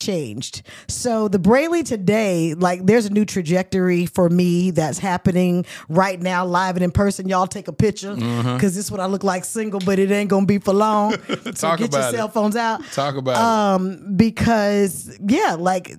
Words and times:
Changed. 0.00 0.62
So 0.86 1.26
the 1.26 1.38
Brely 1.40 1.82
today, 1.82 2.54
like 2.54 2.86
there's 2.86 3.06
a 3.06 3.10
new 3.10 3.24
trajectory 3.24 4.06
for 4.06 4.28
me 4.30 4.70
that's 4.70 4.98
happening 4.98 5.66
right 5.88 6.20
now, 6.20 6.46
live 6.46 6.76
and 6.76 6.84
in 6.84 6.92
person. 6.92 7.28
Y'all 7.28 7.48
take 7.48 7.66
a 7.66 7.72
picture 7.72 8.14
because 8.14 8.76
this 8.76 8.84
is 8.84 8.90
what 8.92 9.00
I 9.00 9.06
look 9.06 9.24
like 9.24 9.44
single, 9.44 9.80
but 9.80 9.98
it 9.98 10.12
ain't 10.12 10.30
gonna 10.30 10.46
be 10.46 10.58
for 10.58 10.72
long. 10.72 11.12
so 11.54 11.74
get 11.76 11.92
your 11.92 12.00
it. 12.00 12.12
cell 12.14 12.28
phones 12.28 12.54
out. 12.54 12.84
Talk 12.92 13.16
about 13.16 13.36
Um, 13.38 14.16
because 14.16 15.18
yeah, 15.26 15.56
like 15.58 15.92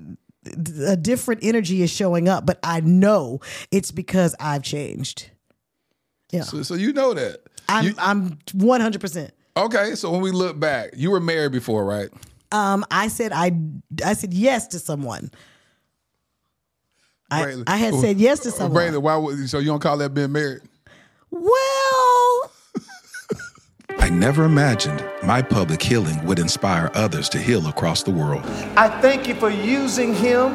a 0.88 0.96
different 0.96 1.44
energy 1.44 1.82
is 1.82 1.90
showing 1.92 2.30
up, 2.30 2.46
but 2.46 2.58
I 2.64 2.80
know 2.80 3.42
it's 3.70 3.92
because 3.92 4.34
I've 4.40 4.64
changed. 4.64 5.30
Yeah. 6.32 6.44
So, 6.44 6.64
so 6.64 6.76
you 6.76 6.94
know 6.94 7.14
that. 7.14 7.42
I'm 7.68 7.86
You- 7.86 7.96
I'm 7.98 8.40
100. 8.54 9.02
percent 9.02 9.34
okay, 9.58 9.94
so 9.96 10.10
when 10.12 10.22
we 10.22 10.32
look 10.32 10.58
back, 10.58 10.92
you 10.96 11.12
were 11.12 11.20
married 11.20 11.52
before, 11.52 11.84
right? 11.84 12.08
Um, 12.52 12.86
I 12.90 13.08
said 13.08 13.32
I 13.34 13.52
I 14.04 14.14
said 14.14 14.34
yes 14.34 14.68
to 14.70 14.80
someone. 14.80 15.32
I, 17.32 17.44
Braylon. 17.44 17.64
I 17.68 17.78
had 17.78 17.94
said 17.96 18.18
yes 18.18 18.40
to 18.42 18.52
someone. 18.52 18.82
Braylon, 18.82 19.02
why 19.04 19.16
would, 19.16 19.50
so 19.50 19.60
you 19.60 19.68
don't 19.68 19.80
call 19.80 19.98
that 19.98 20.14
being 20.14 20.32
married? 20.32 20.62
Well, 21.30 22.52
I 24.00 24.10
never 24.10 24.46
imagined 24.46 25.06
my 25.24 25.42
public 25.44 25.82
healing 25.82 26.26
would 26.26 26.40
inspire 26.40 26.90
others 26.96 27.30
to 27.30 27.38
heal 27.38 27.68
across 27.68 28.02
the 28.02 28.12
world. 28.12 28.44
I 28.76 28.90
thank 29.02 29.28
you 29.28 29.36
for 29.36 29.52
using 29.52 30.16
him 30.16 30.54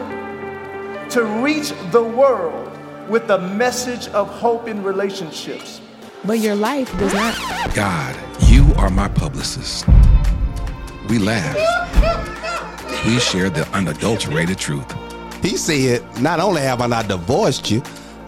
to 1.11 1.25
reach 1.43 1.73
the 1.93 2.03
world 2.03 2.77
with 3.09 3.29
the 3.29 3.39
message 3.39 4.09
of 4.09 4.29
hope 4.29 4.67
in 4.67 4.83
relationships. 4.83 5.81
But 6.25 6.41
your 6.41 6.57
life 6.57 6.91
does 6.99 7.13
not. 7.13 7.75
God, 7.75 8.17
you 8.49 8.73
are 8.79 8.91
my 8.91 9.09
publicist. 9.09 9.85
We 11.15 11.21
laughed. 11.21 13.07
We 13.07 13.21
shared 13.21 13.55
the 13.55 13.69
unadulterated 13.69 14.59
truth. 14.59 14.85
He 15.45 15.57
said, 15.57 16.03
Not 16.21 16.41
only 16.41 16.61
have 16.63 16.81
I 16.81 16.89
not 16.89 17.07
divorced 17.07 17.71
you, 17.71 17.85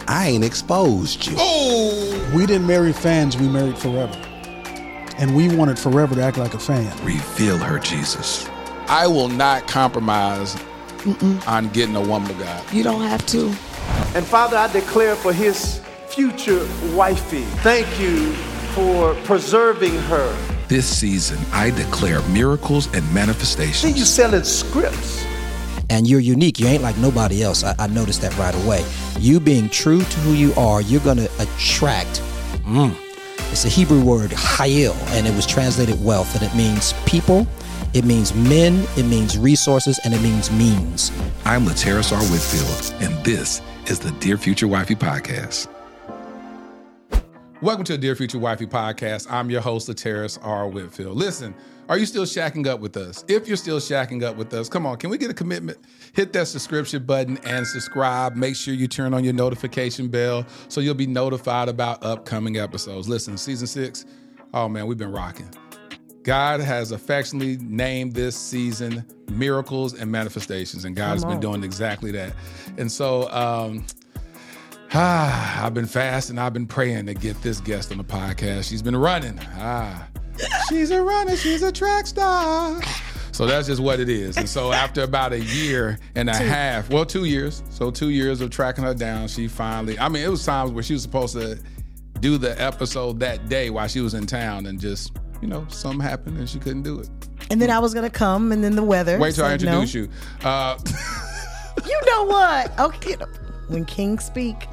I 0.07 0.29
ain't 0.29 0.45
exposed 0.45 1.27
you. 1.27 1.35
Oh! 1.37 2.31
We 2.33 2.45
didn't 2.45 2.65
marry 2.65 2.93
fans, 2.93 3.35
we 3.35 3.49
married 3.49 3.77
forever. 3.77 4.15
And 5.17 5.35
we 5.35 5.53
wanted 5.53 5.77
forever 5.77 6.15
to 6.15 6.23
act 6.23 6.37
like 6.37 6.53
a 6.53 6.59
fan. 6.59 6.85
Reveal 7.03 7.57
her, 7.57 7.77
Jesus. 7.77 8.47
I 8.87 9.05
will 9.05 9.27
not 9.27 9.67
compromise 9.67 10.55
on 11.45 11.67
getting 11.73 11.97
a 11.97 12.01
woman 12.01 12.31
of 12.31 12.39
God. 12.39 12.73
You 12.73 12.83
don't 12.83 13.01
have 13.01 13.25
to. 13.25 13.47
And 14.15 14.25
Father, 14.25 14.55
I 14.55 14.71
declare 14.71 15.17
for 15.17 15.33
his 15.33 15.81
future 16.07 16.65
wifey, 16.95 17.43
thank 17.63 17.99
you 17.99 18.31
for 18.73 19.13
preserving 19.25 19.97
her. 20.03 20.56
This 20.67 20.85
season, 20.85 21.37
I 21.53 21.69
declare 21.71 22.21
miracles 22.29 22.87
and 22.93 23.03
manifestations. 23.13 23.77
See, 23.77 23.87
you 23.89 24.05
manifestations. 24.05 24.09
selling 24.09 24.43
scripts. 24.43 25.25
and 25.89 26.05
you're 26.07 26.19
unique. 26.19 26.59
You 26.59 26.67
ain't 26.67 26.83
like 26.83 26.97
nobody 26.97 27.41
else. 27.41 27.63
I, 27.63 27.73
I 27.79 27.87
noticed 27.87 28.21
that 28.21 28.37
right 28.37 28.53
away. 28.65 28.83
You 29.17 29.39
being 29.39 29.69
true 29.69 29.99
to 30.01 30.19
who 30.19 30.33
you 30.33 30.53
are, 30.55 30.81
you're 30.81 30.99
going 31.01 31.17
to 31.17 31.29
attract. 31.39 32.21
Mm, 32.65 32.93
it's 33.51 33.63
a 33.63 33.69
Hebrew 33.69 34.03
word, 34.03 34.31
hayil, 34.31 34.93
and 35.15 35.25
it 35.25 35.33
was 35.33 35.45
translated 35.45 36.03
wealth, 36.03 36.35
and 36.35 36.43
it 36.43 36.53
means 36.55 36.91
people, 37.05 37.47
it 37.93 38.03
means 38.03 38.33
men, 38.35 38.85
it 38.97 39.03
means 39.03 39.37
resources, 39.37 39.97
and 40.03 40.13
it 40.13 40.21
means 40.21 40.51
means. 40.51 41.11
I'm 41.45 41.63
Lateris 41.65 42.11
R. 42.11 42.21
Whitfield, 42.23 43.01
and 43.01 43.23
this 43.23 43.61
is 43.85 43.99
the 43.99 44.11
Dear 44.19 44.37
Future 44.37 44.67
Wifey 44.67 44.95
podcast. 44.95 45.69
Welcome 47.59 47.85
to 47.85 47.93
the 47.93 47.97
Dear 47.97 48.15
Future 48.15 48.37
Wifey 48.37 48.67
podcast. 48.67 49.25
I'm 49.31 49.49
your 49.49 49.61
host, 49.61 49.89
Lateris 49.89 50.37
R. 50.43 50.67
Whitfield. 50.67 51.17
Listen, 51.17 51.55
are 51.89 51.97
you 51.97 52.05
still 52.05 52.25
shacking 52.25 52.67
up 52.67 52.79
with 52.79 52.95
us? 52.97 53.25
If 53.27 53.47
you're 53.47 53.57
still 53.57 53.79
shacking 53.79 54.21
up 54.21 54.35
with 54.35 54.53
us, 54.53 54.69
come 54.69 54.85
on, 54.85 54.97
can 54.97 55.09
we 55.09 55.17
get 55.17 55.31
a 55.31 55.33
commitment? 55.33 55.79
Hit 56.13 56.33
that 56.33 56.45
subscription 56.45 57.03
button 57.03 57.39
and 57.45 57.65
subscribe. 57.65 58.35
Make 58.35 58.55
sure 58.55 58.75
you 58.75 58.87
turn 58.87 59.11
on 59.15 59.23
your 59.23 59.33
notification 59.33 60.07
bell 60.07 60.45
so 60.67 60.81
you'll 60.81 60.93
be 60.93 61.07
notified 61.07 61.67
about 61.67 62.03
upcoming 62.03 62.57
episodes. 62.57 63.09
Listen, 63.09 63.39
season 63.39 63.65
six, 63.65 64.05
oh 64.53 64.69
man, 64.69 64.85
we've 64.85 64.99
been 64.99 65.11
rocking. 65.11 65.49
God 66.21 66.59
has 66.59 66.91
affectionately 66.91 67.57
named 67.57 68.13
this 68.13 68.37
season 68.37 69.03
Miracles 69.31 69.99
and 69.99 70.11
Manifestations, 70.11 70.85
and 70.85 70.95
God 70.95 71.13
has 71.13 71.25
been 71.25 71.39
doing 71.39 71.63
exactly 71.63 72.11
that. 72.11 72.33
And 72.77 72.91
so, 72.91 73.31
um, 73.31 73.83
Ah, 74.93 75.63
I've 75.65 75.73
been 75.73 75.85
fasting. 75.85 76.37
I've 76.39 76.53
been 76.53 76.67
praying 76.67 77.05
to 77.07 77.13
get 77.13 77.41
this 77.41 77.59
guest 77.59 77.91
on 77.91 77.97
the 77.97 78.03
podcast. 78.03 78.69
She's 78.69 78.81
been 78.81 78.95
running. 78.95 79.39
Ah, 79.55 80.07
she's 80.69 80.91
a 80.91 81.01
runner. 81.01 81.35
She's 81.35 81.63
a 81.63 81.71
track 81.71 82.07
star. 82.07 82.81
So 83.31 83.45
that's 83.45 83.67
just 83.67 83.81
what 83.81 83.99
it 83.99 84.09
is. 84.09 84.35
And 84.37 84.49
so 84.49 84.71
after 84.71 85.03
about 85.03 85.31
a 85.31 85.39
year 85.39 85.99
and 86.15 86.27
a 86.27 86.35
half, 86.35 86.89
well, 86.89 87.05
two 87.05 87.25
years. 87.25 87.61
So 87.69 87.91
two 87.91 88.09
years 88.09 88.41
of 88.41 88.49
tracking 88.49 88.83
her 88.83 88.95
down, 88.95 89.27
she 89.27 89.47
finally. 89.47 89.99
I 89.99 90.09
mean, 90.09 90.23
it 90.23 90.29
was 90.29 90.43
times 90.43 90.71
where 90.71 90.81
she 90.81 90.93
was 90.93 91.03
supposed 91.03 91.33
to 91.35 91.59
do 92.19 92.39
the 92.39 92.59
episode 92.59 93.19
that 93.19 93.47
day 93.47 93.69
while 93.69 93.87
she 93.87 94.01
was 94.01 94.15
in 94.15 94.25
town, 94.25 94.65
and 94.65 94.79
just 94.79 95.15
you 95.39 95.47
know, 95.47 95.67
something 95.69 95.99
happened 95.99 96.35
and 96.39 96.49
she 96.49 96.57
couldn't 96.57 96.81
do 96.81 96.99
it. 96.99 97.07
and 97.51 97.61
then 97.61 97.69
I 97.69 97.77
was 97.77 97.93
gonna 97.93 98.09
come, 98.09 98.51
and 98.51 98.63
then 98.63 98.75
the 98.75 98.81
weather. 98.81 99.19
Wait 99.19 99.35
till 99.35 99.45
I 99.45 99.51
said 99.51 99.61
no. 99.65 99.81
introduce 99.81 99.93
you. 99.93 100.09
Uh, 100.43 100.77
You 101.85 102.01
know 102.07 102.23
what? 102.25 102.79
Okay, 102.79 103.15
when 103.67 103.85
kings 103.85 104.25
speak, 104.25 104.67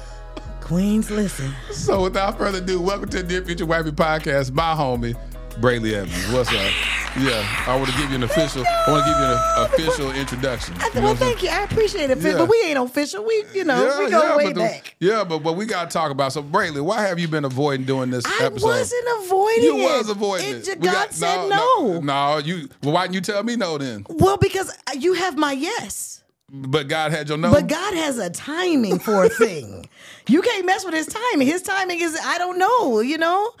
queens 0.60 1.10
listen. 1.10 1.52
So 1.72 2.02
without 2.02 2.38
further 2.38 2.58
ado, 2.58 2.80
welcome 2.80 3.08
to 3.10 3.18
the 3.18 3.22
Dear 3.22 3.44
Future 3.44 3.66
Wifey 3.66 3.90
Podcast. 3.92 4.52
My 4.52 4.74
homie, 4.74 5.16
Brely 5.60 5.94
Evans. 5.94 6.32
What's 6.32 6.50
up? 6.50 6.72
Yeah, 7.18 7.42
I 7.66 7.74
want 7.76 7.88
to 7.90 7.96
give 7.96 8.10
you 8.10 8.16
an 8.16 8.22
official. 8.24 8.62
I 8.66 8.90
want 8.90 9.04
to 9.06 9.10
give 9.10 9.18
you 9.18 9.24
an 9.24 9.64
official 9.64 10.12
introduction. 10.20 10.74
I, 10.78 10.88
You 10.88 10.94
know 10.96 11.00
well, 11.00 11.02
what 11.02 11.10
I'm 11.12 11.16
saying? 11.16 11.32
thank 11.38 11.42
you. 11.44 11.48
I 11.48 11.62
appreciate 11.62 12.10
it, 12.10 12.18
Yeah. 12.18 12.36
but 12.36 12.48
we 12.50 12.62
ain't 12.66 12.78
official. 12.78 13.24
We, 13.24 13.42
you 13.54 13.64
know, 13.64 14.00
we 14.04 14.10
go 14.10 14.36
way 14.36 14.44
but 14.44 14.54
the- 14.54 14.60
back. 14.60 14.96
yeah, 15.00 15.24
but 15.24 15.42
what 15.42 15.56
we 15.56 15.64
got 15.64 15.88
to 15.90 15.94
talk 15.94 16.10
about. 16.10 16.34
So, 16.34 16.42
Brely, 16.42 16.82
why 16.84 17.00
have 17.06 17.18
you 17.18 17.26
been 17.26 17.46
avoiding 17.46 17.86
doing 17.86 18.10
this 18.10 18.26
I 18.26 18.44
episode? 18.44 18.66
I 18.66 18.70
wasn't 18.70 19.24
avoiding 19.24 19.64
You 19.64 19.78
it. 19.78 19.82
was 19.82 20.10
avoiding 20.10 20.46
It 20.56 20.68
it. 20.68 20.80
God 20.82 20.92
got- 20.92 21.14
said 21.14 21.48
no, 21.48 21.48
no. 21.48 22.00
No, 22.00 22.36
you. 22.38 22.68
Well, 22.82 22.92
why 22.92 23.04
didn't 23.04 23.14
you 23.14 23.20
tell 23.22 23.42
me 23.42 23.56
no 23.56 23.78
then? 23.78 24.04
Well, 24.10 24.36
because 24.36 24.70
you 24.98 25.14
have 25.14 25.38
my 25.38 25.52
yes. 25.52 26.15
But 26.50 26.88
God 26.88 27.10
had 27.12 27.28
your 27.28 27.38
no. 27.38 27.50
But 27.50 27.66
God 27.66 27.94
has 27.94 28.18
a 28.18 28.30
timing 28.30 28.98
for 28.98 29.24
a 29.24 29.28
thing. 29.28 29.88
you 30.28 30.42
can't 30.42 30.64
mess 30.64 30.84
with 30.84 30.94
his 30.94 31.06
timing. 31.06 31.46
His 31.46 31.62
timing 31.62 32.00
is 32.00 32.18
I 32.22 32.38
don't 32.38 32.58
know, 32.58 33.00
you 33.00 33.18
know? 33.18 33.52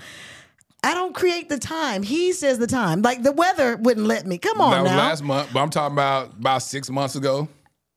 I 0.84 0.94
don't 0.94 1.14
create 1.14 1.48
the 1.48 1.58
time. 1.58 2.04
He 2.04 2.32
says 2.32 2.58
the 2.58 2.66
time. 2.68 3.02
Like 3.02 3.24
the 3.24 3.32
weather 3.32 3.76
wouldn't 3.76 4.06
let 4.06 4.24
me. 4.26 4.38
Come 4.38 4.60
on 4.60 4.70
that 4.70 4.82
was 4.82 4.90
now. 4.92 4.98
last 4.98 5.22
month, 5.24 5.50
but 5.52 5.60
I'm 5.60 5.70
talking 5.70 5.94
about 5.94 6.34
about 6.38 6.62
six 6.62 6.88
months 6.88 7.16
ago. 7.16 7.48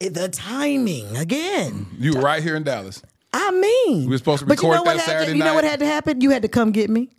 Eh, 0.01 0.09
the 0.09 0.27
timing 0.29 1.15
again. 1.17 1.71
Mm-hmm. 1.85 2.03
You 2.03 2.13
were 2.15 2.21
right 2.21 2.41
here 2.41 2.55
in 2.55 2.63
Dallas. 2.63 3.03
I 3.31 3.51
mean, 3.51 4.05
We 4.05 4.07
were 4.07 4.17
supposed 4.17 4.39
to 4.39 4.47
but 4.47 4.59
you 4.59 4.69
record 4.69 4.77
know 4.77 4.81
what 4.91 4.97
that 4.97 5.03
to- 5.05 5.11
Saturday 5.11 5.37
You 5.37 5.43
know 5.43 5.53
what 5.53 5.63
had 5.63 5.79
to 5.81 5.85
happen? 5.85 6.19
You 6.21 6.31
had 6.31 6.41
to 6.41 6.47
come 6.47 6.71
get 6.71 6.89
me. 6.89 7.09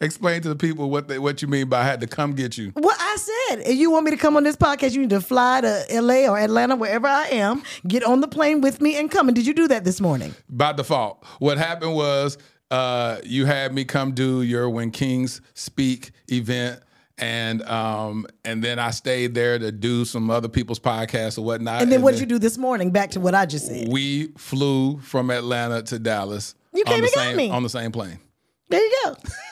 Explain 0.00 0.42
to 0.42 0.48
the 0.48 0.56
people 0.56 0.90
what 0.90 1.08
they, 1.08 1.18
what 1.18 1.42
you 1.42 1.48
mean 1.48 1.68
by 1.68 1.80
I 1.80 1.84
had 1.84 2.00
to 2.00 2.06
come 2.06 2.34
get 2.34 2.58
you. 2.58 2.70
What 2.74 2.96
I 3.00 3.16
said, 3.16 3.60
if 3.66 3.76
you 3.76 3.90
want 3.90 4.04
me 4.04 4.10
to 4.10 4.16
come 4.16 4.36
on 4.36 4.42
this 4.44 4.56
podcast, 4.56 4.92
you 4.92 5.00
need 5.00 5.10
to 5.10 5.20
fly 5.20 5.60
to 5.62 5.84
LA 5.90 6.28
or 6.30 6.38
Atlanta, 6.38 6.76
wherever 6.76 7.06
I 7.06 7.28
am, 7.28 7.62
get 7.88 8.04
on 8.04 8.20
the 8.20 8.28
plane 8.28 8.60
with 8.60 8.80
me 8.80 8.96
and 8.98 9.10
come. 9.10 9.28
And 9.28 9.34
did 9.34 9.46
you 9.46 9.54
do 9.54 9.68
that 9.68 9.84
this 9.84 10.00
morning? 10.00 10.34
by 10.48 10.72
default. 10.72 11.24
What 11.38 11.58
happened 11.58 11.94
was 11.94 12.36
uh, 12.70 13.18
you 13.24 13.46
had 13.46 13.72
me 13.72 13.84
come 13.84 14.12
do 14.12 14.42
your 14.42 14.68
When 14.70 14.90
Kings 14.90 15.40
Speak 15.54 16.10
event, 16.30 16.80
and 17.18 17.62
um, 17.62 18.26
and 18.44 18.62
then 18.62 18.78
I 18.78 18.90
stayed 18.90 19.34
there 19.34 19.58
to 19.58 19.72
do 19.72 20.04
some 20.04 20.30
other 20.30 20.48
people's 20.48 20.78
podcasts 20.78 21.38
or 21.38 21.42
whatnot. 21.42 21.82
And 21.82 21.90
then 21.90 22.02
what 22.02 22.12
did 22.12 22.20
you 22.20 22.26
do 22.26 22.38
this 22.38 22.58
morning? 22.58 22.90
Back 22.90 23.10
to 23.12 23.20
what 23.20 23.34
I 23.34 23.46
just 23.46 23.66
said. 23.66 23.88
We 23.88 24.28
flew 24.38 24.98
from 25.00 25.30
Atlanta 25.30 25.82
to 25.84 25.98
Dallas. 25.98 26.54
You 26.72 26.84
came 26.84 27.02
and 27.02 27.12
got 27.14 27.34
me. 27.34 27.50
on 27.50 27.62
the 27.62 27.68
same 27.68 27.90
plane. 27.90 28.18
There 28.68 28.80
you 28.80 28.96
go. 29.04 29.16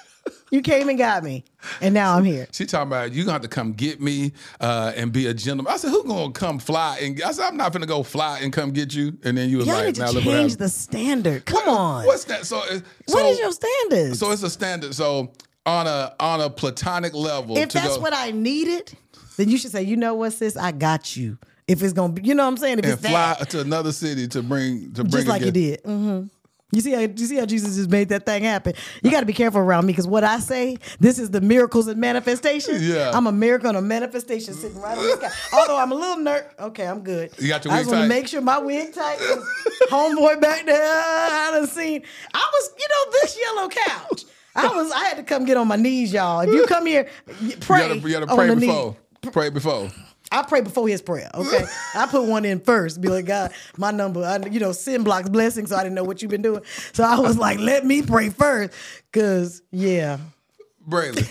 you 0.50 0.60
came 0.62 0.88
and 0.88 0.98
got 0.98 1.22
me, 1.24 1.44
and 1.80 1.92
now 1.94 2.16
I'm 2.16 2.24
here. 2.24 2.46
She 2.52 2.66
talking 2.66 2.88
about 2.88 3.12
you 3.12 3.22
gonna 3.24 3.32
have 3.32 3.42
to 3.42 3.48
come 3.48 3.72
get 3.72 4.00
me 4.00 4.32
uh, 4.60 4.92
and 4.96 5.12
be 5.12 5.26
a 5.26 5.34
gentleman. 5.34 5.72
I 5.72 5.76
said, 5.76 5.90
who 5.90 6.04
gonna 6.04 6.32
come 6.32 6.58
fly? 6.58 6.98
And 7.02 7.20
I 7.22 7.32
said, 7.32 7.46
I'm 7.46 7.56
not 7.56 7.72
gonna 7.72 7.86
go 7.86 8.02
fly 8.02 8.38
and 8.40 8.52
come 8.52 8.70
get 8.72 8.94
you. 8.94 9.18
And 9.24 9.36
then 9.36 9.50
you 9.50 9.58
was 9.58 9.66
Y'all 9.66 9.76
like, 9.76 9.86
need 9.86 9.94
to 9.96 10.00
now 10.02 10.06
look 10.10 10.24
what 10.24 10.32
change 10.32 10.52
happened. 10.52 10.58
the 10.58 10.68
standard. 10.68 11.44
Come 11.44 11.68
on. 11.68 12.06
What's 12.06 12.24
that? 12.24 12.46
So, 12.46 12.58
uh, 12.58 12.64
so 12.66 12.80
what 13.08 13.26
is 13.26 13.38
your 13.38 13.52
standard? 13.52 14.16
So 14.16 14.30
it's 14.30 14.42
a 14.42 14.50
standard. 14.50 14.94
So 14.94 15.32
on 15.66 15.86
a 15.86 16.14
on 16.20 16.40
a 16.40 16.48
platonic 16.48 17.14
level, 17.14 17.56
if 17.58 17.68
to 17.70 17.78
that's 17.78 17.96
go, 17.96 18.02
what 18.02 18.14
I 18.14 18.30
needed, 18.30 18.92
then 19.36 19.48
you 19.50 19.58
should 19.58 19.70
say, 19.70 19.82
you 19.82 19.96
know 19.96 20.14
what, 20.14 20.32
sis, 20.32 20.56
I 20.56 20.72
got 20.72 21.16
you. 21.16 21.38
If 21.66 21.82
it's 21.82 21.92
gonna 21.92 22.14
be, 22.14 22.22
you 22.22 22.34
know 22.34 22.44
what 22.44 22.48
I'm 22.52 22.56
saying? 22.56 22.78
If 22.78 22.84
and 22.86 22.94
it's 22.94 23.02
fly 23.06 23.36
that, 23.38 23.50
to 23.50 23.60
another 23.60 23.92
city 23.92 24.26
to 24.28 24.42
bring 24.42 24.92
to 24.94 25.04
bring 25.04 25.10
just 25.10 25.26
like 25.26 25.42
you 25.42 25.50
did. 25.50 25.80
hmm 25.84 26.22
You 26.70 26.82
see 26.82 26.92
how 26.92 27.00
you 27.00 27.16
see 27.16 27.36
how 27.36 27.46
Jesus 27.46 27.76
just 27.76 27.88
made 27.88 28.10
that 28.10 28.26
thing 28.26 28.42
happen. 28.42 28.74
You 29.02 29.10
got 29.10 29.20
to 29.20 29.26
be 29.26 29.32
careful 29.32 29.60
around 29.60 29.86
me 29.86 29.94
because 29.94 30.06
what 30.06 30.22
I 30.22 30.38
say, 30.38 30.76
this 31.00 31.18
is 31.18 31.30
the 31.30 31.40
miracles 31.40 31.86
and 31.86 31.98
manifestation. 31.98 32.76
Yeah. 32.80 33.10
I'm 33.14 33.26
a 33.26 33.32
miracle 33.32 33.70
and 33.70 33.78
a 33.78 33.82
manifestation 33.82 34.52
sitting 34.52 34.78
right 34.78 34.96
on 34.96 35.02
the 35.02 35.16
sky. 35.16 35.30
Although 35.58 35.78
I'm 35.78 35.92
a 35.92 35.94
little 35.94 36.22
nerd. 36.22 36.44
Okay, 36.58 36.86
I'm 36.86 37.00
good. 37.00 37.30
You 37.38 37.48
got 37.48 37.64
your 37.64 37.72
I 37.72 37.78
wig 37.78 37.84
just 37.84 37.94
want 37.94 38.02
to 38.02 38.08
make 38.08 38.28
sure 38.28 38.42
my 38.42 38.58
wig 38.58 38.92
tight. 38.92 39.18
Homeboy 39.88 40.42
back 40.42 40.66
there, 40.66 40.78
I 40.78 41.52
done 41.54 41.68
seen. 41.68 42.02
I 42.34 42.50
was, 42.52 42.70
you 42.78 42.86
know, 42.90 43.12
this 43.12 43.38
yellow 43.40 43.68
couch. 43.70 44.24
I 44.54 44.66
was, 44.68 44.92
I 44.92 45.04
had 45.04 45.16
to 45.16 45.22
come 45.22 45.46
get 45.46 45.56
on 45.56 45.68
my 45.68 45.76
knees, 45.76 46.12
y'all. 46.12 46.40
If 46.40 46.50
you 46.50 46.66
come 46.66 46.84
here, 46.84 47.08
pray. 47.60 47.82
You 47.82 47.88
gotta, 47.88 48.08
you 48.08 48.12
gotta 48.12 48.30
on 48.30 48.36
pray 48.36 48.48
the 48.48 48.56
knee. 48.56 48.66
before. 48.66 48.96
Pray 49.32 49.50
before. 49.50 49.90
I 50.30 50.42
pray 50.42 50.60
before 50.60 50.88
his 50.88 51.00
prayer. 51.02 51.30
Okay, 51.34 51.64
I 51.94 52.06
put 52.06 52.24
one 52.24 52.44
in 52.44 52.60
first. 52.60 53.00
Be 53.00 53.08
like, 53.08 53.24
God, 53.26 53.52
my 53.76 53.90
number. 53.90 54.22
I, 54.24 54.36
you 54.48 54.60
know, 54.60 54.72
sin 54.72 55.04
blocks 55.04 55.28
blessings. 55.28 55.70
So 55.70 55.76
I 55.76 55.82
didn't 55.82 55.94
know 55.94 56.04
what 56.04 56.20
you've 56.22 56.30
been 56.30 56.42
doing. 56.42 56.62
So 56.92 57.04
I 57.04 57.18
was 57.18 57.38
like, 57.38 57.58
let 57.58 57.84
me 57.86 58.02
pray 58.02 58.28
first, 58.28 58.72
cause 59.12 59.62
yeah. 59.70 60.18
Braylon. 60.88 61.26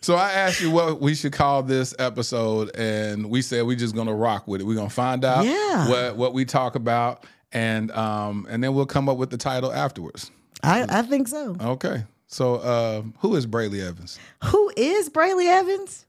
So 0.00 0.16
I 0.16 0.32
asked 0.32 0.60
you 0.60 0.70
what 0.70 1.00
we 1.00 1.14
should 1.14 1.32
call 1.32 1.62
this 1.62 1.94
episode, 1.98 2.70
and 2.76 3.30
we 3.30 3.40
said 3.40 3.64
we're 3.66 3.76
just 3.76 3.94
gonna 3.96 4.14
rock 4.14 4.46
with 4.46 4.60
it. 4.60 4.64
We're 4.64 4.74
gonna 4.76 4.90
find 4.90 5.24
out 5.24 5.46
Yeah. 5.46 5.88
what 5.88 6.16
what 6.16 6.34
we 6.34 6.44
talk 6.44 6.74
about, 6.74 7.24
and 7.52 7.90
um 7.92 8.46
and 8.50 8.62
then 8.62 8.74
we'll 8.74 8.84
come 8.86 9.08
up 9.08 9.16
with 9.16 9.30
the 9.30 9.38
title 9.38 9.72
afterwards. 9.72 10.30
I 10.62 10.84
I 10.88 11.02
think 11.02 11.28
so. 11.28 11.56
Okay. 11.58 12.04
So 12.26 12.56
uh, 12.56 13.02
who 13.20 13.34
is 13.36 13.46
Brely 13.46 13.80
Evans? 13.80 14.18
Who 14.44 14.70
is 14.76 15.08
Brely 15.08 15.46
Evans? 15.46 16.04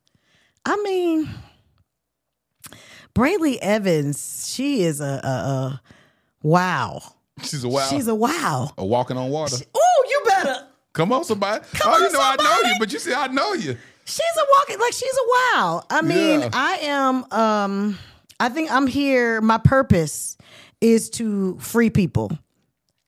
I 0.65 0.75
mean, 0.83 1.29
Brely 3.15 3.57
Evans. 3.61 4.47
She 4.53 4.83
is 4.83 5.01
a, 5.01 5.05
a, 5.23 5.27
a 5.27 5.81
wow. 6.43 7.01
She's 7.41 7.63
a 7.63 7.69
wow. 7.69 7.87
She's 7.89 8.07
a 8.07 8.15
wow. 8.15 8.71
a 8.77 8.85
walking 8.85 9.17
on 9.17 9.29
water. 9.29 9.57
Oh, 9.73 10.05
you 10.09 10.21
better. 10.29 10.67
Come 10.93 11.11
on, 11.11 11.23
somebody. 11.23 11.65
Come 11.73 11.93
oh, 11.93 11.97
you 11.99 12.05
on, 12.05 12.13
know 12.13 12.19
I 12.21 12.35
know 12.37 12.69
you, 12.69 12.75
but 12.79 12.93
you 12.93 12.99
see 12.99 13.13
I 13.13 13.27
know 13.27 13.53
you. 13.53 13.75
She's 14.05 14.37
a 14.37 14.45
walking 14.59 14.79
like 14.79 14.93
she's 14.93 15.13
a 15.13 15.27
wow. 15.55 15.83
I 15.89 16.01
mean, 16.01 16.41
Yeah. 16.41 16.49
I 16.53 16.73
am 16.83 17.31
um 17.31 17.97
I 18.39 18.49
think 18.49 18.71
I'm 18.71 18.85
here 18.87 19.41
my 19.41 19.57
purpose 19.57 20.37
is 20.81 21.09
to 21.11 21.57
free 21.59 21.89
people. 21.89 22.37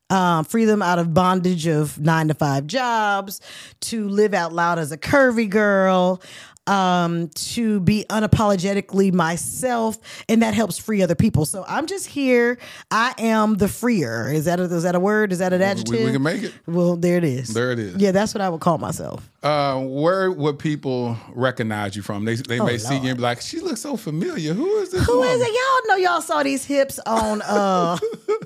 Um, 0.09 0.45
free 0.45 0.63
them 0.63 0.81
out 0.81 0.99
of 0.99 1.13
bondage 1.13 1.67
of 1.67 1.99
nine 1.99 2.29
to 2.29 2.33
five 2.33 2.65
jobs, 2.65 3.41
to 3.81 4.07
live 4.07 4.33
out 4.33 4.53
loud 4.53 4.79
as 4.79 4.93
a 4.93 4.97
curvy 4.97 5.49
girl, 5.49 6.21
um, 6.67 7.29
to 7.29 7.79
be 7.79 8.05
unapologetically 8.09 9.13
myself, 9.13 9.97
and 10.29 10.41
that 10.41 10.53
helps 10.53 10.77
free 10.77 11.01
other 11.01 11.15
people. 11.15 11.45
So 11.45 11.63
I'm 11.67 11.85
just 11.87 12.07
here. 12.07 12.57
I 12.91 13.13
am 13.17 13.55
the 13.55 13.67
freer. 13.67 14.29
Is 14.31 14.45
that 14.45 14.59
a, 14.59 14.63
is 14.63 14.83
that 14.83 14.95
a 14.95 14.99
word? 14.99 15.31
Is 15.31 15.39
that 15.39 15.53
an 15.53 15.61
adjective? 15.61 16.03
we 16.05 16.11
can 16.11 16.21
make 16.23 16.43
it. 16.43 16.53
Well, 16.67 16.95
there 16.95 17.17
it 17.17 17.23
is. 17.23 17.53
There 17.53 17.71
it 17.71 17.79
is. 17.79 17.95
Yeah, 17.97 18.11
that's 18.11 18.33
what 18.33 18.41
I 18.41 18.49
would 18.49 18.61
call 18.61 18.77
myself. 18.77 19.29
Uh, 19.43 19.79
where 19.81 20.31
would 20.31 20.59
people 20.59 21.15
recognize 21.33 21.95
you 21.95 22.01
from? 22.01 22.25
They 22.25 22.35
they 22.35 22.59
Oh, 22.59 22.65
may 22.65 22.77
see 22.77 22.95
you 22.97 23.09
and 23.09 23.17
be 23.17 23.21
like, 23.23 23.39
"She 23.41 23.59
looks 23.59 23.81
so 23.81 23.95
familiar. 23.95 24.53
Who 24.53 24.77
is 24.77 24.91
this?" 24.91 25.05
Who 25.05 25.23
is 25.23 25.29
woman?" 25.39 25.47
it? 25.47 25.53
Y'all 25.53 25.87
know 25.97 26.03
y'all 26.03 26.21
saw 26.21 26.43
these 26.43 26.65
hips 26.65 26.99
on 27.05 27.41
uh 27.43 27.97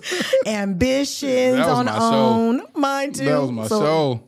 ambitions 0.46 1.60
on 1.60 1.86
my 1.86 1.98
show. 1.98 2.00
own. 2.02 2.62
Mine 2.76 3.14
too. 3.14 3.26
That 3.26 3.42
was 3.42 3.52
my 3.52 3.68
So, 3.68 3.80
show. 3.80 4.24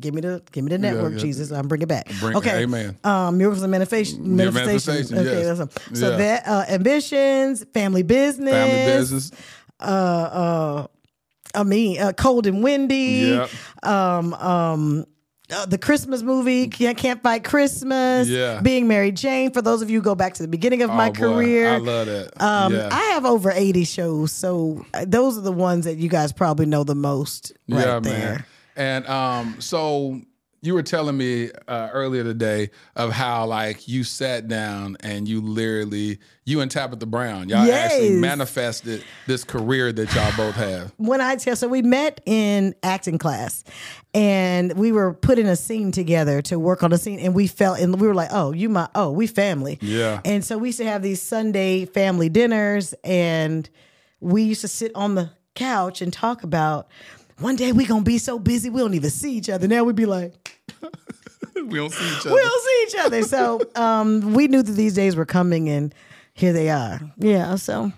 Give 0.00 0.14
me 0.14 0.20
the 0.20 0.42
give 0.52 0.64
me 0.64 0.70
the 0.70 0.78
network, 0.78 1.12
yeah. 1.14 1.18
Jesus. 1.18 1.50
I'm 1.50 1.68
bring 1.68 1.82
it 1.82 1.88
back. 1.88 2.08
Bring- 2.20 2.36
okay. 2.36 2.62
amen. 2.62 2.96
Um, 3.04 3.38
miracles 3.38 3.62
and 3.62 3.70
manifestation. 3.70 4.24
Yeah, 4.24 4.50
Manifestations. 4.50 5.10
manifestation, 5.12 5.18
Okay. 5.58 5.64
yes. 5.90 5.98
So 6.00 6.10
Yeah. 6.10 6.16
that 6.16 6.46
uh, 6.48 6.64
ambitions, 6.68 7.64
family 7.74 8.02
business, 8.02 8.52
Family 8.52 8.92
business. 8.98 9.30
Uh, 9.80 9.82
uh, 9.84 10.86
I 11.54 11.62
mean, 11.64 12.00
uh, 12.00 12.12
cold 12.12 12.46
and 12.46 12.62
windy. 12.62 13.36
Yep. 13.36 13.50
Um, 13.82 14.34
um. 14.34 15.06
Uh, 15.50 15.64
the 15.64 15.78
Christmas 15.78 16.20
movie, 16.20 16.68
Can't, 16.68 16.98
Can't 16.98 17.22
Fight 17.22 17.42
Christmas, 17.42 18.28
Yeah. 18.28 18.60
Being 18.60 18.86
Mary 18.86 19.10
Jane. 19.10 19.50
For 19.50 19.62
those 19.62 19.80
of 19.80 19.88
you 19.88 20.00
who 20.00 20.04
go 20.04 20.14
back 20.14 20.34
to 20.34 20.42
the 20.42 20.48
beginning 20.48 20.82
of 20.82 20.90
my 20.90 21.08
Oh, 21.08 21.12
boy. 21.12 21.18
career, 21.18 21.70
I 21.70 21.76
love 21.78 22.06
that. 22.06 22.42
um, 22.42 22.74
yeah. 22.74 22.90
I 22.92 23.00
have 23.14 23.24
over 23.24 23.50
80 23.50 23.84
shows, 23.84 24.30
so 24.30 24.84
uh, 24.92 25.06
those 25.08 25.38
are 25.38 25.40
the 25.40 25.50
ones 25.50 25.86
that 25.86 25.96
you 25.96 26.10
guys 26.10 26.34
probably 26.34 26.66
know 26.66 26.84
the 26.84 26.94
most 26.94 27.54
right 27.66 27.80
yeah, 27.86 27.98
there. 27.98 28.28
man. 28.34 28.44
And 28.78 29.06
um, 29.08 29.60
so 29.60 30.22
you 30.60 30.74
were 30.74 30.82
telling 30.82 31.16
me 31.16 31.50
uh, 31.68 31.88
earlier 31.92 32.24
today 32.24 32.70
of 32.96 33.12
how 33.12 33.46
like 33.46 33.86
you 33.86 34.02
sat 34.02 34.48
down 34.48 34.96
and 35.00 35.28
you 35.28 35.40
literally 35.40 36.18
you 36.44 36.60
and 36.60 36.70
Tabitha 36.70 37.06
Brown, 37.06 37.48
y'all 37.48 37.70
actually 37.70 38.12
manifested 38.12 39.04
this 39.26 39.44
career 39.44 39.92
that 39.92 40.14
y'all 40.14 40.32
both 40.36 40.54
have. 40.54 40.92
When 40.96 41.20
I 41.20 41.36
tell, 41.36 41.56
so 41.56 41.68
we 41.68 41.82
met 41.82 42.20
in 42.24 42.74
acting 42.82 43.18
class, 43.18 43.64
and 44.14 44.72
we 44.72 44.90
were 44.90 45.12
putting 45.12 45.46
a 45.46 45.56
scene 45.56 45.92
together 45.92 46.40
to 46.42 46.58
work 46.58 46.82
on 46.82 46.92
a 46.92 46.98
scene, 46.98 47.18
and 47.20 47.34
we 47.34 47.46
felt, 47.46 47.78
and 47.78 48.00
we 48.00 48.06
were 48.06 48.14
like, 48.14 48.30
"Oh, 48.32 48.52
you 48.52 48.68
my, 48.68 48.88
oh, 48.94 49.10
we 49.10 49.26
family." 49.26 49.78
Yeah. 49.82 50.20
And 50.24 50.44
so 50.44 50.56
we 50.56 50.68
used 50.68 50.78
to 50.78 50.86
have 50.86 51.02
these 51.02 51.20
Sunday 51.20 51.84
family 51.84 52.28
dinners, 52.28 52.94
and 53.04 53.68
we 54.20 54.42
used 54.42 54.62
to 54.62 54.68
sit 54.68 54.92
on 54.94 55.14
the 55.14 55.30
couch 55.54 56.00
and 56.00 56.12
talk 56.12 56.42
about. 56.42 56.88
One 57.38 57.56
day 57.56 57.72
we 57.72 57.86
gonna 57.86 58.02
be 58.02 58.18
so 58.18 58.38
busy 58.38 58.68
we 58.70 58.80
don't 58.80 58.94
even 58.94 59.10
see 59.10 59.34
each 59.36 59.48
other. 59.48 59.68
Now 59.68 59.84
we'd 59.84 59.94
be 59.96 60.06
like, 60.06 60.58
we 61.54 61.78
don't 61.78 61.92
see 61.92 62.04
each 62.16 62.20
other. 62.26 62.34
we 62.34 62.40
don't 62.40 62.64
see 62.64 62.84
each 62.88 63.04
other. 63.04 63.22
So 63.22 63.60
um, 63.76 64.34
we 64.34 64.48
knew 64.48 64.62
that 64.62 64.72
these 64.72 64.94
days 64.94 65.14
were 65.16 65.26
coming, 65.26 65.68
and 65.68 65.94
here 66.34 66.52
they 66.52 66.68
are. 66.70 67.00
Yeah. 67.16 67.54
So 67.56 67.92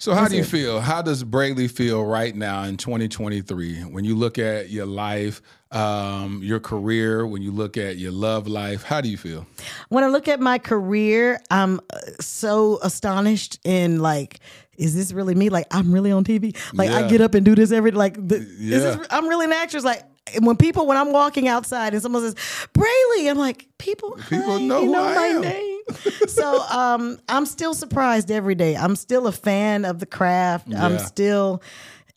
So 0.00 0.14
how 0.14 0.20
That's 0.22 0.30
do 0.30 0.36
you 0.38 0.42
it. 0.44 0.48
feel? 0.48 0.80
How 0.80 1.02
does 1.02 1.22
Brely 1.22 1.68
feel 1.68 2.02
right 2.06 2.34
now 2.34 2.62
in 2.64 2.78
2023 2.78 3.82
when 3.82 4.02
you 4.02 4.14
look 4.16 4.38
at 4.38 4.70
your 4.70 4.86
life, 4.86 5.42
um, 5.72 6.40
your 6.42 6.58
career, 6.58 7.26
when 7.26 7.42
you 7.42 7.50
look 7.52 7.76
at 7.76 7.98
your 7.98 8.10
love 8.10 8.46
life? 8.48 8.82
How 8.82 9.02
do 9.02 9.10
you 9.10 9.18
feel? 9.18 9.46
when 9.90 10.02
I 10.02 10.06
look 10.06 10.26
at 10.26 10.40
my 10.40 10.56
career, 10.58 11.38
I'm 11.50 11.80
uh, 11.92 11.98
so 12.18 12.78
astonished 12.82 13.58
and 13.66 14.00
like, 14.00 14.40
is 14.78 14.94
this 14.94 15.12
really 15.12 15.34
me? 15.34 15.50
Like, 15.50 15.66
I'm 15.70 15.92
really 15.92 16.12
on 16.12 16.24
TV. 16.24 16.56
Like, 16.72 16.88
I 16.90 17.06
get 17.06 17.20
up 17.20 17.34
and 17.34 17.44
do 17.44 17.54
this 17.54 17.70
every 17.70 17.90
like. 17.90 18.14
The, 18.26 18.36
is 18.36 18.58
Yeah. 18.58 18.78
this, 18.78 19.06
I'm 19.10 19.28
really 19.28 19.44
an 19.44 19.52
actress. 19.52 19.84
Like, 19.84 20.02
when 20.40 20.56
people 20.56 20.86
when 20.86 20.96
I'm 20.96 21.12
walking 21.12 21.46
outside 21.46 21.92
and 21.92 22.00
someone 22.02 22.22
says 22.22 22.34
Brely, 22.72 23.28
I'm 23.28 23.36
like, 23.36 23.66
people, 23.76 24.16
People 24.30 24.60
know 24.60 24.80
you 24.80 24.86
who 24.86 24.92
know 24.92 25.04
I 25.04 25.14
my 25.14 25.26
am." 25.26 25.40
name. 25.42 25.69
so 26.28 26.60
um, 26.70 27.18
I'm 27.28 27.46
still 27.46 27.74
surprised 27.74 28.30
every 28.30 28.54
day. 28.54 28.76
I'm 28.76 28.96
still 28.96 29.26
a 29.26 29.32
fan 29.32 29.84
of 29.84 29.98
the 29.98 30.06
craft. 30.06 30.68
I'm 30.74 30.98
still 30.98 31.62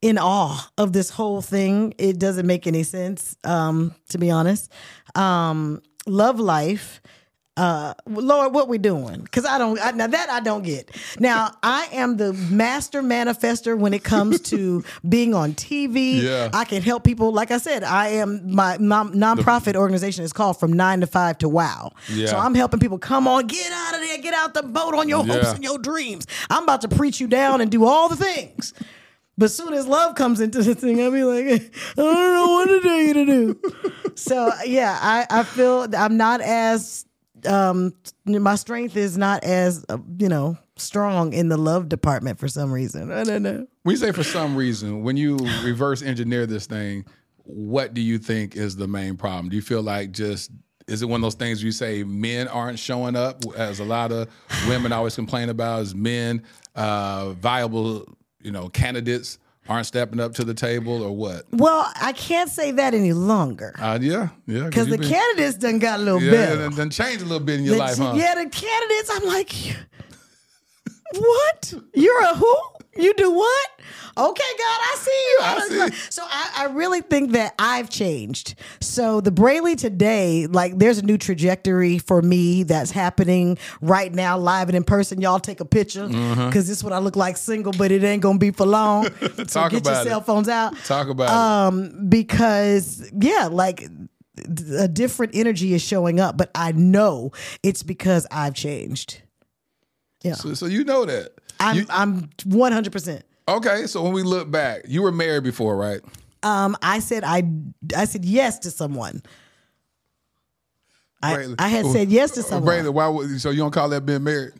in 0.01 0.17
awe 0.17 0.69
of 0.77 0.93
this 0.93 1.09
whole 1.09 1.41
thing. 1.41 1.93
It 1.97 2.19
doesn't 2.19 2.45
make 2.45 2.67
any 2.67 2.83
sense, 2.83 3.37
um, 3.43 3.95
to 4.09 4.17
be 4.17 4.29
honest. 4.29 4.71
Um, 5.15 5.81
love 6.05 6.39
life. 6.39 7.01
Uh, 7.55 7.93
Lord, 8.07 8.51
what 8.53 8.67
we 8.67 8.79
doing? 8.79 9.21
Because 9.21 9.45
I 9.45 9.59
don't. 9.59 9.79
I, 9.79 9.91
now 9.91 10.07
that 10.07 10.29
I 10.31 10.39
don't 10.39 10.63
get. 10.63 10.89
Now 11.19 11.51
I 11.61 11.87
am 11.91 12.17
the 12.17 12.33
master 12.33 13.03
manifester 13.03 13.77
when 13.77 13.93
it 13.93 14.03
comes 14.03 14.41
to 14.41 14.83
being 15.07 15.35
on 15.35 15.53
TV. 15.53 16.23
Yeah. 16.23 16.49
I 16.51 16.65
can 16.65 16.81
help 16.81 17.03
people. 17.03 17.31
Like 17.31 17.51
I 17.51 17.59
said, 17.59 17.83
I 17.83 18.07
am 18.07 18.51
my 18.55 18.77
non 18.79 19.13
nonprofit 19.13 19.75
organization 19.75 20.23
is 20.23 20.33
called 20.33 20.59
From 20.59 20.73
Nine 20.73 21.01
to 21.01 21.07
Five 21.07 21.37
to 21.39 21.49
Wow. 21.49 21.91
Yeah. 22.09 22.27
So 22.27 22.37
I'm 22.37 22.55
helping 22.55 22.79
people 22.79 22.97
come 22.97 23.27
on, 23.27 23.45
get 23.45 23.71
out 23.71 23.93
of 23.93 23.99
there, 23.99 24.17
get 24.17 24.33
out 24.33 24.55
the 24.55 24.63
boat 24.63 24.95
on 24.95 25.07
your 25.07 25.23
hopes 25.23 25.53
and 25.53 25.63
your 25.63 25.77
dreams. 25.77 26.25
I'm 26.49 26.63
about 26.63 26.81
to 26.81 26.87
preach 26.87 27.19
you 27.19 27.27
down 27.27 27.61
and 27.61 27.69
do 27.69 27.85
all 27.85 28.09
the 28.09 28.15
things. 28.15 28.73
But 29.37 29.51
soon 29.51 29.73
as 29.73 29.87
love 29.87 30.15
comes 30.15 30.39
into 30.39 30.61
the 30.61 30.75
thing, 30.75 31.01
I'll 31.01 31.11
be 31.11 31.23
like, 31.23 31.45
I 31.97 32.01
don't 32.01 32.33
know 32.33 32.47
what 32.53 32.65
to 32.67 32.81
tell 32.81 32.97
you 32.97 33.13
to 33.13 33.25
do. 33.25 33.61
so 34.15 34.51
yeah, 34.65 34.97
I, 34.99 35.27
I 35.29 35.43
feel 35.43 35.87
I'm 35.95 36.17
not 36.17 36.41
as 36.41 37.05
um 37.47 37.93
my 38.25 38.55
strength 38.55 38.95
is 38.95 39.17
not 39.17 39.43
as 39.43 39.85
uh, 39.89 39.97
you 40.17 40.29
know 40.29 40.57
strong 40.75 41.33
in 41.33 41.49
the 41.49 41.57
love 41.57 41.89
department 41.89 42.39
for 42.39 42.47
some 42.47 42.71
reason. 42.71 43.11
I 43.11 43.23
don't 43.23 43.43
know. 43.43 43.67
You 43.85 43.95
say 43.97 44.11
for 44.11 44.23
some 44.23 44.55
reason, 44.55 45.03
when 45.03 45.17
you 45.17 45.37
reverse 45.63 46.01
engineer 46.01 46.45
this 46.45 46.65
thing, 46.65 47.05
what 47.43 47.93
do 47.93 48.01
you 48.01 48.17
think 48.17 48.55
is 48.55 48.75
the 48.75 48.87
main 48.87 49.17
problem? 49.17 49.49
Do 49.49 49.55
you 49.55 49.61
feel 49.61 49.81
like 49.81 50.11
just 50.11 50.51
is 50.87 51.01
it 51.01 51.05
one 51.05 51.19
of 51.19 51.21
those 51.21 51.35
things 51.35 51.63
you 51.63 51.71
say 51.71 52.03
men 52.03 52.47
aren't 52.47 52.79
showing 52.79 53.15
up 53.15 53.43
as 53.55 53.79
a 53.79 53.85
lot 53.85 54.11
of 54.11 54.27
women 54.67 54.91
always 54.91 55.15
complain 55.15 55.49
about 55.49 55.81
is 55.81 55.95
men 55.95 56.43
uh, 56.75 57.31
viable 57.33 58.05
you 58.41 58.51
know 58.51 58.69
candidates 58.69 59.39
aren't 59.67 59.85
stepping 59.85 60.19
up 60.19 60.33
to 60.33 60.43
the 60.43 60.53
table 60.53 61.03
or 61.03 61.15
what? 61.15 61.45
Well, 61.51 61.91
I 62.01 62.13
can't 62.13 62.49
say 62.49 62.71
that 62.71 62.93
any 62.93 63.13
longer. 63.13 63.73
Uh, 63.79 63.99
yeah, 64.01 64.29
yeah. 64.45 64.65
Because 64.65 64.87
the 64.87 64.97
been, 64.97 65.09
candidates 65.09 65.57
done 65.57 65.79
got 65.79 65.99
a 65.99 66.03
little 66.03 66.21
yeah, 66.21 66.31
better. 66.31 66.61
Yeah, 66.61 66.69
done 66.69 66.89
changed 66.89 67.21
a 67.21 67.25
little 67.25 67.45
bit 67.45 67.59
in 67.59 67.65
your 67.65 67.75
the, 67.75 67.79
life, 67.79 67.97
huh? 67.97 68.13
Yeah, 68.15 68.35
the 68.35 68.49
candidates, 68.49 69.09
I'm 69.11 69.25
like, 69.25 69.53
what? 71.19 71.73
You're 71.93 72.23
a 72.23 72.35
who? 72.35 72.57
You 72.95 73.13
do 73.15 73.31
what? 73.31 73.67
Okay, 74.15 74.43
God, 74.57 74.79
I 74.81 74.95
see 74.99 75.11
you. 75.11 75.39
I 75.41 75.89
see. 75.89 75.95
So 76.11 76.21
I, 76.23 76.51
I, 76.57 76.65
really 76.65 77.01
think 77.01 77.31
that 77.31 77.55
I've 77.57 77.89
changed. 77.89 78.53
So 78.79 79.21
the 79.21 79.31
Brely 79.31 79.75
today, 79.75 80.45
like 80.45 80.77
there's 80.77 80.99
a 80.99 81.01
new 81.01 81.17
trajectory 81.17 81.97
for 81.97 82.21
me 82.21 82.61
that's 82.61 82.91
happening 82.91 83.57
right 83.81 84.13
now, 84.13 84.37
live 84.37 84.69
and 84.69 84.75
in 84.77 84.83
person. 84.83 85.19
Y'all 85.19 85.39
take 85.39 85.61
a 85.61 85.65
picture 85.65 86.07
because 86.07 86.25
mm-hmm. 86.27 86.49
this 86.51 86.69
is 86.69 86.83
what 86.83 86.93
I 86.93 86.99
look 86.99 87.15
like 87.15 87.37
single, 87.37 87.73
but 87.73 87.91
it 87.91 88.03
ain't 88.03 88.21
gonna 88.21 88.37
be 88.37 88.51
for 88.51 88.67
long. 88.67 89.05
so 89.47 89.67
get 89.69 89.83
your 89.83 90.03
cell 90.03 90.21
phones 90.21 90.47
out. 90.47 90.77
Talk 90.85 91.07
about 91.07 91.29
um, 91.29 91.85
it. 91.85 92.09
Because 92.11 93.11
yeah, 93.19 93.49
like 93.51 93.87
a 94.77 94.87
different 94.87 95.35
energy 95.35 95.73
is 95.73 95.81
showing 95.81 96.19
up, 96.19 96.37
but 96.37 96.51
I 96.53 96.71
know 96.71 97.31
it's 97.63 97.81
because 97.81 98.27
I've 98.29 98.53
changed. 98.53 99.23
Yeah. 100.23 100.33
So, 100.33 100.53
so 100.53 100.65
you 100.67 100.83
know 100.83 101.05
that. 101.05 101.33
I'm 101.63 101.75
you, 101.77 101.85
I'm 101.89 102.29
100. 102.45 102.91
percent 102.91 103.25
Okay, 103.47 103.87
so 103.87 104.01
when 104.03 104.13
we 104.13 104.23
look 104.23 104.49
back, 104.49 104.83
you 104.87 105.01
were 105.01 105.11
married 105.11 105.43
before, 105.43 105.75
right? 105.75 105.99
Um, 106.43 106.77
I 106.81 106.99
said 106.99 107.23
I 107.23 107.43
I 107.95 108.05
said 108.05 108.25
yes 108.25 108.59
to 108.59 108.71
someone. 108.71 109.21
I, 111.21 111.55
I 111.57 111.69
had 111.69 111.85
said 111.85 112.09
yes 112.09 112.31
to 112.31 112.43
someone. 112.43 112.69
Braylon, 112.69 112.93
why 112.93 113.07
would, 113.07 113.39
so 113.39 113.49
you 113.49 113.59
don't 113.59 113.71
call 113.71 113.87
that 113.89 114.05
being 114.05 114.23
married? 114.25 114.51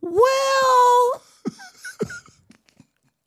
Well, 0.00 1.22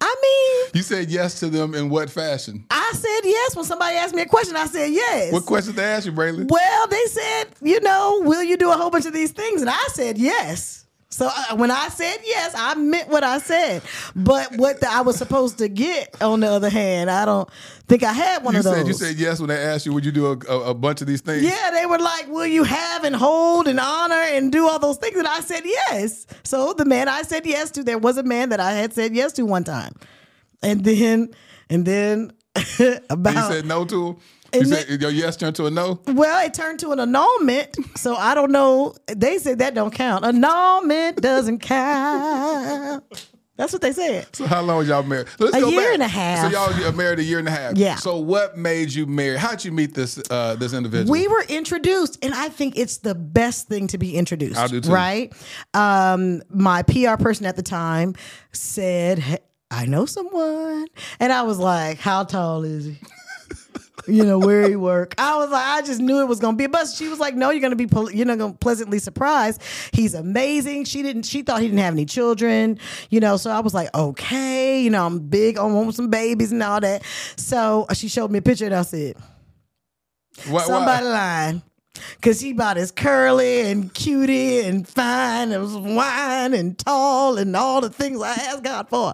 I 0.01 0.15
mean, 0.21 0.71
you 0.73 0.81
said 0.81 1.09
yes 1.09 1.39
to 1.39 1.47
them 1.47 1.73
in 1.73 1.89
what 1.89 2.09
fashion? 2.09 2.65
I 2.69 2.91
said 2.93 3.21
yes 3.23 3.55
when 3.55 3.63
somebody 3.63 3.95
asked 3.95 4.13
me 4.13 4.23
a 4.23 4.25
question. 4.25 4.57
I 4.57 4.65
said 4.65 4.91
yes. 4.91 5.31
What 5.31 5.45
question 5.45 5.73
they 5.73 5.85
asked 5.85 6.05
you, 6.05 6.11
Braylon? 6.11 6.49
Well, 6.49 6.87
they 6.87 7.05
said, 7.05 7.45
you 7.61 7.79
know, 7.79 8.21
will 8.25 8.43
you 8.43 8.57
do 8.57 8.69
a 8.69 8.75
whole 8.75 8.89
bunch 8.89 9.05
of 9.05 9.13
these 9.13 9.31
things? 9.31 9.61
And 9.61 9.69
I 9.69 9.87
said 9.93 10.17
yes. 10.17 10.84
So 11.15 11.29
uh, 11.33 11.55
when 11.55 11.71
I 11.71 11.87
said 11.87 12.17
yes, 12.25 12.53
I 12.57 12.75
meant 12.75 13.07
what 13.07 13.23
I 13.23 13.37
said. 13.37 13.83
But 14.17 14.57
what 14.57 14.81
the, 14.81 14.91
I 14.91 14.99
was 14.99 15.15
supposed 15.15 15.59
to 15.59 15.69
get, 15.69 16.21
on 16.21 16.41
the 16.41 16.47
other 16.47 16.69
hand, 16.69 17.09
I 17.09 17.23
don't 17.23 17.49
think 17.87 18.03
I 18.03 18.11
had 18.11 18.43
one 18.43 18.53
you 18.53 18.59
of 18.59 18.65
those. 18.65 18.75
Said, 18.75 18.87
you 18.87 18.93
said 18.93 19.15
yes 19.15 19.39
when 19.39 19.47
they 19.47 19.55
asked 19.55 19.85
you, 19.85 19.93
would 19.93 20.03
you 20.03 20.11
do 20.11 20.25
a, 20.25 20.37
a, 20.49 20.59
a, 20.71 20.73
bunch 20.73 20.99
of 20.99 21.07
these 21.07 21.21
things? 21.21 21.41
Yeah, 21.41 21.71
they 21.71 21.85
were 21.85 21.99
like, 21.99 22.27
will 22.27 22.45
you 22.45 22.65
have 22.65 23.05
and 23.05 23.15
hold 23.15 23.69
and 23.69 23.79
honor 23.79 24.13
and 24.13 24.51
do 24.51 24.67
all 24.67 24.77
those 24.77 24.97
things? 24.97 25.15
And 25.15 25.25
I 25.25 25.39
said 25.39 25.61
yes. 25.63 26.27
So 26.43 26.73
the 26.73 26.83
man 26.83 27.07
I 27.07 27.21
said 27.21 27.45
yes 27.45 27.71
to, 27.71 27.83
there 27.85 27.97
was 27.97 28.17
a 28.17 28.23
man 28.23 28.49
that 28.49 28.59
I 28.59 28.73
had 28.73 28.91
said 28.91 29.15
yes 29.15 29.31
to 29.33 29.45
one 29.45 29.63
time. 29.63 29.95
And 30.61 30.83
then, 30.83 31.33
and 31.69 31.85
then 31.85 32.33
about. 33.09 33.35
You 33.35 33.55
said 33.55 33.65
no 33.65 33.85
to 33.85 34.07
him? 34.07 34.17
You 34.59 34.65
said 34.65 35.01
your 35.01 35.11
yes 35.11 35.37
turned 35.37 35.55
to 35.57 35.65
a 35.65 35.71
no? 35.71 36.01
Well, 36.07 36.45
it 36.45 36.53
turned 36.53 36.79
to 36.81 36.91
an 36.91 36.99
annulment. 36.99 37.77
So 37.97 38.15
I 38.15 38.35
don't 38.35 38.51
know. 38.51 38.95
They 39.07 39.37
said 39.37 39.59
that 39.59 39.73
don't 39.73 39.93
count. 39.93 40.25
Annulment 40.25 41.21
doesn't 41.21 41.59
count. 41.59 43.03
That's 43.57 43.71
what 43.71 43.81
they 43.81 43.93
said. 43.93 44.35
So 44.35 44.45
how 44.45 44.61
long 44.61 44.79
was 44.79 44.89
y'all 44.89 45.01
married? 45.03 45.27
Let's 45.39 45.55
a 45.55 45.69
year 45.69 45.81
back. 45.81 45.93
and 45.93 46.03
a 46.03 46.07
half. 46.07 46.51
So 46.51 46.77
y'all 46.77 46.91
married 46.91 47.19
a 47.19 47.23
year 47.23 47.39
and 47.39 47.47
a 47.47 47.51
half. 47.51 47.77
Yeah. 47.77 47.95
So 47.95 48.17
what 48.17 48.57
made 48.57 48.91
you 48.91 49.05
marry? 49.05 49.37
How'd 49.37 49.63
you 49.63 49.71
meet 49.71 49.93
this 49.93 50.21
uh, 50.29 50.55
this 50.55 50.73
individual? 50.73 51.09
We 51.09 51.27
were 51.29 51.43
introduced, 51.47 52.23
and 52.23 52.33
I 52.33 52.49
think 52.49 52.77
it's 52.77 52.97
the 52.97 53.15
best 53.15 53.69
thing 53.69 53.87
to 53.87 53.97
be 53.97 54.15
introduced. 54.17 54.57
I 54.57 54.67
do 54.67 54.81
too. 54.81 54.91
Right? 54.91 55.33
Um, 55.73 56.41
my 56.49 56.81
PR 56.83 57.15
person 57.17 57.45
at 57.45 57.55
the 57.55 57.63
time 57.63 58.15
said, 58.51 59.19
hey, 59.19 59.37
"I 59.71 59.85
know 59.85 60.05
someone," 60.05 60.87
and 61.21 61.31
I 61.31 61.43
was 61.43 61.57
like, 61.57 61.97
"How 61.99 62.25
tall 62.25 62.65
is 62.65 62.85
he?" 62.85 62.97
You 64.07 64.23
know, 64.23 64.39
where 64.39 64.67
he 64.67 64.75
work. 64.75 65.15
I 65.17 65.37
was 65.37 65.49
like, 65.49 65.65
I 65.65 65.81
just 65.81 65.99
knew 65.99 66.21
it 66.21 66.27
was 66.27 66.39
gonna 66.39 66.57
be 66.57 66.65
a 66.65 66.69
bust. 66.69 66.97
She 66.97 67.07
was 67.07 67.19
like, 67.19 67.35
no, 67.35 67.49
you're 67.49 67.61
gonna 67.61 67.75
be, 67.75 67.87
you're 68.15 68.25
not 68.25 68.37
gonna 68.37 68.53
pleasantly 68.53 68.99
surprised. 68.99 69.61
He's 69.91 70.13
amazing. 70.13 70.85
She 70.85 71.01
didn't, 71.01 71.23
she 71.23 71.41
thought 71.41 71.61
he 71.61 71.67
didn't 71.67 71.79
have 71.79 71.93
any 71.93 72.05
children, 72.05 72.79
you 73.09 73.19
know. 73.19 73.37
So 73.37 73.51
I 73.51 73.59
was 73.59 73.73
like, 73.73 73.93
okay, 73.95 74.81
you 74.81 74.89
know, 74.89 75.05
I'm 75.05 75.19
big 75.19 75.57
on 75.57 75.73
wanting 75.73 75.93
some 75.93 76.09
babies 76.09 76.51
and 76.51 76.61
all 76.61 76.79
that. 76.79 77.03
So 77.35 77.85
uh, 77.89 77.93
she 77.93 78.07
showed 78.07 78.31
me 78.31 78.39
a 78.39 78.41
picture 78.41 78.65
and 78.65 78.75
I 78.75 78.83
said, 78.83 79.15
what, 80.47 80.65
somebody 80.65 81.05
what? 81.05 81.13
lying. 81.13 81.61
Cause 82.21 82.41
he 82.41 82.51
about 82.51 82.77
as 82.77 82.91
curly 82.91 83.61
and 83.61 83.93
cutie 83.93 84.59
and 84.59 84.85
fine 84.85 85.53
and 85.53 85.95
wine 85.95 86.53
and 86.53 86.77
tall 86.77 87.37
and 87.37 87.55
all 87.55 87.79
the 87.79 87.89
things 87.89 88.21
I 88.21 88.33
asked 88.33 88.63
God 88.63 88.89
for. 88.89 89.13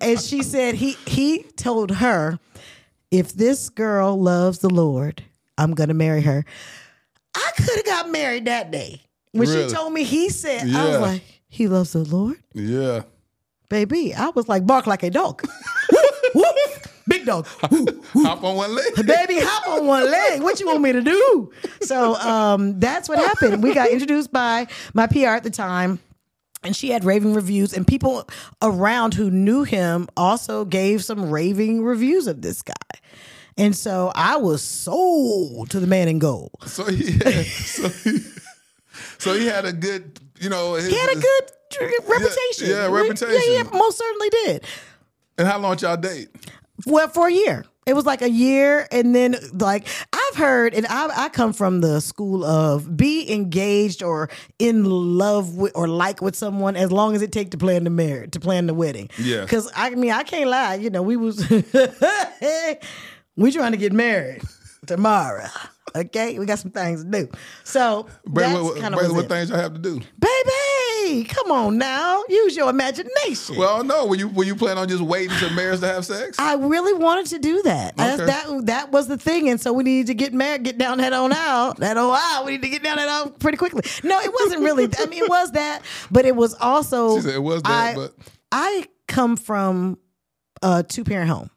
And 0.00 0.18
she 0.20 0.44
said 0.44 0.76
he 0.76 0.96
he 1.06 1.42
told 1.56 1.90
her 1.90 2.38
if 3.10 3.32
this 3.32 3.68
girl 3.68 4.20
loves 4.20 4.58
the 4.60 4.70
Lord, 4.70 5.22
I'm 5.58 5.74
going 5.74 5.88
to 5.88 5.94
marry 5.94 6.22
her. 6.22 6.44
I 7.34 7.50
could 7.56 7.76
have 7.76 7.84
got 7.84 8.10
married 8.10 8.46
that 8.46 8.70
day. 8.70 9.02
When 9.32 9.48
really? 9.48 9.68
she 9.68 9.74
told 9.74 9.92
me, 9.92 10.04
he 10.04 10.28
said, 10.30 10.68
yeah. 10.68 10.82
I 10.82 10.88
was 10.88 11.00
like, 11.00 11.22
he 11.48 11.68
loves 11.68 11.92
the 11.92 12.00
Lord? 12.04 12.38
Yeah. 12.54 13.02
Baby, 13.68 14.14
I 14.14 14.30
was 14.30 14.48
like, 14.48 14.66
bark 14.66 14.86
like 14.86 15.02
a 15.02 15.10
dog. 15.10 15.46
Big 17.08 17.26
dog. 17.26 17.46
hop 17.46 18.44
on 18.44 18.56
one 18.56 18.74
leg. 18.74 18.94
Baby, 18.94 19.40
hop 19.40 19.68
on 19.68 19.86
one 19.86 20.08
leg. 20.08 20.42
What 20.42 20.60
you 20.60 20.66
want 20.66 20.80
me 20.80 20.92
to 20.92 21.02
do? 21.02 21.52
So 21.82 22.14
um, 22.16 22.78
that's 22.78 23.08
what 23.08 23.18
happened. 23.18 23.62
We 23.62 23.74
got 23.74 23.90
introduced 23.90 24.32
by 24.32 24.68
my 24.94 25.08
PR 25.08 25.28
at 25.28 25.42
the 25.42 25.50
time 25.50 25.98
and 26.62 26.76
she 26.76 26.90
had 26.90 27.04
raving 27.04 27.34
reviews 27.34 27.72
and 27.72 27.86
people 27.86 28.28
around 28.62 29.14
who 29.14 29.30
knew 29.30 29.62
him 29.62 30.08
also 30.16 30.64
gave 30.64 31.04
some 31.04 31.30
raving 31.30 31.82
reviews 31.82 32.26
of 32.26 32.42
this 32.42 32.62
guy. 32.62 32.74
And 33.56 33.76
so 33.76 34.12
i 34.14 34.36
was 34.36 34.62
sold 34.62 35.70
to 35.70 35.80
the 35.80 35.86
man 35.86 36.08
in 36.08 36.18
gold. 36.18 36.52
So 36.66 36.84
he 36.84 37.12
had, 37.12 37.44
so 37.44 37.88
he, 37.88 38.18
so 39.18 39.34
he 39.34 39.46
had 39.46 39.64
a 39.64 39.72
good 39.72 40.18
you 40.38 40.48
know 40.48 40.74
his, 40.74 40.88
he 40.88 40.96
had 40.96 41.10
a 41.16 41.20
good 41.20 41.50
reputation 42.08 42.68
yeah, 42.68 42.86
yeah 42.86 42.86
reputation. 42.86 43.40
yeah, 43.48 43.62
he 43.64 43.78
most 43.78 43.98
certainly 43.98 44.30
did. 44.30 44.64
And 45.38 45.46
how 45.46 45.58
long 45.58 45.78
y'all 45.78 45.96
date? 45.96 46.28
Well 46.86 47.08
for 47.08 47.28
a 47.28 47.32
year 47.32 47.64
it 47.86 47.94
was 47.94 48.04
like 48.04 48.22
a 48.22 48.30
year, 48.30 48.86
and 48.92 49.14
then 49.14 49.36
like 49.54 49.86
I've 50.12 50.36
heard, 50.36 50.74
and 50.74 50.86
I, 50.86 51.24
I 51.24 51.28
come 51.30 51.52
from 51.52 51.80
the 51.80 52.00
school 52.00 52.44
of 52.44 52.96
be 52.96 53.32
engaged 53.32 54.02
or 54.02 54.28
in 54.58 54.84
love 54.84 55.56
with 55.56 55.72
or 55.74 55.88
like 55.88 56.20
with 56.20 56.36
someone 56.36 56.76
as 56.76 56.92
long 56.92 57.14
as 57.16 57.22
it 57.22 57.32
take 57.32 57.50
to 57.52 57.58
plan 57.58 57.84
the 57.84 57.90
marriage, 57.90 58.32
to 58.32 58.40
plan 58.40 58.66
the 58.66 58.74
wedding. 58.74 59.08
Yeah, 59.18 59.42
because 59.42 59.70
I 59.74 59.90
mean 59.90 60.12
I 60.12 60.22
can't 60.22 60.50
lie, 60.50 60.74
you 60.74 60.90
know 60.90 61.02
we 61.02 61.16
was 61.16 61.48
we 63.36 63.52
trying 63.52 63.72
to 63.72 63.78
get 63.78 63.92
married 63.92 64.42
tomorrow. 64.86 65.46
Okay, 65.94 66.38
we 66.38 66.46
got 66.46 66.58
some 66.58 66.70
things 66.70 67.02
to 67.02 67.10
do. 67.10 67.28
So 67.64 68.06
that's 68.26 68.60
what, 68.60 68.78
kind 68.80 68.94
of 68.94 69.12
what 69.12 69.28
things 69.28 69.50
I 69.50 69.58
have 69.58 69.72
to 69.72 69.80
do, 69.80 69.94
baby. 69.94 70.59
Come 71.28 71.50
on 71.50 71.78
now, 71.78 72.22
use 72.28 72.56
your 72.56 72.70
imagination. 72.70 73.56
Well, 73.56 73.84
no. 73.84 74.06
Were 74.06 74.16
you 74.16 74.28
were 74.28 74.44
you 74.44 74.54
planning 74.54 74.78
on 74.78 74.88
just 74.88 75.02
waiting 75.02 75.36
to 75.38 75.50
marriage 75.50 75.80
to 75.80 75.86
have 75.86 76.04
sex? 76.06 76.38
I 76.38 76.54
really 76.54 76.94
wanted 76.94 77.26
to 77.26 77.38
do 77.38 77.62
that. 77.62 77.94
Okay. 77.98 78.24
That 78.26 78.66
that 78.66 78.92
was 78.92 79.08
the 79.08 79.18
thing, 79.18 79.48
and 79.48 79.60
so 79.60 79.72
we 79.72 79.84
needed 79.84 80.06
to 80.08 80.14
get 80.14 80.32
married, 80.32 80.62
get 80.62 80.78
down 80.78 80.98
that 80.98 81.12
on 81.12 81.32
out, 81.32 81.78
that 81.78 81.96
on 81.96 82.16
out. 82.16 82.44
We 82.44 82.52
need 82.52 82.62
to 82.62 82.68
get 82.68 82.82
down 82.82 82.96
that 82.96 83.08
out 83.08 83.38
pretty 83.38 83.58
quickly. 83.58 83.82
No, 84.04 84.20
it 84.20 84.32
wasn't 84.32 84.62
really. 84.62 84.88
I 84.98 85.06
mean, 85.06 85.24
it 85.24 85.28
was 85.28 85.52
that, 85.52 85.82
but 86.10 86.24
it 86.24 86.36
was 86.36 86.54
also. 86.54 87.16
She 87.16 87.22
said 87.22 87.34
it 87.34 87.42
was 87.42 87.62
that, 87.62 87.70
I, 87.70 87.94
but 87.94 88.14
I 88.52 88.86
come 89.08 89.36
from 89.36 89.98
a 90.62 90.82
two 90.82 91.04
parent 91.04 91.30
home. 91.30 91.50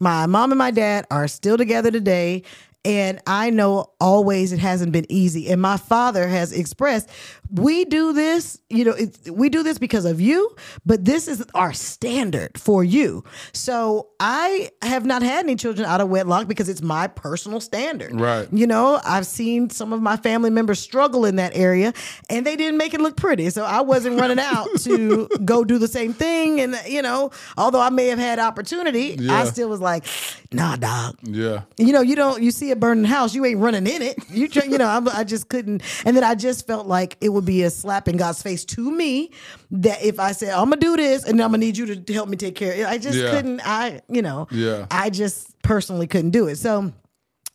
My 0.00 0.26
mom 0.26 0.52
and 0.52 0.58
my 0.58 0.70
dad 0.70 1.06
are 1.10 1.26
still 1.26 1.56
together 1.56 1.90
today. 1.90 2.44
And 2.84 3.20
I 3.26 3.50
know 3.50 3.92
always 4.00 4.52
it 4.52 4.60
hasn't 4.60 4.92
been 4.92 5.06
easy. 5.08 5.50
And 5.50 5.60
my 5.60 5.76
father 5.76 6.28
has 6.28 6.52
expressed, 6.52 7.10
we 7.50 7.84
do 7.84 8.12
this, 8.12 8.58
you 8.70 8.84
know, 8.84 8.92
it, 8.92 9.18
we 9.30 9.48
do 9.48 9.62
this 9.62 9.78
because 9.78 10.04
of 10.04 10.20
you, 10.20 10.54
but 10.86 11.04
this 11.04 11.28
is 11.28 11.44
our 11.54 11.72
standard 11.72 12.58
for 12.58 12.84
you. 12.84 13.24
So 13.52 14.08
I 14.20 14.70
have 14.82 15.04
not 15.04 15.22
had 15.22 15.44
any 15.44 15.56
children 15.56 15.86
out 15.86 16.00
of 16.00 16.08
wedlock 16.08 16.46
because 16.46 16.68
it's 16.68 16.82
my 16.82 17.08
personal 17.08 17.60
standard. 17.60 18.18
Right. 18.18 18.48
You 18.52 18.66
know, 18.66 19.00
I've 19.04 19.26
seen 19.26 19.70
some 19.70 19.92
of 19.92 20.00
my 20.00 20.16
family 20.16 20.50
members 20.50 20.78
struggle 20.78 21.24
in 21.24 21.36
that 21.36 21.56
area 21.56 21.92
and 22.30 22.46
they 22.46 22.54
didn't 22.54 22.78
make 22.78 22.94
it 22.94 23.00
look 23.00 23.16
pretty. 23.16 23.50
So 23.50 23.64
I 23.64 23.80
wasn't 23.80 24.20
running 24.20 24.38
out 24.38 24.68
to 24.80 25.28
go 25.44 25.64
do 25.64 25.78
the 25.78 25.88
same 25.88 26.12
thing. 26.12 26.60
And, 26.60 26.76
you 26.86 27.02
know, 27.02 27.30
although 27.56 27.80
I 27.80 27.90
may 27.90 28.06
have 28.06 28.18
had 28.18 28.38
opportunity, 28.38 29.16
yeah. 29.18 29.40
I 29.40 29.44
still 29.44 29.68
was 29.68 29.80
like, 29.80 30.04
nah, 30.52 30.76
dog. 30.76 31.16
Yeah. 31.22 31.62
You 31.76 31.92
know, 31.92 32.02
you 32.02 32.14
don't, 32.14 32.42
you 32.42 32.50
see 32.50 32.67
a 32.70 32.76
burning 32.76 33.04
house, 33.04 33.34
you 33.34 33.44
ain't 33.44 33.60
running 33.60 33.86
in 33.86 34.02
it. 34.02 34.18
You, 34.30 34.48
you 34.66 34.78
know, 34.78 34.86
I, 34.86 35.20
I 35.20 35.24
just 35.24 35.48
couldn't. 35.48 35.82
And 36.04 36.16
then 36.16 36.24
I 36.24 36.34
just 36.34 36.66
felt 36.66 36.86
like 36.86 37.16
it 37.20 37.30
would 37.30 37.44
be 37.44 37.62
a 37.62 37.70
slap 37.70 38.08
in 38.08 38.16
God's 38.16 38.42
face 38.42 38.64
to 38.66 38.90
me 38.90 39.30
that 39.70 40.02
if 40.02 40.20
I 40.20 40.32
said, 40.32 40.50
I'm 40.50 40.70
gonna 40.70 40.76
do 40.76 40.96
this 40.96 41.24
and 41.24 41.40
I'm 41.40 41.50
gonna 41.50 41.58
need 41.58 41.76
you 41.76 41.94
to 41.94 42.12
help 42.12 42.28
me 42.28 42.36
take 42.36 42.54
care 42.54 42.72
of 42.72 42.78
it, 42.78 42.86
I 42.86 42.98
just 42.98 43.18
yeah. 43.18 43.30
couldn't, 43.30 43.60
I, 43.64 44.02
you 44.08 44.22
know, 44.22 44.48
yeah. 44.50 44.86
I 44.90 45.10
just 45.10 45.60
personally 45.62 46.06
couldn't 46.06 46.30
do 46.30 46.46
it. 46.48 46.56
So 46.56 46.92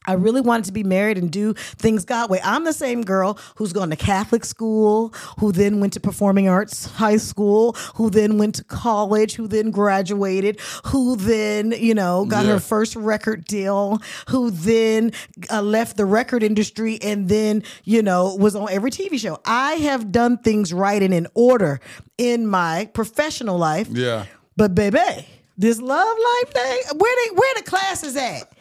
I 0.05 0.13
really 0.13 0.41
wanted 0.41 0.65
to 0.65 0.71
be 0.71 0.83
married 0.83 1.17
and 1.17 1.31
do 1.31 1.53
things 1.53 2.05
God 2.05 2.29
way. 2.29 2.39
I'm 2.43 2.63
the 2.63 2.73
same 2.73 3.03
girl 3.03 3.37
who's 3.55 3.73
gone 3.73 3.89
to 3.89 3.95
Catholic 3.95 4.45
school, 4.45 5.13
who 5.39 5.51
then 5.51 5.79
went 5.79 5.93
to 5.93 5.99
performing 5.99 6.47
arts 6.49 6.85
high 6.85 7.17
school, 7.17 7.73
who 7.95 8.09
then 8.09 8.37
went 8.37 8.55
to 8.55 8.63
college, 8.63 9.35
who 9.35 9.47
then 9.47 9.71
graduated, 9.71 10.59
who 10.85 11.15
then, 11.15 11.71
you 11.71 11.93
know, 11.93 12.25
got 12.25 12.45
Yeah. 12.45 12.53
her 12.53 12.59
first 12.59 12.95
record 12.95 13.45
deal, 13.45 14.01
who 14.29 14.51
then 14.51 15.11
uh, 15.51 15.61
left 15.61 15.97
the 15.97 16.05
record 16.05 16.43
industry 16.43 16.99
and 17.01 17.29
then, 17.29 17.63
you 17.83 18.01
know, 18.01 18.35
was 18.35 18.55
on 18.55 18.69
every 18.69 18.91
TV 18.91 19.17
show. 19.19 19.39
I 19.45 19.73
have 19.73 20.11
done 20.11 20.37
things 20.37 20.73
right 20.73 21.01
and 21.01 21.13
in 21.13 21.27
order 21.33 21.79
in 22.17 22.45
my 22.47 22.89
professional 22.93 23.57
life. 23.57 23.87
Yeah. 23.89 24.25
But 24.55 24.75
baby, 24.75 24.99
this 25.57 25.79
love 25.81 26.17
life 26.17 26.53
thing, 26.53 26.79
where 26.97 27.15
they 27.25 27.35
where 27.35 27.53
the 27.55 27.63
classes 27.63 28.15
at? 28.15 28.52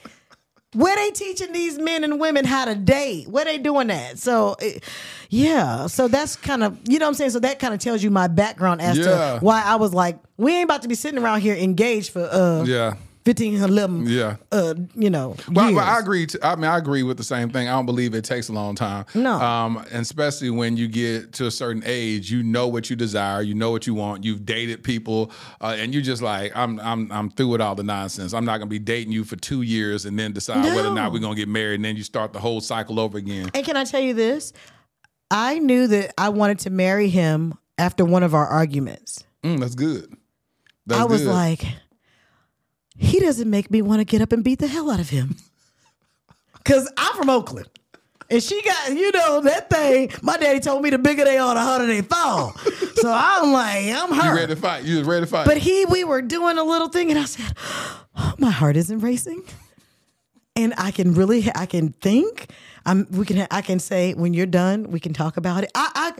Where 0.74 0.96
they 0.96 1.10
teaching 1.10 1.52
these 1.52 1.78
men 1.78 2.02
and 2.02 2.18
women 2.18 2.44
how 2.46 2.64
to 2.64 2.74
date? 2.74 3.28
Where 3.28 3.44
they 3.44 3.58
doing 3.58 3.88
that? 3.88 4.18
So, 4.18 4.56
it- 4.58 4.82
yeah. 5.28 5.86
So 5.86 6.08
that's 6.08 6.36
kind 6.36 6.62
of 6.62 6.78
you 6.86 6.98
know 6.98 7.06
what 7.06 7.10
I'm 7.10 7.14
saying. 7.14 7.30
So 7.30 7.40
that 7.40 7.58
kind 7.58 7.72
of 7.74 7.80
tells 7.80 8.02
you 8.02 8.10
my 8.10 8.26
background 8.28 8.82
as 8.82 8.98
Yeah. 8.98 9.04
to 9.04 9.38
why 9.40 9.62
I 9.64 9.76
was 9.76 9.94
like, 9.94 10.18
we 10.36 10.52
ain't 10.54 10.64
about 10.64 10.82
to 10.82 10.88
be 10.88 10.94
sitting 10.94 11.18
around 11.22 11.40
here 11.40 11.54
engaged 11.54 12.12
for 12.12 12.22
uh 12.30 12.64
Yeah. 12.64 12.94
15, 13.24 13.54
11, 13.62 14.06
Yeah. 14.06 14.36
uh, 14.50 14.74
you 14.96 15.08
know, 15.08 15.36
Well, 15.50 15.72
but 15.74 15.84
I 15.84 16.00
agree. 16.00 16.26
To, 16.26 16.44
I 16.46 16.56
mean, 16.56 16.64
I 16.64 16.76
agree 16.76 17.02
with 17.04 17.16
the 17.16 17.22
same 17.24 17.50
thing. 17.50 17.68
I 17.68 17.72
don't 17.72 17.86
believe 17.86 18.14
it 18.14 18.24
takes 18.24 18.48
a 18.48 18.52
long 18.52 18.74
time. 18.74 19.04
No. 19.14 19.34
Um, 19.40 19.76
and 19.92 20.02
especially 20.02 20.50
when 20.50 20.76
you 20.76 20.88
get 20.88 21.32
to 21.34 21.46
a 21.46 21.50
certain 21.50 21.82
age, 21.86 22.30
you 22.32 22.42
know 22.42 22.66
what 22.66 22.90
you 22.90 22.96
desire, 22.96 23.40
you 23.42 23.54
know 23.54 23.70
what 23.70 23.86
you 23.86 23.94
want. 23.94 24.24
You've 24.24 24.44
dated 24.44 24.82
people, 24.82 25.30
uh, 25.60 25.76
and 25.78 25.94
you're 25.94 26.02
just 26.02 26.20
like, 26.22 26.50
I'm, 26.56 26.80
I'm, 26.80 27.12
I'm 27.12 27.30
through 27.30 27.48
with 27.48 27.60
all 27.60 27.74
the 27.76 27.84
nonsense. 27.84 28.32
I'm 28.34 28.44
not 28.44 28.58
gonna 28.58 28.66
be 28.70 28.80
dating 28.80 29.12
you 29.12 29.22
for 29.24 29.36
two 29.36 29.62
years 29.62 30.04
and 30.04 30.18
then 30.18 30.32
decide 30.32 30.64
whether 30.64 30.88
or 30.88 30.94
not 30.94 31.12
we're 31.12 31.20
gonna 31.20 31.36
get 31.36 31.48
married, 31.48 31.76
and 31.76 31.84
then 31.84 31.96
you 31.96 32.02
start 32.02 32.32
the 32.32 32.40
whole 32.40 32.60
cycle 32.60 32.98
over 32.98 33.18
again. 33.18 33.50
And 33.54 33.64
can 33.64 33.76
I 33.76 33.84
tell 33.84 34.00
you 34.00 34.14
this? 34.14 34.52
I 35.30 35.60
knew 35.60 35.86
that 35.86 36.12
I 36.18 36.28
wanted 36.30 36.58
to 36.60 36.70
marry 36.70 37.08
him 37.08 37.54
after 37.78 38.04
one 38.04 38.22
of 38.22 38.34
our 38.34 38.46
arguments. 38.46 39.24
Mm, 39.44 39.60
that's 39.60 39.74
good. 39.74 40.12
That's 40.86 41.00
I 41.00 41.04
was 41.04 41.22
good. 41.22 41.30
like, 41.30 41.64
he 43.02 43.18
doesn't 43.20 43.48
make 43.50 43.70
me 43.70 43.82
want 43.82 44.00
to 44.00 44.04
get 44.04 44.22
up 44.22 44.32
and 44.32 44.42
beat 44.44 44.58
the 44.58 44.66
hell 44.68 44.90
out 44.90 45.00
of 45.00 45.10
him. 45.10 45.36
Cause 46.64 46.90
I'm 46.96 47.16
from 47.16 47.28
Oakland. 47.30 47.68
And 48.30 48.42
she 48.42 48.62
got, 48.62 48.92
you 48.96 49.10
know, 49.12 49.40
that 49.42 49.68
thing. 49.68 50.10
My 50.22 50.38
daddy 50.38 50.58
told 50.60 50.82
me 50.82 50.88
the 50.90 50.98
bigger 50.98 51.24
they 51.24 51.36
are, 51.36 51.54
the 51.54 51.60
harder 51.60 51.86
they 51.86 52.00
fall. 52.00 52.52
so 52.94 53.12
I'm 53.14 53.52
like, 53.52 53.84
I'm 53.94 54.10
hurt. 54.12 54.24
you 54.30 54.34
ready 54.36 54.54
to 54.54 54.60
fight? 54.60 54.84
You 54.84 54.98
was 54.98 55.06
ready 55.06 55.26
to 55.26 55.30
fight? 55.30 55.44
But 55.44 55.58
he, 55.58 55.84
we 55.84 56.04
were 56.04 56.22
doing 56.22 56.56
a 56.56 56.64
little 56.64 56.88
thing, 56.88 57.10
and 57.10 57.18
I 57.18 57.24
said, 57.24 57.54
oh, 58.16 58.34
my 58.38 58.50
heart 58.50 58.76
isn't 58.78 59.00
racing, 59.00 59.42
and 60.56 60.72
I 60.78 60.92
can 60.92 61.12
really, 61.12 61.50
I 61.54 61.66
can 61.66 61.90
think. 62.00 62.50
I'm, 62.86 63.06
we 63.10 63.26
can, 63.26 63.46
I 63.50 63.60
can 63.60 63.78
say 63.78 64.14
when 64.14 64.32
you're 64.32 64.46
done, 64.46 64.84
we 64.90 64.98
can 65.00 65.12
talk 65.12 65.36
about 65.36 65.64
it. 65.64 65.70
I, 65.74 65.90
I, 65.94 66.12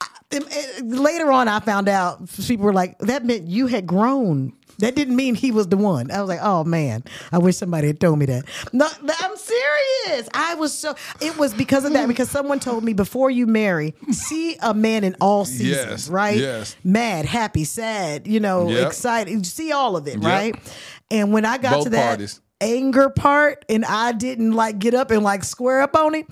I 0.00 0.06
it- 0.32 0.46
it- 0.50 0.84
later 0.86 1.30
on, 1.30 1.46
I 1.46 1.60
found 1.60 1.88
out 1.88 2.28
people 2.48 2.64
were 2.64 2.72
like, 2.74 2.98
that 3.00 3.24
meant 3.24 3.46
you 3.46 3.68
had 3.68 3.86
grown. 3.86 4.54
That 4.80 4.94
didn't 4.94 5.16
mean 5.16 5.34
he 5.34 5.50
was 5.50 5.68
the 5.68 5.76
one. 5.76 6.10
I 6.10 6.20
was 6.20 6.28
like, 6.28 6.40
oh 6.42 6.64
man, 6.64 7.04
I 7.32 7.38
wish 7.38 7.56
somebody 7.56 7.86
had 7.86 8.00
told 8.00 8.18
me 8.18 8.26
that. 8.26 8.44
No, 8.72 8.86
I'm 8.86 9.36
serious. 9.36 10.28
I 10.34 10.54
was 10.56 10.72
so. 10.72 10.94
It 11.20 11.36
was 11.38 11.54
because 11.54 11.84
of 11.84 11.92
that. 11.94 12.08
Because 12.08 12.30
someone 12.30 12.60
told 12.60 12.82
me 12.84 12.92
before 12.92 13.30
you 13.30 13.46
marry, 13.46 13.94
see 14.10 14.56
a 14.62 14.74
man 14.74 15.04
in 15.04 15.16
all 15.20 15.44
seasons, 15.44 16.06
Yes, 16.06 16.08
right? 16.08 16.36
yes. 16.38 16.76
Mad, 16.84 17.24
happy, 17.26 17.64
sad, 17.64 18.26
you 18.26 18.40
know, 18.40 18.68
Yep. 18.68 18.86
excited. 18.88 19.46
See 19.46 19.72
all 19.72 19.96
of 19.96 20.06
it, 20.08 20.14
Yep. 20.14 20.22
right? 20.24 20.56
And 21.10 21.32
when 21.32 21.44
I 21.44 21.58
got 21.58 21.72
Both 21.74 21.84
to 21.84 21.90
that 21.90 22.06
parties. 22.08 22.40
anger 22.60 23.08
part 23.10 23.64
and 23.68 23.84
I 23.84 24.12
didn't 24.12 24.52
like 24.52 24.78
get 24.78 24.94
up 24.94 25.10
and 25.10 25.22
like 25.22 25.44
square 25.44 25.80
up 25.82 25.96
on 25.96 26.14
it, 26.14 26.26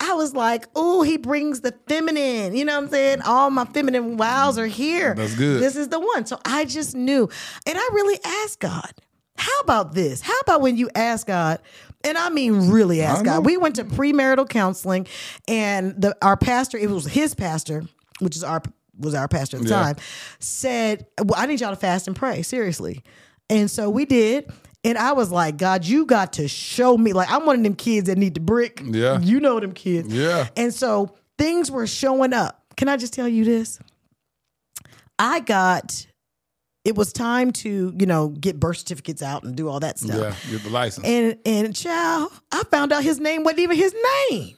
I 0.00 0.14
was 0.14 0.34
like, 0.34 0.66
oh, 0.74 1.02
he 1.02 1.16
brings 1.16 1.60
the 1.60 1.72
feminine. 1.88 2.54
You 2.56 2.64
know 2.64 2.76
what 2.76 2.84
I'm 2.84 2.90
saying? 2.90 3.22
All 3.22 3.50
my 3.50 3.64
feminine 3.64 4.16
wows 4.16 4.58
are 4.58 4.66
here. 4.66 5.14
That's 5.14 5.34
good. 5.34 5.62
This 5.62 5.76
is 5.76 5.88
the 5.88 6.00
one. 6.00 6.26
So 6.26 6.38
I 6.44 6.64
just 6.64 6.94
knew. 6.94 7.28
And 7.66 7.78
I 7.78 7.88
really 7.92 8.18
asked 8.24 8.60
God, 8.60 8.92
how 9.36 9.60
about 9.60 9.94
this? 9.94 10.20
How 10.20 10.38
about 10.40 10.60
when 10.60 10.76
you 10.76 10.90
ask 10.94 11.26
God, 11.26 11.60
and 12.04 12.18
I 12.18 12.28
mean 12.28 12.70
really 12.70 13.02
ask 13.02 13.24
God. 13.24 13.44
We 13.46 13.56
went 13.56 13.76
to 13.76 13.84
premarital 13.84 14.48
counseling 14.48 15.06
and 15.48 16.00
the 16.00 16.16
our 16.22 16.36
pastor, 16.36 16.76
it 16.78 16.90
was 16.90 17.06
his 17.06 17.34
pastor, 17.34 17.84
which 18.20 18.36
is 18.36 18.44
our 18.44 18.62
was 18.98 19.14
our 19.14 19.26
pastor 19.26 19.56
at 19.56 19.64
the 19.64 19.68
Yeah. 19.70 19.82
time, 19.82 19.96
said, 20.38 21.06
well, 21.18 21.34
I 21.40 21.46
need 21.46 21.60
y'all 21.60 21.70
to 21.70 21.76
fast 21.76 22.06
and 22.06 22.14
pray, 22.14 22.42
seriously. 22.42 23.02
And 23.50 23.70
so 23.70 23.90
we 23.90 24.04
did. 24.04 24.50
And 24.84 24.98
I 24.98 25.12
was 25.12 25.30
like, 25.30 25.56
God, 25.56 25.84
you 25.86 26.04
got 26.04 26.34
to 26.34 26.46
show 26.46 26.96
me. 26.96 27.14
Like, 27.14 27.30
I'm 27.30 27.46
one 27.46 27.56
of 27.56 27.62
them 27.62 27.74
kids 27.74 28.06
that 28.08 28.18
need 28.18 28.34
the 28.34 28.40
brick. 28.40 28.82
Yeah. 28.84 29.18
You 29.18 29.40
know 29.40 29.58
them 29.58 29.72
kids. 29.72 30.12
Yeah. 30.12 30.48
And 30.56 30.74
so 30.74 31.14
things 31.38 31.70
were 31.70 31.86
showing 31.86 32.34
up. 32.34 32.62
Can 32.76 32.88
I 32.88 32.96
just 32.96 33.14
tell 33.14 33.26
you 33.28 33.44
this? 33.44 33.78
I 35.18 35.40
got, 35.40 36.06
it 36.84 36.96
was 36.96 37.12
time 37.12 37.52
to, 37.52 37.94
you 37.98 38.04
know, 38.06 38.28
get 38.28 38.60
birth 38.60 38.78
certificates 38.78 39.22
out 39.22 39.44
and 39.44 39.56
do 39.56 39.68
all 39.68 39.80
that 39.80 39.98
stuff. 39.98 40.16
yeah, 40.18 40.50
get 40.50 40.62
the 40.62 40.70
license. 40.70 41.06
And, 41.06 41.38
and 41.46 41.74
child, 41.74 42.30
I 42.52 42.64
found 42.64 42.92
out 42.92 43.02
his 43.02 43.18
name 43.20 43.42
wasn't 43.42 43.60
even 43.60 43.76
his 43.76 43.94
name. 44.30 44.56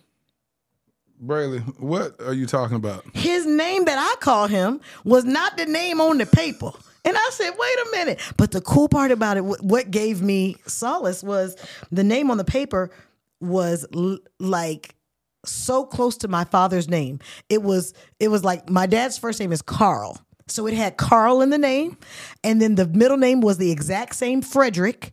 Brely, 1.24 1.60
what 1.78 2.20
are 2.20 2.34
you 2.34 2.46
talking 2.46 2.76
about? 2.76 3.04
his 3.14 3.46
name 3.46 3.84
that 3.86 3.98
I 3.98 4.20
call 4.20 4.48
him 4.48 4.80
was 5.04 5.24
not 5.24 5.56
the 5.56 5.66
name 5.66 6.00
on 6.00 6.18
the 6.18 6.26
paper. 6.26 6.72
And 7.06 7.16
I 7.16 7.28
said, 7.32 7.50
wait 7.56 7.78
a 7.78 7.88
minute. 7.92 8.20
But 8.36 8.50
the 8.50 8.60
cool 8.60 8.88
part 8.88 9.10
about 9.12 9.36
it, 9.36 9.44
what 9.44 9.90
gave 9.90 10.20
me 10.20 10.56
solace 10.66 11.22
was 11.22 11.56
the 11.90 12.04
name 12.04 12.30
on 12.30 12.36
the 12.36 12.44
paper 12.44 12.90
was 13.40 13.86
l- 13.94 14.18
like 14.40 14.94
so 15.44 15.84
close 15.86 16.16
to 16.18 16.28
my 16.28 16.44
father's 16.44 16.88
name. 16.88 17.20
It 17.48 17.62
was 17.62 17.94
it 18.18 18.28
was 18.28 18.42
like 18.44 18.68
my 18.68 18.86
dad's 18.86 19.16
first 19.18 19.38
name 19.40 19.52
is 19.52 19.62
Carl. 19.62 20.18
So 20.48 20.66
it 20.66 20.74
had 20.74 20.96
Carl 20.96 21.40
in 21.42 21.50
the 21.50 21.58
name, 21.58 21.96
and 22.44 22.60
then 22.62 22.76
the 22.76 22.86
middle 22.86 23.16
name 23.16 23.40
was 23.40 23.58
the 23.58 23.70
exact 23.72 24.14
same 24.14 24.42
Frederick. 24.42 25.12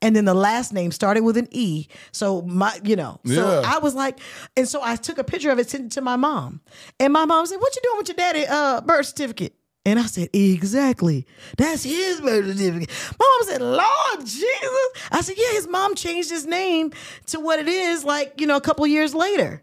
And 0.00 0.16
then 0.16 0.24
the 0.24 0.34
last 0.34 0.72
name 0.72 0.92
started 0.92 1.22
with 1.24 1.36
an 1.36 1.46
E. 1.50 1.88
So 2.12 2.40
my, 2.42 2.78
you 2.84 2.96
know, 2.96 3.20
so 3.26 3.32
Yeah. 3.32 3.62
I 3.66 3.78
was 3.78 3.94
like, 3.94 4.18
and 4.56 4.66
so 4.66 4.80
I 4.82 4.96
took 4.96 5.18
a 5.18 5.24
picture 5.24 5.50
of 5.50 5.58
it, 5.58 5.68
sent 5.68 5.84
it 5.84 5.90
to 5.92 6.00
my 6.00 6.16
mom. 6.16 6.62
And 6.98 7.12
my 7.12 7.26
mom 7.26 7.44
said, 7.46 7.60
What 7.60 7.74
you 7.76 7.82
doing 7.82 7.98
with 7.98 8.08
your 8.08 8.16
daddy 8.16 8.46
uh 8.46 8.80
birth 8.80 9.06
certificate? 9.06 9.54
And 9.86 9.98
I 9.98 10.06
said, 10.06 10.30
Exactly. 10.32 11.26
That's 11.58 11.84
his 11.84 12.20
birth 12.20 12.46
certificate. 12.46 12.90
My 13.18 13.26
mom 13.38 13.48
said, 13.48 13.60
Lord 13.62 14.20
Jesus. 14.26 14.88
I 15.12 15.20
said, 15.22 15.36
Yeah, 15.38 15.52
his 15.52 15.68
mom 15.68 15.94
changed 15.94 16.30
his 16.30 16.46
name 16.46 16.92
to 17.26 17.40
what 17.40 17.58
it 17.58 17.68
is, 17.68 18.04
like, 18.04 18.40
you 18.40 18.46
know, 18.46 18.56
a 18.56 18.60
couple 18.60 18.86
years 18.86 19.14
later. 19.14 19.62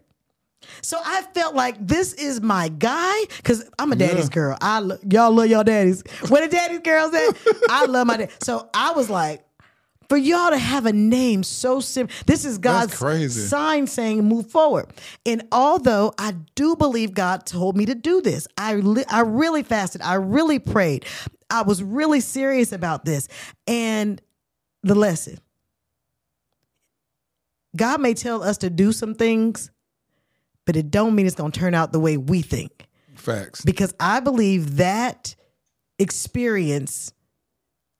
So 0.80 0.96
I 1.04 1.22
felt 1.34 1.54
like 1.56 1.76
this 1.84 2.12
is 2.14 2.40
my 2.40 2.68
guy 2.68 3.24
because 3.36 3.68
I'm 3.78 3.90
a 3.92 3.96
daddy's 3.96 4.26
Yeah. 4.26 4.30
girl. 4.34 4.58
I 4.60 4.78
lo- 4.78 4.98
y'all 5.08 5.32
love 5.32 5.46
y'all 5.48 5.64
daddies. 5.64 6.02
Where 6.28 6.46
the 6.46 6.54
daddy's 6.54 6.80
girls 6.80 7.12
at? 7.14 7.36
I 7.68 7.86
love 7.86 8.06
my 8.06 8.16
dad. 8.16 8.30
So 8.42 8.68
I 8.72 8.92
was 8.92 9.10
like, 9.10 9.44
for 10.12 10.18
y'all 10.18 10.50
to 10.50 10.58
have 10.58 10.84
a 10.84 10.92
name 10.92 11.42
so 11.42 11.80
simple, 11.80 12.14
this 12.26 12.44
is 12.44 12.58
God's 12.58 12.94
crazy. 12.94 13.48
sign 13.48 13.86
saying 13.86 14.22
move 14.22 14.50
forward. 14.50 14.90
And 15.24 15.48
although 15.50 16.12
I 16.18 16.32
do 16.54 16.76
believe 16.76 17.14
God 17.14 17.46
told 17.46 17.78
me 17.78 17.86
to 17.86 17.94
do 17.94 18.20
this, 18.20 18.46
I 18.58 18.74
li- 18.74 19.06
I 19.08 19.20
really 19.20 19.62
fasted. 19.62 20.02
I 20.02 20.16
really 20.16 20.58
prayed. 20.58 21.06
I 21.48 21.62
was 21.62 21.82
really 21.82 22.20
serious 22.20 22.72
about 22.72 23.06
this. 23.06 23.26
And 23.66 24.20
the 24.82 24.94
lesson. 24.94 25.38
God 27.74 28.02
may 28.02 28.12
tell 28.12 28.42
us 28.42 28.58
to 28.58 28.68
do 28.68 28.92
some 28.92 29.14
things, 29.14 29.70
but 30.66 30.76
it 30.76 30.90
don't 30.90 31.14
mean 31.14 31.24
it's 31.24 31.36
going 31.36 31.52
to 31.52 31.58
turn 31.58 31.74
out 31.74 31.90
the 31.90 32.00
way 32.00 32.18
we 32.18 32.42
think. 32.42 32.86
Facts. 33.14 33.64
Because 33.64 33.94
I 33.98 34.20
believe 34.20 34.76
that 34.76 35.34
experience 35.98 37.14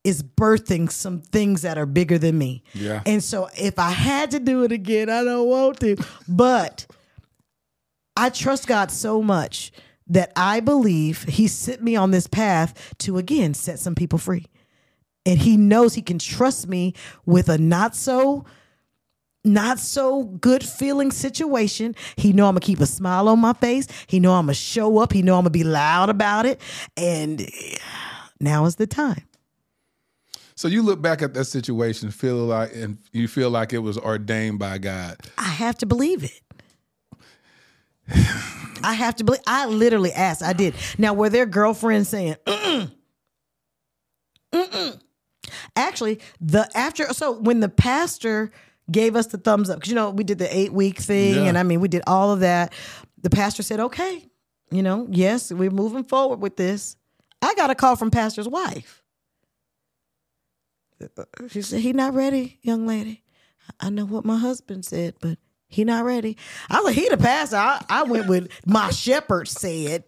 is 0.05 0.23
birthing 0.23 0.91
some 0.91 1.21
things 1.21 1.63
that 1.63 1.79
are 1.79 1.87
bigger 1.87 2.19
than 2.19 2.37
me. 2.37 2.63
Yeah. 2.75 3.03
And 3.07 3.23
so 3.23 3.49
if 3.57 3.79
I 3.79 3.91
had 3.91 4.33
to 4.33 4.41
do 4.41 4.65
it 4.65 4.73
again, 4.73 5.09
I 5.09 5.23
don't 5.23 5.49
want 5.49 5.81
to, 5.81 5.97
but 6.29 6.87
I 8.17 8.31
trust 8.31 8.67
God 8.67 8.91
so 8.91 9.23
much 9.23 9.73
that 10.09 10.33
I 10.37 10.61
believe 10.61 11.23
he 11.25 11.47
sent 11.49 11.83
me 11.83 11.97
on 11.97 12.11
this 12.11 12.27
path 12.27 12.95
to 12.99 13.17
again 13.17 13.55
set 13.55 13.79
some 13.79 13.95
people 13.95 14.19
free. 14.19 14.47
And 15.25 15.39
he 15.39 15.57
knows 15.57 15.95
he 15.95 16.03
can 16.03 16.19
trust 16.19 16.69
me 16.69 16.95
with 17.25 17.49
a 17.49 17.57
not 17.57 17.95
so 17.95 18.45
not 19.45 19.79
so 19.79 20.25
good 20.25 20.65
feeling 20.65 21.11
situation. 21.11 21.95
He 22.17 22.33
know 22.33 22.47
I'm 22.47 22.55
gonna 22.55 22.61
keep 22.61 22.81
a 22.81 22.87
smile 22.87 23.29
on 23.29 23.41
my 23.41 23.53
face. 23.55 23.87
He 24.07 24.21
know 24.21 24.35
I'm 24.35 24.47
gonna 24.47 24.55
show 24.55 24.99
up. 24.99 25.13
He 25.13 25.23
know 25.23 25.37
I'm 25.37 25.43
gonna 25.43 25.51
be 25.51 25.65
loud 25.65 26.11
about 26.11 26.47
it. 26.47 26.61
And 26.97 27.49
now 28.41 28.67
is 28.67 28.77
the 28.77 28.87
time. 28.87 29.23
So 30.63 30.69
you 30.69 30.83
look 30.83 31.03
back 31.03 31.23
at 31.23 31.35
that 31.35 31.47
situation, 31.47 32.13
feel 32.13 32.37
like, 32.37 32.71
and 32.73 32.97
you 33.11 33.27
feel 33.27 33.51
like 33.51 33.73
it 33.73 33.81
was 33.81 33.99
ordained 33.99 34.61
by 34.61 34.79
God. 34.79 35.17
I 35.37 35.49
have 35.49 35.77
to 35.79 35.87
believe 35.87 36.23
it. 36.23 36.41
I 38.85 38.95
have 38.95 39.17
to 39.17 39.25
believe. 39.25 39.41
I 39.45 39.67
literally 39.67 40.13
asked. 40.13 40.41
I 40.41 40.53
did. 40.53 40.77
Now, 40.99 41.15
were 41.15 41.29
their 41.31 41.47
girlfriends 41.47 42.11
saying, 42.11 42.37
Mm-mm. 42.47 42.93
Mm-mm. 44.53 45.01
actually, 45.75 46.21
the 46.41 46.71
after, 46.77 47.13
so 47.13 47.33
when 47.41 47.59
the 47.59 47.69
pastor 47.69 48.53
gave 48.89 49.17
us 49.17 49.27
the 49.27 49.39
thumbs 49.39 49.69
up 49.69 49.81
because 49.81 49.89
you 49.91 49.97
know 49.97 50.11
we 50.11 50.23
did 50.23 50.39
the 50.39 50.57
eight 50.57 50.73
week 50.73 50.99
thing, 51.01 51.35
Yeah. 51.35 51.43
and 51.47 51.59
I 51.59 51.65
mean 51.65 51.81
we 51.81 51.89
did 51.89 52.03
all 52.07 52.31
of 52.33 52.39
that. 52.39 52.73
The 53.21 53.31
pastor 53.31 53.65
said, 53.65 53.81
"Okay, 53.81 54.29
you 54.71 54.85
know, 54.85 55.09
yes, 55.11 55.51
we're 55.51 55.71
moving 55.73 56.05
forward 56.05 56.41
with 56.41 56.57
this." 56.57 56.95
I 57.45 57.53
got 57.57 57.71
a 57.71 57.75
call 57.75 57.97
from 57.97 58.13
pastor's 58.13 58.47
wife. 58.49 59.02
She 61.49 61.63
said, 61.63 61.81
"He 61.81 61.93
not 61.93 62.15
ready, 62.15 62.59
young 62.63 62.87
lady." 62.87 63.23
I 63.81 63.91
know 63.91 64.05
what 64.05 64.25
my 64.25 64.37
husband 64.39 64.85
said, 64.85 65.15
but 65.21 65.39
he 65.69 65.85
not 65.85 66.05
ready. 66.05 66.37
I 66.69 66.77
was 66.77 66.85
like, 66.87 66.95
"He 66.95 67.09
the 67.09 67.17
pastor." 67.17 67.57
I, 67.57 67.85
I 67.89 68.03
went 68.05 68.29
with 68.29 68.49
my 68.67 68.91
shepherd 68.91 69.49
said. 69.49 70.05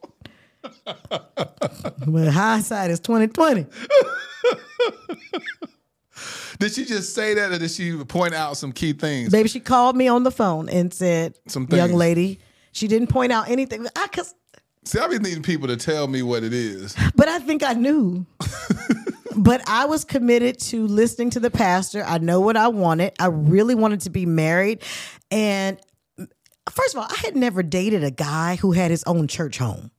but 1.09 2.29
hindsight 2.29 2.91
is 2.91 3.01
twenty 3.01 3.29
twenty. 3.29 3.67
Did 6.59 6.73
she 6.73 6.85
just 6.85 7.15
say 7.15 7.35
that, 7.35 7.51
or 7.51 7.59
did 7.59 7.71
she 7.71 7.97
point 8.05 8.33
out 8.33 8.57
some 8.57 8.73
key 8.73 8.93
things? 8.93 9.33
Baby, 9.33 9.49
she 9.49 9.59
called 9.59 9.97
me 9.97 10.07
on 10.07 10.23
the 10.23 10.31
phone 10.31 10.69
and 10.69 10.95
said, 10.95 11.35
Some 11.49 11.67
"Young 11.71 11.93
lady." 11.93 12.39
She 12.73 12.89
didn't 12.89 13.09
point 13.09 13.33
out 13.33 13.49
anything. 13.49 13.87
I 13.97 14.09
cause, 14.09 14.35
See, 14.85 14.99
I 14.99 15.07
be 15.09 15.19
needing 15.19 15.43
people 15.43 15.69
to 15.69 15.77
tell 15.77 16.09
me 16.09 16.23
what 16.23 16.43
it 16.43 16.53
is. 16.53 16.95
but 17.15 17.29
I 17.29 17.39
think 17.39 17.63
I 17.63 17.73
knew. 17.73 18.27
but 19.37 19.69
I 19.69 19.87
was 19.87 20.05
committed 20.05 20.59
to 20.61 20.87
listening 20.87 21.31
to 21.31 21.41
the 21.41 21.51
pastor. 21.51 22.05
I 22.05 22.19
know 22.19 22.41
what 22.41 22.57
I 22.57 22.69
wanted. 22.69 23.13
I 23.19 23.27
really 23.27 23.75
wanted 23.75 24.01
to 24.03 24.11
be 24.11 24.27
married, 24.27 24.83
and 25.31 25.79
first 26.71 26.95
of 26.95 27.01
all, 27.01 27.09
I 27.09 27.17
had 27.25 27.37
never 27.37 27.63
dated 27.63 28.05
a 28.05 28.11
guy 28.11 28.57
who 28.57 28.73
had 28.73 28.91
his 28.91 29.05
own 29.05 29.29
church 29.29 29.59
home. 29.59 29.91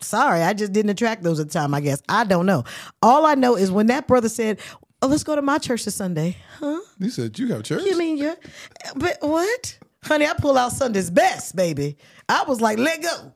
Sorry, 0.00 0.42
I 0.42 0.52
just 0.52 0.72
didn't 0.72 0.90
attract 0.90 1.22
those 1.22 1.40
at 1.40 1.48
the 1.48 1.52
time. 1.52 1.74
I 1.74 1.80
guess 1.80 2.02
I 2.08 2.24
don't 2.24 2.46
know. 2.46 2.64
All 3.02 3.24
I 3.24 3.34
know 3.34 3.56
is 3.56 3.70
when 3.70 3.86
that 3.86 4.06
brother 4.06 4.28
said, 4.28 4.58
"Oh, 5.00 5.06
let's 5.06 5.24
go 5.24 5.34
to 5.34 5.42
my 5.42 5.58
church 5.58 5.84
this 5.84 5.94
Sunday," 5.94 6.36
huh? 6.58 6.80
You 6.98 7.10
said 7.10 7.38
you 7.38 7.48
got 7.48 7.64
church. 7.64 7.82
You 7.84 7.96
mean 7.96 8.18
you? 8.18 8.36
But 8.96 9.18
what? 9.20 9.78
Honey, 10.04 10.26
I 10.26 10.34
pull 10.34 10.58
out 10.58 10.72
Sunday's 10.72 11.10
best, 11.10 11.56
baby. 11.56 11.96
I 12.28 12.44
was 12.46 12.60
like, 12.60 12.78
let 12.78 13.02
go. 13.02 13.32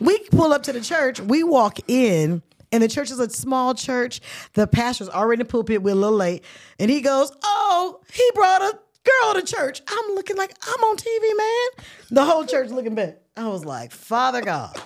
We 0.00 0.18
pull 0.30 0.52
up 0.52 0.62
to 0.64 0.72
the 0.72 0.80
church, 0.80 1.18
we 1.20 1.42
walk 1.42 1.78
in, 1.88 2.42
and 2.72 2.82
the 2.82 2.88
church 2.88 3.10
is 3.10 3.20
a 3.20 3.30
small 3.30 3.74
church. 3.74 4.20
The 4.54 4.66
pastor's 4.66 5.08
already 5.08 5.40
in 5.40 5.46
the 5.46 5.50
pulpit, 5.50 5.82
we're 5.82 5.92
a 5.92 5.94
little 5.94 6.16
late. 6.16 6.42
And 6.78 6.90
he 6.90 7.00
goes, 7.00 7.30
Oh, 7.44 8.00
he 8.12 8.28
brought 8.34 8.62
a 8.62 8.78
girl 9.04 9.34
to 9.34 9.42
church. 9.42 9.82
I'm 9.86 10.14
looking 10.14 10.36
like 10.36 10.54
I'm 10.66 10.82
on 10.84 10.96
TV, 10.96 11.36
man. 11.36 11.86
The 12.10 12.24
whole 12.24 12.44
church 12.44 12.70
looking 12.70 12.94
back. 12.94 13.18
I 13.36 13.48
was 13.48 13.64
like, 13.64 13.92
Father 13.92 14.40
God. 14.42 14.80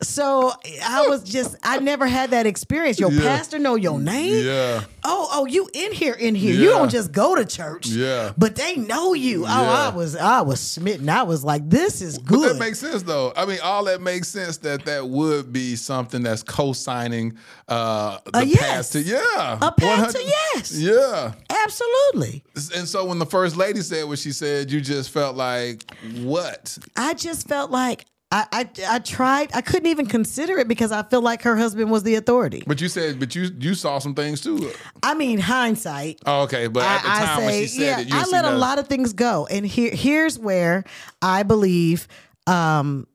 So 0.00 0.52
I 0.84 1.06
was 1.08 1.22
just, 1.22 1.56
I 1.62 1.78
never 1.78 2.06
had 2.06 2.30
that 2.30 2.46
experience. 2.46 2.98
Your 2.98 3.12
Yeah. 3.12 3.20
pastor 3.22 3.58
know 3.58 3.74
your 3.74 3.98
name. 3.98 4.44
Yeah. 4.44 4.84
Oh, 5.04 5.28
oh, 5.32 5.46
you 5.46 5.68
in 5.74 5.92
here, 5.92 6.14
in 6.14 6.34
here. 6.34 6.54
You 6.54 6.70
don't 6.70 6.90
just 6.90 7.12
go 7.12 7.34
to 7.34 7.44
church. 7.44 7.86
Yeah. 7.88 8.32
But 8.38 8.56
they 8.56 8.76
know 8.76 9.14
you. 9.14 9.44
Oh, 9.44 9.48
Yeah. 9.48 9.70
I 9.70 9.88
was 9.94 10.16
I 10.16 10.40
was 10.42 10.60
smitten. 10.60 11.08
I 11.08 11.22
was 11.24 11.44
like, 11.44 11.68
this 11.68 12.00
is 12.00 12.18
But 12.18 12.26
good. 12.28 12.54
that 12.54 12.58
makes 12.58 12.78
sense, 12.78 13.02
though. 13.02 13.32
I 13.36 13.44
mean, 13.46 13.58
all 13.62 13.84
that 13.84 14.00
makes 14.00 14.28
sense 14.28 14.58
that 14.58 14.84
that 14.86 15.08
would 15.08 15.52
be 15.52 15.76
something 15.76 16.22
that's 16.22 16.42
co-signing 16.42 17.36
uh, 17.68 18.18
the 18.32 18.38
A 18.40 18.44
yes. 18.44 18.60
path 18.60 18.92
to 18.92 19.02
yeah, 19.02 19.58
A 19.60 19.72
path 19.72 20.12
to 20.14 20.22
yes. 20.54 20.72
yeah. 20.72 21.32
Absolutely. 21.64 22.44
And 22.76 22.88
so 22.88 23.04
when 23.04 23.18
the 23.18 23.26
first 23.26 23.56
lady 23.56 23.80
said 23.80 24.04
what 24.06 24.18
she 24.18 24.32
said, 24.32 24.70
you 24.70 24.80
just 24.80 25.10
felt 25.10 25.36
like 25.36 25.84
what? 26.22 26.76
I 26.96 27.14
just 27.14 27.48
felt 27.48 27.70
like 27.70 28.06
I, 28.32 28.46
I 28.50 28.68
I 28.88 28.98
tried. 29.00 29.50
I 29.54 29.60
couldn't 29.60 29.88
even 29.88 30.06
consider 30.06 30.58
it 30.58 30.66
because 30.66 30.90
I 30.90 31.02
feel 31.02 31.20
like 31.20 31.42
her 31.42 31.54
husband 31.54 31.90
was 31.90 32.02
the 32.02 32.14
authority. 32.14 32.62
But 32.66 32.80
you 32.80 32.88
said, 32.88 33.20
but 33.20 33.34
you 33.34 33.50
you 33.58 33.74
saw 33.74 33.98
some 33.98 34.14
things 34.14 34.40
too. 34.40 34.72
I 35.02 35.12
mean, 35.12 35.38
hindsight. 35.38 36.20
Oh, 36.24 36.44
okay, 36.44 36.66
but 36.66 36.82
at 36.82 37.02
the 37.02 37.08
I, 37.08 37.14
I 37.14 37.24
time 37.26 37.44
when 37.44 37.48
say, 37.52 37.60
she 37.62 37.66
said 37.68 37.82
yeah, 37.82 38.00
it, 38.00 38.08
you 38.08 38.16
I 38.16 38.24
let 38.32 38.46
a 38.46 38.56
lot 38.56 38.78
of 38.78 38.88
things 38.88 39.12
go, 39.12 39.46
and 39.50 39.66
here 39.66 39.90
here's 39.92 40.38
where 40.38 40.84
I 41.20 41.42
believe 41.42 42.08
um, 42.46 43.06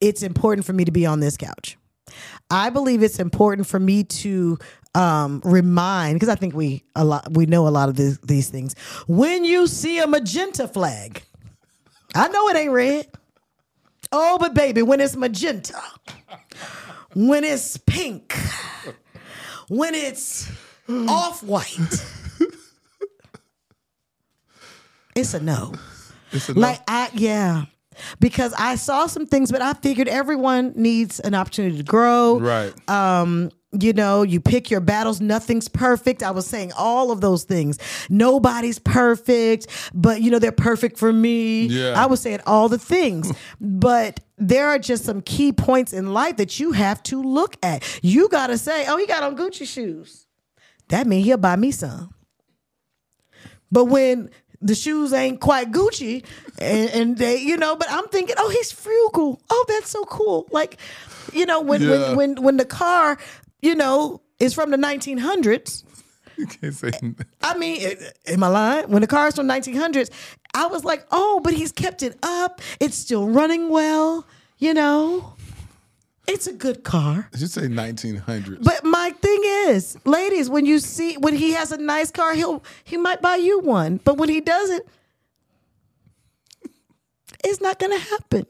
it's 0.00 0.24
important 0.24 0.66
for 0.66 0.72
me 0.72 0.84
to 0.84 0.92
be 0.92 1.06
on 1.06 1.20
this 1.20 1.36
couch. 1.36 1.78
I 2.50 2.70
believe 2.70 3.04
it's 3.04 3.20
important 3.20 3.68
for 3.68 3.78
me 3.78 4.02
to 4.02 4.58
um, 4.96 5.42
remind 5.44 6.16
because 6.16 6.28
I 6.28 6.34
think 6.34 6.54
we 6.54 6.82
a 6.96 7.04
lot 7.04 7.32
we 7.32 7.46
know 7.46 7.68
a 7.68 7.70
lot 7.70 7.88
of 7.88 7.94
these, 7.94 8.18
these 8.18 8.48
things. 8.48 8.74
When 9.06 9.44
you 9.44 9.68
see 9.68 10.00
a 10.00 10.08
magenta 10.08 10.66
flag, 10.66 11.22
I 12.16 12.26
know 12.28 12.48
it 12.48 12.56
ain't 12.56 12.72
red. 12.72 13.06
Oh, 14.18 14.38
but 14.40 14.54
baby, 14.54 14.80
when 14.80 15.02
it's 15.02 15.14
magenta, 15.14 15.78
when 17.12 17.44
it's 17.44 17.76
pink, 17.76 18.34
when 19.68 19.94
it's 19.94 20.50
off 20.88 21.42
white, 21.42 21.76
it's 25.14 25.34
a 25.34 25.40
no. 25.40 25.74
It's 26.32 26.48
a 26.48 26.54
no. 26.54 26.60
Like 26.62 26.80
I 26.88 27.10
yeah. 27.12 27.66
Because 28.20 28.54
I 28.58 28.76
saw 28.76 29.06
some 29.06 29.26
things, 29.26 29.50
but 29.50 29.62
I 29.62 29.72
figured 29.74 30.08
everyone 30.08 30.72
needs 30.76 31.20
an 31.20 31.34
opportunity 31.34 31.78
to 31.78 31.82
grow. 31.82 32.38
Right. 32.38 32.72
Um, 32.88 33.50
you 33.72 33.92
know, 33.92 34.22
you 34.22 34.40
pick 34.40 34.70
your 34.70 34.80
battles. 34.80 35.20
Nothing's 35.20 35.68
perfect. 35.68 36.22
I 36.22 36.30
was 36.30 36.46
saying 36.46 36.72
all 36.76 37.10
of 37.10 37.20
those 37.20 37.44
things. 37.44 37.78
Nobody's 38.08 38.78
perfect, 38.78 39.66
but 39.94 40.22
you 40.22 40.30
know, 40.30 40.38
they're 40.38 40.52
perfect 40.52 40.98
for 40.98 41.12
me. 41.12 41.66
Yeah. 41.66 41.94
I 41.96 42.06
was 42.06 42.20
saying 42.20 42.40
all 42.46 42.68
the 42.68 42.78
things. 42.78 43.32
but 43.60 44.20
there 44.38 44.68
are 44.68 44.78
just 44.78 45.04
some 45.04 45.20
key 45.20 45.52
points 45.52 45.92
in 45.92 46.12
life 46.12 46.36
that 46.36 46.60
you 46.60 46.72
have 46.72 47.02
to 47.04 47.22
look 47.22 47.56
at. 47.62 48.00
You 48.02 48.28
gotta 48.28 48.58
say, 48.58 48.86
oh, 48.88 48.96
he 48.96 49.06
got 49.06 49.22
on 49.22 49.36
Gucci 49.36 49.66
shoes. 49.66 50.26
That 50.88 51.06
means 51.06 51.26
he'll 51.26 51.36
buy 51.36 51.56
me 51.56 51.72
some. 51.72 52.14
But 53.72 53.86
when 53.86 54.30
the 54.62 54.74
shoes 54.74 55.12
ain't 55.12 55.40
quite 55.40 55.70
Gucci, 55.72 56.24
and, 56.58 56.90
and 56.90 57.18
they, 57.18 57.36
you 57.38 57.56
know, 57.56 57.76
but 57.76 57.88
I'm 57.90 58.06
thinking, 58.08 58.36
oh, 58.38 58.48
he's 58.50 58.72
frugal. 58.72 59.40
Oh, 59.50 59.64
that's 59.68 59.90
so 59.90 60.04
cool. 60.04 60.46
Like, 60.50 60.78
you 61.32 61.46
know, 61.46 61.60
when 61.60 61.82
Yeah. 61.82 61.90
when 61.90 62.16
when 62.16 62.42
when 62.42 62.56
the 62.56 62.64
car, 62.64 63.18
you 63.62 63.74
know, 63.74 64.20
is 64.38 64.54
from 64.54 64.70
the 64.70 64.76
1900s. 64.76 65.84
You 66.36 66.46
can't 66.46 66.74
say 66.74 66.90
I 67.42 67.56
mean, 67.56 67.80
eh, 67.80 67.94
am 68.26 68.44
I 68.44 68.48
lying? 68.48 68.90
When 68.90 69.00
the 69.00 69.06
car 69.08 69.28
is 69.28 69.34
from 69.34 69.48
1900s, 69.48 70.10
I 70.54 70.66
was 70.66 70.84
like, 70.84 71.06
oh, 71.10 71.40
but 71.42 71.54
he's 71.54 71.72
kept 71.72 72.02
it 72.02 72.18
up. 72.22 72.60
It's 72.78 72.96
still 72.96 73.26
running 73.28 73.70
well. 73.70 74.26
You 74.58 74.74
know, 74.74 75.34
it's 76.26 76.46
a 76.46 76.52
good 76.52 76.84
car. 76.84 77.28
Did 77.32 77.40
You 77.40 77.46
say 77.46 77.62
1900s. 77.62 78.62
But 78.62 78.84
my 78.84 79.10
is, 79.46 79.96
ladies, 80.04 80.48
when 80.50 80.66
you 80.66 80.78
see 80.78 81.16
when 81.16 81.34
he 81.34 81.52
has 81.52 81.72
a 81.72 81.78
nice 81.78 82.10
car, 82.10 82.34
he'll 82.34 82.62
he 82.84 82.96
might 82.96 83.20
buy 83.22 83.36
you 83.36 83.60
one. 83.60 84.00
But 84.04 84.16
when 84.18 84.28
he 84.28 84.40
doesn't, 84.40 84.84
it's 87.44 87.60
not 87.60 87.78
gonna 87.78 87.98
happen. 87.98 88.46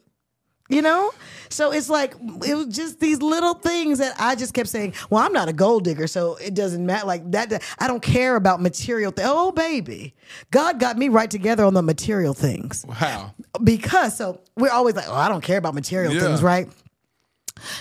You 0.68 0.82
know? 0.82 1.12
So 1.48 1.70
it's 1.70 1.88
like 1.88 2.14
it 2.44 2.54
was 2.56 2.66
just 2.74 2.98
these 2.98 3.22
little 3.22 3.54
things 3.54 3.98
that 4.00 4.16
I 4.18 4.34
just 4.34 4.52
kept 4.52 4.68
saying, 4.68 4.94
Well, 5.10 5.24
I'm 5.24 5.32
not 5.32 5.48
a 5.48 5.52
gold 5.52 5.84
digger, 5.84 6.08
so 6.08 6.34
it 6.36 6.54
doesn't 6.54 6.84
matter. 6.84 7.06
Like 7.06 7.30
that 7.30 7.62
I 7.78 7.86
don't 7.86 8.02
care 8.02 8.34
about 8.34 8.60
material 8.60 9.12
things. 9.12 9.28
Oh 9.30 9.52
baby. 9.52 10.14
God 10.50 10.80
got 10.80 10.98
me 10.98 11.08
right 11.08 11.30
together 11.30 11.64
on 11.64 11.74
the 11.74 11.82
material 11.82 12.34
things. 12.34 12.84
How? 12.90 13.32
Because 13.62 14.16
so 14.16 14.40
we're 14.56 14.72
always 14.72 14.96
like, 14.96 15.08
Oh, 15.08 15.14
I 15.14 15.28
don't 15.28 15.42
care 15.42 15.58
about 15.58 15.74
material 15.74 16.12
Yeah. 16.12 16.20
things, 16.20 16.42
right? 16.42 16.68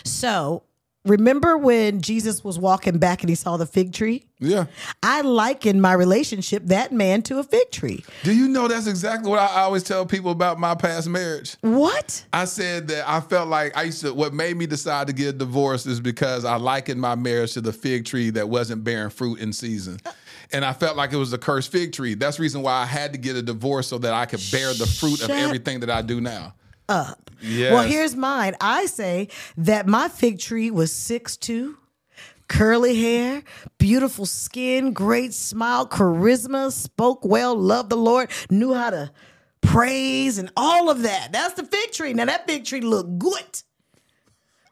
So 0.04 0.62
remember 1.06 1.58
when 1.58 2.02
Jesus 2.02 2.44
was 2.44 2.60
walking 2.60 2.98
back 2.98 3.22
and 3.22 3.30
he 3.30 3.36
saw 3.36 3.58
the 3.58 3.66
fig 3.66 3.94
tree? 3.94 4.26
Yeah. 4.40 4.66
I 5.02 5.22
liken 5.22 5.80
my 5.80 5.94
relationship, 5.94 6.64
that 6.66 6.92
man, 6.92 7.22
to 7.24 7.40
a 7.40 7.44
fig 7.44 7.72
tree. 7.72 8.04
Do 8.24 8.34
you 8.34 8.50
know 8.50 8.68
that's 8.68 8.88
exactly 8.88 9.30
what 9.30 9.40
I 9.40 9.62
always 9.62 9.84
tell 9.84 10.06
people 10.06 10.32
about 10.32 10.60
my 10.60 10.76
past 10.76 11.08
marriage? 11.08 11.56
What? 11.62 12.26
I 12.34 12.46
said 12.46 12.88
that 12.90 13.08
I 13.08 13.22
felt 13.22 13.48
like 13.48 13.78
I 13.78 13.84
used 13.84 14.02
to. 14.02 14.14
What 14.14 14.34
made 14.34 14.58
me 14.58 14.66
decide 14.66 15.08
to 15.08 15.14
get 15.14 15.28
a 15.28 15.34
divorce 15.38 15.86
is 15.86 16.02
because 16.02 16.44
I 16.44 16.58
likened 16.58 17.00
my 17.00 17.16
marriage 17.16 17.54
to 17.54 17.62
the 17.62 17.72
fig 17.72 18.06
tree 18.06 18.30
that 18.32 18.50
wasn't 18.50 18.84
bearing 18.84 19.10
fruit 19.10 19.40
in 19.40 19.54
season, 19.54 20.00
and 20.52 20.66
I 20.66 20.74
felt 20.74 20.98
like 20.98 21.14
it 21.14 21.18
was 21.18 21.32
a 21.32 21.38
cursed 21.38 21.72
fig 21.72 21.94
tree. 21.94 22.14
That's 22.14 22.38
the 22.38 22.42
reason 22.42 22.62
why 22.62 22.74
I 22.74 22.86
had 22.86 23.14
to 23.14 23.18
get 23.18 23.36
a 23.36 23.42
divorce 23.42 23.88
so 23.88 23.98
that 24.00 24.14
I 24.14 24.26
could 24.26 24.42
bear 24.52 24.74
the 24.74 24.86
fruit 24.86 25.24
of 25.24 25.30
everything 25.30 25.80
that 25.80 25.90
I 25.90 26.02
do 26.02 26.20
now. 26.20 26.54
Up. 26.88 27.32
Yes. 27.42 27.74
Well, 27.74 27.84
here's 27.84 28.16
mine. 28.16 28.56
I 28.62 28.86
say 28.86 29.30
that 29.58 29.88
my 29.88 30.08
fig 30.08 30.40
tree 30.40 30.72
was 30.72 30.92
six 30.92 31.36
two, 31.38 31.78
curly 32.48 33.00
hair, 33.00 33.44
beautiful 33.78 34.26
skin, 34.26 34.94
great 34.94 35.34
smile, 35.34 35.88
charisma, 35.88 36.72
spoke 36.72 37.26
well, 37.26 37.56
loved 37.56 37.90
the 37.90 37.98
Lord, 37.98 38.30
knew 38.50 38.74
how 38.74 38.92
to 38.92 39.12
praise 39.62 40.38
and 40.38 40.52
all 40.56 40.90
of 40.90 41.02
that. 41.04 41.32
That's 41.32 41.56
the 41.56 41.64
fig 41.64 41.92
tree. 41.92 42.14
Now 42.14 42.26
that 42.26 42.48
fig 42.48 42.66
tree 42.66 42.82
looked 42.82 43.18
good. 43.18 43.64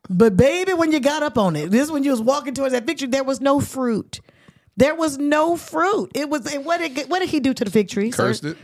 But 0.09 0.35
baby, 0.35 0.73
when 0.73 0.91
you 0.91 0.99
got 0.99 1.23
up 1.23 1.37
on 1.37 1.55
it, 1.55 1.71
this 1.71 1.89
when 1.89 2.03
you 2.03 2.11
was 2.11 2.21
walking 2.21 2.53
towards 2.53 2.73
that 2.73 2.85
fig 2.85 2.97
tree, 2.97 3.07
there 3.07 3.23
was 3.23 3.41
no 3.41 3.59
fruit. 3.59 4.19
There 4.75 4.95
was 4.95 5.17
no 5.17 5.55
fruit. 5.55 6.11
It 6.15 6.29
was. 6.29 6.51
And 6.51 6.65
what 6.65 6.79
did 6.79 7.09
what 7.09 7.19
did 7.19 7.29
he 7.29 7.39
do 7.39 7.53
to 7.53 7.63
the 7.63 7.71
fig 7.71 7.89
tree? 7.89 8.11
sir? 8.11 8.23
Cursed 8.23 8.43
it, 8.45 8.57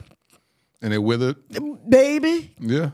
and 0.82 0.94
it 0.94 0.98
withered. 0.98 1.38
baby. 1.88 2.54
Yeah. 2.60 2.92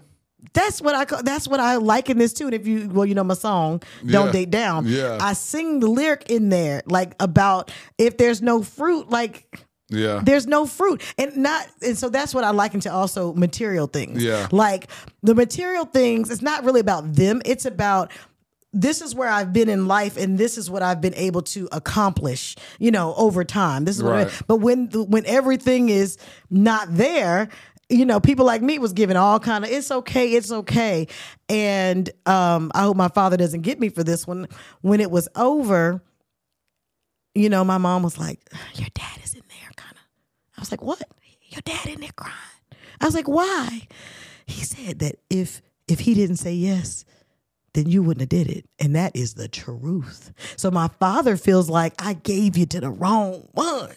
That's 0.55 0.81
what 0.81 0.95
I. 0.95 1.21
That's 1.21 1.47
what 1.47 1.59
I 1.59 1.75
liken 1.75 2.17
this 2.17 2.33
to. 2.33 2.45
And 2.45 2.53
if 2.55 2.65
you, 2.65 2.89
well, 2.89 3.05
you 3.05 3.13
know 3.13 3.23
my 3.23 3.35
song, 3.35 3.83
"Don't 4.05 4.27
Yeah. 4.27 4.31
Date 4.31 4.49
Down." 4.49 4.87
Yeah. 4.87 5.19
I 5.21 5.33
sing 5.33 5.79
the 5.81 5.87
lyric 5.87 6.31
in 6.31 6.49
there, 6.49 6.81
like 6.87 7.13
about 7.19 7.69
if 7.99 8.17
there's 8.17 8.41
no 8.41 8.63
fruit, 8.63 9.09
like 9.09 9.45
Yeah. 9.89 10.21
There's 10.23 10.47
no 10.47 10.65
fruit. 10.65 11.01
And 11.19 11.37
not 11.37 11.67
and 11.83 11.95
so 11.95 12.09
that's 12.09 12.33
what 12.33 12.43
I 12.43 12.49
liken 12.49 12.79
to 12.81 12.91
also 12.91 13.33
material 13.33 13.85
things. 13.85 14.23
Yeah. 14.23 14.47
Like 14.51 14.87
the 15.21 15.35
material 15.35 15.85
things, 15.85 16.31
it's 16.31 16.41
not 16.41 16.63
really 16.63 16.79
about 16.79 17.13
them. 17.13 17.41
It's 17.45 17.65
about 17.65 18.11
this 18.73 19.01
is 19.01 19.15
where 19.15 19.29
I've 19.29 19.53
been 19.53 19.69
in 19.69 19.87
life 19.87 20.17
and 20.17 20.37
this 20.37 20.57
is 20.57 20.69
what 20.69 20.81
I've 20.81 20.99
been 21.01 21.13
able 21.15 21.43
to 21.43 21.69
accomplish, 21.71 22.55
you 22.79 22.91
know, 22.91 23.13
over 23.15 23.43
time. 23.45 23.85
This 23.85 23.95
is 23.97 24.03
what 24.03 24.13
I, 24.15 24.31
but 24.47 24.57
when 24.57 24.87
when 24.87 25.25
everything 25.27 25.89
is 25.89 26.17
not 26.49 26.87
there, 26.89 27.49
you 27.89 28.05
know, 28.05 28.19
people 28.19 28.45
like 28.45 28.61
me 28.61 28.79
was 28.79 28.93
giving 28.93 29.17
all 29.17 29.39
kind 29.39 29.63
of 29.63 29.69
it's 29.69 29.91
okay, 29.91 30.33
it's 30.33 30.51
okay. 30.51 31.07
And 31.49 32.09
um 32.25 32.71
I 32.73 32.81
hope 32.81 32.97
my 32.97 33.09
father 33.09 33.37
doesn't 33.37 33.61
get 33.61 33.79
me 33.79 33.89
for 33.89 34.03
this 34.03 34.25
one. 34.25 34.47
When 34.81 34.99
it 34.99 35.11
was 35.11 35.27
over, 35.35 36.01
you 37.33 37.49
know, 37.49 37.63
my 37.63 37.77
mom 37.77 38.03
was 38.03 38.17
like, 38.17 38.39
Your 38.75 38.89
dad 38.93 39.19
is 39.23 39.33
in 39.33 39.43
there, 39.49 39.71
kind 39.75 39.95
of. 39.95 40.01
I 40.57 40.61
was 40.61 40.71
like, 40.71 40.81
What? 40.81 41.01
Your 41.49 41.61
dad 41.63 41.85
in 41.85 42.01
there 42.01 42.09
crying. 42.15 42.33
I 42.99 43.05
was 43.05 43.15
like, 43.15 43.27
Why? 43.27 43.87
He 44.45 44.63
said 44.63 44.99
that 44.99 45.17
if 45.29 45.61
if 45.87 45.99
he 45.99 46.13
didn't 46.15 46.37
say 46.37 46.53
yes, 46.53 47.05
then 47.73 47.87
you 47.87 48.01
wouldn't 48.01 48.21
have 48.21 48.29
did 48.29 48.49
it. 48.49 48.65
And 48.79 48.95
that 48.95 49.15
is 49.15 49.35
the 49.35 49.47
truth. 49.47 50.33
So 50.55 50.71
my 50.71 50.87
father 50.99 51.37
feels 51.37 51.69
like 51.69 51.93
I 51.99 52.13
gave 52.13 52.57
you 52.57 52.65
to 52.67 52.79
the 52.79 52.89
wrong 52.89 53.47
one. 53.51 53.95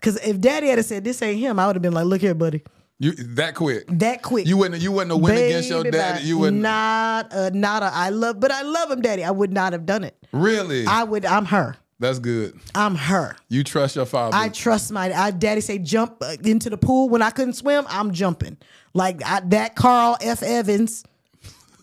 Cause 0.00 0.16
if 0.16 0.40
daddy 0.40 0.68
had 0.68 0.84
said 0.84 1.02
this 1.02 1.22
ain't 1.22 1.40
him, 1.40 1.58
I 1.58 1.66
would 1.66 1.76
have 1.76 1.82
been 1.82 1.92
like, 1.94 2.04
look 2.04 2.20
here, 2.20 2.34
buddy. 2.34 2.62
You 3.04 3.12
that 3.12 3.54
quick. 3.54 3.84
That 3.88 4.22
quick. 4.22 4.46
You 4.46 4.56
wouldn't 4.56 4.80
you 4.80 4.90
wouldn't 4.90 5.12
have 5.12 5.20
win 5.20 5.36
against 5.36 5.68
your 5.68 5.84
daddy. 5.84 6.24
You 6.24 6.38
wouldn't 6.38 6.62
not 6.62 7.30
a 7.32 7.50
not 7.50 7.82
a 7.82 7.90
I 7.92 8.08
love 8.08 8.40
but 8.40 8.50
I 8.50 8.62
love 8.62 8.90
him, 8.90 9.02
daddy. 9.02 9.22
I 9.22 9.30
would 9.30 9.52
not 9.52 9.74
have 9.74 9.84
done 9.84 10.04
it. 10.04 10.16
really. 10.32 10.86
I 10.86 11.04
would 11.04 11.26
I'm 11.26 11.44
her. 11.44 11.76
That's 12.00 12.18
good. 12.18 12.58
I'm 12.74 12.94
her. 12.94 13.36
You 13.50 13.62
trust 13.62 13.96
your 13.96 14.06
father. 14.06 14.34
I 14.34 14.48
trust 14.48 14.90
my 14.90 15.12
I, 15.12 15.32
daddy. 15.32 15.60
Say 15.60 15.78
jump 15.78 16.16
uh, 16.22 16.36
into 16.44 16.70
the 16.70 16.78
pool 16.78 17.10
when 17.10 17.20
I 17.20 17.28
couldn't 17.28 17.52
swim. 17.52 17.84
I'm 17.90 18.14
jumping 18.14 18.56
like 18.94 19.22
I, 19.22 19.40
that. 19.40 19.76
Carl 19.76 20.16
F. 20.22 20.42
Evans, 20.42 21.04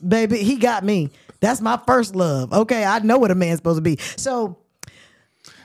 baby, 0.06 0.40
he 0.40 0.56
got 0.56 0.84
me. 0.84 1.12
That's 1.40 1.62
my 1.62 1.80
first 1.86 2.16
love. 2.16 2.52
Okay, 2.52 2.84
I 2.84 2.98
know 2.98 3.20
what 3.20 3.30
a 3.30 3.36
man's 3.36 3.58
supposed 3.58 3.78
to 3.78 3.84
be. 3.84 3.98
So 4.18 4.58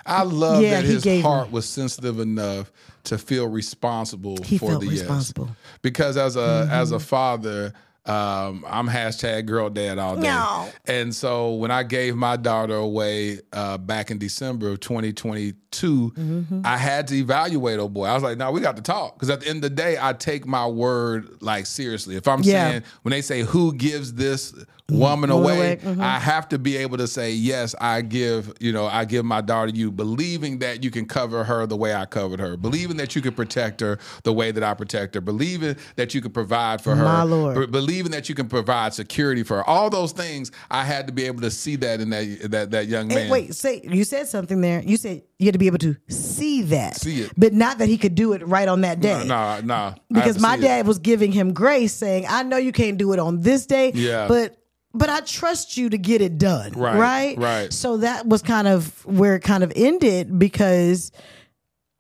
I 0.04 0.22
love 0.22 0.62
Yeah, 0.62 0.82
that 0.82 0.84
his 0.84 1.22
heart 1.22 1.50
was 1.50 1.66
sensitive 1.66 2.20
enough 2.20 2.70
to 3.06 3.18
feel 3.18 3.48
responsible 3.48 4.36
He 4.42 4.58
for 4.58 4.70
felt 4.70 4.82
the 4.82 4.88
responsible. 4.88 5.44
Mm-hmm. 5.44 5.52
yes. 5.54 5.78
Because 5.82 6.16
as 6.16 6.36
a 6.36 6.68
as 6.70 6.92
a 6.92 6.98
father, 7.00 7.72
um, 8.04 8.64
I'm 8.68 8.86
hashtag 8.88 9.46
girl 9.46 9.68
dad 9.68 9.98
all 9.98 10.14
day. 10.14 10.22
No. 10.28 10.68
And 10.86 11.12
so 11.14 11.54
when 11.54 11.72
I 11.72 11.82
gave 11.82 12.14
my 12.14 12.36
daughter 12.36 12.76
away 12.76 13.40
uh, 13.52 13.78
back 13.78 14.12
in 14.12 14.18
December 14.18 14.70
of 14.70 14.80
2022, 14.80 16.12
Mm-hmm. 16.16 16.60
I 16.64 16.78
had 16.78 17.06
to 17.08 17.14
evaluate 17.16 17.78
oh 17.78 17.88
boy. 17.88 18.06
I 18.06 18.14
was 18.14 18.22
like, 18.22 18.38
no, 18.38 18.50
we 18.50 18.60
got 18.60 18.76
to 18.76 18.82
talk. 18.82 19.14
Because 19.14 19.28
at 19.28 19.40
the 19.40 19.48
end 19.48 19.56
of 19.58 19.62
the 19.62 19.70
day, 19.70 19.98
I 20.00 20.14
take 20.14 20.46
my 20.46 20.66
word 20.66 21.42
like 21.42 21.66
seriously. 21.66 22.16
If 22.16 22.26
I'm 22.28 22.40
Yeah. 22.42 22.70
saying 22.70 22.82
when 23.02 23.10
they 23.10 23.20
say 23.20 23.42
who 23.42 23.74
gives 23.74 24.14
this 24.14 24.54
woman 24.88 25.30
Woman 25.30 25.30
away, 25.30 25.76
mhm. 25.82 26.00
I 26.00 26.20
have 26.20 26.48
to 26.50 26.58
be 26.60 26.76
able 26.76 26.96
to 26.98 27.08
say, 27.08 27.32
yes, 27.32 27.74
I 27.80 28.02
give, 28.02 28.52
you 28.60 28.72
know, 28.72 28.86
I 28.86 29.04
give 29.04 29.24
my 29.24 29.40
daughter 29.40 29.72
to 29.72 29.76
you, 29.76 29.90
believing 29.90 30.60
that 30.60 30.84
you 30.84 30.92
can 30.92 31.06
cover 31.06 31.42
her 31.42 31.66
the 31.66 31.76
way 31.76 31.92
I 31.94 32.06
covered 32.06 32.38
her, 32.38 32.56
believing 32.56 32.96
that 32.98 33.16
you 33.16 33.20
can 33.22 33.34
protect 33.34 33.80
her 33.80 33.98
the 34.22 34.32
way 34.32 34.52
that 34.52 34.62
I 34.62 34.74
protect 34.74 35.16
her, 35.16 35.20
believing 35.20 35.74
that 35.96 36.14
you 36.14 36.20
can 36.20 36.30
provide 36.30 36.80
for 36.80 36.94
her, 36.94 37.04
My 37.04 37.22
Lord. 37.24 37.58
be- 37.58 37.66
believing 37.66 38.12
that 38.12 38.28
you 38.28 38.36
can 38.36 38.46
provide 38.48 38.94
security 38.94 39.42
for 39.42 39.56
her. 39.56 39.64
All 39.68 39.90
those 39.90 40.12
things, 40.12 40.52
I 40.70 40.84
had 40.84 41.08
to 41.08 41.12
be 41.12 41.24
able 41.24 41.40
to 41.40 41.50
see 41.50 41.74
that 41.76 42.00
in 42.00 42.10
that 42.10 42.50
that, 42.52 42.70
that 42.70 42.86
young 42.86 43.08
man. 43.08 43.28
wait, 43.28 43.54
say 43.56 43.80
you 43.82 44.04
said 44.04 44.28
something 44.28 44.60
there. 44.60 44.82
You 44.82 44.96
said 44.96 45.22
you 45.40 45.46
had 45.46 45.54
to 45.54 45.58
be 45.58 45.66
able 45.66 45.78
to 45.78 45.96
see 46.08 46.62
that, 46.62 46.94
See 47.00 47.22
it. 47.22 47.32
but 47.36 47.52
not 47.52 47.78
that 47.78 47.88
he 47.88 47.98
could 47.98 48.14
do 48.14 48.34
it 48.34 48.46
right 48.46 48.68
on 48.68 48.82
that 48.82 49.00
day. 49.00 49.24
Nah, 49.26 49.60
nah. 49.64 49.74
I 49.74 49.88
have 49.88 49.98
because 50.10 50.38
my 50.40 50.54
see 50.56 50.60
it. 50.60 50.68
dad 50.68 50.86
was 50.86 50.98
giving 51.00 51.32
him 51.32 51.52
grace, 51.52 51.92
saying, 51.92 52.26
"I 52.28 52.44
know 52.44 52.56
you 52.56 52.70
can't 52.72 52.96
do 52.98 53.12
it 53.14 53.18
on 53.18 53.40
this 53.40 53.66
day, 53.66 53.90
Yeah. 53.92 54.28
but." 54.28 54.56
But 54.96 55.10
I 55.10 55.20
trust 55.20 55.76
you 55.76 55.90
to 55.90 55.98
get 55.98 56.20
it 56.22 56.38
done. 56.38 56.72
Right, 56.72 56.96
Right. 56.98 57.38
right. 57.38 57.72
So 57.72 57.98
that 57.98 58.26
was 58.26 58.42
kind 58.42 58.66
of 58.66 59.04
where 59.04 59.36
it 59.36 59.40
kind 59.42 59.62
of 59.62 59.72
ended 59.76 60.38
because 60.38 61.12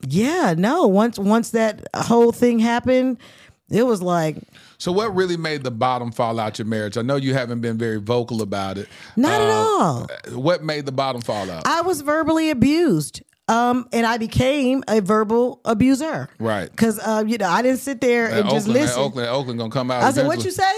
yeah, 0.06 0.54
no, 0.56 0.86
once 0.86 1.18
once 1.18 1.50
that 1.50 1.86
whole 1.94 2.32
thing 2.32 2.58
happened, 2.58 3.18
it 3.70 3.84
was 3.84 4.00
like 4.02 4.36
So, 4.78 4.92
what 4.92 5.14
really 5.14 5.36
made 5.36 5.64
the 5.64 5.70
bottom 5.70 6.12
fall 6.12 6.38
out 6.38 6.58
your 6.58 6.66
marriage? 6.66 6.96
I 6.96 7.02
know 7.02 7.16
you 7.16 7.32
haven't 7.34 7.60
been 7.60 7.78
very 7.78 7.98
vocal 7.98 8.42
about 8.42 8.78
it. 8.78 8.88
not 9.16 9.40
at 9.40 9.48
Uh, 9.48 9.52
all. 9.52 10.06
What 10.32 10.62
made 10.62 10.86
the 10.86 10.92
bottom 10.92 11.22
fall 11.22 11.50
out? 11.50 11.66
I 11.66 11.80
was 11.82 12.02
verbally 12.02 12.50
abused. 12.50 13.22
Um, 13.48 13.86
and 13.92 14.04
I 14.06 14.18
became 14.18 14.82
a 14.88 15.00
verbal 15.00 15.60
abuser. 15.64 16.28
Right. 16.40 16.68
Because 16.68 16.98
uh, 16.98 17.22
you 17.26 17.38
know, 17.38 17.48
I 17.48 17.62
didn't 17.62 17.78
sit 17.78 18.00
there 18.00 18.26
and 18.26 18.50
just 18.50 18.66
Oakland, 18.66 18.72
listen. 18.84 19.00
Oakland, 19.02 19.28
Oakland 19.28 19.58
gonna 19.60 19.70
come 19.70 19.90
out. 19.90 20.02
I 20.02 20.10
said, 20.10 20.26
"What 20.26 20.44
you 20.44 20.50
say?" 20.50 20.72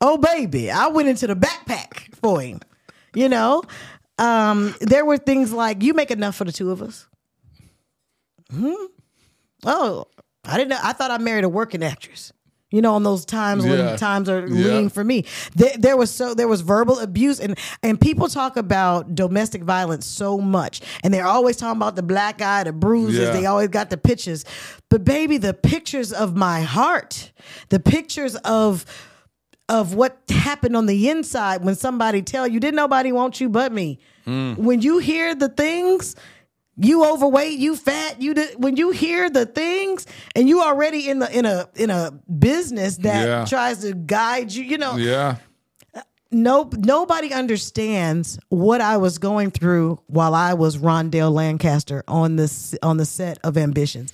Oh, 0.00 0.18
baby, 0.18 0.70
I 0.70 0.88
went 0.88 1.08
into 1.08 1.26
the 1.26 1.36
backpack 1.36 2.14
for 2.16 2.40
him. 2.40 2.60
You 3.14 3.28
know, 3.28 3.62
um, 4.18 4.74
there 4.80 5.04
were 5.04 5.16
things 5.18 5.52
like, 5.52 5.82
"You 5.82 5.94
make 5.94 6.10
enough 6.10 6.36
for 6.36 6.44
the 6.44 6.52
two 6.52 6.70
of 6.70 6.82
us." 6.82 7.06
Hmm. 8.50 8.72
Oh, 9.64 10.04
I 10.44 10.56
didn't 10.56 10.70
know. 10.70 10.78
I 10.82 10.92
thought 10.92 11.10
I 11.10 11.18
married 11.18 11.44
a 11.44 11.48
working 11.48 11.82
actress. 11.82 12.32
You 12.72 12.82
know, 12.82 12.94
on 12.94 13.04
those 13.04 13.24
times 13.24 13.64
Yeah. 13.64 13.70
when 13.70 13.96
times 13.96 14.28
are 14.28 14.40
Yeah. 14.46 14.74
lean 14.74 14.88
for 14.90 15.02
me, 15.04 15.24
there, 15.54 15.72
there 15.78 15.96
was 15.96 16.10
so 16.10 16.34
there 16.34 16.48
was 16.48 16.60
verbal 16.62 16.98
abuse, 16.98 17.38
and 17.40 17.56
and 17.82 17.98
people 17.98 18.28
talk 18.28 18.56
about 18.56 19.14
domestic 19.14 19.62
violence 19.62 20.04
so 20.04 20.38
much, 20.38 20.80
and 21.04 21.14
they're 21.14 21.26
always 21.26 21.56
talking 21.56 21.76
about 21.80 21.94
the 21.96 22.02
black 22.02 22.42
eye, 22.42 22.64
the 22.64 22.72
bruises. 22.72 23.20
Yeah. 23.20 23.30
They 23.30 23.46
always 23.46 23.68
got 23.68 23.88
the 23.90 23.96
pictures, 23.96 24.44
but 24.90 25.04
baby, 25.04 25.38
the 25.38 25.54
pictures 25.54 26.12
of 26.12 26.36
my 26.36 26.60
heart, 26.62 27.30
the 27.68 27.78
pictures 27.80 28.34
of 28.36 28.84
of 29.68 29.94
what 29.94 30.18
happened 30.28 30.76
on 30.76 30.86
the 30.86 31.08
inside 31.10 31.64
when 31.64 31.74
somebody 31.74 32.22
tell 32.22 32.46
you 32.46 32.60
didn't 32.60 32.76
nobody 32.76 33.10
want 33.12 33.40
you 33.40 33.48
but 33.48 33.72
me. 33.72 33.98
Hmm. 34.24 34.54
When 34.54 34.80
you 34.82 34.98
hear 34.98 35.34
the 35.34 35.48
things, 35.48 36.14
you 36.76 37.04
overweight, 37.10 37.58
you 37.58 37.74
fat, 37.74 38.20
you 38.20 38.34
did, 38.34 38.62
when 38.62 38.76
you 38.76 38.90
hear 38.90 39.28
the 39.30 39.46
things 39.46 40.06
and 40.34 40.48
you 40.48 40.62
already 40.62 41.08
in 41.08 41.18
the 41.20 41.36
in 41.36 41.46
a 41.46 41.68
in 41.74 41.90
a 41.90 42.12
business 42.38 42.98
that 42.98 43.26
Yeah. 43.26 43.44
tries 43.44 43.78
to 43.78 43.94
guide 43.94 44.52
you, 44.52 44.62
you 44.62 44.78
know, 44.78 44.96
Yeah. 44.96 45.36
no 46.30 46.68
nobody 46.76 47.32
understands 47.32 48.38
what 48.50 48.80
I 48.80 48.98
was 48.98 49.18
going 49.18 49.50
through 49.52 50.00
while 50.06 50.34
I 50.34 50.54
was 50.54 50.76
Rondell 50.78 51.32
Lancaster 51.32 52.04
on 52.06 52.36
this 52.36 52.74
on 52.82 52.98
the 52.98 53.06
set 53.06 53.38
of 53.42 53.56
Ambitions. 53.56 54.12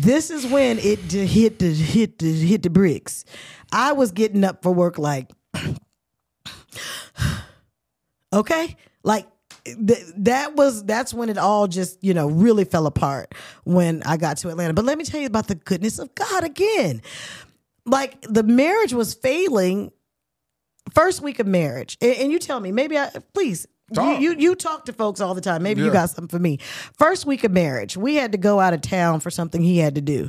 This 0.00 0.30
is 0.30 0.46
when 0.46 0.78
it 0.78 0.98
hit 1.10 1.58
the 1.58 1.74
hit 1.74 2.18
the 2.18 2.32
hit 2.32 2.62
the 2.62 2.70
bricks. 2.70 3.24
I 3.72 3.92
was 3.92 4.12
getting 4.12 4.44
up 4.44 4.62
for 4.62 4.72
work 4.72 4.98
like 4.98 5.30
okay? 8.32 8.76
Like 9.02 9.26
th- 9.64 10.04
that 10.18 10.54
was 10.54 10.84
that's 10.84 11.14
when 11.14 11.28
it 11.30 11.38
all 11.38 11.66
just, 11.66 12.02
you 12.04 12.12
know, 12.12 12.28
really 12.28 12.64
fell 12.64 12.86
apart 12.86 13.34
when 13.64 14.02
I 14.04 14.16
got 14.16 14.36
to 14.38 14.50
Atlanta. 14.50 14.74
But 14.74 14.84
let 14.84 14.98
me 14.98 15.04
tell 15.04 15.20
you 15.20 15.26
about 15.26 15.48
the 15.48 15.54
goodness 15.54 15.98
of 15.98 16.14
God 16.14 16.44
again. 16.44 17.00
Like 17.86 18.20
the 18.22 18.42
marriage 18.42 18.92
was 18.92 19.14
failing 19.14 19.92
first 20.94 21.22
week 21.22 21.38
of 21.38 21.46
marriage, 21.46 21.96
and 22.02 22.30
you 22.30 22.38
tell 22.38 22.60
me, 22.60 22.70
maybe 22.70 22.98
I 22.98 23.10
please. 23.32 23.66
You, 23.90 23.94
Talk. 23.94 24.20
you 24.20 24.34
you 24.36 24.54
talk 24.56 24.84
to 24.86 24.92
folks 24.92 25.20
all 25.20 25.34
the 25.34 25.40
time. 25.40 25.62
Maybe 25.62 25.80
you 25.82 25.92
got 25.92 26.10
something 26.10 26.26
for 26.28 26.40
me. 26.40 26.58
First 26.98 27.24
week 27.24 27.44
of 27.44 27.52
marriage, 27.52 27.96
we 27.96 28.16
had 28.16 28.32
to 28.32 28.38
go 28.38 28.58
out 28.58 28.74
of 28.74 28.80
town 28.80 29.20
for 29.20 29.30
something 29.30 29.62
he 29.62 29.78
had 29.78 29.94
to 29.94 30.00
do. 30.00 30.28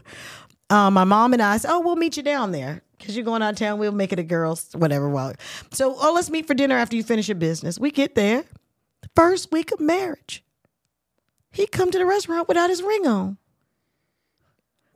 Um, 0.70 0.94
my 0.94 1.06
mom 1.06 1.34
and 1.34 1.42
I 1.42 1.58
said, 1.58 1.72
"Oh, 1.72 1.80
we'll 1.80 1.96
meet 1.96 2.18
you 2.18 2.24
down 2.24 2.52
there 2.52 2.84
because 3.00 3.16
you're 3.16 3.26
going 3.26 3.42
out 3.42 3.54
of 3.54 3.56
town. 3.58 3.80
We'll 3.80 3.92
make 3.94 4.14
it 4.14 4.20
a 4.20 4.24
girls, 4.24 4.70
whatever." 4.76 5.10
Well, 5.10 5.34
so 5.72 5.96
oh, 5.98 6.12
let's 6.14 6.30
meet 6.30 6.46
for 6.46 6.54
dinner 6.54 6.76
after 6.78 6.96
you 6.96 7.02
finish 7.04 7.28
your 7.28 7.36
business. 7.36 7.80
We 7.80 7.90
get 7.90 8.14
there, 8.14 8.44
first 9.16 9.52
week 9.52 9.72
of 9.72 9.80
marriage. 9.80 10.44
He 11.52 11.66
come 11.66 11.90
to 11.90 11.98
the 11.98 12.06
restaurant 12.06 12.48
without 12.48 12.70
his 12.70 12.84
ring 12.84 13.08
on. 13.08 13.38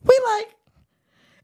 We 0.04 0.20
like, 0.38 0.48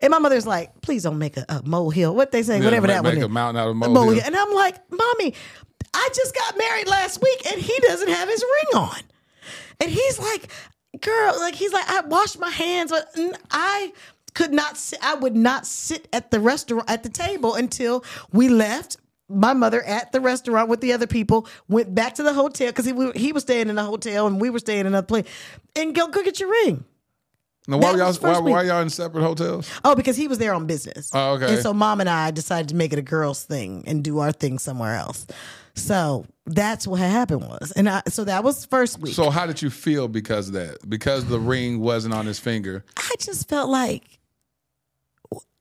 and 0.01 0.11
my 0.11 0.19
mother's 0.19 0.45
like, 0.45 0.81
"Please 0.81 1.03
don't 1.03 1.17
make 1.17 1.37
a, 1.37 1.45
a 1.49 1.61
molehill." 1.63 2.13
What 2.15 2.31
they 2.31 2.43
say, 2.43 2.59
Yeah, 2.59 2.65
whatever 2.65 2.85
make, 2.87 2.95
that 2.97 3.03
one 3.03 3.13
make 3.13 3.19
is. 3.19 3.25
a 3.25 3.29
mountain 3.29 3.61
out 3.63 3.69
of 3.69 3.75
molehill. 3.75 4.03
molehill. 4.05 4.23
And 4.25 4.35
I'm 4.35 4.53
like, 4.53 4.75
Mommy, 4.91 5.33
I 5.97 6.09
just 6.13 6.35
got 6.35 6.57
married 6.57 6.87
last 6.87 7.21
week 7.21 7.51
and 7.51 7.59
he 7.59 7.73
doesn't 7.81 8.09
have 8.09 8.29
his 8.29 8.43
ring 8.43 8.81
on. 8.83 8.99
And 9.79 9.89
he's 9.89 10.19
like, 10.19 10.49
Girl, 11.01 11.35
like, 11.39 11.55
he's 11.55 11.73
like, 11.73 11.87
I 11.87 12.01
washed 12.01 12.39
my 12.39 12.49
hands, 12.49 12.91
but 12.91 13.09
I 13.51 13.93
could 14.33 14.51
not 14.51 14.77
sit, 14.77 14.99
I 15.03 15.15
would 15.15 15.35
not 15.35 15.65
sit 15.67 16.07
at 16.13 16.31
the 16.31 16.39
restaurant, 16.39 16.89
at 16.89 17.03
the 17.03 17.09
table 17.09 17.55
until 17.55 18.03
we 18.31 18.49
left. 18.49 18.97
My 19.29 19.53
mother 19.53 19.83
at 19.83 20.13
the 20.13 20.21
restaurant 20.21 20.69
with 20.69 20.79
the 20.79 20.93
other 20.93 21.05
people 21.05 21.45
went 21.67 21.93
back 21.93 22.15
to 22.15 22.23
the 22.23 22.33
hotel 22.33 22.67
because 22.67 22.85
he, 22.85 23.11
he 23.19 23.33
was 23.33 23.43
staying 23.43 23.67
in 23.67 23.75
the 23.75 23.83
hotel 23.83 24.25
and 24.25 24.39
we 24.39 24.49
were 24.49 24.59
staying 24.59 24.81
in 24.81 24.87
another 24.87 25.05
place 25.05 25.25
and 25.75 25.93
go, 25.93 26.07
go 26.07 26.23
get 26.23 26.39
your 26.39 26.49
ring. 26.49 26.85
Now, 27.67 27.79
why 27.79 27.95
y'all 27.95 28.13
why, 28.13 28.39
why 28.39 28.63
y'all 28.63 28.81
in 28.81 28.89
separate 28.89 29.23
hotels? 29.23 29.69
Oh, 29.83 29.93
because 29.93 30.15
he 30.15 30.29
was 30.29 30.37
there 30.37 30.53
on 30.53 30.65
business. 30.65 31.11
Oh, 31.13 31.33
okay. 31.33 31.55
And 31.55 31.61
so 31.61 31.73
mom 31.73 31.99
and 31.99 32.09
I 32.09 32.31
decided 32.31 32.69
to 32.69 32.75
make 32.75 32.93
it 32.93 32.99
a 32.99 33.01
girls 33.01 33.43
thing 33.43 33.83
and 33.85 34.01
do 34.01 34.19
our 34.19 34.31
thing 34.31 34.57
somewhere 34.57 34.95
else. 34.95 35.27
So 35.77 36.25
that's 36.45 36.87
what 36.87 36.99
happened 36.99 37.41
was, 37.41 37.71
and 37.75 37.87
I, 37.87 38.01
so 38.07 38.23
that 38.23 38.43
was 38.43 38.65
first 38.65 38.99
week. 38.99 39.13
So 39.13 39.29
how 39.29 39.45
did 39.45 39.61
you 39.61 39.69
feel 39.69 40.07
because 40.07 40.47
of 40.47 40.53
that? 40.55 40.77
Because 40.89 41.25
the 41.25 41.39
ring 41.39 41.79
wasn't 41.79 42.13
on 42.13 42.25
his 42.25 42.39
finger. 42.39 42.83
I 42.97 43.11
just 43.19 43.47
felt 43.47 43.69
like 43.69 44.03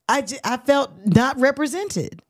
I, 0.08 0.22
j- 0.22 0.38
I 0.44 0.56
felt 0.56 0.92
not 1.04 1.38
represented. 1.38 2.22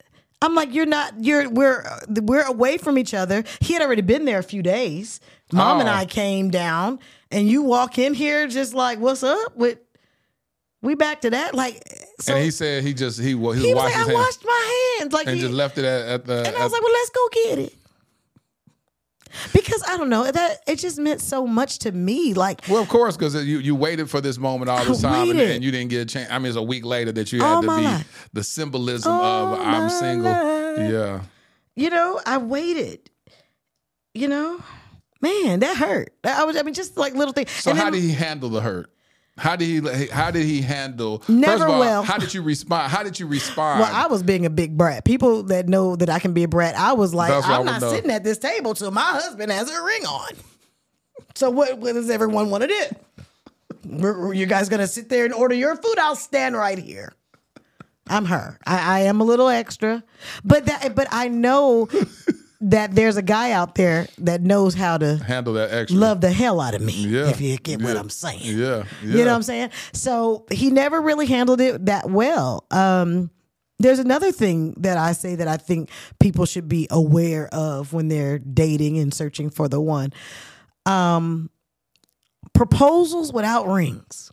I'm 0.42 0.54
like, 0.54 0.74
you're 0.74 0.84
not. 0.86 1.14
You're 1.24 1.48
we're 1.48 1.84
we're 2.22 2.42
away 2.46 2.76
from 2.76 2.98
each 2.98 3.14
other. 3.14 3.44
He 3.60 3.72
had 3.72 3.82
already 3.82 4.02
been 4.02 4.24
there 4.26 4.38
a 4.38 4.42
few 4.42 4.62
days. 4.62 5.20
Mom 5.52 5.80
and 5.80 5.88
Oh. 5.88 5.92
I 5.92 6.04
came 6.06 6.50
down, 6.50 6.98
and 7.30 7.48
you 7.48 7.62
walk 7.62 7.98
in 7.98 8.14
here 8.14 8.46
just 8.46 8.74
like, 8.74 8.98
what's 8.98 9.22
up? 9.22 9.56
With 9.56 9.78
we 10.82 10.94
back 10.94 11.22
to 11.22 11.30
that? 11.30 11.54
Like, 11.54 11.82
so 12.20 12.34
and 12.34 12.44
he 12.44 12.50
said 12.50 12.82
he 12.82 12.94
just 12.94 13.18
he 13.20 13.26
he, 13.26 13.30
he 13.30 13.34
was 13.34 13.54
washed 13.56 13.74
like, 13.76 13.92
his 13.94 13.94
I 13.94 13.98
hands 13.98 14.14
washed 14.14 14.44
my 14.44 14.96
hands, 15.00 15.12
like 15.12 15.26
and 15.26 15.36
he, 15.36 15.40
just 15.42 15.52
left 15.54 15.78
it 15.78 15.84
at, 15.84 16.08
at 16.08 16.24
the. 16.24 16.38
and 16.46 16.56
I 16.56 16.62
was 16.64 16.72
like, 16.72 16.82
well, 16.82 16.92
let's 16.92 17.10
go 17.10 17.28
get 17.44 17.58
it. 17.58 17.74
Because 19.52 19.82
I 19.86 19.98
don't 19.98 20.08
know 20.08 20.30
that 20.30 20.58
it 20.66 20.76
just 20.78 20.98
meant 20.98 21.20
so 21.20 21.46
much 21.46 21.80
to 21.80 21.92
me. 21.92 22.32
Like, 22.32 22.62
well, 22.70 22.80
of 22.80 22.88
course, 22.88 23.16
because 23.18 23.34
you 23.44 23.58
you 23.58 23.74
waited 23.74 24.08
for 24.08 24.22
this 24.22 24.38
moment 24.38 24.70
all 24.70 24.78
I 24.78 24.84
this 24.84 25.02
time, 25.02 25.28
and, 25.30 25.38
and 25.40 25.64
you 25.64 25.70
didn't 25.70 25.90
get 25.90 26.00
a 26.00 26.06
chance. 26.06 26.30
I 26.30 26.38
mean, 26.38 26.46
it's 26.48 26.56
a 26.56 26.62
week 26.62 26.86
later 26.86 27.12
that 27.12 27.32
you 27.32 27.42
All 27.44 27.56
had 27.56 27.60
to 27.60 27.66
my 27.66 27.78
be 27.80 27.84
life. 27.84 28.28
the 28.32 28.42
symbolism 28.42 29.12
All 29.12 29.54
of 29.54 29.60
I'm 29.60 29.90
single. 29.90 30.32
life. 30.32 30.90
Yeah. 30.90 31.20
you 31.74 31.90
know, 31.90 32.18
I 32.24 32.38
waited. 32.38 33.10
You 34.14 34.28
know, 34.28 34.62
man, 35.20 35.60
that 35.60 35.76
hurt. 35.76 36.14
I 36.24 36.44
was, 36.44 36.56
I 36.56 36.62
mean, 36.62 36.72
just 36.72 36.96
like 36.96 37.12
little 37.14 37.34
things. 37.34 37.50
So 37.50 37.70
And 37.72 37.78
how 37.78 37.84
then- 37.90 37.94
did 37.94 38.02
he 38.02 38.12
handle 38.12 38.48
the 38.48 38.62
hurt? 38.62 38.90
How 39.38 39.54
did 39.54 39.66
he 39.66 40.06
how 40.06 40.30
did 40.30 40.44
he 40.44 40.62
handle? 40.62 41.18
first 41.18 41.28
Never 41.28 41.64
of 41.66 41.70
all, 41.72 41.80
well. 41.80 42.02
How 42.02 42.16
did 42.16 42.32
you 42.32 42.40
respond? 42.42 42.90
How 42.90 43.02
did 43.02 43.20
you 43.20 43.26
respond? 43.26 43.80
Well, 43.80 43.94
I 43.94 44.06
was 44.06 44.22
being 44.22 44.46
a 44.46 44.50
big 44.50 44.76
brat. 44.76 45.04
People 45.04 45.42
that 45.44 45.68
know 45.68 45.94
that 45.96 46.08
I 46.08 46.18
can 46.18 46.32
be 46.32 46.44
a 46.44 46.48
brat, 46.48 46.74
I 46.74 46.94
was 46.94 47.12
like, 47.12 47.28
That's 47.28 47.46
I'm 47.46 47.66
not 47.66 47.82
sitting 47.82 48.10
at 48.10 48.24
this 48.24 48.38
table 48.38 48.74
till 48.74 48.90
my 48.90 49.02
husband 49.02 49.52
has 49.52 49.70
a 49.70 49.82
ring 49.82 50.06
on. 50.06 50.32
So 51.34 51.50
what, 51.50 51.76
what 51.76 51.92
does 51.92 52.08
everyone 52.08 52.48
want 52.48 52.62
to 52.62 52.68
do? 53.84 54.32
You 54.34 54.46
guys 54.46 54.70
gonna 54.70 54.86
sit 54.86 55.10
there 55.10 55.26
and 55.26 55.34
order 55.34 55.54
your 55.54 55.76
food? 55.76 55.98
I'll 55.98 56.16
stand 56.16 56.56
right 56.56 56.78
here. 56.78 57.12
I'm 58.08 58.24
her. 58.24 58.58
I, 58.66 59.00
I 59.00 59.00
am 59.00 59.20
a 59.20 59.24
little 59.24 59.48
extra, 59.48 60.02
but 60.44 60.64
that 60.66 60.94
but 60.94 61.08
I 61.10 61.28
know 61.28 61.88
that 62.60 62.94
there's 62.94 63.16
a 63.16 63.22
guy 63.22 63.52
out 63.52 63.74
there 63.74 64.06
that 64.18 64.40
knows 64.40 64.74
how 64.74 64.98
to 64.98 65.16
handle 65.16 65.54
that 65.54 65.72
extra. 65.72 65.98
love 65.98 66.20
the 66.20 66.32
hell 66.32 66.60
out 66.60 66.74
of 66.74 66.80
me. 66.80 66.92
Yeah. 66.92 67.28
If 67.28 67.40
you 67.40 67.56
get 67.58 67.82
what 67.82 67.96
I'm 67.96 68.10
saying. 68.10 68.40
Yeah. 68.42 68.84
You 69.02 69.24
know 69.24 69.26
what 69.26 69.34
I'm 69.36 69.42
saying? 69.42 69.70
So 69.92 70.46
he 70.50 70.70
never 70.70 71.00
really 71.00 71.26
handled 71.26 71.60
it 71.60 71.86
that 71.86 72.10
well. 72.10 72.64
Um, 72.70 73.30
there's 73.78 73.98
another 73.98 74.32
thing 74.32 74.72
that 74.78 74.96
I 74.96 75.12
say 75.12 75.34
that 75.34 75.48
I 75.48 75.58
think 75.58 75.90
people 76.18 76.46
should 76.46 76.68
be 76.68 76.88
aware 76.90 77.48
of 77.48 77.92
when 77.92 78.08
they're 78.08 78.38
dating 78.38 78.98
and 78.98 79.12
searching 79.12 79.50
for 79.50 79.68
the 79.68 79.80
one. 79.80 80.12
Um, 80.86 81.50
proposals 82.54 83.32
without 83.32 83.68
rings. 83.68 84.32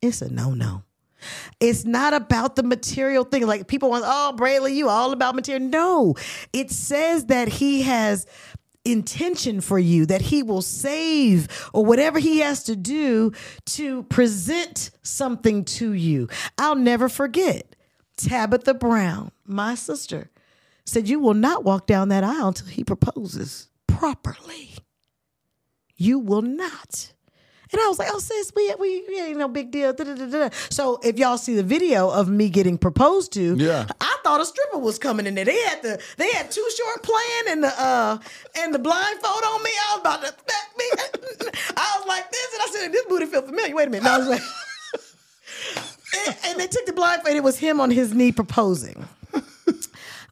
It's 0.00 0.22
a 0.22 0.32
no 0.32 0.54
no. 0.54 0.84
It's 1.60 1.84
not 1.84 2.14
about 2.14 2.56
the 2.56 2.62
material 2.62 3.24
thing. 3.24 3.46
Like 3.46 3.66
people 3.66 3.90
want, 3.90 4.04
oh, 4.06 4.34
Brely, 4.36 4.74
you 4.74 4.88
all 4.88 5.12
about 5.12 5.34
material. 5.34 5.68
No, 5.68 6.14
it 6.52 6.70
says 6.70 7.26
that 7.26 7.48
he 7.48 7.82
has 7.82 8.26
intention 8.84 9.60
for 9.60 9.78
you, 9.78 10.06
that 10.06 10.22
he 10.22 10.42
will 10.42 10.62
save 10.62 11.68
or 11.72 11.84
whatever 11.84 12.18
he 12.18 12.38
has 12.40 12.64
to 12.64 12.76
do 12.76 13.32
to 13.66 14.04
present 14.04 14.90
something 15.02 15.64
to 15.64 15.92
you. 15.92 16.28
I'll 16.56 16.74
never 16.76 17.08
forget 17.08 17.76
Tabitha 18.16 18.74
Brown, 18.74 19.30
my 19.46 19.74
sister, 19.74 20.30
said, 20.84 21.08
You 21.08 21.20
will 21.20 21.34
not 21.34 21.64
walk 21.64 21.86
down 21.86 22.08
that 22.08 22.24
aisle 22.24 22.48
until 22.48 22.68
he 22.68 22.84
proposes 22.84 23.68
properly. 23.86 24.70
You 25.96 26.18
will 26.18 26.42
not. 26.42 27.12
And 27.72 27.80
I 27.82 27.88
was 27.88 27.98
like, 27.98 28.08
oh, 28.10 28.18
sis, 28.18 28.52
we, 28.56 28.74
we, 28.78 29.04
we 29.08 29.20
ain't 29.20 29.38
no 29.38 29.48
big 29.48 29.70
deal. 29.70 29.92
Da, 29.92 30.04
da, 30.04 30.14
da. 30.14 30.48
So 30.70 30.98
if 31.02 31.18
y'all 31.18 31.36
see 31.38 31.54
the 31.54 31.62
video 31.62 32.08
of 32.10 32.28
me 32.28 32.48
getting 32.48 32.78
proposed 32.78 33.32
to, 33.34 33.56
Yeah. 33.56 33.86
I 34.00 34.16
thought 34.24 34.40
a 34.40 34.46
stripper 34.46 34.78
was 34.78 34.98
coming 34.98 35.26
in 35.26 35.34
there. 35.34 35.44
They 35.44 35.60
had 35.64 35.82
the 35.82 36.02
they 36.16 36.30
had 36.32 36.50
Too 36.50 36.66
Short 36.76 37.02
playing 37.02 37.44
and 37.48 37.64
the 37.64 37.68
uh 37.80 38.18
and 38.58 38.74
the 38.74 38.78
blindfold 38.78 39.42
on 39.44 39.62
me. 39.62 39.70
I 39.70 39.92
was 39.94 40.00
about 40.00 40.20
to 40.22 40.28
smack 40.28 40.76
me. 40.78 40.84
I 41.76 41.96
was 41.98 42.06
like 42.08 42.30
this, 42.30 42.48
and 42.54 42.62
I 42.62 42.66
said, 42.72 42.92
this 42.92 43.04
booty 43.06 43.26
feel 43.26 43.42
familiar. 43.42 43.74
Wait 43.74 43.88
a 43.88 43.90
minute. 43.90 44.06
And 44.06 44.14
I 44.14 44.18
was 44.18 44.28
like, 44.28 44.42
and, 46.26 46.36
and 46.46 46.60
they 46.60 46.66
took 46.66 46.86
the 46.86 46.92
blindfold. 46.92 47.36
It 47.36 47.42
was 47.42 47.58
him 47.58 47.80
on 47.80 47.90
his 47.90 48.14
knee 48.14 48.32
proposing 48.32 49.06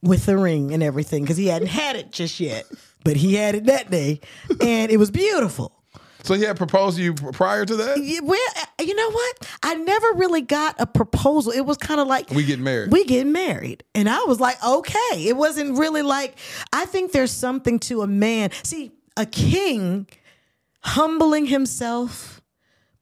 with 0.02 0.26
the 0.26 0.36
ring 0.36 0.72
and 0.72 0.82
everything 0.82 1.22
because 1.22 1.36
he 1.36 1.46
hadn't 1.48 1.68
had 1.68 1.96
it 1.96 2.12
just 2.12 2.38
yet, 2.40 2.64
but 3.04 3.16
he 3.16 3.34
had 3.34 3.54
it 3.54 3.64
that 3.66 3.90
day, 3.90 4.20
and 4.60 4.90
it 4.90 4.96
was 4.98 5.10
beautiful. 5.10 5.72
So 6.26 6.34
he 6.34 6.42
had 6.42 6.56
proposed 6.56 6.96
to 6.96 7.02
you 7.04 7.14
prior 7.14 7.64
to 7.64 7.76
that? 7.76 8.02
Yeah, 8.02 8.18
Well, 8.22 8.40
uh, 8.60 8.82
you 8.82 8.94
know 8.96 9.10
what? 9.10 9.48
I 9.62 9.74
never 9.76 10.12
really 10.14 10.42
got 10.42 10.74
a 10.80 10.86
proposal. 10.86 11.52
It 11.52 11.60
was 11.60 11.76
kind 11.76 12.00
of 12.00 12.08
like 12.08 12.30
We 12.30 12.42
get 12.44 12.58
married. 12.58 12.90
we 12.90 13.04
get 13.04 13.26
married, 13.28 13.84
and 13.94 14.08
I 14.08 14.24
was 14.24 14.40
like, 14.40 14.62
okay. 14.64 15.24
It 15.28 15.36
wasn't 15.36 15.78
really 15.78 16.02
like. 16.02 16.36
I 16.72 16.84
think 16.86 17.12
there's 17.12 17.30
something 17.30 17.78
to 17.80 18.02
a 18.02 18.06
man. 18.08 18.50
See, 18.64 18.90
a 19.16 19.24
king 19.24 20.08
humbling 20.80 21.46
himself 21.46 22.35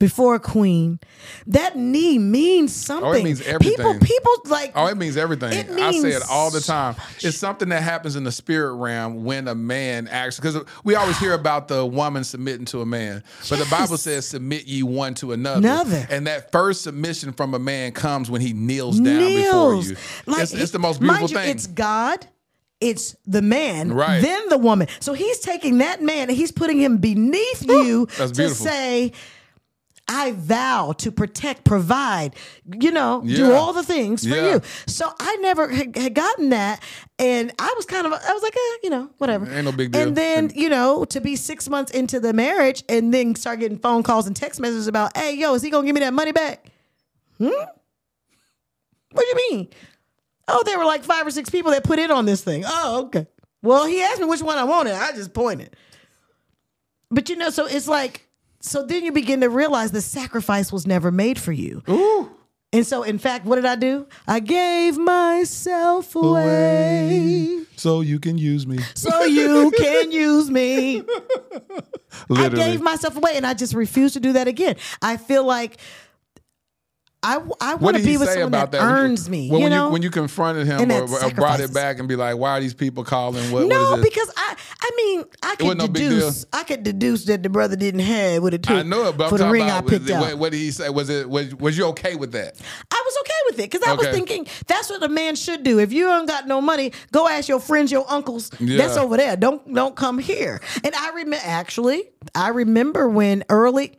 before 0.04 0.34
a 0.34 0.40
queen. 0.40 1.00
That 1.46 1.76
knee 1.76 2.18
means 2.18 2.74
something. 2.74 3.08
Oh, 3.08 3.12
it 3.12 3.24
means 3.24 3.40
everything. 3.40 3.74
People, 3.76 3.98
people 4.00 4.32
like. 4.46 4.72
Oh, 4.74 4.86
it 4.86 4.98
means 4.98 5.16
everything. 5.16 5.52
It 5.54 5.70
I 5.70 5.92
say 5.92 6.10
it 6.10 6.22
all 6.28 6.50
the 6.50 6.60
time. 6.60 6.94
It's 7.22 7.38
something 7.38 7.70
that 7.70 7.82
happens 7.82 8.14
in 8.14 8.24
the 8.24 8.32
spirit 8.32 8.74
realm 8.74 9.24
when 9.24 9.48
a 9.48 9.54
man 9.54 10.06
actually, 10.08 10.50
because 10.50 10.74
we 10.84 10.94
always 10.94 11.18
hear 11.18 11.32
about 11.32 11.68
the 11.68 11.86
woman 11.86 12.22
submitting 12.22 12.66
to 12.66 12.82
a 12.82 12.86
man, 12.86 13.24
but 13.48 13.58
the 13.58 13.66
Bible 13.70 13.96
says, 13.96 14.28
"Submit 14.28 14.66
ye 14.66 14.82
one 14.82 15.14
to 15.14 15.32
another." 15.32 15.58
Another. 15.58 16.06
And 16.10 16.26
that 16.26 16.52
first 16.52 16.82
submission 16.82 17.32
from 17.32 17.54
a 17.54 17.58
man 17.58 17.92
comes 17.92 18.30
when 18.30 18.42
he 18.42 18.52
kneels 18.52 19.00
down 19.00 19.20
before 19.20 19.76
you. 19.76 19.96
Like, 20.26 20.42
it's, 20.42 20.52
it's 20.52 20.72
the 20.72 20.78
most 20.78 21.00
beautiful 21.00 21.30
you, 21.30 21.34
thing. 21.34 21.48
It's 21.48 21.66
God. 21.66 22.26
It's 22.80 23.16
the 23.26 23.40
man, 23.40 23.92
Right. 23.94 24.20
then 24.20 24.48
the 24.50 24.58
woman. 24.58 24.88
So 25.00 25.14
he's 25.14 25.38
taking 25.38 25.78
that 25.78 26.02
man 26.02 26.28
and 26.28 26.36
he's 26.36 26.52
putting 26.52 26.78
him 26.78 26.98
beneath 26.98 27.66
you 27.66 28.06
That's 28.18 28.32
to 28.32 28.36
beautiful. 28.36 28.66
say, 28.66 29.12
I 30.06 30.32
vow 30.32 30.92
to 30.98 31.10
protect, 31.10 31.64
provide, 31.64 32.36
you 32.78 32.90
know, 32.90 33.22
do 33.26 33.52
all 33.54 33.72
the 33.72 33.82
things 33.82 34.22
for 34.22 34.34
Yeah. 34.34 34.52
you. 34.54 34.62
So 34.86 35.10
I 35.18 35.36
never 35.36 35.68
had, 35.68 35.96
had 35.96 36.14
gotten 36.14 36.50
that. 36.50 36.82
And 37.18 37.52
I 37.58 37.72
was 37.74 37.86
kind 37.86 38.06
of, 38.06 38.12
I 38.12 38.32
was 38.32 38.42
like, 38.42 38.54
eh, 38.54 38.76
you 38.82 38.90
know, 38.90 39.08
whatever. 39.16 39.50
Ain't 39.50 39.64
no 39.64 39.72
big 39.72 39.92
deal. 39.92 40.02
And 40.02 40.14
then, 40.16 40.52
you 40.54 40.68
know, 40.68 41.06
to 41.06 41.20
be 41.22 41.36
six 41.36 41.70
months 41.70 41.90
into 41.90 42.20
the 42.20 42.34
marriage 42.34 42.84
and 42.88 43.14
then 43.14 43.34
start 43.34 43.60
getting 43.60 43.78
phone 43.78 44.02
calls 44.02 44.26
and 44.26 44.36
text 44.36 44.60
messages 44.60 44.88
about, 44.88 45.16
hey, 45.16 45.34
yo, 45.36 45.54
is 45.54 45.62
he 45.62 45.70
going 45.70 45.84
to 45.84 45.86
give 45.86 45.94
me 45.94 46.00
that 46.00 46.12
money 46.12 46.32
back? 46.32 46.66
Hmm? 47.38 47.48
What 49.12 49.24
do 49.24 49.26
you 49.26 49.50
mean? 49.50 49.68
Oh, 50.48 50.62
there 50.66 50.78
were 50.78 50.84
like 50.84 51.02
five 51.04 51.26
or 51.26 51.30
six 51.30 51.48
people 51.48 51.70
that 51.70 51.82
put 51.84 51.98
in 51.98 52.10
on 52.10 52.26
this 52.26 52.42
thing. 52.44 52.64
Oh, 52.66 53.04
okay. 53.06 53.26
Well, 53.62 53.86
he 53.86 54.02
asked 54.02 54.20
me 54.20 54.26
which 54.26 54.42
one 54.42 54.58
I 54.58 54.64
wanted. 54.64 54.92
I 54.94 55.12
just 55.12 55.32
pointed. 55.32 55.74
But 57.10 57.30
you 57.30 57.36
know, 57.36 57.48
so 57.50 57.64
it's 57.66 57.88
like, 57.88 58.28
so 58.64 58.82
then 58.84 59.04
you 59.04 59.12
begin 59.12 59.40
to 59.42 59.50
realize 59.50 59.90
the 59.92 60.00
sacrifice 60.00 60.72
was 60.72 60.86
never 60.86 61.10
made 61.12 61.38
for 61.38 61.52
you. 61.52 61.82
Ooh. 61.88 62.30
And 62.72 62.84
so, 62.84 63.04
in 63.04 63.18
fact, 63.18 63.44
what 63.44 63.54
did 63.56 63.66
I 63.66 63.76
do? 63.76 64.06
I 64.26 64.40
gave 64.40 64.98
myself 64.98 66.16
away 66.16 67.62
So 67.76 68.00
you 68.00 68.18
can 68.18 68.36
use 68.36 68.66
me. 68.66 68.78
so 68.94 69.22
you 69.24 69.70
can 69.78 70.10
use 70.10 70.50
me. 70.50 71.02
Literally. 72.28 72.62
I 72.62 72.66
gave 72.70 72.80
myself 72.80 73.16
away 73.16 73.32
and 73.36 73.46
I 73.46 73.54
just 73.54 73.74
refuse 73.74 74.14
to 74.14 74.20
do 74.20 74.32
that 74.32 74.48
again. 74.48 74.76
I 75.02 75.18
feel 75.18 75.44
like 75.44 75.78
I, 77.24 77.40
I 77.58 77.74
want 77.76 77.96
to 77.96 78.02
be 78.02 78.18
with 78.18 78.28
someone 78.28 78.48
about 78.48 78.72
that, 78.72 78.80
that? 78.80 78.84
Earns 78.84 79.30
me. 79.30 79.48
Well, 79.50 79.58
you 79.58 79.64
when 79.64 79.72
know? 79.72 79.86
you 79.86 79.92
when 79.92 80.02
you 80.02 80.10
confronted 80.10 80.66
him 80.66 80.92
or, 80.92 81.04
or 81.04 81.30
brought 81.30 81.60
it 81.60 81.72
back 81.72 81.98
and 81.98 82.06
be 82.06 82.16
like, 82.16 82.36
"Why 82.36 82.50
are 82.50 82.60
these 82.60 82.74
people 82.74 83.02
calling? 83.02 83.50
What, 83.50 83.66
no, 83.66 83.92
what 83.92 83.98
is 83.98 84.04
this?" 84.04 84.14
because 84.14 84.32
I, 84.36 84.56
I 84.80 84.90
mean, 84.96 85.24
I 85.42 85.56
could 85.56 85.78
no 85.78 85.86
deduce, 85.86 86.44
I 86.52 86.64
could 86.64 86.82
deduce 86.82 87.24
that 87.24 87.42
the 87.42 87.48
brother 87.48 87.76
didn't 87.76 88.00
have 88.00 88.42
what 88.42 88.52
it 88.52 88.62
took 88.62 88.76
I 88.76 88.82
know 88.82 89.08
it, 89.08 89.16
but 89.16 89.24
I'm 89.24 89.30
for 89.30 89.38
the 89.38 89.44
talking 89.44 89.52
ring 89.52 89.62
about 89.62 89.84
I 89.84 89.88
picked 89.88 90.10
out. 90.10 90.20
what, 90.20 90.38
what 90.38 90.52
did 90.52 90.58
he 90.58 90.70
say? 90.70 90.90
Was 90.90 91.08
it 91.08 91.28
was 91.28 91.54
was 91.54 91.78
you 91.78 91.86
okay 91.86 92.14
with 92.14 92.32
that? 92.32 92.60
I 92.90 93.02
was 93.04 93.16
okay 93.22 93.32
with 93.46 93.58
it 93.60 93.70
because 93.70 93.88
I 93.88 93.94
was 93.94 94.08
thinking 94.08 94.46
that's 94.66 94.90
what 94.90 95.02
a 95.02 95.08
man 95.08 95.34
should 95.34 95.62
do. 95.62 95.78
If 95.78 95.94
you 95.94 96.04
don't 96.04 96.26
got 96.26 96.46
no 96.46 96.60
money, 96.60 96.92
go 97.10 97.26
ask 97.26 97.48
your 97.48 97.60
friends, 97.60 97.90
your 97.90 98.04
uncles. 98.10 98.50
Yeah. 98.60 98.76
That's 98.76 98.98
over 98.98 99.16
there. 99.16 99.36
Don't 99.36 99.72
don't 99.72 99.96
come 99.96 100.18
here. 100.18 100.60
And 100.82 100.94
I 100.94 101.08
remember 101.10 101.38
actually, 101.42 102.04
I 102.34 102.48
remember 102.48 103.08
when 103.08 103.44
early 103.48 103.96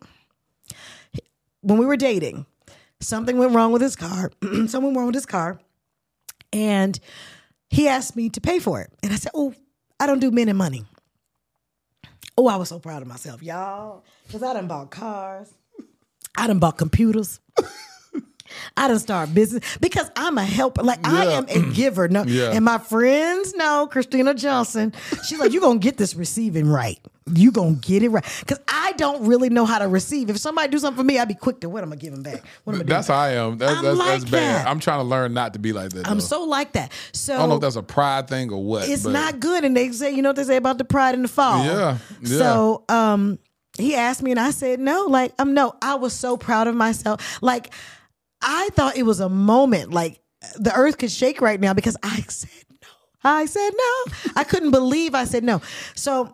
when 1.62 1.80
we 1.80 1.88
were 1.88 1.98
dating, 1.98 2.46
something 3.06 3.38
went 3.38 3.54
wrong 3.54 3.72
with 3.72 3.82
his 3.82 3.96
car. 3.96 4.32
something 4.42 4.84
went 4.84 4.98
wrong 4.98 5.06
with 5.08 5.16
his 5.16 5.26
car, 5.26 5.60
and 6.54 7.00
he 7.70 7.88
asked 7.88 8.16
me 8.16 8.30
to 8.30 8.42
pay 8.42 8.60
for 8.60 8.82
it, 8.82 8.92
and 9.04 9.12
I 9.14 9.16
said, 9.16 9.32
"Oh, 9.34 9.54
I 10.00 10.08
don't 10.08 10.20
do 10.20 10.32
men 10.32 10.50
and 10.50 10.58
money." 10.58 10.86
Oh, 12.38 12.48
I 12.48 12.58
was 12.58 12.70
so 12.70 12.80
proud 12.80 13.02
of 13.02 13.08
myself, 13.08 13.42
y'all, 13.42 14.04
because 14.28 14.44
I 14.44 14.54
done 14.54 14.68
bought 14.68 14.92
cars, 14.92 15.54
I 16.38 16.48
done 16.48 16.60
bought 16.60 16.78
computers. 16.78 17.40
I 18.78 18.88
done 18.88 19.00
start 19.00 19.34
business 19.34 19.78
because 19.82 20.10
I'm 20.16 20.38
a 20.38 20.46
helper. 20.46 20.84
Like 20.84 21.06
I 21.06 21.26
am 21.26 21.46
a 21.50 21.60
giver. 21.74 22.08
No, 22.08 22.24
Yeah. 22.24 22.52
and 22.52 22.64
my 22.64 22.78
friends 22.78 23.54
know 23.56 23.88
Christina 23.92 24.34
Johnson. 24.36 24.94
She's 25.28 25.40
like, 25.40 25.52
you're 25.52 25.62
gonna 25.62 25.80
get 25.80 25.98
this 25.98 26.14
receiving 26.16 26.68
right. 26.68 27.00
You 27.34 27.52
gonna 27.52 27.74
get 27.74 28.04
it 28.04 28.10
right 28.10 28.24
because 28.42 28.60
I 28.68 28.92
don't 28.98 29.26
really 29.26 29.50
know 29.50 29.66
how 29.66 29.80
to 29.80 29.88
receive. 29.88 30.30
If 30.30 30.38
somebody 30.38 30.70
do 30.70 30.78
something 30.78 30.98
for 30.98 31.04
me, 31.04 31.18
I'd 31.18 31.28
be 31.28 31.34
quick 31.34 31.60
to 31.62 31.70
what 31.70 31.82
I'm 31.82 31.90
gonna 31.90 32.00
give 32.00 32.12
them 32.12 32.22
back. 32.22 32.44
What 32.66 32.76
am 32.76 32.82
I 32.82 32.84
That's 32.84 33.08
how 33.08 33.16
I 33.16 33.32
am. 33.32 33.58
That's, 33.58 33.78
I'm 33.78 33.84
that's, 33.84 33.98
like 33.98 34.08
that's 34.20 34.26
bad. 34.26 34.66
that. 34.66 34.68
I'm 34.68 34.80
trying 34.80 35.00
to 35.00 35.06
learn 35.06 35.34
not 35.34 35.54
to 35.54 35.60
be 35.60 35.74
like 35.74 35.90
that. 35.94 36.08
I'm 36.08 36.20
though. 36.20 36.24
so 36.24 36.44
like 36.44 36.74
that. 36.74 36.92
So 37.14 37.34
I 37.34 37.38
don't 37.40 37.50
know 37.50 37.56
if 37.56 37.62
that's 37.62 37.78
a 37.78 37.82
pride 37.84 38.28
thing 38.28 38.52
or 38.52 38.64
what. 38.64 38.88
it's 38.88 39.04
but 39.04 39.14
not 39.14 39.40
good. 39.40 39.66
And 39.66 39.76
they 39.76 39.92
say, 39.92 40.12
you 40.12 40.22
know 40.22 40.30
what 40.30 40.36
they 40.36 40.44
say 40.44 40.58
about 40.58 40.78
the 40.78 40.86
pride 40.86 41.16
in 41.16 41.24
the 41.24 41.28
fall. 41.28 41.66
Yeah, 41.66 41.98
yeah. 42.22 42.38
So 42.38 42.84
um 42.90 43.40
he 43.80 43.96
asked 43.96 44.22
me 44.22 44.30
and 44.30 44.40
I 44.40 44.52
said 44.52 44.80
no. 44.80 45.06
Like 45.06 45.34
I'm 45.40 45.56
no, 45.56 45.74
I 45.82 45.96
was 45.96 46.14
so 46.14 46.38
proud 46.38 46.68
of 46.68 46.76
myself. 46.76 47.42
Like 47.42 47.74
I 48.40 48.70
thought 48.74 48.98
it 48.98 49.04
was 49.04 49.20
a 49.20 49.30
moment, 49.30 49.92
like 49.92 50.20
the 50.58 50.72
earth 50.76 51.00
could 51.00 51.12
shake 51.12 51.42
right 51.42 51.60
now 51.60 51.74
because 51.74 51.98
I 52.04 52.20
said 52.28 52.52
no. 52.70 52.88
I 53.24 53.46
said 53.48 53.72
no. 53.76 54.32
I 54.36 54.44
couldn't 54.44 54.70
believe 54.70 55.16
I 55.16 55.24
said 55.24 55.44
no. 55.44 55.64
So 55.96 56.32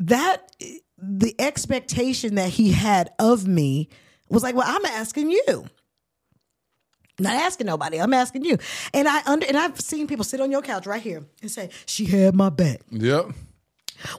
that 0.00 0.50
the 0.98 1.34
expectation 1.38 2.36
that 2.36 2.50
he 2.50 2.72
had 2.72 3.10
of 3.18 3.46
me 3.46 3.88
was 4.28 4.42
like, 4.42 4.54
well, 4.54 4.66
I'm 4.66 4.84
asking 4.84 5.30
you. 5.30 5.66
Not 7.18 7.34
asking 7.34 7.66
nobody. 7.66 7.98
I'm 7.98 8.12
asking 8.12 8.44
you. 8.44 8.58
And 8.92 9.08
I 9.08 9.22
under 9.26 9.46
and 9.46 9.56
I've 9.56 9.80
seen 9.80 10.06
people 10.06 10.24
sit 10.24 10.40
on 10.40 10.50
your 10.50 10.60
couch 10.60 10.86
right 10.86 11.00
here 11.00 11.24
and 11.40 11.50
say, 11.50 11.70
She 11.86 12.04
had 12.04 12.34
my 12.34 12.50
back. 12.50 12.80
Yep. 12.90 13.30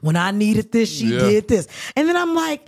When 0.01 0.15
I 0.15 0.31
needed 0.31 0.71
this, 0.71 0.91
she 0.91 1.13
Yeah. 1.13 1.19
did 1.19 1.47
this. 1.47 1.67
And 1.95 2.07
then 2.09 2.17
I'm 2.17 2.33
like, 2.33 2.67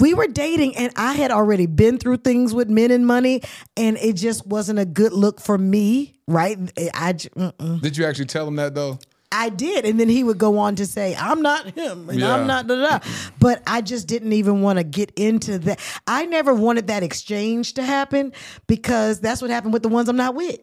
we 0.00 0.14
were 0.14 0.26
dating 0.26 0.76
and 0.76 0.90
I 0.96 1.12
had 1.12 1.30
already 1.30 1.66
been 1.66 1.98
through 1.98 2.18
things 2.18 2.54
with 2.54 2.70
men 2.70 2.90
and 2.90 3.06
money 3.06 3.42
and 3.76 3.98
it 3.98 4.14
just 4.14 4.46
wasn't 4.46 4.78
a 4.78 4.86
good 4.86 5.12
look 5.12 5.38
for 5.38 5.58
me, 5.58 6.14
right? 6.26 6.58
I 6.94 7.12
mm-mm. 7.12 7.80
Did 7.82 7.98
you 7.98 8.06
actually 8.06 8.24
tell 8.26 8.48
him 8.48 8.56
that 8.56 8.74
though? 8.74 8.98
I 9.32 9.48
did. 9.48 9.84
And 9.84 9.98
then 9.98 10.08
he 10.08 10.22
would 10.22 10.38
go 10.38 10.58
on 10.58 10.76
to 10.76 10.86
say, 10.86 11.16
I'm 11.16 11.42
not 11.42 11.70
him 11.70 12.08
and 12.08 12.20
Yeah. 12.20 12.34
I'm 12.34 12.46
not 12.46 12.66
da 12.66 12.76
da. 12.76 12.98
da." 12.98 13.06
But 13.38 13.62
I 13.66 13.80
just 13.80 14.06
didn't 14.06 14.32
even 14.34 14.62
want 14.62 14.78
to 14.78 14.84
get 14.84 15.10
into 15.16 15.58
that. 15.60 15.80
I 16.06 16.26
never 16.26 16.54
wanted 16.54 16.86
that 16.88 17.02
exchange 17.02 17.74
to 17.74 17.82
happen 17.82 18.32
because 18.66 19.20
that's 19.20 19.40
what 19.42 19.50
happened 19.50 19.72
with 19.72 19.82
the 19.82 19.88
ones 19.88 20.08
I'm 20.08 20.16
not 20.16 20.34
with. 20.34 20.60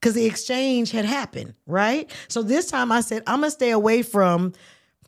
Because 0.00 0.14
the 0.14 0.26
exchange 0.26 0.92
had 0.92 1.04
happened, 1.04 1.54
right? 1.66 2.08
So 2.28 2.42
this 2.42 2.70
time 2.70 2.92
I 2.92 3.00
said, 3.00 3.24
I'm 3.26 3.40
going 3.40 3.48
to 3.48 3.54
stay 3.54 3.70
away 3.72 4.02
from 4.02 4.52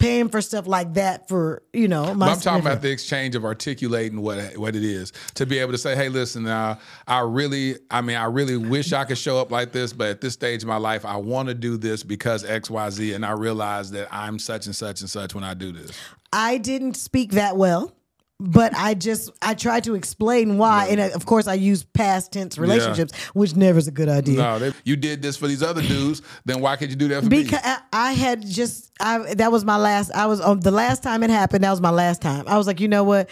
paying 0.01 0.28
for 0.28 0.40
stuff 0.40 0.66
like 0.66 0.94
that 0.94 1.28
for, 1.28 1.62
you 1.72 1.86
know, 1.86 2.12
my 2.14 2.26
But 2.26 2.32
I'm 2.32 2.40
talking 2.40 2.66
about 2.66 2.82
the 2.82 2.90
exchange 2.90 3.36
of 3.36 3.44
articulating 3.44 4.20
what 4.20 4.57
what 4.57 4.74
it 4.74 4.82
is 4.82 5.12
to 5.34 5.46
be 5.46 5.59
able 5.59 5.72
to 5.72 5.78
say, 5.78 5.94
"Hey, 5.94 6.09
listen, 6.09 6.42
now 6.42 6.78
I 7.07 7.20
really, 7.20 7.76
I 7.90 8.01
mean, 8.01 8.16
I 8.16 8.24
really 8.24 8.57
wish 8.57 8.92
I 8.92 9.05
could 9.05 9.18
show 9.18 9.38
up 9.38 9.53
like 9.53 9.70
this, 9.70 9.92
but 9.92 10.09
at 10.09 10.20
this 10.20 10.32
stage 10.34 10.62
of 10.62 10.68
my 10.68 10.78
life, 10.78 11.05
I 11.05 11.16
want 11.16 11.48
to 11.48 11.55
do 11.55 11.76
this 11.76 12.03
because 12.03 12.44
X, 12.44 12.68
Y, 12.68 12.90
Z, 12.90 13.12
and 13.12 13.24
I 13.24 13.32
realize 13.32 13.92
that 13.92 14.09
I'm 14.11 14.38
such 14.38 14.66
and 14.66 14.74
such 14.74 15.01
and 15.03 15.09
such 15.09 15.34
when 15.34 15.44
I 15.44 15.55
do 15.55 15.70
this." 15.70 15.92
I 16.32 16.59
didn't 16.59 16.94
speak 16.94 17.32
that 17.32 17.57
well, 17.57 17.92
but 18.41 18.74
I 18.74 18.95
just 18.95 19.30
I 19.43 19.53
try 19.53 19.80
to 19.80 19.95
explain 19.95 20.57
why, 20.57 20.86
and 20.86 20.99
uh, 20.99 21.11
of 21.14 21.26
course 21.26 21.47
I 21.47 21.55
use 21.55 21.84
past 21.84 22.32
tense 22.32 22.57
relationships, 22.57 23.14
which 23.34 23.55
never 23.55 23.78
is 23.78 23.86
a 23.86 23.93
good 23.93 24.09
idea. 24.09 24.38
No, 24.38 24.59
they, 24.59 24.72
you 24.84 24.97
did 24.97 25.20
this 25.20 25.36
for 25.36 25.47
these 25.47 25.62
other 25.62 25.82
dudes, 25.82 26.22
then 26.47 26.61
why 26.61 26.76
could 26.76 26.88
you 26.88 26.97
do 26.97 27.09
that 27.09 27.22
for 27.22 27.28
Because 27.28 27.53
me? 27.53 27.59
I, 27.64 27.80
I 27.93 28.12
had 28.12 28.47
just 28.47 28.91
I 28.99 29.34
that 29.34 29.53
was 29.53 29.64
my 29.64 29.76
last 29.76 30.11
I 30.12 30.26
was 30.26 30.41
on 30.41 30.61
the 30.61 30.70
last 30.70 31.03
time 31.03 31.22
it 31.22 31.30
happened 31.30 31.64
that 31.64 31.70
was 31.70 31.80
my 31.82 31.91
last 31.91 32.22
time 32.22 32.45
I 32.49 32.57
was 32.57 32.66
like 32.66 32.80
you 32.80 32.88
know 32.88 33.05
what 33.05 33.30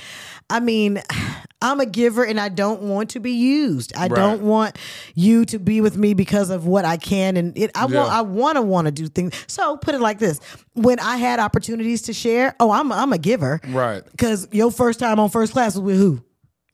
I 0.50 0.60
mean 0.60 1.02
I'm 1.60 1.80
a 1.80 1.86
giver 1.86 2.22
and 2.24 2.38
I 2.38 2.50
don't 2.50 2.82
want 2.82 3.10
to 3.10 3.20
be 3.20 3.32
used. 3.32 3.92
I 3.96 4.02
Right. 4.02 4.10
don't 4.14 4.42
want 4.42 4.78
you 5.16 5.44
to 5.46 5.58
be 5.58 5.80
with 5.80 5.96
me 5.96 6.14
because 6.14 6.50
of 6.50 6.66
what 6.66 6.84
I 6.84 6.96
can 6.96 7.36
and 7.36 7.56
it 7.58 7.72
I 7.74 7.86
Yeah. 7.88 7.98
want 8.00 8.12
I 8.12 8.20
want 8.20 8.56
to 8.56 8.62
want 8.62 8.86
to 8.86 8.92
do 8.92 9.08
things. 9.08 9.34
So 9.48 9.76
put 9.76 9.94
it 9.96 10.00
like 10.00 10.18
this. 10.20 10.38
When 10.74 11.00
I 11.00 11.16
had 11.16 11.40
opportunities 11.40 12.02
to 12.02 12.12
share 12.12 12.54
oh 12.60 12.70
I'm 12.70 12.92
I'm 12.92 13.12
a 13.12 13.18
giver. 13.18 13.60
Right. 13.68 14.04
because 14.12 14.46
your 14.52 14.70
first 14.70 15.00
time 15.00 15.18
on 15.18 15.30
first 15.30 15.52
class 15.52 15.74
was 15.74 15.82
with 15.82 15.96
who? 15.98 16.22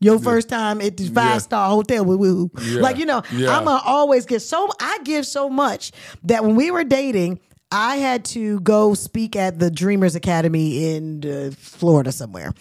Your 0.01 0.19
first 0.19 0.51
time 0.51 0.83
at 0.83 0.99
the 0.99 1.07
five 1.09 1.41
star 1.41 1.71
hotel 1.71 2.05
with, 2.05 2.19
who? 2.19 2.51
Like 2.79 2.99
you 2.99 3.07
know. 3.07 3.23
I'm 3.33 3.65
gonna 3.65 3.81
always 3.87 4.27
get 4.27 4.43
so 4.43 4.69
I 4.79 4.99
give 5.05 5.25
so 5.25 5.49
much 5.49 5.93
that 6.25 6.45
when 6.45 6.57
we 6.57 6.71
were 6.71 6.85
dating, 6.85 7.41
I 7.71 7.97
had 7.97 8.25
to 8.27 8.61
go 8.61 8.95
speak 8.95 9.35
at 9.35 9.59
the 9.59 9.69
Dreamers 9.69 10.15
Academy 10.15 10.95
in 10.95 11.25
uh, 11.29 11.51
Florida 11.59 12.13
somewhere. 12.13 12.53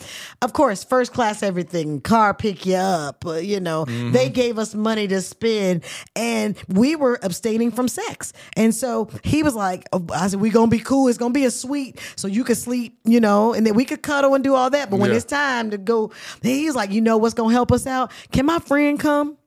Of 0.42 0.54
course, 0.54 0.84
first 0.84 1.14
class 1.14 1.44
everything, 1.44 2.02
car 2.02 2.34
pick 2.34 2.66
you 2.66 2.76
up, 2.78 3.24
uh, 3.24 3.34
you 3.34 3.60
know. 3.60 3.86
Mhm. 3.86 4.12
They 4.12 4.30
gave 4.30 4.58
us 4.58 4.74
money 4.74 5.08
to 5.10 5.22
spend 5.22 5.84
and 6.16 6.56
we 6.68 6.96
were 6.96 7.20
abstaining 7.22 7.70
from 7.70 7.88
sex. 7.88 8.34
And 8.56 8.74
so 8.74 9.08
he 9.24 9.44
was 9.44 9.54
like, 9.54 9.86
oh, 9.94 10.04
I 10.12 10.30
said, 10.30 10.40
we 10.42 10.50
going 10.50 10.72
to 10.72 10.76
be 10.76 10.82
cool. 10.82 11.08
It's 11.10 11.20
going 11.20 11.32
to 11.34 11.40
be 11.40 11.46
a 11.46 11.52
suite 11.52 12.00
so 12.16 12.28
you 12.28 12.44
could 12.44 12.58
sleep, 12.58 12.98
you 13.06 13.20
know, 13.20 13.54
and 13.54 13.68
then 13.68 13.76
we 13.76 13.86
could 13.86 14.02
cuddle 14.02 14.34
and 14.34 14.44
do 14.44 14.56
all 14.56 14.72
that. 14.72 14.90
But 14.90 14.98
when 15.00 15.12
Yeah. 15.12 15.18
it's 15.18 15.26
time 15.26 15.70
to 15.72 15.78
go, 15.78 16.12
he's 16.42 16.74
like, 16.76 16.92
you 16.92 17.02
know 17.02 17.18
what's 17.18 17.36
going 17.36 17.50
to 17.52 17.54
help 17.54 17.72
us 17.72 17.86
out? 17.86 18.12
Can 18.32 18.48
my 18.48 18.58
friend 18.58 19.00
come? 19.00 19.38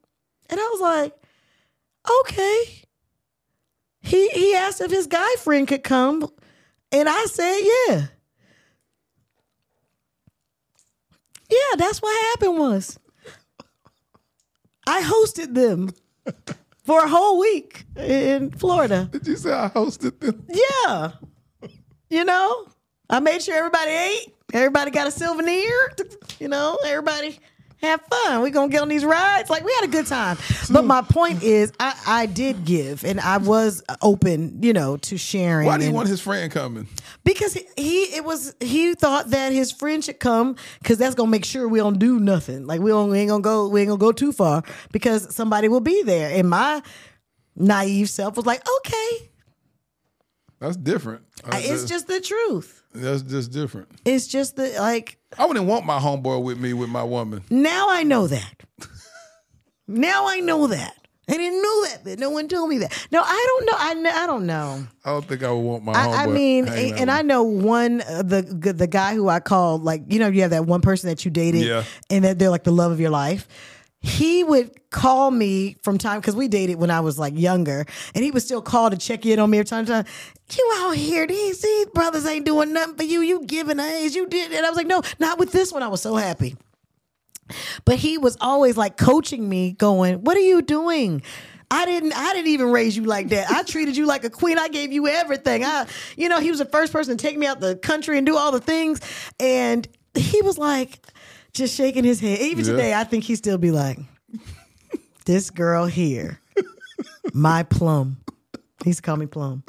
And 0.48 0.61
I 0.61 0.68
was 0.74 0.80
like, 0.80 1.14
okay. 2.20 2.82
He 4.07 4.28
he 4.28 4.54
asked 4.54 4.80
if 4.80 4.90
his 4.90 5.09
guy 5.09 5.34
friend 5.40 5.66
could 5.66 5.82
come, 5.82 6.30
and 6.92 7.09
I 7.09 7.24
said, 7.24 7.59
yeah. 7.61 8.07
Yeah, 11.50 11.76
that's 11.76 12.00
what 12.00 12.24
happened 12.30 12.59
was. 12.59 12.98
I 14.86 15.02
hosted 15.02 15.54
them 15.54 15.90
for 16.84 17.04
a 17.04 17.09
whole 17.09 17.40
week 17.40 17.84
in 17.96 18.52
Florida. 18.52 19.09
Did 19.11 19.26
you 19.26 19.36
say 19.36 19.52
I 19.52 19.68
hosted 19.68 20.20
them? 20.20 20.46
Yeah. 20.48 21.12
You 22.09 22.24
know, 22.24 22.68
I 23.11 23.18
made 23.18 23.42
sure 23.42 23.57
everybody 23.57 23.90
ate. 23.90 24.34
Everybody 24.52 24.92
got 24.92 25.09
a 25.09 25.11
souvenir. 25.11 25.92
You 26.38 26.46
know, 26.46 26.78
everybody 26.86 27.40
have 27.83 28.01
fun. 28.11 28.43
we 28.43 28.51
going 28.51 28.70
to 28.70 28.72
get 28.72 28.83
on 28.83 28.89
these 28.89 29.05
rides. 29.05 29.51
Like, 29.51 29.64
we 29.64 29.72
had 29.74 29.85
a 29.85 29.89
good 29.89 30.07
time. 30.07 30.39
But 30.70 30.85
my 30.85 31.03
point 31.03 31.43
is, 31.43 31.72
I, 31.79 31.95
I 32.07 32.27
did 32.27 32.64
give 32.64 33.05
and 33.05 33.20
I 33.20 33.37
was 33.37 33.83
open, 34.03 34.62
you 34.62 34.72
know, 34.72 34.97
to 34.99 35.18
sharing. 35.18 35.66
Why 35.66 35.77
do 35.77 35.83
you 35.85 35.89
and- 35.89 35.97
want 35.97 36.09
his 36.09 36.20
friend 36.20 36.51
coming? 36.51 36.89
because 37.24 37.55
he, 37.55 37.66
he 37.77 38.03
it 38.16 38.24
was 38.24 38.55
he 38.61 38.95
thought 38.95 39.31
that 39.31 39.53
his 39.53 39.72
friend 39.72 40.05
should 40.05 40.20
come 40.20 40.55
because 40.81 40.97
that's 40.97 41.14
gonna 41.16 41.31
make 41.31 41.45
sure 41.45 41.66
we 41.68 41.79
don't 41.81 41.99
do 41.99 42.20
nothing. 42.20 42.66
Like 42.66 42.81
we, 42.81 42.91
don't, 42.91 43.11
we 43.11 43.18
ain't 43.18 43.29
gonna 43.29 43.43
go 43.43 43.68
we 43.68 43.81
ain't 43.81 43.89
gonna 43.89 43.99
go 43.99 44.12
too 44.12 44.33
far 44.33 44.62
because 44.93 45.35
somebody 45.35 45.68
will 45.68 45.81
be 45.81 46.03
there. 46.03 46.31
And 46.39 46.49
my 46.49 46.81
naive 47.57 48.09
self 48.09 48.37
was 48.37 48.47
like, 48.47 48.62
okay, 48.79 49.31
That's 50.61 50.77
different. 50.77 51.24
It's 51.49 51.85
uh, 51.85 51.87
just 51.87 52.07
the 52.07 52.20
truth. 52.20 52.83
that's 52.95 53.22
just 53.22 53.51
different. 53.53 53.89
It's 54.05 54.27
just 54.27 54.57
the 54.57 54.68
like 54.79 55.18
I 55.39 55.45
wouldn't 55.47 55.66
want 55.66 55.84
my 55.87 55.99
homeboy 55.99 56.43
with 56.43 56.59
me 56.59 56.72
with 56.72 56.89
my 56.89 57.03
woman. 57.05 57.43
now 57.51 57.89
I 57.91 58.03
know 58.03 58.26
that. 58.26 58.62
now 59.89 60.26
I 60.28 60.41
know 60.41 60.66
that. 60.68 60.95
I 61.28 61.32
didn't 61.32 61.61
know 61.61 61.84
that, 61.87 62.05
but 62.05 62.18
no 62.20 62.30
one 62.30 62.47
told 62.47 62.70
me 62.70 62.78
that. 62.78 63.09
No, 63.11 63.20
I 63.20 63.47
don't 63.49 63.66
know. 63.66 63.72
I, 63.76 63.95
kn- 63.95 64.07
I 64.22 64.26
don't 64.28 64.47
know. 64.47 64.87
I 65.05 65.11
don't 65.11 65.24
think 65.26 65.43
I 65.43 65.51
would 65.51 65.59
want 65.59 65.82
my 65.84 65.93
homeboy. 65.93 66.14
I, 66.14 66.22
I 66.22 66.26
mean, 66.28 66.68
out 66.68 66.76
and 66.76 67.11
I 67.11 67.22
know 67.22 67.43
one 67.43 68.01
uh, 68.03 68.22
the 68.22 68.43
the 68.43 68.87
guy 68.87 69.14
who 69.16 69.28
I 69.28 69.41
called, 69.41 69.82
like 69.82 70.03
you 70.07 70.20
know, 70.20 70.28
you 70.28 70.43
have 70.43 70.53
that 70.53 70.66
one 70.66 70.82
person 70.82 71.09
that 71.11 71.24
you 71.24 71.32
dated, 71.32 71.62
Yeah. 71.62 71.82
and 72.11 72.24
that 72.24 72.39
they're 72.39 72.51
like 72.51 72.62
the 72.62 72.70
love 72.72 72.93
of 72.93 73.01
your 73.01 73.11
life. 73.11 73.49
He 74.07 74.44
would 74.44 74.90
call 74.90 75.32
me 75.32 75.76
from 75.82 75.98
time 75.98 76.20
because 76.20 76.36
we 76.36 76.46
dated 76.46 76.76
when 76.76 76.92
I 76.92 77.00
was 77.00 77.18
like 77.18 77.36
younger, 77.36 77.84
and 78.14 78.24
he 78.24 78.30
would 78.30 78.42
still 78.42 78.62
call 78.62 78.88
to 78.88 78.96
check 78.96 79.26
in 79.26 79.40
on 79.40 79.50
me 79.50 79.59
every 79.59 79.66
time. 79.66 79.84
To 79.86 79.92
time 79.92 80.04
you 80.57 80.72
out 80.76 80.92
here? 80.92 81.26
These 81.26 81.61
these 81.61 81.86
brothers 81.86 82.24
ain't 82.24 82.46
doing 82.46 82.72
nothing 82.72 82.94
for 82.94 83.02
you. 83.02 83.20
You 83.20 83.44
giving 83.44 83.80
age, 83.80 84.14
you 84.14 84.28
did, 84.28 84.52
and 84.52 84.64
I 84.64 84.68
was 84.68 84.76
like, 84.76 84.86
no, 84.86 85.02
not 85.18 85.40
with 85.40 85.50
this 85.50 85.72
one. 85.72 85.82
I 85.82 85.88
was 85.88 86.00
so 86.00 86.14
happy. 86.14 86.57
But 87.84 87.96
he 87.96 88.16
was 88.16 88.36
always 88.40 88.76
like 88.76 88.96
coaching 88.96 89.48
me, 89.48 89.72
going, 89.72 90.22
"What 90.22 90.36
are 90.36 90.40
you 90.40 90.62
doing?" 90.62 91.22
I 91.68 91.84
didn't. 91.84 92.12
I 92.16 92.32
didn't 92.32 92.52
even 92.52 92.70
raise 92.70 92.96
you 92.96 93.02
like 93.02 93.30
that. 93.30 93.50
I 93.50 93.64
treated 93.64 93.96
you 93.96 94.07
like 94.07 94.22
a 94.22 94.30
queen. 94.30 94.57
I 94.57 94.68
gave 94.68 94.92
you 94.92 95.09
everything. 95.09 95.64
I, 95.64 95.86
you 96.16 96.28
know, 96.28 96.38
he 96.38 96.50
was 96.50 96.61
the 96.61 96.64
first 96.64 96.92
person 96.92 97.16
to 97.16 97.22
take 97.22 97.36
me 97.36 97.46
out 97.46 97.59
the 97.59 97.74
country 97.74 98.18
and 98.18 98.24
do 98.26 98.36
all 98.36 98.52
the 98.52 98.61
things. 98.61 99.00
And 99.40 99.88
he 100.14 100.42
was 100.42 100.59
like, 100.59 101.00
just 101.57 101.74
shaking 101.74 102.04
his 102.04 102.20
head. 102.20 102.38
Even 102.40 102.64
Yeah. 102.64 102.70
today, 102.72 102.94
I 102.94 103.04
think 103.04 103.24
he 103.24 103.34
still 103.36 103.59
be 103.59 103.70
like, 103.70 103.98
"This 105.24 105.50
girl 105.50 105.86
here, 105.86 106.40
my 107.32 107.62
plum." 107.64 108.18
He 108.84 108.90
used 108.90 108.98
to 108.98 109.02
call 109.02 109.16
me 109.16 109.26
plum. 109.26 109.62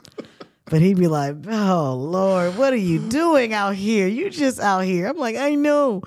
But 0.69 0.81
he'd 0.81 0.97
be 0.97 1.07
like, 1.07 1.35
"Oh 1.49 1.93
Lord, 1.95 2.57
what 2.57 2.73
are 2.73 2.75
you 2.75 2.99
doing 2.99 3.53
out 3.53 3.75
here? 3.75 4.05
You 4.07 4.29
just 4.29 4.59
out 4.59 4.81
here." 4.83 5.07
I'm 5.07 5.17
like, 5.17 5.38
"I 5.38 5.55
know," 5.55 6.01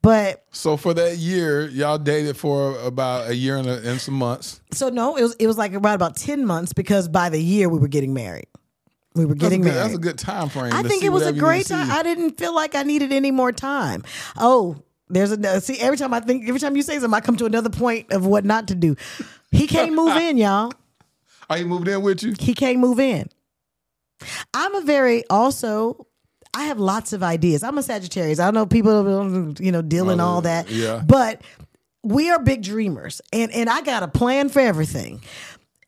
but 0.00 0.42
So 0.52 0.78
for 0.78 0.94
that 0.94 1.18
year, 1.18 1.68
y'all 1.68 1.98
dated 1.98 2.36
for 2.36 2.78
about 2.80 3.28
a 3.28 3.36
year 3.36 3.56
and, 3.58 3.68
a, 3.68 3.88
and 3.88 4.00
some 4.00 4.14
months. 4.14 4.60
So 4.72 4.88
no, 4.88 5.16
it 5.16 5.22
was 5.22 5.34
it 5.34 5.46
was 5.46 5.58
like 5.58 5.72
around 5.74 5.96
about 5.96 6.16
ten 6.16 6.46
months 6.46 6.72
because 6.72 7.08
by 7.08 7.28
the 7.28 7.40
year 7.42 7.68
we 7.68 7.78
were 7.78 7.88
getting 7.88 8.14
married. 8.14 8.46
We 9.14 9.24
were 9.26 9.34
That's 9.34 9.40
getting 9.44 9.60
good, 9.62 9.68
married. 9.74 9.82
that's 9.84 9.94
a 9.94 9.98
good 9.98 10.18
time 10.18 10.48
frame. 10.48 10.72
I 10.72 10.82
think 10.82 11.02
it 11.04 11.10
was 11.10 11.22
a 11.22 11.26
whatever 11.26 11.36
you 11.36 11.42
need 11.42 11.66
great 11.66 11.66
time. 11.66 11.90
I 11.90 12.02
didn't 12.02 12.38
feel 12.38 12.54
like 12.54 12.74
I 12.74 12.82
needed 12.84 13.12
any 13.12 13.30
more 13.30 13.50
time. 13.52 14.02
Oh, 14.36 14.76
There's 15.08 15.30
a 15.30 15.60
see 15.60 15.78
every 15.80 15.96
time 15.96 16.12
I 16.12 16.20
think 16.20 16.48
every 16.48 16.60
time 16.60 16.76
you 16.76 16.82
say 16.82 16.98
something, 16.98 17.14
I 17.14 17.20
come 17.20 17.36
to 17.36 17.46
another 17.46 17.70
point 17.70 18.12
of 18.12 18.26
what 18.26 18.44
not 18.44 18.68
to 18.68 18.74
do. 18.74 18.96
He 19.50 19.66
can't 19.66 19.94
move 19.94 20.16
in, 20.16 20.36
y'all. 20.36 20.72
Are 21.48 21.58
you 21.58 21.66
moved 21.66 21.86
in 21.88 22.02
with 22.02 22.22
you? 22.22 22.34
He 22.38 22.54
can't 22.54 22.78
move 22.78 22.98
in. 22.98 23.28
I'm 24.52 24.74
a 24.74 24.80
very 24.80 25.24
also. 25.30 26.06
I 26.54 26.64
have 26.64 26.78
lots 26.78 27.12
of 27.12 27.22
ideas. 27.22 27.62
I'm 27.62 27.76
a 27.76 27.82
Sagittarius. 27.82 28.38
I 28.38 28.50
know 28.50 28.64
people, 28.64 29.54
you 29.60 29.70
know, 29.70 29.82
deal 29.82 30.08
in 30.08 30.20
oh, 30.20 30.24
all 30.24 30.40
that. 30.40 30.70
yeah. 30.70 31.02
But 31.04 31.42
we 32.02 32.30
are 32.30 32.38
big 32.42 32.62
dreamers, 32.62 33.20
and 33.32 33.52
and 33.52 33.68
I 33.68 33.82
got 33.82 34.02
a 34.02 34.08
plan 34.08 34.48
for 34.48 34.60
everything. 34.60 35.22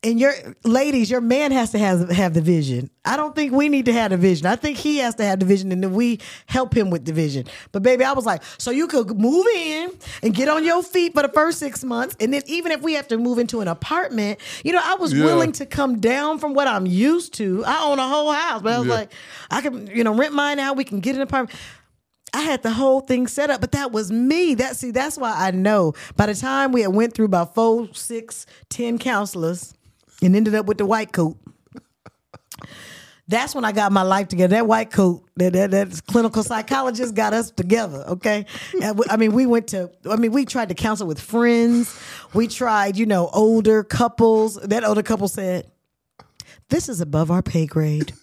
And 0.01 0.17
your 0.17 0.33
ladies, 0.63 1.11
your 1.11 1.19
man 1.19 1.51
has 1.51 1.71
to 1.71 1.77
have 1.77 2.09
have 2.09 2.33
the 2.33 2.39
vision. 2.39 2.89
I 3.03 3.17
don't 3.17 3.35
think 3.35 3.51
we 3.51 3.67
need 3.67 3.83
to 3.85 3.91
have 3.91 4.11
the 4.11 4.17
vision. 4.17 4.45
I 4.45 4.55
think 4.55 4.77
he 4.77 4.99
has 4.99 5.15
to 5.15 5.25
have 5.25 5.41
the 5.41 5.45
vision, 5.45 5.73
and 5.73 5.83
then 5.83 5.93
we 5.93 6.19
help 6.45 6.73
him 6.73 6.89
with 6.89 7.03
the 7.03 7.11
vision. 7.11 7.47
But 7.73 7.83
baby, 7.83 8.05
I 8.05 8.13
was 8.13 8.25
like, 8.25 8.41
so 8.57 8.71
you 8.71 8.87
could 8.87 9.19
move 9.19 9.45
in 9.47 9.91
and 10.23 10.33
get 10.33 10.47
on 10.47 10.63
your 10.63 10.83
feet 10.83 11.13
for 11.13 11.21
the 11.21 11.27
first 11.27 11.59
six 11.59 11.83
months, 11.83 12.15
and 12.21 12.33
then 12.33 12.43
even 12.45 12.71
if 12.71 12.81
we 12.81 12.93
have 12.93 13.09
to 13.09 13.17
move 13.17 13.39
into 13.39 13.59
an 13.59 13.67
apartment, 13.67 14.39
you 14.63 14.71
know, 14.71 14.79
I 14.81 14.95
was 14.95 15.11
Yeah. 15.13 15.25
willing 15.25 15.51
to 15.53 15.65
come 15.65 15.99
down 15.99 16.39
from 16.39 16.53
what 16.53 16.69
I'm 16.69 16.85
used 16.85 17.33
to. 17.33 17.65
I 17.65 17.83
own 17.83 17.99
a 17.99 18.07
whole 18.07 18.31
house, 18.31 18.61
but 18.61 18.71
I 18.71 18.79
was 18.79 18.87
Yeah. 18.87 18.93
like, 18.93 19.11
I 19.51 19.59
can, 19.59 19.87
you 19.87 20.05
know, 20.05 20.13
rent 20.15 20.33
mine 20.33 20.59
out. 20.59 20.77
We 20.77 20.85
can 20.85 21.01
get 21.01 21.17
an 21.17 21.21
apartment. 21.21 21.59
I 22.33 22.41
had 22.41 22.63
the 22.63 22.71
whole 22.71 23.01
thing 23.01 23.27
set 23.27 23.49
up, 23.49 23.59
but 23.59 23.73
that 23.73 23.91
was 23.91 24.11
me. 24.13 24.53
That 24.53 24.77
see, 24.77 24.91
that's 24.91 25.17
why 25.17 25.33
I 25.35 25.51
know. 25.51 25.93
By 26.15 26.27
the 26.27 26.35
time 26.35 26.71
we 26.71 26.83
had 26.83 26.93
went 26.93 27.15
through 27.15 27.25
about 27.25 27.53
four, 27.53 27.89
six, 27.93 28.45
ten 28.69 28.97
counselors, 28.99 29.73
and 30.21 30.35
ended 30.35 30.55
up 30.55 30.65
with 30.65 30.77
the 30.77 30.85
white 30.85 31.11
coat. 31.11 31.37
That's 33.27 33.53
when 33.53 33.63
I 33.63 33.71
got 33.71 33.91
my 33.91 34.01
life 34.01 34.27
together. 34.27 34.55
That 34.55 34.65
white 34.65 34.89
coat, 34.91 35.23
that 35.35 35.53
that, 35.53 35.69
that 35.71 36.01
clinical 36.07 36.41
psychologist 36.41 37.13
got 37.13 37.31
us 37.31 37.51
together. 37.51 38.03
Okay, 38.07 38.45
we- 38.73 39.05
I 39.07 39.17
mean, 39.17 39.33
we 39.33 39.45
went 39.45 39.67
to. 39.67 39.91
I 40.09 40.15
mean, 40.15 40.31
we 40.31 40.45
tried 40.45 40.69
to 40.69 40.75
counsel 40.75 41.05
with 41.05 41.21
friends. 41.21 41.95
We 42.33 42.47
tried, 42.47 42.97
you 42.97 43.05
know, 43.05 43.29
older 43.31 43.83
couples. 43.83 44.55
That 44.55 44.83
older 44.83 45.03
couple 45.03 45.27
said, 45.27 45.69
"This 46.69 46.89
is 46.89 47.01
above 47.01 47.29
our 47.29 47.43
pay 47.43 47.67
grade. 47.67 48.13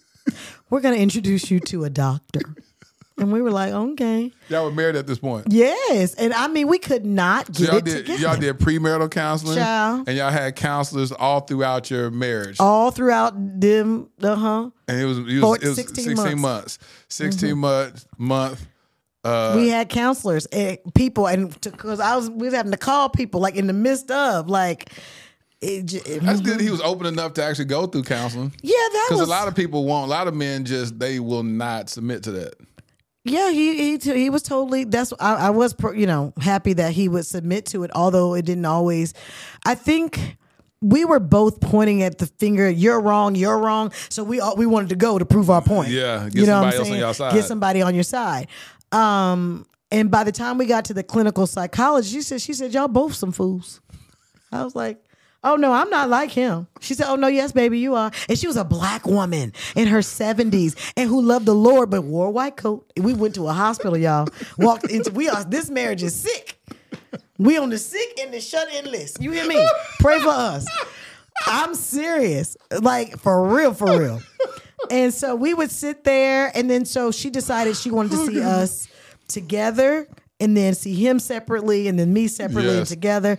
We're 0.70 0.80
going 0.80 0.96
to 0.96 1.00
introduce 1.00 1.52
you 1.52 1.60
to 1.60 1.84
a 1.84 1.90
doctor." 1.90 2.40
And 3.18 3.32
we 3.32 3.40
were 3.40 3.50
like, 3.50 3.72
"Okay." 3.72 4.30
Y'all 4.50 4.64
were 4.64 4.70
married 4.70 4.94
at 4.94 5.06
this 5.06 5.18
point. 5.18 5.46
Yes, 5.50 6.12
and 6.14 6.34
I 6.34 6.48
mean, 6.48 6.68
we 6.68 6.78
could 6.78 7.06
not 7.06 7.46
So 7.46 7.52
get 7.64 7.68
y'all 7.68 7.76
it 7.78 7.84
did 7.86 7.96
together. 8.06 8.20
y'all 8.22 8.36
did 8.36 8.58
premarital 8.58 9.10
counseling, 9.10 9.56
Child. 9.56 10.04
and 10.06 10.16
y'all 10.18 10.30
had 10.30 10.54
counselors 10.54 11.12
all 11.12 11.40
throughout 11.40 11.90
your 11.90 12.10
marriage. 12.10 12.56
all 12.60 12.90
throughout 12.90 13.32
them. 13.58 14.10
Uh 14.22 14.34
huh. 14.36 14.70
and 14.86 15.00
it 15.00 15.04
was, 15.06 15.18
it 15.18 15.22
was, 15.40 15.62
it 15.62 15.68
was 15.68 15.76
16 15.76 16.04
16, 16.04 16.16
months. 16.16 16.42
months. 16.42 16.78
16 17.08 17.54
Mhm. 17.54 17.58
months 17.58 18.06
month. 18.18 18.66
Uh, 19.24 19.54
we 19.56 19.68
had 19.70 19.88
counselors 19.88 20.44
and 20.46 20.78
people, 20.94 21.26
and 21.26 21.58
because 21.62 21.98
I 22.00 22.14
was, 22.16 22.28
we 22.30 22.46
was 22.46 22.54
having 22.54 22.70
to 22.72 22.78
call 22.78 23.08
people 23.08 23.40
like 23.40 23.56
in 23.56 23.66
the 23.66 23.72
midst 23.72 24.10
of 24.10 24.48
like. 24.50 24.90
It, 25.62 25.94
it- 26.06 26.22
that's 26.22 26.42
good. 26.42 26.60
He 26.60 26.70
was 26.70 26.82
open 26.82 27.06
enough 27.06 27.32
to 27.34 27.42
actually 27.42 27.64
go 27.64 27.86
through 27.86 28.02
counseling. 28.02 28.52
Yeah, 28.62 28.72
that 28.74 29.06
Because 29.08 29.26
a 29.26 29.30
lot 29.30 29.48
of 29.48 29.54
people 29.54 29.86
won't. 29.86 30.06
A 30.06 30.10
lot 30.10 30.28
of 30.28 30.34
men 30.34 30.66
just 30.66 30.98
they 30.98 31.18
will 31.18 31.42
not 31.42 31.88
submit 31.88 32.22
to 32.24 32.32
that. 32.32 32.54
Yeah, 33.28 33.50
he 33.50 33.96
he 33.96 33.98
he 33.98 34.30
was 34.30 34.42
totally. 34.42 34.84
That's 34.84 35.12
I, 35.18 35.48
I 35.48 35.50
was 35.50 35.74
you 35.94 36.06
know 36.06 36.32
happy 36.40 36.74
that 36.74 36.92
he 36.92 37.08
would 37.08 37.26
submit 37.26 37.66
to 37.66 37.82
it, 37.82 37.90
although 37.94 38.34
it 38.34 38.44
didn't 38.44 38.66
always. 38.66 39.14
I 39.64 39.74
think 39.74 40.36
we 40.80 41.04
were 41.04 41.18
both 41.18 41.60
pointing 41.60 42.02
at 42.02 42.18
the 42.18 42.26
finger. 42.26 42.70
You're 42.70 43.00
wrong. 43.00 43.34
You're 43.34 43.58
wrong. 43.58 43.92
So 44.10 44.22
we 44.22 44.38
all, 44.38 44.54
we 44.54 44.66
wanted 44.66 44.90
to 44.90 44.96
go 44.96 45.18
to 45.18 45.24
prove 45.24 45.50
our 45.50 45.60
point. 45.60 45.88
Yeah, 45.88 46.24
get 46.24 46.34
you 46.34 46.46
know 46.46 46.62
somebody 46.62 46.76
else 46.76 46.90
on 46.90 46.98
your 46.98 47.14
side. 47.14 47.34
Get 47.34 47.44
somebody 47.46 47.82
on 47.82 47.94
your 47.94 48.04
side. 48.04 48.46
Um, 48.92 49.66
and 49.90 50.08
by 50.08 50.22
the 50.22 50.32
time 50.32 50.56
we 50.56 50.66
got 50.66 50.84
to 50.86 50.94
the 50.94 51.02
clinical 51.02 51.48
psychologist, 51.48 52.12
she 52.14 52.22
said 52.22 52.40
she 52.40 52.52
said 52.52 52.72
y'all 52.72 52.86
both 52.86 53.14
some 53.14 53.32
fools. 53.32 53.80
I 54.52 54.62
was 54.62 54.76
like. 54.76 55.02
Oh 55.46 55.54
no, 55.54 55.72
I'm 55.72 55.88
not 55.90 56.08
like 56.08 56.32
him. 56.32 56.66
She 56.80 56.94
said, 56.94 57.06
"Oh 57.08 57.14
no, 57.14 57.28
yes, 57.28 57.52
baby, 57.52 57.78
you 57.78 57.94
are." 57.94 58.10
And 58.28 58.36
she 58.36 58.48
was 58.48 58.56
a 58.56 58.64
black 58.64 59.06
woman 59.06 59.52
in 59.76 59.86
her 59.86 60.00
70s 60.00 60.74
and 60.96 61.08
who 61.08 61.22
loved 61.22 61.46
the 61.46 61.54
Lord 61.54 61.88
but 61.88 62.02
wore 62.02 62.26
a 62.26 62.30
white 62.30 62.56
coat. 62.56 62.90
We 62.96 63.14
went 63.14 63.36
to 63.36 63.46
a 63.46 63.52
hospital, 63.52 63.96
y'all. 63.96 64.28
Walked 64.58 64.90
into 64.90 65.12
we 65.12 65.28
are 65.28 65.44
this 65.44 65.70
marriage 65.70 66.02
is 66.02 66.16
sick. 66.16 66.58
We 67.38 67.58
on 67.58 67.70
the 67.70 67.78
sick 67.78 68.18
and 68.20 68.34
the 68.34 68.40
shut 68.40 68.74
in 68.74 68.90
list. 68.90 69.22
You 69.22 69.30
hear 69.30 69.46
me? 69.46 69.64
Pray 70.00 70.18
for 70.18 70.30
us. 70.30 70.66
I'm 71.46 71.76
serious. 71.76 72.56
Like 72.80 73.16
for 73.20 73.46
real, 73.46 73.72
for 73.72 74.00
real. 74.00 74.20
And 74.90 75.14
so 75.14 75.36
we 75.36 75.54
would 75.54 75.70
sit 75.70 76.02
there 76.02 76.50
and 76.56 76.68
then 76.68 76.84
so 76.84 77.12
she 77.12 77.30
decided 77.30 77.76
she 77.76 77.92
wanted 77.92 78.12
to 78.12 78.26
see 78.26 78.42
us 78.42 78.88
together 79.28 80.08
and 80.38 80.56
then 80.56 80.74
see 80.74 80.94
him 80.94 81.18
separately 81.18 81.88
and 81.88 81.98
then 81.98 82.12
me 82.12 82.28
separately 82.28 82.78
and 82.78 82.86
together. 82.86 83.38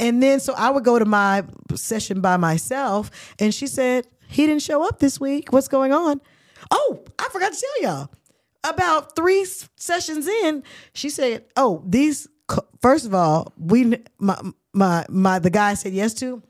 And 0.00 0.22
then 0.22 0.40
so 0.40 0.54
I 0.54 0.70
would 0.70 0.84
go 0.84 0.98
to 0.98 1.04
my 1.04 1.44
session 1.74 2.20
by 2.20 2.36
myself 2.36 3.10
and 3.38 3.52
she 3.52 3.66
said, 3.66 4.06
He 4.28 4.46
didn't 4.46 4.62
show 4.62 4.86
up 4.86 4.98
this 4.98 5.18
week. 5.18 5.52
What's 5.52 5.68
going 5.68 5.92
on? 5.92 6.20
Oh, 6.70 7.04
I 7.18 7.28
forgot 7.30 7.52
to 7.52 7.60
tell 7.60 7.82
y'all. 7.82 8.08
About 8.64 9.14
three 9.14 9.46
sessions 9.76 10.26
in, 10.26 10.64
she 10.92 11.10
said, 11.10 11.44
"Oh, 11.56 11.82
these. 11.86 12.26
First 12.80 13.06
of 13.06 13.14
all, 13.14 13.52
we 13.56 13.96
my 14.18 14.38
my 14.72 15.06
my 15.08 15.38
the 15.38 15.48
guy 15.48 15.70
I 15.70 15.74
said 15.74 15.92
yes 15.92 16.12
to. 16.14 16.42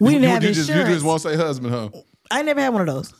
We 0.00 0.12
didn't 0.12 0.22
you, 0.22 0.28
have 0.30 0.42
you 0.42 0.48
just, 0.52 0.68
insurance. 0.68 0.88
you 0.88 0.94
just 0.94 1.06
won't 1.06 1.20
say 1.20 1.36
husband, 1.36 1.74
huh? 1.74 1.90
I 2.30 2.42
never 2.42 2.60
had 2.60 2.70
one 2.70 2.88
of 2.88 2.94
those. 2.94 3.12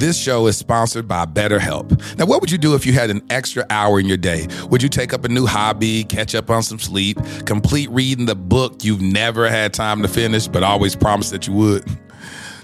This 0.00 0.18
show 0.18 0.46
is 0.46 0.56
sponsored 0.56 1.06
by 1.06 1.26
BetterHelp. 1.26 2.16
Now, 2.16 2.24
what 2.24 2.40
would 2.40 2.50
you 2.50 2.56
do 2.56 2.74
if 2.74 2.86
you 2.86 2.94
had 2.94 3.10
an 3.10 3.20
extra 3.28 3.66
hour 3.68 4.00
in 4.00 4.06
your 4.06 4.16
day? 4.16 4.48
Would 4.70 4.82
you 4.82 4.88
take 4.88 5.12
up 5.12 5.26
a 5.26 5.28
new 5.28 5.44
hobby, 5.44 6.04
catch 6.04 6.34
up 6.34 6.48
on 6.48 6.62
some 6.62 6.78
sleep, 6.78 7.18
complete 7.44 7.90
reading 7.90 8.24
the 8.24 8.34
book 8.34 8.82
you've 8.82 9.02
never 9.02 9.46
had 9.46 9.74
time 9.74 10.00
to 10.00 10.08
finish, 10.08 10.48
but 10.48 10.62
always 10.62 10.96
promised 10.96 11.32
that 11.32 11.46
you 11.46 11.52
would? 11.52 11.84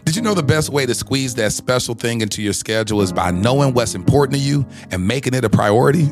Did 0.06 0.16
you 0.16 0.22
know 0.22 0.32
the 0.32 0.42
best 0.42 0.70
way 0.70 0.86
to 0.86 0.94
squeeze 0.94 1.34
that 1.34 1.52
special 1.52 1.94
thing 1.94 2.22
into 2.22 2.40
your 2.40 2.54
schedule 2.54 3.02
is 3.02 3.12
by 3.12 3.32
knowing 3.32 3.74
what's 3.74 3.94
important 3.94 4.38
to 4.38 4.42
you 4.42 4.64
and 4.90 5.06
making 5.06 5.34
it 5.34 5.44
a 5.44 5.50
priority? 5.50 6.10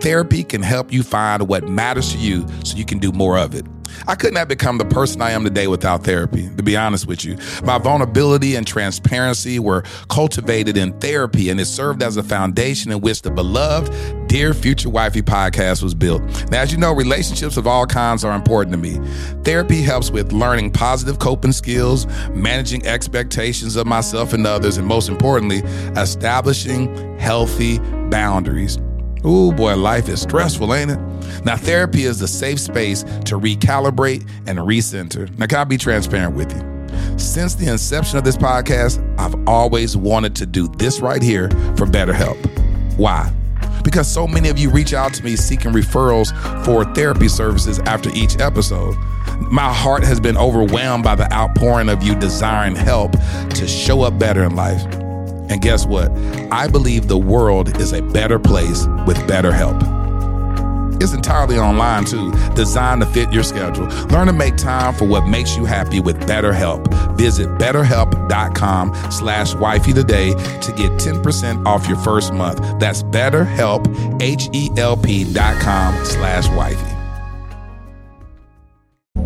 Therapy 0.00 0.44
can 0.44 0.62
help 0.62 0.92
you 0.92 1.02
find 1.02 1.46
what 1.46 1.68
matters 1.68 2.12
to 2.12 2.18
you 2.18 2.46
so 2.64 2.76
you 2.76 2.84
can 2.84 2.98
do 2.98 3.12
more 3.12 3.38
of 3.38 3.54
it. 3.54 3.66
I 4.06 4.14
couldn't 4.14 4.36
have 4.36 4.48
become 4.48 4.78
the 4.78 4.84
person 4.84 5.20
I 5.20 5.32
am 5.32 5.44
today 5.44 5.66
without 5.66 6.04
therapy, 6.04 6.48
to 6.56 6.62
be 6.62 6.76
honest 6.76 7.06
with 7.06 7.24
you. 7.24 7.36
My 7.64 7.78
vulnerability 7.78 8.54
and 8.54 8.66
transparency 8.66 9.58
were 9.58 9.82
cultivated 10.08 10.76
in 10.76 10.98
therapy, 11.00 11.50
and 11.50 11.60
it 11.60 11.66
served 11.66 12.02
as 12.02 12.16
a 12.16 12.22
foundation 12.22 12.92
in 12.92 13.00
which 13.00 13.22
the 13.22 13.30
beloved 13.30 14.28
Dear 14.28 14.54
Future 14.54 14.88
Wifey 14.88 15.22
podcast 15.22 15.82
was 15.82 15.94
built. 15.94 16.22
Now, 16.50 16.62
as 16.62 16.72
you 16.72 16.78
know, 16.78 16.92
relationships 16.92 17.56
of 17.56 17.66
all 17.66 17.84
kinds 17.84 18.24
are 18.24 18.34
important 18.34 18.72
to 18.72 18.78
me. 18.78 18.98
Therapy 19.42 19.82
helps 19.82 20.10
with 20.10 20.32
learning 20.32 20.70
positive 20.70 21.18
coping 21.18 21.52
skills, 21.52 22.06
managing 22.30 22.86
expectations 22.86 23.76
of 23.76 23.86
myself 23.86 24.32
and 24.32 24.46
others, 24.46 24.76
and 24.76 24.86
most 24.86 25.08
importantly, 25.08 25.58
establishing 26.00 27.18
healthy 27.18 27.78
boundaries. 28.08 28.78
Ooh, 29.26 29.52
boy, 29.52 29.76
life 29.76 30.08
is 30.08 30.22
stressful, 30.22 30.72
ain't 30.72 30.90
it? 30.90 30.98
Now, 31.44 31.56
therapy 31.56 32.04
is 32.04 32.18
the 32.18 32.28
safe 32.28 32.58
space 32.58 33.02
to 33.02 33.38
recalibrate 33.38 34.28
and 34.46 34.58
recenter. 34.58 35.36
Now, 35.38 35.46
can 35.46 35.58
I 35.58 35.64
be 35.64 35.76
transparent 35.76 36.34
with 36.34 36.52
you? 36.54 37.18
Since 37.18 37.54
the 37.54 37.70
inception 37.70 38.18
of 38.18 38.24
this 38.24 38.36
podcast, 38.36 38.98
I've 39.18 39.34
always 39.46 39.96
wanted 39.96 40.34
to 40.36 40.46
do 40.46 40.68
this 40.68 41.00
right 41.00 41.22
here 41.22 41.50
for 41.76 41.86
BetterHelp. 41.86 42.36
Why? 42.96 43.32
Because 43.84 44.08
so 44.08 44.26
many 44.26 44.48
of 44.48 44.58
you 44.58 44.70
reach 44.70 44.94
out 44.94 45.14
to 45.14 45.24
me 45.24 45.36
seeking 45.36 45.72
referrals 45.72 46.34
for 46.64 46.84
therapy 46.94 47.28
services 47.28 47.78
after 47.80 48.10
each 48.14 48.38
episode. 48.38 48.96
My 49.50 49.72
heart 49.72 50.02
has 50.04 50.20
been 50.20 50.36
overwhelmed 50.36 51.04
by 51.04 51.14
the 51.14 51.30
outpouring 51.32 51.88
of 51.88 52.02
you 52.02 52.14
desiring 52.14 52.74
help 52.74 53.12
to 53.12 53.66
show 53.66 54.02
up 54.02 54.18
better 54.18 54.44
in 54.44 54.54
life. 54.54 55.09
And 55.50 55.60
guess 55.60 55.84
what? 55.84 56.10
I 56.50 56.68
believe 56.68 57.08
the 57.08 57.18
world 57.18 57.76
is 57.78 57.92
a 57.92 58.00
better 58.00 58.38
place 58.38 58.86
with 59.06 59.26
better 59.28 59.52
help. 59.52 59.76
It's 61.02 61.14
entirely 61.14 61.58
online 61.58 62.04
too, 62.04 62.30
designed 62.54 63.00
to 63.00 63.06
fit 63.06 63.32
your 63.32 63.42
schedule. 63.42 63.86
Learn 64.08 64.26
to 64.26 64.34
make 64.34 64.56
time 64.56 64.92
for 64.94 65.06
what 65.06 65.26
makes 65.26 65.56
you 65.56 65.64
happy 65.64 65.98
with 65.98 66.20
BetterHelp. 66.20 66.86
Visit 67.16 67.48
betterhelp.com 67.58 69.10
slash 69.10 69.54
wifey 69.54 69.94
today 69.94 70.32
to 70.34 70.72
get 70.76 70.92
10% 70.92 71.66
off 71.66 71.88
your 71.88 71.96
first 71.98 72.34
month. 72.34 72.60
That's 72.78 73.02
betterhelp, 73.02 74.20
H-E-L-P 74.20 75.32
dot 75.32 75.60
com 75.60 76.04
slash 76.04 76.48
wifey. 76.50 76.89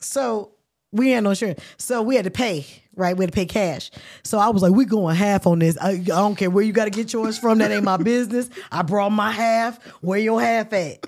So 0.00 0.52
we 0.92 1.10
had 1.10 1.24
no 1.24 1.30
insurance. 1.30 1.60
So 1.78 2.02
we 2.02 2.16
had 2.16 2.24
to 2.24 2.30
pay, 2.30 2.66
right? 2.96 3.16
We 3.16 3.24
had 3.24 3.32
to 3.32 3.36
pay 3.36 3.46
cash. 3.46 3.90
So 4.24 4.38
I 4.38 4.48
was 4.48 4.62
like, 4.62 4.72
we 4.72 4.84
going 4.84 5.16
half 5.16 5.46
on 5.46 5.60
this. 5.60 5.78
I, 5.78 5.90
I 5.90 5.96
don't 6.02 6.36
care 6.36 6.50
where 6.50 6.64
you 6.64 6.72
got 6.72 6.84
to 6.86 6.90
get 6.90 7.12
yours 7.12 7.38
from. 7.38 7.58
That 7.58 7.70
ain't 7.70 7.84
my 7.84 7.96
business. 8.02 8.50
I 8.72 8.82
brought 8.82 9.10
my 9.10 9.30
half. 9.30 9.84
Where 10.02 10.18
your 10.18 10.40
half 10.40 10.72
at? 10.72 11.06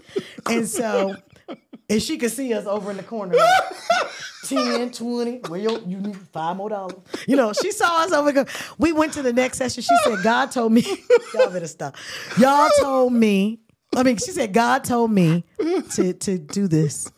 And 0.49 0.69
so, 0.69 1.17
and 1.89 2.03
she 2.03 2.19
could 2.19 2.31
see 2.31 2.55
us 2.55 2.67
over 2.67 2.91
in 2.91 2.97
the 2.97 3.03
corner. 3.03 3.35
Like, 3.35 3.63
10, 4.47 4.91
20, 4.91 5.39
where 5.49 5.61
your, 5.61 5.79
you 5.81 5.99
need 5.99 6.17
five 6.17 6.57
more 6.57 6.69
dollars. 6.69 6.97
You 7.27 7.37
know, 7.37 7.53
she 7.53 7.71
saw 7.73 8.03
us 8.05 8.13
over 8.13 8.33
there. 8.33 8.47
We 8.79 8.93
went 8.93 9.13
to 9.15 9.23
the 9.23 9.33
next 9.33 9.59
session. 9.59 9.83
She 9.83 9.97
said, 10.05 10.23
God 10.23 10.51
told 10.51 10.73
me, 10.73 10.83
y'all 11.35 11.51
better 11.51 11.67
stop. 11.67 11.97
Y'all 12.39 12.69
told 12.81 13.13
me, 13.13 13.61
I 13.95 14.03
mean, 14.03 14.17
she 14.17 14.31
said, 14.31 14.53
God 14.53 14.85
told 14.85 15.11
me 15.11 15.45
to, 15.93 16.13
to 16.13 16.39
do 16.39 16.67
this. 16.69 17.11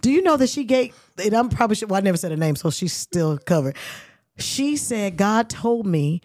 Do 0.00 0.10
you 0.10 0.22
know 0.22 0.36
that 0.36 0.48
she 0.48 0.64
gave, 0.64 0.94
and 1.18 1.34
I'm 1.34 1.48
probably, 1.48 1.76
well, 1.86 1.98
I 1.98 2.00
never 2.00 2.16
said 2.16 2.30
her 2.30 2.36
name, 2.36 2.56
so 2.56 2.70
she's 2.70 2.92
still 2.92 3.38
covered. 3.38 3.76
She 4.38 4.76
said, 4.76 5.16
God 5.16 5.48
told 5.48 5.86
me 5.86 6.20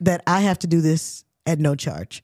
that 0.00 0.22
I 0.26 0.40
have 0.40 0.58
to 0.60 0.66
do 0.66 0.80
this 0.80 1.24
at 1.46 1.58
no 1.58 1.74
charge. 1.74 2.22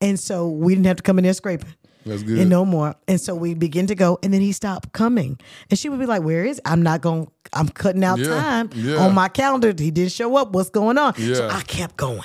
And 0.00 0.18
so 0.18 0.48
we 0.48 0.74
didn't 0.74 0.86
have 0.86 0.96
to 0.96 1.02
come 1.02 1.18
in 1.18 1.24
there 1.24 1.32
scraping. 1.32 1.74
That's 2.06 2.22
good. 2.22 2.38
And 2.38 2.50
no 2.50 2.64
more. 2.64 2.94
And 3.08 3.20
so 3.20 3.34
we 3.34 3.54
begin 3.54 3.86
to 3.88 3.94
go, 3.94 4.18
and 4.22 4.32
then 4.32 4.40
he 4.40 4.52
stopped 4.52 4.92
coming. 4.92 5.38
And 5.70 5.78
she 5.78 5.88
would 5.88 5.98
be 5.98 6.06
like, 6.06 6.22
Where 6.22 6.44
is? 6.44 6.60
I'm 6.64 6.82
not 6.82 7.00
going, 7.00 7.30
I'm 7.52 7.68
cutting 7.68 8.04
out 8.04 8.18
Yeah, 8.18 8.26
time 8.28 8.70
yeah. 8.74 8.96
on 8.96 9.14
my 9.14 9.28
calendar. 9.28 9.68
He 9.76 9.90
didn't 9.90 10.12
show 10.12 10.36
up. 10.36 10.52
What's 10.52 10.70
going 10.70 10.98
on? 10.98 11.14
So 11.14 11.48
I 11.48 11.60
kept 11.62 11.96
going. 11.96 12.20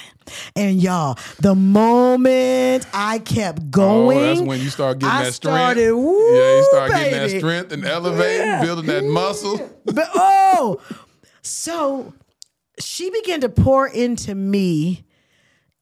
And 0.55 0.82
y'all, 0.82 1.17
the 1.39 1.55
moment 1.55 2.86
I 2.93 3.19
kept 3.19 3.71
going, 3.71 4.17
Oh, 4.17 4.21
that's 4.36 4.41
when 4.41 4.59
you 4.59 4.69
start 4.69 4.99
getting 4.99 5.15
I 5.15 5.23
that 5.23 5.34
strength. 5.34 5.57
started, 5.57 5.93
woo, 5.95 6.36
yeah, 6.36 6.57
you 6.57 6.63
start 6.69 6.91
getting 6.91 7.13
that 7.13 7.38
strength 7.39 7.71
and 7.71 7.84
elevating, 7.86 8.45
Yeah. 8.45 8.61
building 8.61 8.86
that 8.88 9.03
muscle. 9.05 9.57
But 9.86 10.07
oh, 10.13 10.80
so 11.41 12.13
she 12.80 13.09
began 13.09 13.41
to 13.41 13.49
pour 13.49 13.88
into 13.88 14.36
me 14.36 15.03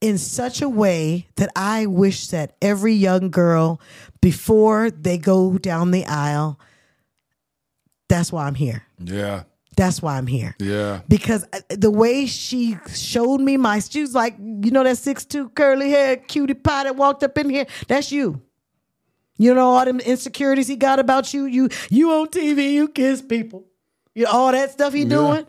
in 0.02 0.18
such 0.18 0.62
a 0.62 0.70
way 0.70 1.28
that 1.38 1.50
I 1.56 1.86
wish 1.88 2.28
that 2.28 2.56
every 2.62 2.94
young 2.94 3.32
girl, 3.32 3.82
before 4.22 4.92
they 4.92 5.18
go 5.18 5.58
down 5.58 5.92
the 5.92 6.06
aisle, 6.06 6.60
that's 8.08 8.32
why 8.32 8.46
I'm 8.48 8.56
here. 8.56 8.84
Yeah, 9.04 9.44
That's 9.76 10.02
why 10.02 10.18
I'm 10.18 10.28
here. 10.28 10.56
yeah. 10.60 11.02
Because 11.08 11.46
uh, 11.54 11.60
the 11.70 11.92
way 11.92 12.26
she 12.26 12.78
showed 12.94 13.42
me 13.42 13.58
my, 13.58 13.80
she 13.80 14.02
was 14.02 14.16
like, 14.16 14.36
you 14.40 14.72
know, 14.72 14.84
that 14.84 14.98
six 14.98 15.26
two 15.26 15.50
curly 15.50 15.90
hair 15.90 16.16
cutie 16.18 16.54
pie 16.54 16.86
that 16.86 16.96
walked 16.96 17.24
up 17.24 17.38
in 17.38 17.50
here. 17.50 17.66
That's 17.88 18.12
you. 18.12 18.42
You 19.40 19.54
know 19.54 19.70
all 19.76 19.86
them 19.86 20.00
insecurities 20.00 20.68
he 20.68 20.76
got 20.78 20.98
about 21.00 21.32
you. 21.34 21.46
You 21.46 21.70
you 21.92 22.12
on 22.12 22.28
TV, 22.30 22.72
you 22.74 22.88
kiss 22.88 23.22
people. 23.22 23.66
You 24.16 24.24
know, 24.24 24.32
all 24.32 24.52
that 24.52 24.72
stuff 24.72 24.94
he 24.94 25.04
Yeah. 25.04 25.10
doing. 25.10 25.46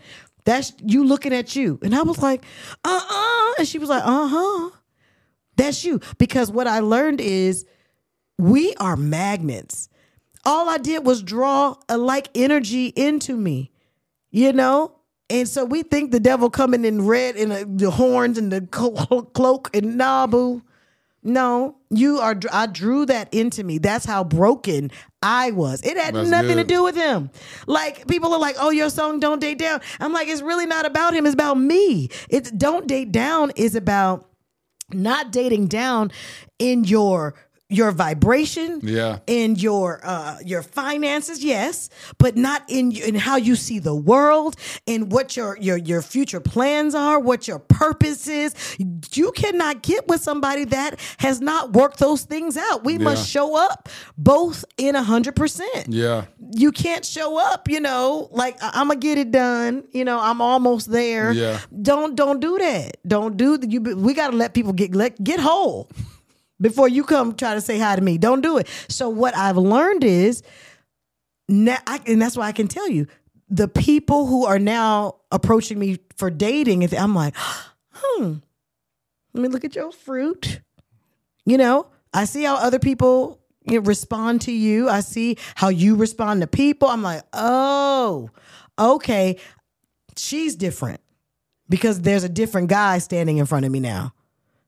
That's 0.49 0.72
you 0.82 1.05
looking 1.05 1.34
at 1.34 1.55
you. 1.55 1.78
And 1.82 1.94
I 1.94 2.03
was 2.03 2.18
like, 2.18 2.42
uh-uh. 2.82 3.55
And 3.59 3.68
she 3.68 3.78
was 3.78 3.90
like, 3.90 4.03
uh-huh. 4.03 4.70
That's 5.57 5.84
you. 5.84 6.01
Because 6.16 6.51
what 6.51 6.66
I 6.66 6.80
learned 6.80 7.20
is 7.20 7.66
we 8.38 8.74
are 8.80 8.96
magnets. 8.96 9.90
All 10.46 10.70
I 10.70 10.78
did 10.78 11.05
was 11.05 11.22
draw 11.22 11.76
a 11.88 11.99
like 11.99 12.30
energy 12.34 12.86
into 12.96 13.36
me 13.36 13.72
you 14.30 14.53
know 14.53 14.94
and 15.30 15.49
so 15.49 15.64
we 15.64 15.82
think 15.82 16.11
the 16.11 16.20
devil 16.20 16.49
coming 16.51 16.84
in 16.84 17.07
red 17.07 17.36
and 17.36 17.78
the 17.78 17.90
horns 17.90 18.38
and 18.38 18.51
the 18.53 18.62
clo- 18.62 19.22
cloak 19.34 19.70
and 19.74 19.96
nah 19.96 20.26
boo 20.26 20.62
no 21.23 21.77
you 21.91 22.19
are 22.19 22.39
i 22.53 22.66
drew 22.66 23.07
that 23.07 23.33
into 23.33 23.64
me. 23.64 23.79
That's 23.79 24.05
how 24.05 24.25
broken 24.25 24.91
i 25.23 25.51
was. 25.51 25.83
It 25.83 25.97
had 25.97 26.14
That's 26.14 26.29
nothing 26.29 26.57
to 26.57 26.64
do 26.64 26.83
with 26.83 26.97
him. 26.97 27.31
Like 27.66 28.07
people 28.07 28.33
are 28.33 28.41
like 28.41 28.57
oh 28.59 28.71
your 28.71 28.91
song 28.91 29.21
don't 29.21 29.41
date 29.41 29.59
down. 29.59 29.81
I'm 30.01 30.12
like 30.12 30.29
it's 30.29 30.43
really 30.43 30.66
not 30.66 30.87
about 30.87 31.14
him. 31.14 31.27
It's 31.27 31.35
about 31.35 31.59
me. 31.59 32.09
It's 32.29 32.51
don't 32.51 32.87
date 32.87 33.12
down 33.12 33.53
is 33.57 33.75
about 33.75 34.29
not 34.93 35.33
dating 35.33 35.66
down 35.66 36.11
in 36.59 36.85
your 36.85 37.35
your 37.71 37.93
vibration 37.93 38.81
Yeah. 38.83 39.19
in 39.27 39.55
your 39.57 40.01
uh 40.03 40.39
your 40.43 40.62
finances 40.62 41.45
yes 41.45 41.91
but 42.16 42.35
not 42.35 42.62
in 42.69 42.93
in 42.93 43.14
how 43.14 43.37
you 43.37 43.57
see 43.57 43.79
the 43.79 43.95
world 43.95 44.57
and 44.87 45.12
what 45.12 45.37
your 45.37 45.59
your 45.61 45.77
your 45.77 46.01
future 46.01 46.41
plans 46.41 46.95
are 46.95 47.21
what 47.21 47.47
your 47.47 47.59
purpose 47.59 48.27
is 48.27 48.55
you 49.12 49.33
cannot 49.33 49.83
get 49.83 50.09
with 50.09 50.23
somebody 50.23 50.64
that 50.64 50.99
has 51.19 51.43
not 51.43 51.75
worked 51.75 51.99
those 51.99 52.23
things 52.23 52.57
out 52.57 52.85
we 52.85 52.95
Yeah. 52.95 52.99
must 53.05 53.29
show 53.29 53.55
up 53.55 53.91
both 54.16 54.64
in 54.79 54.97
a 54.97 55.03
hundred 55.03 55.37
percent 55.37 55.89
Yeah. 55.89 56.25
you 56.55 56.73
can't 56.73 57.05
show 57.05 57.37
up 57.39 57.69
you 57.69 57.81
know 57.81 58.29
like 58.33 58.57
i'm 58.62 58.89
gonna 58.89 58.99
get 58.99 59.19
it 59.19 59.31
done 59.31 59.85
you 59.93 60.07
know 60.07 60.19
i'm 60.19 60.41
almost 60.41 60.91
there 60.91 61.33
Yeah. 61.33 61.61
don't 61.83 62.16
don't 62.16 62.41
do 62.41 62.57
that 62.57 62.97
don't 63.07 63.37
do 63.37 63.59
that. 63.59 63.71
you 63.71 63.81
we 63.83 64.14
gotta 64.14 64.37
let 64.37 64.55
people 64.55 64.73
get 64.73 64.95
let 64.95 65.23
get 65.23 65.39
whole 65.39 65.91
before 66.61 66.88
you 66.88 67.04
come 67.04 67.34
try 67.34 67.54
to 67.54 67.61
say 67.61 67.78
hi 67.78 67.96
to 67.96 68.02
me. 68.02 68.18
Don't 68.18 68.40
do 68.40 68.59
it. 68.59 68.68
So 68.88 69.09
what 69.09 69.36
i've 69.36 69.56
learned 69.56 70.04
is 70.04 70.42
now 71.48 71.78
I, 71.86 72.00
and 72.06 72.20
that's 72.20 72.36
why 72.36 72.46
i 72.46 72.52
can 72.52 72.68
tell 72.68 72.88
you 72.88 73.06
the 73.48 73.68
people 73.68 74.26
who 74.26 74.44
are 74.44 74.59
now 74.59 75.16
approaching 75.30 75.78
me 75.78 75.98
for 76.16 76.30
dating 76.30 76.84
i'm 76.94 77.14
like 77.14 77.34
hmm 77.92 78.34
let 79.34 79.42
me 79.42 79.48
look 79.48 79.64
at 79.64 79.76
your 79.76 79.92
fruit. 79.92 80.61
You 81.44 81.59
know 81.59 81.86
i 82.12 82.24
see 82.24 82.44
how 82.44 82.56
other 82.56 82.78
people 82.78 83.40
respond 83.76 84.40
to 84.42 84.52
you. 84.52 84.88
I 84.88 85.00
see 85.00 85.36
how 85.54 85.68
you 85.68 85.94
respond 85.94 86.40
to 86.40 86.46
people. 86.46 86.88
I'm 86.88 87.02
like 87.02 87.22
oh 87.32 88.30
okay. 88.78 89.36
She's 90.16 90.56
different 90.56 91.00
because 91.68 92.00
there's 92.00 92.24
a 92.24 92.28
different 92.28 92.68
guy 92.68 92.98
standing 92.98 93.38
in 93.38 93.46
front 93.46 93.66
of 93.66 93.72
me 93.72 93.80
now 93.80 94.14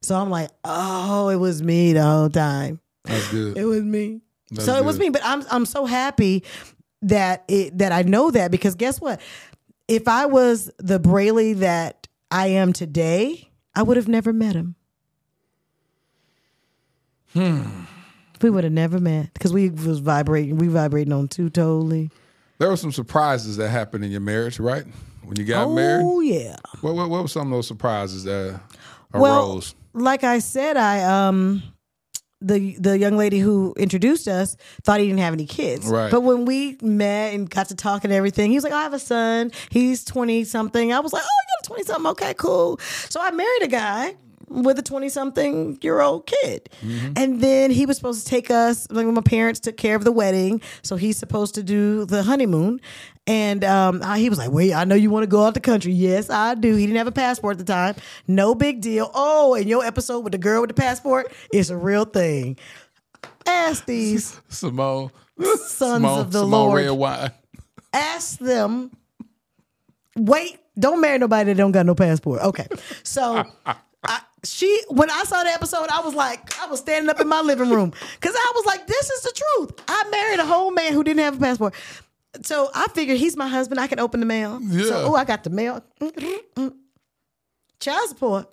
so 0.03 0.17
i'm 0.17 0.31
like 0.31 0.51
oh 0.65 1.29
it 1.29 1.37
was 1.37 1.63
me 1.63 1.93
the 1.93 2.03
whole 2.03 2.29
time 2.31 2.81
That's 3.05 3.29
good. 3.31 3.57
it 3.57 3.65
was 3.65 3.83
me 3.83 4.21
That's 4.51 4.65
so 4.65 4.77
it 4.77 4.85
was 4.85 4.99
me 4.99 5.11
but 5.11 5.21
i'm 5.25 5.45
i'm 5.51 5.67
so 5.67 5.85
happy 5.87 6.43
that 7.03 7.45
it 7.49 7.77
that 7.79 7.93
i 7.93 8.03
know 8.03 8.31
that 8.31 8.51
because 8.51 8.75
guess 8.75 9.01
what 9.01 9.21
if 9.89 10.09
i 10.09 10.27
was 10.27 10.71
the 10.79 10.99
Brely 10.99 11.55
that 11.55 12.07
i 12.31 12.47
am 12.49 12.73
today 12.73 13.49
i 13.75 13.83
would 13.83 13.97
have 13.97 14.09
never 14.09 14.33
met 14.33 14.55
him 14.55 14.75
Hmm. 17.33 17.63
we 18.43 18.51
would 18.51 18.65
have 18.65 18.73
never 18.73 18.99
met 18.99 19.33
because 19.35 19.53
we 19.53 19.71
was 19.71 20.01
vibrating 20.01 20.57
we 20.57 20.67
vibrating 20.67 21.13
on 21.13 21.29
two 21.29 21.49
totally 21.49 22.11
There 22.59 22.69
were 22.69 22.77
some 22.77 22.91
surprises 22.91 23.57
that 23.59 23.69
happened 23.69 24.05
in 24.05 24.11
your 24.11 24.21
marriage, 24.21 24.59
right? 24.59 24.85
When 25.23 25.37
you 25.39 25.45
got 25.45 25.69
oh 25.69 25.75
married. 25.75 26.03
Oh 26.05 26.21
yeah. 26.21 26.57
What, 26.81 26.95
what 26.97 27.09
what 27.09 27.23
were 27.23 27.29
some 27.29 27.47
of 27.47 27.57
those 27.57 27.69
surprises 27.69 28.25
that 28.25 28.61
Well, 29.15 29.53
arose? 29.53 29.75
Like 29.93 30.24
I 30.24 30.38
said, 30.38 30.76
I 30.76 31.03
um 31.03 31.62
the 32.41 32.76
the 32.76 32.99
young 32.99 33.16
lady 33.16 33.38
who 33.38 33.74
introduced 33.76 34.26
us 34.26 34.57
thought 34.82 35.01
he 35.01 35.07
didn't 35.07 35.20
have 35.20 35.34
any 35.34 35.47
kids. 35.47 35.86
Right. 35.86 36.11
But 36.11 36.22
when 36.22 36.45
we 36.47 36.78
met 36.80 37.34
and 37.34 37.49
got 37.49 37.68
to 37.68 37.74
talk 37.74 38.05
and 38.05 38.12
everything, 38.12 38.51
he 38.51 38.57
was 38.57 38.64
like, 38.64 38.72
I 38.72 38.82
have 38.82 38.95
a 38.95 38.99
son. 38.99 39.53
He's 39.70 40.05
20 40.05 40.45
something. 40.45 40.93
I 40.93 41.01
was 41.01 41.12
like, 41.12 41.22
Oh, 41.22 41.26
you 41.26 41.55
got 41.61 41.66
a 41.66 41.68
20 41.68 41.82
something. 41.84 42.11
Okay, 42.12 42.34
cool. 42.34 42.78
So 43.09 43.20
I 43.20 43.30
married 43.30 43.62
a 43.62 43.68
guy 43.68 44.16
with 44.51 44.79
a 44.79 44.83
20 44.83 45.09
something 45.09 45.79
year 45.81 46.01
old 46.01 46.27
kid. 46.27 46.69
And 47.17 47.41
then 47.41 47.71
he 47.71 47.87
was 47.87 47.97
supposed 47.97 48.25
to 48.25 48.29
take 48.31 48.51
us, 48.51 48.87
like 48.91 49.07
my 49.07 49.21
parents 49.23 49.61
took 49.61 49.77
care 49.77 49.95
of 49.97 50.05
the 50.05 50.13
wedding. 50.13 50.61
So 50.83 50.97
he's 50.97 51.17
supposed 51.17 51.55
to 51.55 51.63
do 51.63 52.05
the 52.05 52.23
honeymoon. 52.25 52.81
And 53.27 53.63
um, 53.65 54.01
I- 54.05 54.19
he 54.19 54.29
was 54.29 54.39
like, 54.39 54.51
Wait, 54.51 54.75
I 54.75 54.85
know 54.85 54.97
you 54.97 55.09
want 55.09 55.23
to 55.23 55.29
go 55.29 55.45
out 55.45 55.55
the 55.55 55.61
country. 55.61 55.93
Yes, 55.93 56.29
I 56.31 56.55
do. 56.57 56.75
He 56.75 56.85
didn't 56.87 56.99
have 56.99 57.07
a 57.07 57.13
passport 57.13 57.61
at 57.61 57.65
the 57.65 57.73
time. 57.73 57.95
No 58.27 58.55
big 58.57 58.81
deal. 58.81 59.11
Oh, 59.15 59.55
and 59.55 59.69
your 59.69 59.85
episode 59.85 60.21
with 60.21 60.33
the 60.33 60.39
girl 60.39 60.61
with 60.63 60.69
the 60.69 60.75
passport 60.75 61.33
is 61.55 61.71
a 61.71 61.77
real 61.77 62.05
thing. 62.05 62.59
Ask 63.47 63.87
these 63.87 64.41
Simone, 64.49 65.11
sons 65.39 65.61
Simone, 65.71 66.19
of 66.19 66.33
the 66.33 66.41
Simone 66.41 66.51
Lord. 66.51 66.83
Red 66.85 66.91
Wine. 66.91 67.31
ask 67.93 68.39
them. 68.41 68.91
Wait, 70.17 70.59
don't 70.79 71.01
marry 71.01 71.19
nobody 71.19 71.53
that 71.53 71.57
don't 71.57 71.73
got 71.73 71.87
no 71.87 71.95
passport. 71.95 72.41
Okay, 72.43 72.67
so 73.05 73.45
she 74.45 74.82
when 74.88 75.11
I 75.11 75.22
saw 75.24 75.43
the 75.43 75.51
episode, 75.51 75.88
I 75.91 76.01
was 76.01 76.14
like, 76.14 76.59
I 76.61 76.66
was 76.66 76.80
standing 76.80 77.11
up 77.11 77.20
in 77.20 77.28
my 77.28 77.41
living 77.41 77.70
room 77.70 77.93
because 78.14 78.34
I 78.34 78.53
was 78.55 78.66
like, 78.66 78.86
this 78.86 79.11
is 79.11 79.22
the 79.22 79.43
truth. 79.57 79.82
I 79.88 80.09
married 80.11 80.41
a 80.41 80.47
whole 80.47 80.70
man 80.70 80.93
who 80.93 81.05
didn't 81.05 81.20
have 81.20 81.36
a 81.36 81.41
passport. 81.41 81.74
So 82.43 82.70
I 82.74 82.86
figured 82.88 83.18
he's 83.18 83.36
my 83.36 83.49
husband. 83.49 83.80
I 83.80 83.86
can 83.86 83.99
open 83.99 84.20
the 84.20 84.26
mail. 84.26 84.61
Yeah. 84.62 84.84
So 84.84 85.07
oh, 85.09 85.14
I 85.14 85.24
got 85.24 85.45
the 85.45 85.51
mail. 85.51 85.82
Child 87.80 88.09
support. 88.09 88.47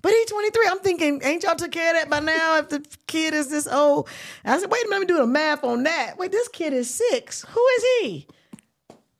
But 0.00 0.12
he's 0.12 0.30
23. 0.30 0.68
I'm 0.70 0.78
thinking, 0.78 1.20
ain't 1.24 1.42
y'all 1.42 1.56
took 1.56 1.72
care 1.72 1.90
of 1.90 2.00
that 2.00 2.10
by 2.10 2.20
now 2.20 2.58
if 2.58 2.68
the 2.68 2.84
kid 3.06 3.34
is 3.34 3.48
this 3.48 3.66
old? 3.66 4.08
I 4.44 4.58
said, 4.58 4.70
wait 4.70 4.84
a 4.84 4.88
minute, 4.88 5.00
let 5.00 5.00
me 5.00 5.06
do 5.06 5.16
the 5.18 5.26
math 5.26 5.64
on 5.64 5.82
that. 5.82 6.14
Wait, 6.18 6.30
this 6.30 6.48
kid 6.48 6.72
is 6.72 6.92
six. 6.92 7.44
Who 7.48 7.60
is 7.60 7.84
he? 8.00 8.26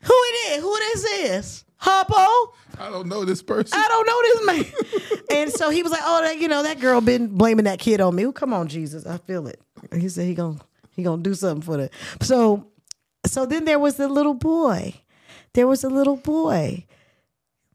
Who 0.02 0.14
it 0.14 0.52
is? 0.52 0.62
Who 0.62 0.76
this 0.78 1.04
is? 1.04 1.64
Harpo? 1.80 2.54
I 2.78 2.90
don't 2.90 3.08
know 3.08 3.24
this 3.24 3.42
person. 3.42 3.78
I 3.78 3.86
don't 3.88 4.06
know 4.06 4.22
this 4.22 4.72
man. 5.10 5.22
and 5.42 5.52
so 5.52 5.70
he 5.70 5.82
was 5.82 5.92
like, 5.92 6.02
oh, 6.04 6.22
that, 6.22 6.38
you 6.38 6.48
know, 6.48 6.62
that 6.62 6.80
girl 6.80 7.00
been 7.00 7.28
blaming 7.28 7.64
that 7.64 7.78
kid 7.78 8.00
on 8.00 8.14
me. 8.14 8.24
Well, 8.24 8.32
come 8.32 8.52
on, 8.52 8.68
Jesus. 8.68 9.06
I 9.06 9.18
feel 9.18 9.46
it. 9.46 9.60
He 9.94 10.08
said 10.08 10.26
he 10.26 10.34
gonna 10.34 10.58
he 10.90 11.02
gonna 11.02 11.22
do 11.22 11.34
something 11.34 11.62
for 11.62 11.76
that. 11.76 11.92
So 12.22 12.66
so 13.26 13.46
then 13.46 13.64
there 13.64 13.78
was 13.78 13.96
the 13.96 14.08
little 14.08 14.34
boy. 14.34 14.94
There 15.54 15.66
was 15.66 15.84
a 15.84 15.88
little 15.88 16.16
boy 16.16 16.84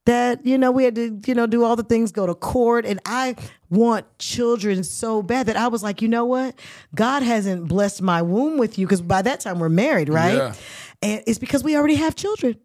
that 0.05 0.45
you 0.45 0.57
know 0.57 0.69
we 0.71 0.83
had 0.83 0.95
to 0.95 1.19
you 1.25 1.33
know 1.33 1.47
do 1.47 1.63
all 1.63 1.75
the 1.77 1.83
things 1.83 2.11
go 2.11 2.25
to 2.25 2.35
court 2.35 2.85
and 2.85 2.99
i 3.05 3.33
want 3.69 4.05
children 4.19 4.83
so 4.83 5.21
bad 5.21 5.45
that 5.45 5.55
i 5.55 5.69
was 5.69 5.81
like 5.81 6.01
you 6.01 6.09
know 6.09 6.25
what 6.25 6.53
god 6.93 7.23
hasn't 7.23 7.69
blessed 7.69 8.01
my 8.01 8.21
womb 8.21 8.57
with 8.57 8.77
you 8.77 8.85
because 8.85 9.01
by 9.01 9.21
that 9.21 9.39
time 9.39 9.59
we're 9.59 9.69
married 9.69 10.09
right 10.09 10.35
Yeah. 10.35 10.53
and 11.01 11.23
it's 11.25 11.39
because 11.39 11.63
we 11.63 11.77
already 11.77 11.95
have 11.95 12.15
children 12.15 12.57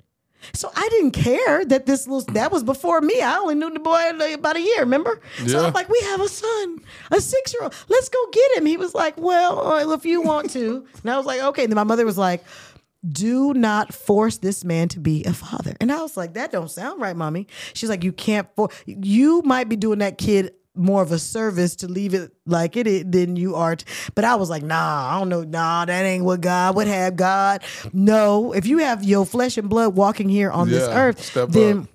so 0.52 0.70
I 0.74 0.88
didn't 0.90 1.12
care 1.12 1.64
that 1.66 1.86
this 1.86 2.06
little 2.06 2.32
that 2.34 2.52
was 2.52 2.62
before 2.62 3.00
me. 3.00 3.20
I 3.20 3.36
only 3.36 3.54
knew 3.54 3.70
the 3.70 3.80
boy 3.80 4.10
about 4.32 4.56
a 4.56 4.60
year, 4.60 4.80
remember? 4.80 5.20
So 5.46 5.64
I'm 5.64 5.72
like, 5.72 5.88
we 5.88 6.00
have 6.04 6.20
a 6.20 6.28
son, 6.28 6.80
a 7.10 7.20
six 7.20 7.52
year 7.52 7.62
old. 7.64 7.74
Let's 7.88 8.08
go 8.08 8.18
get 8.32 8.58
him. 8.58 8.66
He 8.66 8.76
was 8.76 8.94
like, 8.94 9.16
well, 9.18 9.92
if 9.92 10.04
you 10.04 10.22
want 10.22 10.50
to. 10.50 10.86
And 11.02 11.10
I 11.10 11.16
was 11.16 11.26
like, 11.26 11.40
okay. 11.40 11.64
And 11.64 11.72
then 11.72 11.76
my 11.76 11.84
mother 11.84 12.04
was 12.04 12.18
like, 12.18 12.44
do 13.08 13.54
not 13.54 13.94
force 13.94 14.38
this 14.38 14.64
man 14.64 14.88
to 14.88 15.00
be 15.00 15.24
a 15.24 15.32
father. 15.32 15.74
And 15.80 15.92
I 15.92 16.02
was 16.02 16.16
like, 16.16 16.34
that 16.34 16.50
don't 16.50 16.70
sound 16.70 17.00
right, 17.00 17.16
mommy. 17.16 17.46
She's 17.72 17.88
like, 17.88 18.02
you 18.02 18.12
can't 18.12 18.48
for 18.56 18.70
you 18.86 19.42
might 19.42 19.68
be 19.68 19.76
doing 19.76 20.00
that 20.00 20.18
kid 20.18 20.52
more 20.78 21.02
of 21.02 21.12
a 21.12 21.18
service 21.18 21.76
to 21.76 21.88
leave 21.88 22.14
it 22.14 22.32
like 22.46 22.76
it 22.76 22.86
is 22.86 23.04
than 23.06 23.36
you 23.36 23.54
are. 23.56 23.76
t- 23.76 23.84
But 24.14 24.24
I 24.24 24.36
was 24.36 24.48
like, 24.48 24.62
nah, 24.62 25.14
I 25.14 25.18
don't 25.18 25.28
know. 25.28 25.42
Nah, 25.42 25.84
that 25.84 26.02
ain't 26.04 26.24
what 26.24 26.40
God 26.40 26.76
would 26.76 26.86
have. 26.86 27.16
God, 27.16 27.62
no. 27.92 28.52
If 28.52 28.66
you 28.66 28.78
have 28.78 29.02
your 29.04 29.26
flesh 29.26 29.58
and 29.58 29.68
blood 29.68 29.94
walking 29.94 30.28
here 30.28 30.50
on 30.50 30.68
this 30.68 30.88
earth, 30.88 31.34
then 31.50 31.80
up. 31.80 31.88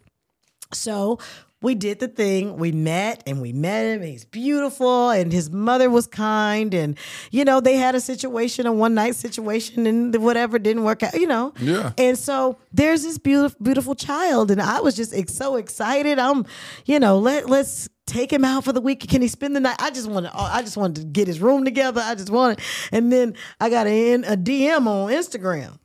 so 0.73 1.19
we 1.61 1.75
did 1.75 1.99
the 1.99 2.09
thing. 2.09 2.57
We 2.57 2.73
met 2.73 3.23
and 3.25 3.41
we 3.41 3.53
met 3.53 3.86
him. 3.86 4.01
He's 4.01 4.25
beautiful 4.25 5.11
and 5.11 5.31
his 5.31 5.49
mother 5.49 5.89
was 5.89 6.07
kind. 6.07 6.73
And, 6.73 6.97
you 7.31 7.45
know, 7.45 7.61
they 7.61 7.77
had 7.77 7.95
a 7.95 8.01
situation, 8.01 8.65
a 8.67 8.73
one 8.73 8.93
night 8.93 9.15
situation, 9.15 9.88
and 9.88 10.13
whatever 10.21 10.59
didn't 10.59 10.84
work 10.84 11.03
out, 11.03 11.13
you 11.13 11.25
know. 11.25 11.53
Yeah. 11.61 11.93
And 11.97 12.17
so 12.19 12.57
there's 12.73 13.03
this 13.03 13.17
beautiful, 13.17 13.57
beautiful 13.63 13.95
child. 13.95 14.51
And 14.51 14.61
I 14.61 14.81
was 14.81 14.93
just 14.93 15.13
so 15.29 15.55
excited. 15.55 16.19
I'm, 16.19 16.45
you 16.86 16.99
know, 16.99 17.17
let, 17.17 17.49
let's 17.49 17.88
take 18.06 18.32
him 18.32 18.43
out 18.45 18.64
for 18.64 18.74
the 18.74 18.82
week. 18.82 19.08
Can 19.08 19.22
he 19.22 19.28
spend 19.28 19.56
the 19.56 19.60
night? 19.60 19.78
I 19.80 19.91
just 19.91 20.10
wanted, 20.10 20.32
I 20.34 20.62
just 20.62 20.78
wanted 20.78 21.01
to 21.01 21.08
get 21.08 21.28
his 21.28 21.39
room 21.39 21.66
together. 21.66 22.01
I 22.04 22.16
just 22.16 22.30
wanted, 22.30 22.60
and 22.91 23.12
then 23.12 23.36
I 23.60 23.70
got 23.70 23.88
a, 23.88 24.14
a 24.14 24.38
DM 24.38 24.88
on 24.88 25.12
Instagram. 25.12 25.80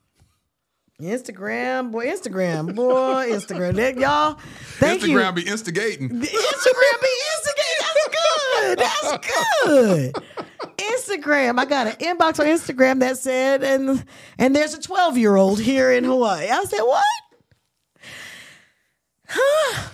Instagram, 1.01 1.93
boy, 1.93 2.07
Instagram, 2.07 2.75
boy, 2.75 3.29
Instagram. 3.31 3.75
That, 3.77 3.97
y'all, 3.99 4.37
thank 4.79 5.07
you. 5.07 5.17
Instagram 5.17 5.35
be 5.37 5.47
instigating. 5.47 6.09
Instagram 6.09 7.01
be 7.01 7.15
Instagram. 7.37 7.79
That's 7.79 8.09
good. 8.17 8.79
That's 8.79 9.65
good. 9.65 10.15
Instagram. 10.77 11.59
I 11.61 11.65
got 11.67 11.87
an 11.87 11.93
inbox 11.95 12.41
on 12.41 12.47
Instagram 12.47 12.99
that 13.01 13.17
said, 13.17 13.63
and 13.63 14.05
and 14.39 14.57
there's 14.57 14.75
a 14.75 14.81
12 14.81 15.19
year 15.19 15.37
old 15.37 15.61
here 15.61 15.93
in 15.93 16.03
Hawaii. 16.03 16.49
I 16.49 16.65
said, 16.65 16.83
what? 16.83 17.05
Huh? 19.29 19.89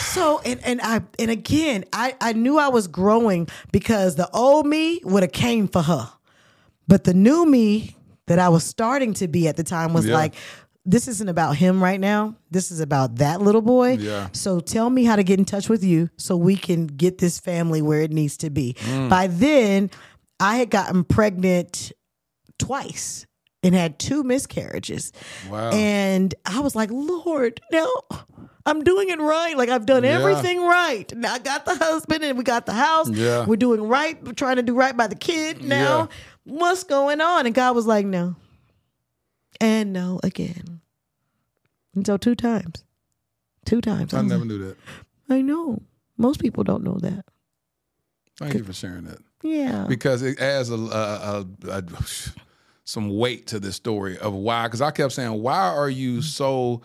So 0.00 0.40
and 0.44 0.60
and 0.64 0.80
I 0.82 1.02
and 1.18 1.30
again, 1.30 1.84
I 1.92 2.14
I 2.20 2.32
knew 2.34 2.58
I 2.58 2.68
was 2.68 2.86
growing 2.88 3.48
because 3.72 4.16
the 4.16 4.28
old 4.34 4.66
me 4.66 5.00
would 5.04 5.22
have 5.22 5.32
came 5.32 5.68
for 5.68 5.82
her, 5.82 6.10
but 6.86 7.04
the 7.04 7.14
new 7.14 7.46
me 7.46 7.96
that 8.26 8.38
I 8.38 8.48
was 8.48 8.62
starting 8.64 9.14
to 9.14 9.28
be 9.28 9.48
at 9.48 9.56
the 9.56 9.64
time 9.64 9.92
was 9.92 10.06
Yeah. 10.06 10.14
like, 10.14 10.34
this 10.86 11.08
isn't 11.08 11.28
about 11.28 11.56
him 11.56 11.82
right 11.82 11.98
now. 11.98 12.36
This 12.50 12.70
is 12.70 12.80
about 12.80 13.16
that 13.16 13.40
little 13.40 13.60
boy. 13.62 13.92
Yeah. 13.94 14.28
So 14.32 14.60
tell 14.60 14.88
me 14.90 15.04
how 15.04 15.16
to 15.16 15.22
get 15.24 15.38
in 15.38 15.44
touch 15.44 15.68
with 15.68 15.82
you 15.82 16.10
so 16.16 16.36
we 16.36 16.56
can 16.56 16.86
get 16.86 17.18
this 17.18 17.38
family 17.40 17.82
where 17.82 18.02
it 18.02 18.12
needs 18.12 18.36
to 18.38 18.50
be. 18.50 18.74
Mm. 18.80 19.08
By 19.08 19.26
then, 19.26 19.90
I 20.38 20.56
had 20.56 20.70
gotten 20.70 21.04
pregnant 21.04 21.92
twice 22.58 23.26
and 23.62 23.74
had 23.74 23.98
two 23.98 24.22
miscarriages. 24.22 25.12
Wow. 25.50 25.70
And 25.70 26.34
I 26.46 26.60
was 26.60 26.74
like, 26.76 26.90
Lord, 26.92 27.60
no, 27.72 27.90
I'm 28.66 28.84
doing 28.84 29.08
it 29.08 29.18
right. 29.18 29.56
Like 29.56 29.68
I've 29.68 29.86
done 29.86 30.04
Yeah. 30.04 30.18
everything 30.18 30.60
right. 30.64 31.10
Now 31.16 31.34
I 31.34 31.38
got 31.38 31.64
the 31.64 31.74
husband 31.74 32.22
and 32.24 32.36
we 32.36 32.44
got 32.44 32.66
the 32.66 32.72
house. 32.74 33.08
Yeah. 33.10 33.46
We're 33.46 33.56
doing 33.56 33.82
right. 33.82 34.22
We're 34.22 34.32
trying 34.32 34.56
to 34.56 34.62
do 34.62 34.74
right 34.74 34.96
by 34.96 35.06
the 35.06 35.14
kid 35.14 35.64
now. 35.64 35.98
Yeah. 36.00 36.06
What's 36.44 36.84
going 36.84 37.20
on? 37.20 37.46
And 37.46 37.54
God 37.54 37.74
was 37.74 37.86
like, 37.86 38.04
no. 38.06 38.36
And 39.60 39.92
no 39.92 40.20
again. 40.22 40.80
And 41.94 42.06
so 42.06 42.16
two 42.16 42.34
times. 42.34 42.84
Two 43.64 43.80
times. 43.80 44.12
I 44.14 44.20
was 44.20 44.26
never 44.30 44.40
like, 44.40 44.48
knew 44.48 44.58
that. 44.68 44.76
I 45.28 45.42
know. 45.42 45.82
Most 46.16 46.40
people 46.40 46.64
don't 46.64 46.84
know 46.84 46.98
that. 47.00 47.24
Thank 48.38 48.54
you 48.54 48.64
for 48.64 48.72
sharing 48.72 49.04
that. 49.04 49.18
Yeah. 49.42 49.86
because 49.88 50.20
it 50.22 50.38
adds 50.38 50.68
a, 50.70 50.74
a, 50.74 51.46
a, 51.66 51.78
a 51.78 51.82
some 52.84 53.08
weight 53.16 53.46
to 53.48 53.60
this 53.60 53.76
story 53.76 54.18
of 54.18 54.34
why. 54.34 54.64
Because 54.66 54.80
I 54.82 54.90
kept 54.90 55.12
saying, 55.12 55.40
why 55.42 55.58
are 55.68 55.88
you 55.88 56.20
so 56.22 56.82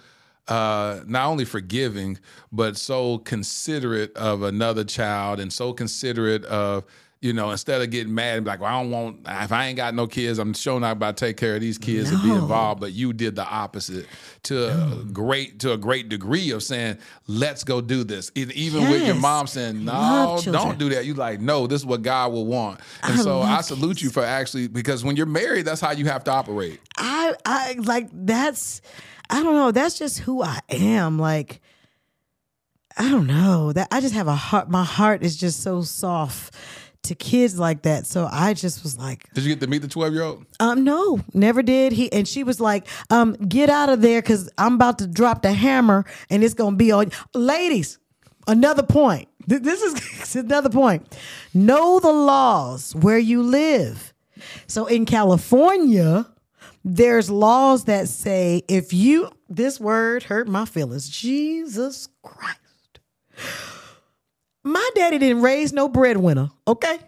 uh, 0.48 1.02
not 1.08 1.28
only 1.28 1.46
forgiving 1.46 2.20
but 2.52 2.78
so 2.78 3.18
considerate 3.20 4.16
of 4.16 4.44
another 4.44 4.84
child 4.84 5.40
and 5.40 5.52
so 5.52 5.74
considerate 5.74 6.44
of 6.46 6.84
you 7.22 7.34
know 7.34 7.50
instead 7.50 7.82
of 7.82 7.90
getting 7.90 8.14
mad 8.14 8.36
and 8.38 8.46
be 8.46 8.52
like, 8.52 8.60
well, 8.60 8.70
I 8.76 8.82
don't 8.84 8.92
want 8.92 9.20
if 9.28 9.52
I 9.52 9.66
ain't 9.66 9.78
got 9.78 9.96
no 9.96 10.06
kids, 10.06 10.38
I'm 10.38 10.54
sure 10.54 10.80
not 10.80 10.92
about 10.92 11.18
to 11.18 11.26
take 11.26 11.38
care 11.38 11.56
of 11.56 11.62
these 11.62 11.80
kids 11.80 12.12
and 12.12 12.22
be 12.22 12.30
No. 12.30 12.36
involved. 12.44 12.80
But 12.82 12.92
you 12.94 13.14
did 13.14 13.36
the 13.36 13.44
opposite 13.46 14.06
to 14.44 15.00
a 15.02 15.04
great 15.06 15.58
to 15.62 15.72
a 15.74 15.78
great 15.78 16.10
degree 16.10 16.52
of 16.52 16.62
saying, 16.62 17.00
let's 17.26 17.64
go 17.64 17.82
do 17.82 18.04
this. 18.04 18.32
Even 18.36 18.88
with 18.92 19.08
your 19.08 19.16
mom 19.16 19.48
saying, 19.48 19.84
no, 19.84 20.40
don't 20.44 20.78
do 20.78 20.90
that. 20.90 21.06
You 21.06 21.16
like, 21.16 21.40
no, 21.40 21.66
this 21.66 21.82
is 21.82 21.86
what 21.88 22.04
God 22.04 22.32
will 22.32 22.46
want. 22.46 22.82
And 23.02 23.14
I 23.14 23.24
so 23.24 23.42
I 23.42 23.62
salute 23.62 24.04
you 24.04 24.12
for 24.12 24.24
actually 24.24 24.68
because 24.68 25.04
when 25.04 25.16
you're 25.16 25.26
married, 25.26 25.66
that's 25.66 25.82
how 25.82 25.92
you 25.94 26.06
have 26.06 26.24
to 26.26 26.32
operate. 26.32 26.80
I 26.98 27.34
I 27.46 27.78
like 27.80 28.10
that's 28.14 28.82
I 29.30 29.44
don't 29.44 29.54
know, 29.56 29.72
that's 29.72 29.98
just 29.98 30.20
who 30.20 30.42
I 30.44 30.60
am. 30.70 31.18
Like 31.20 31.62
I 32.98 33.10
don't 33.10 33.28
know. 33.28 33.74
That 33.74 33.88
I 33.92 34.00
just 34.02 34.14
have 34.14 34.28
a 34.28 34.36
heart 34.36 34.70
my 34.70 34.84
heart 34.84 35.24
is 35.24 35.36
just 35.36 35.62
so 35.62 35.82
soft 35.82 36.54
to 37.04 37.14
kids 37.14 37.60
like 37.60 37.84
that. 37.84 38.08
So 38.08 38.28
I 38.32 38.54
just 38.54 38.82
was 38.82 38.98
like, 38.98 39.32
Did 39.34 39.44
you 39.44 39.54
get 39.54 39.60
to 39.62 39.68
meet 39.68 39.84
the 39.84 39.88
12 39.88 40.14
year 40.14 40.24
old? 40.24 40.46
um, 40.60 40.84
no, 40.84 41.20
never 41.34 41.62
did. 41.62 41.92
He 41.94 42.12
and 42.12 42.28
she 42.28 42.44
was 42.44 42.60
like, 42.60 42.88
um, 43.10 43.34
get 43.34 43.70
out 43.70 43.90
of 43.90 44.02
there 44.02 44.22
because 44.22 44.50
I'm 44.58 44.76
about 44.76 45.00
to 45.00 45.08
drop 45.08 45.42
the 45.42 45.54
hammer 45.54 46.06
and 46.30 46.44
it's 46.44 46.54
gonna 46.54 46.76
be 46.78 46.92
on 46.92 47.12
ladies. 47.34 48.00
Another 48.48 48.84
point. 48.84 49.28
This 49.48 49.82
is 49.84 50.36
another 50.36 50.70
point. 50.70 51.16
Know 51.54 52.00
the 52.00 52.12
laws 52.12 52.96
where 52.96 53.20
you 53.20 53.44
live. 53.44 54.12
So 54.66 54.88
in 54.88 55.06
California, 55.06 56.26
there's 56.86 57.32
laws 57.32 57.86
that 57.86 58.08
say 58.08 58.62
if 58.68 58.94
you 58.94 59.32
this 59.50 59.80
word 59.80 60.24
hurt 60.24 60.48
my 60.48 60.66
feelings. 60.66 61.10
Jesus 61.10 62.08
Christ. 62.24 62.60
My 64.64 64.90
daddy 64.96 65.18
didn't 65.18 65.42
raise 65.42 65.74
no 65.74 65.88
breadwinner, 65.88 66.50
okay? 66.68 67.00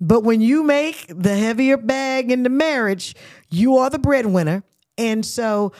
But 0.00 0.20
when 0.20 0.40
you 0.40 0.62
make 0.62 1.06
the 1.08 1.36
heavier 1.36 1.76
bag 1.76 2.30
in 2.30 2.42
the 2.42 2.50
marriage, 2.50 3.14
you 3.50 3.78
are 3.78 3.90
the 3.90 3.98
breadwinner. 3.98 4.62
And 4.96 5.24
so 5.24 5.72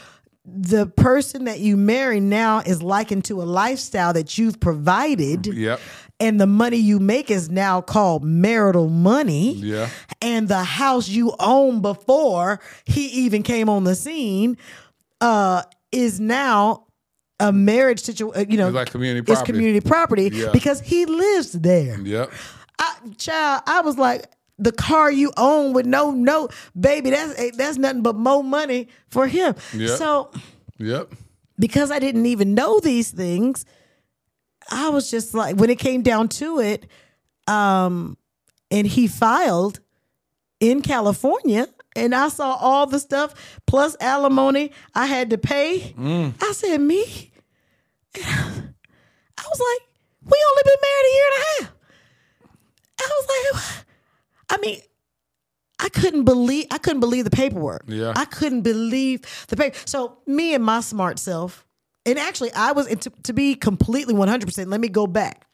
the 0.44 0.86
person 0.86 1.44
that 1.44 1.60
you 1.60 1.76
marry 1.76 2.20
now 2.20 2.60
is 2.60 2.82
likened 2.82 3.24
to 3.26 3.42
a 3.42 3.44
lifestyle 3.44 4.12
that 4.12 4.36
you've 4.36 4.60
provided. 4.60 5.46
Yep. 5.46 5.80
And 6.24 6.40
the 6.40 6.46
money 6.46 6.78
you 6.78 6.98
make 7.00 7.30
is 7.30 7.50
now 7.50 7.80
called 7.80 8.24
marital 8.24 8.88
money. 8.88 9.52
Yeah. 9.54 9.88
And 10.22 10.48
the 10.48 10.64
house 10.64 11.08
you 11.08 11.34
own 11.38 11.82
before 11.82 12.60
he 12.86 13.06
even 13.24 13.42
came 13.42 13.68
on 13.68 13.84
the 13.84 13.94
scene 13.94 14.56
uh, 15.20 15.62
is 15.92 16.20
now 16.20 16.86
a 17.40 17.52
marriage 17.52 18.00
situation. 18.00 18.50
You 18.50 18.56
know, 18.58 18.68
It's 18.68 18.74
like 18.74 18.90
community 18.90 19.20
property. 19.22 19.40
It's 19.40 19.46
community 19.50 19.80
property 19.80 20.30
Yeah. 20.32 20.50
because 20.52 20.80
he 20.80 21.04
lives 21.04 21.52
there. 21.52 22.00
Yep. 22.00 22.32
I, 22.78 22.96
child, 23.18 23.62
I 23.66 23.80
was 23.82 23.98
like, 23.98 24.26
the 24.58 24.72
car 24.72 25.10
you 25.10 25.32
own 25.36 25.72
with 25.72 25.84
no 25.84 26.12
note, 26.12 26.54
baby, 26.78 27.10
that's 27.10 27.38
eh, 27.38 27.50
that's 27.56 27.76
nothing 27.76 28.02
but 28.02 28.14
more 28.16 28.42
money 28.44 28.88
for 29.10 29.26
him. 29.26 29.54
Yep. 29.74 29.98
So 29.98 30.30
Yep. 30.78 31.12
because 31.58 31.90
I 31.90 31.98
didn't 31.98 32.26
even 32.26 32.54
know 32.54 32.78
these 32.80 33.10
things, 33.10 33.64
I 34.70 34.88
was 34.88 35.10
just 35.10 35.34
like, 35.34 35.56
when 35.56 35.70
it 35.70 35.78
came 35.78 36.02
down 36.02 36.28
to 36.28 36.60
it, 36.60 36.86
um, 37.46 38.16
and 38.70 38.86
he 38.86 39.06
filed 39.06 39.80
in 40.60 40.82
California, 40.82 41.68
and 41.96 42.14
I 42.14 42.28
saw 42.28 42.54
all 42.54 42.86
the 42.86 42.98
stuff 42.98 43.60
plus 43.66 43.96
alimony 44.00 44.72
I 44.94 45.06
had 45.06 45.30
to 45.30 45.38
pay. 45.38 45.94
I 46.40 46.52
said, 46.52 46.78
me? 46.80 47.30
I 48.16 49.44
was 49.50 49.60
like, 49.60 49.88
we 50.24 50.44
only 50.50 50.62
been 50.64 50.80
married 50.82 51.06
a 51.06 51.14
year 51.14 51.24
and 51.26 51.42
a 51.42 51.64
half. 51.64 51.74
I 53.00 53.10
was 53.20 53.26
like, 53.52 53.84
I 54.50 54.56
mean, 54.58 54.80
I 55.80 55.88
couldn't 55.88 56.24
believe 56.24 56.66
I 56.70 56.78
couldn't 56.78 57.00
believe 57.00 57.24
the 57.24 57.30
paperwork. 57.30 57.84
Yeah. 57.86 58.12
I 58.16 58.24
couldn't 58.24 58.62
believe 58.62 59.22
the 59.48 59.56
paper. 59.56 59.76
So 59.84 60.18
me 60.26 60.54
and 60.54 60.64
my 60.64 60.80
smart 60.80 61.18
self, 61.18 61.63
and 62.06 62.18
actually 62.18 62.52
I 62.52 62.72
was 62.72 62.86
to, 62.86 63.10
to 63.24 63.32
be 63.32 63.54
completely 63.54 64.14
100%, 64.14 64.66
let 64.66 64.80
me 64.80 64.88
go 64.88 65.06
back. 65.06 65.46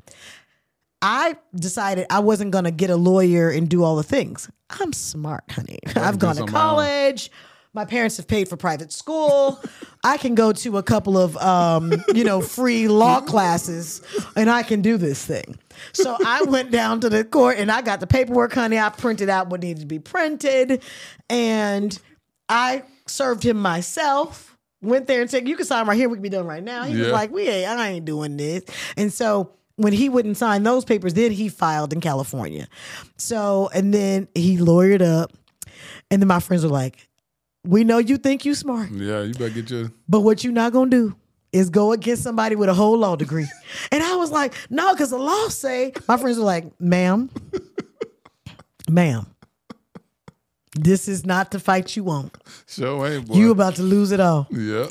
I 1.03 1.37
decided 1.55 2.07
I 2.11 2.19
wasn't 2.19 2.51
going 2.51 2.65
to 2.65 2.71
get 2.71 2.91
a 2.91 2.97
lawyer 2.97 3.49
and 3.49 3.69
do 3.69 3.83
all 3.83 3.97
the 3.97 4.03
things. 4.03 4.51
I'm 4.69 4.93
smart, 4.93 5.45
honey. 5.51 5.79
I've 5.97 6.19
gone 6.19 6.37
to 6.37 6.43
my 6.43 6.49
college. 6.49 7.31
My 7.73 7.85
parents 7.85 8.17
have 8.17 8.27
paid 8.27 8.49
for 8.49 8.57
private 8.57 8.93
school. 8.93 9.61
I 10.03 10.19
can 10.19 10.35
go 10.35 10.53
to 10.53 10.79
a 10.79 10.83
couple 10.83 11.17
of 11.17 11.37
um, 11.37 11.93
you 12.15 12.25
know, 12.25 12.41
free 12.41 12.89
law 12.89 13.21
classes 13.21 14.03
and 14.35 14.51
I 14.51 14.65
can 14.65 14.83
do 14.83 14.97
this 14.97 15.25
thing. 15.25 15.57
So 15.93 16.17
I 16.27 16.43
went 16.43 16.73
down 16.73 17.01
to 17.01 17.09
the 17.09 17.25
court 17.25 17.59
and 17.59 17.71
I 17.71 17.81
got 17.81 18.01
the 18.01 18.09
paperwork, 18.09 18.53
honey. 18.53 18.79
I 18.79 18.89
printed 18.89 19.29
out 19.29 19.49
what 19.51 19.63
needed 19.63 19.81
to 19.81 19.87
be 19.87 20.01
printed 20.01 20.83
and 21.29 21.97
I 22.49 22.83
served 23.07 23.45
him 23.45 23.57
myself. 23.57 24.50
Went 24.83 25.07
there 25.07 25.21
and 25.21 25.31
said, 25.31 25.47
"You 25.47 25.57
can 25.57 25.67
sign 25.67 25.87
right 25.87 25.97
here. 25.97 26.09
We 26.09 26.17
can 26.17 26.23
be 26.23 26.29
done 26.31 26.47
right 26.47 26.63
now." 26.63 26.85
He 26.85 26.97
was 26.97 27.09
like, 27.09 27.31
"We 27.31 27.49
ain't. 27.49 27.69
I 27.69 27.89
ain't 27.91 28.05
doing 28.07 28.37
this." 28.37 28.65
And 28.97 29.13
so 29.13 29.53
when 29.77 29.93
he 29.93 30.09
wouldn't 30.09 30.37
sign 30.37 30.63
those 30.63 30.85
papers, 30.85 31.15
then 31.15 31.33
he 31.33 31.49
filed 31.49 31.93
in 31.93 32.01
California. 32.01 32.67
So 33.17 33.71
and 33.75 33.93
then 33.93 34.29
he 34.35 34.57
lawyered 34.59 35.03
up, 35.03 35.33
and 36.11 36.23
then 36.23 36.29
my 36.29 36.41
friends 36.41 36.63
were 36.65 36.71
like, 36.71 37.09
"We 37.65 37.85
know 37.85 37.99
you 37.99 38.17
think 38.17 38.45
you 38.45 38.55
smart, 38.55 38.91
Yeah. 38.91 39.23
You 39.23 39.35
better 39.35 39.51
get 39.51 39.71
your. 39.71 39.93
but 40.09 40.21
what 40.21 40.45
you 40.45 40.51
not 40.53 40.73
gonna 40.73 40.91
do 40.91 41.15
is 41.53 41.69
go 41.69 41.93
against 41.93 42.23
somebody 42.23 42.57
with 42.57 42.69
a 42.71 42.75
whole 42.75 42.97
law 42.97 43.17
degree." 43.17 43.49
and 43.93 44.03
I 44.03 44.17
was 44.17 44.31
like, 44.31 44.55
"No, 44.71 44.93
because 44.95 45.11
the 45.11 45.19
law 45.19 45.49
say." 45.49 45.93
My 46.09 46.17
friends 46.17 46.39
were 46.39 46.45
like, 46.45 46.65
"Ma'am, 46.81 47.29
ma'am." 48.89 49.27
This 50.77 51.09
is 51.09 51.27
not 51.27 51.51
the 51.51 51.59
fight 51.59 51.97
you 51.97 52.05
want. 52.05 52.37
Show 52.69 53.05
ain't 53.05 53.27
boy. 53.27 53.35
You 53.35 53.51
about 53.51 53.75
to 53.77 53.83
lose 53.83 54.13
it 54.13 54.21
all. 54.21 54.47
Yeah. 54.51 54.87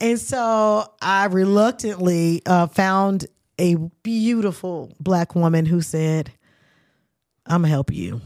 And 0.00 0.18
so 0.18 0.84
I 1.00 1.26
reluctantly 1.26 2.42
uh, 2.46 2.66
found 2.66 3.26
a 3.58 3.76
beautiful 4.02 4.92
black 4.98 5.34
woman 5.36 5.66
who 5.66 5.82
said, 5.82 6.32
"I'm 7.46 7.62
gonna 7.62 7.68
help 7.68 7.92
you." 7.92 8.20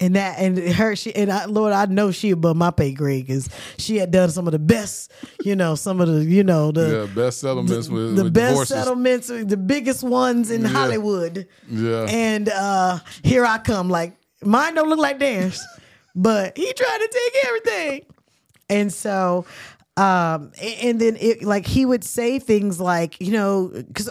And 0.00 0.16
that 0.16 0.38
and 0.38 0.58
her 0.58 0.96
she 0.96 1.14
and 1.14 1.30
I, 1.30 1.44
Lord, 1.44 1.72
I 1.72 1.84
know 1.86 2.10
she 2.10 2.30
above 2.30 2.56
my 2.56 2.70
pay 2.72 2.92
grade 2.92 3.26
because 3.26 3.48
she 3.78 3.96
had 3.98 4.10
done 4.10 4.30
some 4.30 4.46
of 4.48 4.52
the 4.52 4.58
best, 4.58 5.12
you 5.44 5.54
know, 5.54 5.74
some 5.76 6.00
of 6.00 6.08
the 6.08 6.24
you 6.24 6.42
know 6.42 6.72
the 6.72 7.06
yeah. 7.06 7.14
Best 7.14 7.38
settlements 7.40 7.88
with 7.88 8.16
the 8.16 8.24
with 8.24 8.32
best 8.32 8.50
divorces. 8.52 8.76
settlements, 8.76 9.26
the 9.28 9.56
biggest 9.56 10.02
ones 10.02 10.50
in 10.50 10.62
Yeah. 10.62 10.68
Hollywood. 10.68 11.46
Yeah. 11.70 12.06
And 12.08 12.48
uh 12.48 12.98
here 13.22 13.44
I 13.44 13.58
come, 13.58 13.90
like 13.90 14.14
mine 14.44 14.74
don't 14.74 14.88
look 14.88 14.98
like 14.98 15.18
theirs, 15.18 15.64
but 16.14 16.56
he 16.56 16.72
tried 16.72 16.98
to 16.98 17.08
take 17.12 17.44
everything. 17.46 18.06
And 18.70 18.92
so, 18.92 19.44
um, 19.96 20.52
and 20.60 21.00
then 21.00 21.16
it 21.20 21.42
like 21.42 21.66
he 21.66 21.84
would 21.84 22.04
say 22.04 22.38
things 22.38 22.80
like, 22.80 23.20
you 23.20 23.32
know, 23.32 23.68
because 23.68 24.10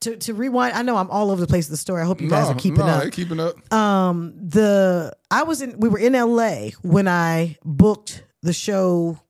to 0.00 0.16
to 0.16 0.34
rewind, 0.34 0.74
I 0.74 0.82
know 0.82 0.96
I'm 0.96 1.10
all 1.10 1.30
over 1.30 1.40
the 1.40 1.46
place 1.46 1.66
with 1.66 1.72
the 1.72 1.76
story. 1.80 2.02
I 2.02 2.04
hope 2.06 2.20
you 2.20 2.28
guys 2.28 2.46
No, 2.48 2.52
are 2.52 2.58
keeping 2.58 2.78
no, 2.80 2.86
up. 2.86 3.12
keeping 3.12 3.38
up. 3.38 3.72
Um, 3.72 4.34
the 4.36 5.12
I 5.30 5.44
was 5.44 5.62
in 5.62 5.78
we 5.78 5.88
were 5.88 5.98
in 6.00 6.14
LA 6.14 6.70
when 6.82 7.06
I 7.06 7.56
booked 7.64 8.24
the 8.42 8.52
show 8.52 9.20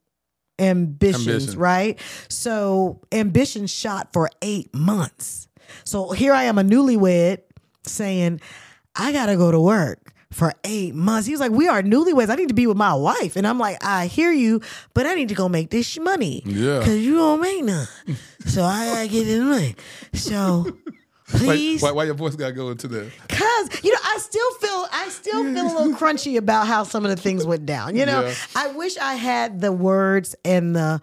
Ambitions, 0.59 1.26
Ambition. 1.28 1.59
right? 1.59 2.00
So 2.28 3.00
Ambition 3.12 3.66
shot 3.66 4.12
for 4.12 4.30
eight 4.40 4.74
months. 4.74 5.48
So 5.84 6.12
here 6.12 6.32
I 6.32 6.44
am, 6.44 6.57
a 6.59 6.62
newlywed, 6.62 7.38
saying, 7.84 8.40
I 8.97 9.12
gotta 9.12 9.36
go 9.36 9.51
to 9.51 9.61
work 9.61 10.12
for 10.30 10.53
eight 10.64 10.95
months. 10.95 11.26
He 11.26 11.32
was 11.32 11.40
like, 11.40 11.53
We 11.53 11.68
are 11.68 11.82
newlyweds. 11.82 12.30
I 12.30 12.34
need 12.36 12.49
to 12.49 12.55
be 12.55 12.66
with 12.66 12.76
my 12.76 12.95
wife. 12.95 13.36
And 13.36 13.47
I'm 13.47 13.59
like, 13.59 13.82
I 13.84 14.07
hear 14.07 14.32
you, 14.32 14.61
but 14.95 15.07
I 15.07 15.14
need 15.14 15.28
to 15.28 15.34
go 15.34 15.49
make 15.49 15.70
this 15.70 15.99
money. 15.99 16.43
Yeah. 16.47 16.80
Cause 16.80 16.97
you 16.97 17.16
don't 17.16 17.40
make 17.40 17.64
none. 17.64 17.86
so 18.47 18.64
I 18.64 18.86
gotta 18.86 19.09
get 19.09 19.24
this 19.24 19.40
money. 19.40 19.74
So 20.14 20.76
Why, 21.32 21.38
please. 21.38 21.82
why, 21.82 21.93
why 21.93 22.05
your 22.05 22.14
voice 22.14 22.36
gotta 22.36 22.53
go 22.53 22.70
into 22.70 22.88
that? 22.88 23.11
Cause 23.28 23.84
you 23.84 23.90
know, 23.93 23.99
I 24.05 24.18
still 24.18 24.51
feel 24.55 24.86
I 24.93 25.09
still 25.09 25.45
feel 25.55 25.62
a 25.66 25.72
little 25.78 25.95
crunchy 25.95 26.36
about 26.36 26.66
how 26.66 26.82
some 26.84 27.05
of 27.07 27.11
the 27.11 27.16
things 27.16 27.47
went 27.47 27.64
down. 27.64 27.97
You 27.97 28.05
know, 28.07 28.26
Yeah. 28.26 28.34
I 28.55 28.68
wish 28.68 28.99
I 28.99 29.14
had 29.14 29.61
the 29.61 29.72
words 29.72 30.34
and 30.45 30.76
the 30.76 31.01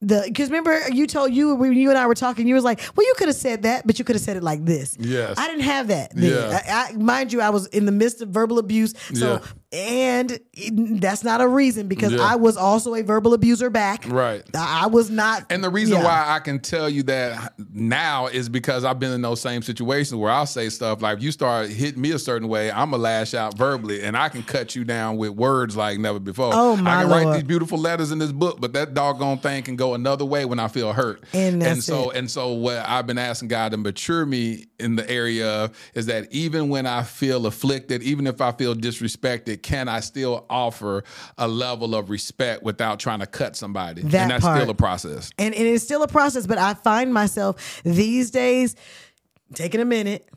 the 0.00 0.22
because 0.26 0.48
remember 0.48 0.80
you 0.90 1.06
told 1.06 1.32
you 1.32 1.54
when 1.56 1.72
you 1.72 1.88
and 1.90 1.98
I 1.98 2.06
were 2.06 2.14
talking, 2.14 2.46
you 2.46 2.54
was 2.54 2.64
like, 2.64 2.80
well, 2.94 3.06
you 3.06 3.14
could 3.16 3.28
have 3.28 3.36
said 3.36 3.62
that, 3.62 3.86
but 3.86 3.98
you 3.98 4.04
could 4.04 4.14
have 4.14 4.22
said 4.22 4.36
it 4.36 4.42
like 4.42 4.64
this. 4.64 4.96
Yes. 4.98 5.36
I 5.38 5.48
didn't 5.48 5.62
have 5.62 5.88
that. 5.88 6.14
Then. 6.14 6.30
Yeah. 6.30 6.62
I, 6.68 6.92
I, 6.92 6.96
mind 6.96 7.32
you, 7.32 7.40
I 7.40 7.50
was 7.50 7.66
in 7.68 7.84
the 7.84 7.92
midst 7.92 8.22
of 8.22 8.28
verbal 8.28 8.58
abuse. 8.58 8.94
So 9.12 9.40
and 9.70 10.38
it- 10.54 11.00
that's 11.00 11.22
not 11.22 11.40
a 11.42 11.48
reason 11.48 11.88
because 11.88 12.12
Yeah. 12.12 12.22
I 12.22 12.36
was 12.36 12.56
also 12.56 12.94
a 12.94 13.02
verbal 13.02 13.34
abuser 13.34 13.68
back. 13.68 14.04
Right. 14.08 14.42
I, 14.54 14.86
was 14.86 15.10
not. 15.10 15.44
And 15.50 15.62
the 15.62 15.68
reason 15.68 15.98
yeah. 15.98 16.04
why 16.04 16.24
I 16.34 16.38
can 16.38 16.58
tell 16.58 16.88
you 16.88 17.02
that 17.04 17.52
now 17.72 18.28
is 18.28 18.48
because 18.48 18.84
I've 18.84 18.98
been 18.98 19.12
in 19.12 19.20
those 19.20 19.40
same 19.40 19.60
situations 19.60 20.14
where 20.14 20.32
I'll 20.32 20.46
say 20.46 20.70
stuff 20.70 21.02
like, 21.02 21.18
if 21.18 21.22
you 21.22 21.30
start 21.30 21.68
hitting 21.68 22.00
me 22.00 22.12
a 22.12 22.18
certain 22.18 22.48
way, 22.48 22.70
I'm 22.70 22.90
going 22.90 22.92
to 22.92 22.96
lash 22.98 23.34
out 23.34 23.58
verbally 23.58 24.02
and 24.02 24.16
I 24.16 24.30
can 24.30 24.42
cut 24.42 24.74
you 24.74 24.84
down 24.84 25.18
with 25.18 25.30
words 25.30 25.76
like 25.76 25.98
never 25.98 26.18
before. 26.18 26.50
Oh, 26.54 26.76
my 26.76 27.00
I 27.00 27.02
can 27.02 27.10
write 27.10 27.34
these 27.34 27.42
beautiful 27.42 27.76
letters 27.78 28.10
in 28.10 28.18
this 28.18 28.32
book, 28.32 28.60
but 28.60 28.72
that 28.72 28.94
doggone 28.94 29.38
thing 29.38 29.62
can 29.64 29.76
go 29.76 29.92
another 29.92 30.24
way 30.24 30.46
when 30.46 30.58
I 30.58 30.68
feel 30.68 30.94
hurt. 30.94 31.22
And 31.34 31.60
that's 31.60 31.84
so, 31.84 32.10
it. 32.10 32.16
and 32.16 32.30
so 32.30 32.52
what 32.52 32.78
I've 32.88 33.06
been 33.06 33.18
asking 33.18 33.48
God 33.48 33.72
to 33.72 33.76
mature 33.76 34.24
me 34.24 34.66
in 34.78 34.96
the 34.96 35.08
area 35.10 35.64
of 35.64 35.90
is 35.94 36.06
that 36.06 36.32
even 36.32 36.70
when 36.70 36.86
I 36.86 37.02
feel 37.02 37.44
afflicted, 37.44 38.02
even 38.02 38.26
if 38.26 38.40
I 38.40 38.52
feel 38.52 38.74
disrespected, 38.74 39.57
can 39.62 39.88
I 39.88 40.00
still 40.00 40.46
offer 40.48 41.04
a 41.36 41.48
level 41.48 41.94
of 41.94 42.10
respect 42.10 42.62
without 42.62 42.98
trying 42.98 43.20
to 43.20 43.26
cut 43.26 43.56
somebody? 43.56 44.02
That 44.02 44.22
and 44.22 44.30
that's 44.30 44.44
part. 44.44 44.60
still 44.60 44.70
a 44.70 44.74
process. 44.74 45.30
and, 45.38 45.54
and 45.54 45.66
it's 45.66 45.84
still 45.84 46.02
a 46.02 46.08
process 46.08 46.46
but 46.46 46.58
i 46.58 46.74
find 46.74 47.12
myself 47.12 47.82
these 47.84 48.30
days 48.30 48.76
taking 49.54 49.80
a 49.80 49.84
minute 49.84 50.28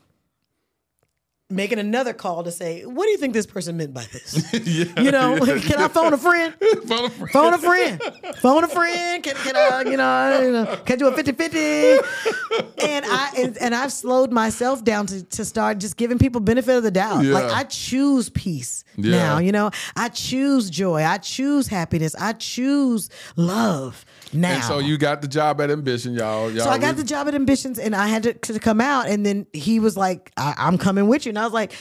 making 1.52 1.78
another 1.78 2.12
call 2.12 2.42
to 2.44 2.50
say 2.50 2.82
what 2.84 3.04
do 3.04 3.10
you 3.10 3.18
think 3.18 3.32
this 3.34 3.46
person 3.46 3.76
meant 3.76 3.92
by 3.94 4.04
this? 4.12 4.42
You 5.02 5.10
know 5.10 5.38
can 5.60 5.78
i 5.80 5.88
phone 5.88 6.12
a 6.12 6.18
friend? 6.18 6.54
Phone 6.86 7.04
a 7.04 7.10
friend. 7.10 7.30
phone 7.32 7.54
a 7.54 7.58
friend. 7.58 8.02
Phone 8.36 8.64
a 8.64 8.68
friend. 8.68 9.22
Can, 9.22 9.34
can 9.36 9.56
i 9.56 9.82
you 9.82 9.96
know, 9.96 10.40
you 10.40 10.52
know 10.52 10.76
can 10.84 10.94
I 10.94 10.96
do 10.96 11.06
a 11.08 11.12
50-50 11.12 12.84
and 12.84 13.04
i 13.06 13.32
and, 13.38 13.58
and 13.58 13.74
i've 13.74 13.92
slowed 13.92 14.32
myself 14.32 14.84
down 14.84 15.06
to, 15.06 15.22
to 15.24 15.44
start 15.44 15.78
just 15.78 15.96
giving 15.96 16.18
people 16.18 16.40
benefit 16.40 16.76
of 16.76 16.82
the 16.82 16.90
doubt. 16.90 17.24
Yeah. 17.24 17.34
like 17.34 17.50
i 17.50 17.64
choose 17.64 18.30
peace 18.30 18.84
Yeah. 18.96 19.10
now 19.18 19.38
you 19.38 19.52
know? 19.52 19.70
I 19.96 20.08
choose 20.08 20.70
joy. 20.70 21.02
I 21.02 21.18
choose 21.18 21.66
happiness. 21.68 22.14
I 22.18 22.32
choose 22.34 23.08
love 23.36 24.04
now 24.32 24.54
And 24.54 24.64
so 24.64 24.78
you 24.78 24.98
got 24.98 25.22
the 25.22 25.28
job 25.28 25.60
at 25.60 25.70
Ambition, 25.70 26.14
y'all. 26.14 26.50
y'all 26.50 26.64
so 26.64 26.70
I 26.70 26.78
got 26.78 26.96
the 26.96 27.04
job 27.04 27.28
at 27.28 27.34
Ambitions, 27.34 27.78
and 27.78 27.94
I 27.94 28.08
had 28.08 28.22
to, 28.24 28.32
to 28.34 28.58
come 28.58 28.80
out. 28.80 29.08
And 29.08 29.24
then 29.24 29.46
he 29.52 29.80
was 29.80 29.96
like, 29.96 30.32
I, 30.36 30.54
"I'm 30.56 30.78
coming 30.78 31.06
with 31.08 31.26
you," 31.26 31.30
and 31.30 31.38
I 31.38 31.44
was 31.44 31.52
like, 31.52 31.72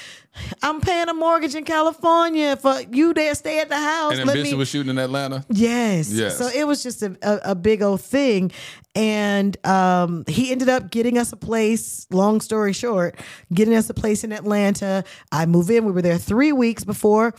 I'm 0.64 0.80
paying 0.80 1.10
a 1.10 1.14
mortgage 1.14 1.56
in 1.56 1.66
California 1.66 2.56
for 2.56 2.80
you 2.91 3.14
there 3.14 3.36
stay 3.36 3.60
at 3.60 3.70
the 3.70 3.78
house. 3.78 4.18
And 4.18 4.26
Let 4.26 4.36
Bishop 4.36 4.54
me- 4.54 4.58
was 4.58 4.70
shooting 4.70 4.89
in 4.89 4.97
Atlanta. 4.97 5.45
Yes. 5.49 6.12
Yes. 6.12 6.38
So 6.38 6.47
it 6.47 6.66
was 6.66 6.82
just 6.84 7.02
a, 7.04 7.18
a, 7.22 7.52
a 7.52 7.56
big 7.56 7.82
old 7.82 8.02
thing. 8.02 8.52
And 8.95 9.56
um, 9.66 10.24
he 10.28 10.52
ended 10.52 10.70
up 10.70 10.89
getting 10.89 11.18
us 11.18 11.32
a 11.34 11.38
place, 11.38 12.08
long 12.12 12.39
story 12.41 12.74
short, 12.74 13.20
getting 13.54 13.76
us 13.76 13.89
a 13.89 13.93
place 13.93 14.24
in 14.24 14.32
Atlanta. 14.32 15.04
I 15.32 15.45
move 15.45 15.70
in. 15.70 15.86
We 15.86 15.91
were 15.91 16.02
there 16.02 16.18
three 16.18 16.52
weeks 16.54 16.84
before 16.84 17.34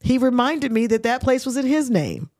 he 0.00 0.18
reminded 0.18 0.72
me 0.72 0.86
that 0.88 1.02
that 1.04 1.22
place 1.22 1.46
was 1.46 1.56
in 1.56 1.66
his 1.66 1.90
name. 1.90 2.30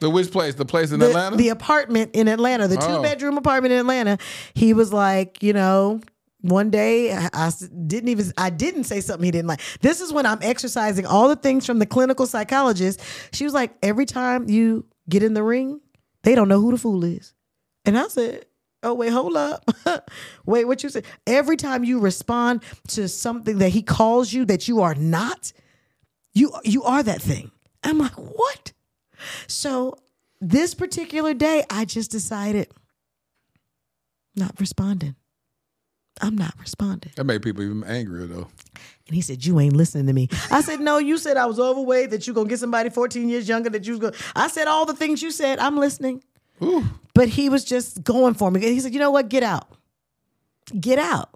The 0.00 0.10
which 0.10 0.30
place? 0.30 0.54
The 0.54 0.64
place 0.64 0.92
in 0.92 1.00
The, 1.00 1.08
Atlanta? 1.08 1.36
the 1.36 1.48
apartment 1.50 2.10
in 2.14 2.26
Atlanta, 2.28 2.66
the 2.68 2.78
Oh. 2.82 2.96
two 2.96 3.02
bedroom 3.02 3.38
apartment 3.38 3.72
in 3.72 3.78
Atlanta. 3.80 4.18
He 4.54 4.72
was 4.74 4.92
like, 4.92 5.42
you 5.42 5.52
know, 5.52 6.00
one 6.40 6.70
day 6.70 7.12
I 7.14 7.52
didn't 7.86 8.08
even 8.08 8.32
I 8.38 8.50
didn't 8.50 8.84
say 8.84 9.00
something 9.00 9.24
he 9.24 9.30
didn't 9.30 9.48
like. 9.48 9.60
This 9.82 10.00
is 10.00 10.12
when 10.12 10.24
I'm 10.26 10.38
exercising 10.42 11.06
all 11.06 11.28
the 11.28 11.36
things 11.36 11.66
from 11.66 11.78
the 11.78 11.86
clinical 11.86 12.26
psychologist. 12.26 13.00
She 13.32 13.44
was 13.44 13.52
like, 13.54 13.74
every 13.82 14.06
time 14.06 14.48
you 14.48 14.86
get 15.08 15.22
in 15.22 15.34
the 15.34 15.42
ring, 15.42 15.80
they 16.22 16.34
don't 16.34 16.48
know 16.48 16.60
who 16.60 16.70
the 16.70 16.78
fool 16.78 17.04
is. 17.04 17.34
And 17.84 17.98
I 17.98 18.08
said, 18.08 18.46
Oh, 18.82 18.94
wait, 18.94 19.10
hold 19.12 19.36
up. 19.36 19.70
wait, 20.46 20.64
what 20.64 20.82
you 20.82 20.88
said? 20.88 21.04
Every 21.26 21.58
time 21.58 21.84
you 21.84 21.98
respond 22.00 22.62
to 22.88 23.08
something 23.08 23.58
that 23.58 23.68
he 23.68 23.82
calls 23.82 24.32
you 24.32 24.46
that 24.46 24.68
you 24.68 24.80
are 24.80 24.94
not, 24.94 25.52
you 26.32 26.50
you 26.64 26.82
are 26.84 27.02
that 27.02 27.20
thing. 27.20 27.50
I'm 27.84 27.98
like, 27.98 28.14
what? 28.14 28.72
So 29.46 29.98
this 30.40 30.74
particular 30.74 31.34
day, 31.34 31.64
I 31.70 31.84
just 31.84 32.10
decided 32.10 32.68
not 34.36 34.58
responding. 34.60 35.16
I'm 36.22 36.36
not 36.36 36.54
responding. 36.60 37.12
that 37.16 37.24
made 37.24 37.42
people 37.42 37.62
even 37.62 37.82
angrier 37.84 38.26
though. 38.26 38.48
And 39.06 39.14
he 39.14 39.22
said, 39.22 39.44
You 39.44 39.58
ain't 39.58 39.74
listening 39.74 40.06
to 40.06 40.12
me. 40.12 40.28
I 40.50 40.60
said, 40.60 40.80
No, 40.80 40.98
you 40.98 41.16
said 41.18 41.36
I 41.36 41.46
was 41.46 41.58
overweight, 41.58 42.10
that 42.10 42.26
you 42.26 42.34
gonna 42.34 42.48
get 42.48 42.58
somebody 42.58 42.90
14 42.90 43.28
years 43.28 43.48
younger, 43.48 43.70
that 43.70 43.86
you 43.86 43.92
was 43.92 44.00
gonna 44.00 44.16
I 44.36 44.48
said 44.48 44.68
all 44.68 44.84
the 44.84 44.94
things 44.94 45.22
you 45.22 45.30
said. 45.30 45.58
I'm 45.58 45.76
listening. 45.78 46.22
But 47.14 47.28
he 47.28 47.48
was 47.48 47.64
just 47.64 48.04
going 48.04 48.34
for 48.34 48.50
me. 48.50 48.60
He 48.60 48.80
said, 48.80 48.92
You 48.92 48.98
know 49.00 49.10
what? 49.10 49.28
Get 49.30 49.42
out. 49.42 49.68
Get 50.78 50.98
out. 50.98 51.30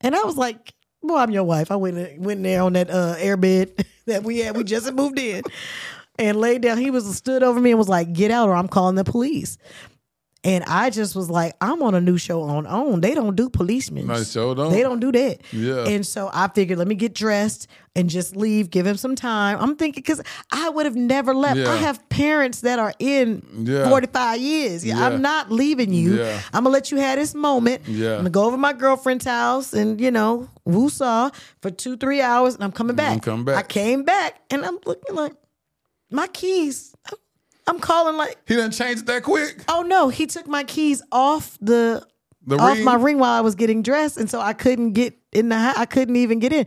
And 0.00 0.14
I 0.16 0.22
was 0.22 0.36
like, 0.38 0.72
Well, 1.02 1.18
I'm 1.18 1.30
your 1.30 1.44
wife. 1.44 1.70
I 1.70 1.76
went 1.76 1.98
in- 1.98 2.22
went 2.22 2.42
there 2.42 2.62
on 2.62 2.72
that 2.72 2.90
uh, 2.90 3.14
air 3.18 3.36
bed 3.36 3.72
that 4.06 4.22
we 4.24 4.38
had. 4.38 4.56
We 4.56 4.64
just 4.64 4.90
moved 4.94 5.18
in 5.18 5.42
and 6.20 6.38
laid 6.38 6.62
down. 6.62 6.78
He 6.78 6.90
was 6.92 7.16
stood 7.16 7.42
over 7.42 7.58
me 7.58 7.70
and 7.70 7.78
was 7.78 7.88
like, 7.88 8.12
"Get 8.12 8.30
out, 8.30 8.48
or 8.48 8.54
I'm 8.54 8.68
calling 8.68 8.94
the 8.94 9.04
police." 9.04 9.58
And 10.42 10.64
I 10.64 10.88
just 10.88 11.14
was 11.14 11.28
like, 11.28 11.52
"I'm 11.60 11.82
on 11.82 11.94
a 11.94 12.00
new 12.00 12.16
show 12.16 12.40
on 12.40 12.66
OWN. 12.66 13.02
They 13.02 13.14
don't 13.14 13.36
do 13.36 13.50
policemen. 13.50 14.06
No, 14.06 14.22
sure 14.22 14.54
don't. 14.54 14.72
They 14.72 14.80
don't 14.80 14.98
do 15.00 15.12
that." 15.12 15.40
Yeah. 15.52 15.84
And 15.86 16.06
so 16.06 16.30
I 16.32 16.48
figured, 16.48 16.78
let 16.78 16.88
me 16.88 16.94
get 16.94 17.12
dressed 17.14 17.66
and 17.94 18.08
just 18.08 18.34
leave. 18.36 18.70
Give 18.70 18.86
him 18.86 18.96
some 18.96 19.14
time. 19.16 19.58
I'm 19.60 19.76
thinking 19.76 20.00
because 20.00 20.22
I 20.50 20.70
would 20.70 20.86
have 20.86 20.96
never 20.96 21.34
left. 21.34 21.58
Yeah. 21.58 21.70
I 21.70 21.76
have 21.76 22.08
parents 22.08 22.62
that 22.62 22.78
are 22.78 22.94
in 22.98 23.42
Yeah. 23.64 23.86
45 23.90 24.40
years. 24.40 24.82
Yeah. 24.82 25.04
I'm 25.04 25.20
not 25.20 25.52
leaving 25.52 25.92
you. 25.92 26.22
I'm 26.54 26.64
gonna 26.64 26.70
let 26.70 26.90
you 26.90 26.96
have 26.96 27.18
this 27.18 27.34
moment. 27.34 27.82
Yeah. 27.86 28.12
I'm 28.12 28.16
gonna 28.20 28.30
go 28.30 28.44
over 28.44 28.56
to 28.56 28.60
my 28.60 28.72
girlfriend's 28.72 29.26
house 29.26 29.74
and 29.74 30.00
you 30.00 30.10
know 30.10 30.48
woo-saw 30.64 31.28
for 31.60 31.70
two 31.70 31.98
three 31.98 32.22
hours, 32.22 32.54
and 32.54 32.64
I'm 32.64 32.72
coming 32.72 32.96
back. 32.96 33.12
I'm 33.12 33.20
coming 33.20 33.44
back. 33.44 33.56
I 33.56 33.62
came 33.62 34.04
back 34.04 34.40
and 34.50 34.64
I'm 34.64 34.78
looking 34.86 35.14
like 35.16 35.34
my 36.10 36.26
keys. 36.28 36.94
I'm- 37.66 37.78
calling 37.78 38.16
like 38.16 38.36
He 38.48 38.56
done 38.56 38.72
changed 38.72 39.02
it 39.02 39.06
that 39.06 39.22
quick. 39.22 39.62
oh 39.68 39.82
no, 39.82 40.08
he 40.08 40.26
took 40.26 40.48
my 40.48 40.64
keys 40.64 41.02
off 41.12 41.56
the, 41.60 42.04
The 42.46 42.56
off 42.56 42.76
ring? 42.76 42.84
my 42.84 42.94
ring 42.96 43.18
while 43.18 43.30
I 43.32 43.42
was 43.42 43.54
getting 43.54 43.82
dressed, 43.82 44.16
and 44.16 44.28
so 44.28 44.40
I 44.40 44.54
couldn't 44.54 44.92
get 44.92 45.14
in 45.32 45.48
the 45.50 45.56
house. 45.58 45.76
I 45.78 45.86
couldn't 45.86 46.16
even 46.16 46.40
get 46.40 46.52
in. 46.52 46.66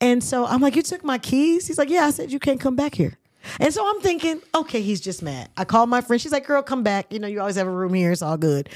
And 0.00 0.24
so 0.24 0.44
I'm 0.44 0.60
like, 0.60 0.74
you 0.74 0.82
took 0.82 1.04
my 1.04 1.18
keys? 1.18 1.68
He's 1.68 1.78
like, 1.78 1.90
yeah. 1.90 2.06
I 2.06 2.10
said 2.10 2.32
you 2.32 2.40
can't 2.40 2.58
come 2.58 2.74
back 2.74 2.94
here. 2.96 3.16
And 3.60 3.72
so 3.72 3.88
I'm 3.88 4.00
thinking, 4.00 4.40
okay, 4.54 4.82
he's 4.82 5.00
just 5.00 5.22
mad. 5.22 5.48
I 5.56 5.64
called 5.64 5.88
my 5.88 6.00
friend. 6.00 6.20
She's 6.20 6.32
like, 6.32 6.46
girl, 6.46 6.62
come 6.62 6.82
back. 6.82 7.12
You 7.12 7.20
know, 7.20 7.28
you 7.28 7.38
always 7.40 7.54
have 7.56 7.68
a 7.68 7.70
room 7.70 7.94
here. 7.94 8.10
It's 8.10 8.22
all 8.22 8.36
good. 8.36 8.68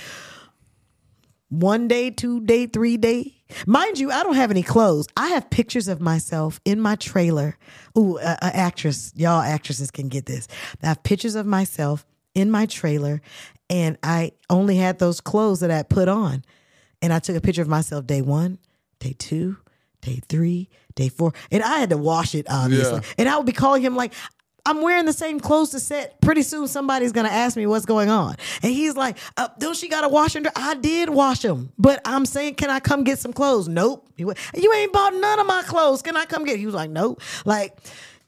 One 1.49 1.89
day, 1.89 2.11
two 2.11 2.41
day, 2.41 2.67
three 2.67 2.97
day. 2.97 3.36
Mind 3.67 3.99
you, 3.99 4.11
I 4.11 4.23
don't 4.23 4.35
have 4.35 4.51
any 4.51 4.63
clothes. 4.63 5.07
I 5.17 5.29
have 5.29 5.51
pictures 5.51 5.89
of 5.89 6.01
myself 6.01 6.61
in 6.65 6.81
my 6.81 6.97
trailer. 6.97 7.57
Ooh, 7.97 8.19
a, 8.19 8.39
a 8.43 8.57
actress. 8.57 9.13
Y'all 9.17 9.41
actresses 9.41 9.91
can 9.91 10.09
get 10.09 10.27
this. 10.27 10.49
I 10.83 10.87
have 10.89 11.03
pictures 11.03 11.35
of 11.35 11.47
myself 11.47 12.05
in 12.35 12.51
my 12.51 12.67
trailer, 12.67 13.23
and 13.71 13.97
I 14.03 14.33
only 14.51 14.77
had 14.77 14.99
those 14.99 15.21
clothes 15.21 15.61
that 15.61 15.71
I 15.71 15.83
put 15.83 16.09
on. 16.09 16.45
And 17.03 17.13
I 17.13 17.19
took 17.19 17.37
a 17.37 17.41
picture 17.41 17.63
of 17.63 17.69
myself 17.69 18.07
day 18.07 18.23
one, 18.23 18.59
day 19.01 19.15
two, 19.19 19.59
day 20.01 20.21
three, 20.29 20.69
day 20.95 21.09
four. 21.09 21.33
And 21.51 21.63
I 21.63 21.79
had 21.79 21.91
to 21.91 21.97
wash 21.97 22.35
it, 22.35 22.47
obviously. 22.49 23.01
Yeah. 23.01 23.15
And 23.19 23.29
I 23.29 23.37
would 23.37 23.47
be 23.47 23.53
calling 23.53 23.83
him 23.83 23.95
like, 23.97 24.15
I'm 24.67 24.83
wearing 24.83 25.07
the 25.07 25.13
same 25.13 25.39
clothes 25.39 25.71
to 25.71 25.81
set. 25.81 26.21
Pretty 26.21 26.43
soon 26.43 26.67
somebody's 26.67 27.13
gonna 27.13 27.29
ask 27.29 27.57
me 27.57 27.67
what's 27.67 27.87
going 27.87 28.11
on. 28.11 28.35
And 28.63 28.73
he's 28.73 28.97
like, 28.97 29.17
uh, 29.37 29.49
don't 29.59 29.77
she 29.77 29.89
gotta 29.89 30.09
wash 30.09 30.33
them? 30.33 30.45
I 30.57 30.75
did 30.75 31.09
wash 31.09 31.41
them. 31.41 31.73
But 31.79 32.01
I'm 32.05 32.27
saying, 32.27 32.57
can 32.57 32.69
I 32.69 32.81
come 32.81 33.05
get 33.05 33.21
some 33.21 33.33
clothes? 33.33 33.69
Nope. 33.69 34.09
Went, 34.19 34.39
you 34.55 34.73
ain't 34.75 34.93
bought 34.93 35.15
none 35.15 35.39
of 35.39 35.47
my 35.47 35.63
clothes. 35.63 36.03
Can 36.03 36.17
I 36.17 36.25
come 36.25 36.45
get? 36.45 36.59
He 36.59 36.67
was 36.67 36.75
like, 36.75 36.91
nope. 36.91 37.23
Like, 37.45 37.79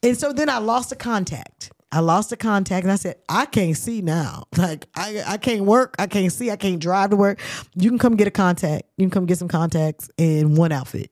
and 0.03 0.17
so 0.17 0.33
then 0.33 0.49
I 0.49 0.59
lost 0.59 0.91
the 0.91 0.97
contact. 0.97 1.73
I 1.91 2.01
lost 2.01 2.31
the 2.31 2.37
contact 2.37 2.85
and 2.85 2.93
I 2.93 2.97
said, 2.97 3.17
I 3.29 3.47
can't 3.47 3.77
see 3.77 4.01
now. 4.01 4.45
Like 4.59 4.87
I, 4.95 5.23
I 5.27 5.37
can't 5.39 5.65
work. 5.65 5.95
I 5.99 6.07
can't 6.07 6.33
see. 6.33 6.51
I 6.51 6.57
can't 6.57 6.81
drive 6.81 7.11
to 7.11 7.17
work. 7.17 7.41
You 7.75 7.91
can 7.91 7.99
come 7.99 8.17
get 8.17 8.27
a 8.27 8.31
contact. 8.31 8.85
You 8.97 9.05
can 9.05 9.11
come 9.11 9.27
get 9.27 9.39
some 9.39 9.49
contacts 9.49 10.11
in 10.19 10.57
one 10.57 10.73
outfit. 10.73 11.11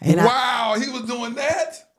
And 0.00 0.20
I, 0.20 0.26
wow, 0.26 0.76
he 0.80 0.90
was 0.90 1.02
doing 1.02 1.34
that. 1.34 1.91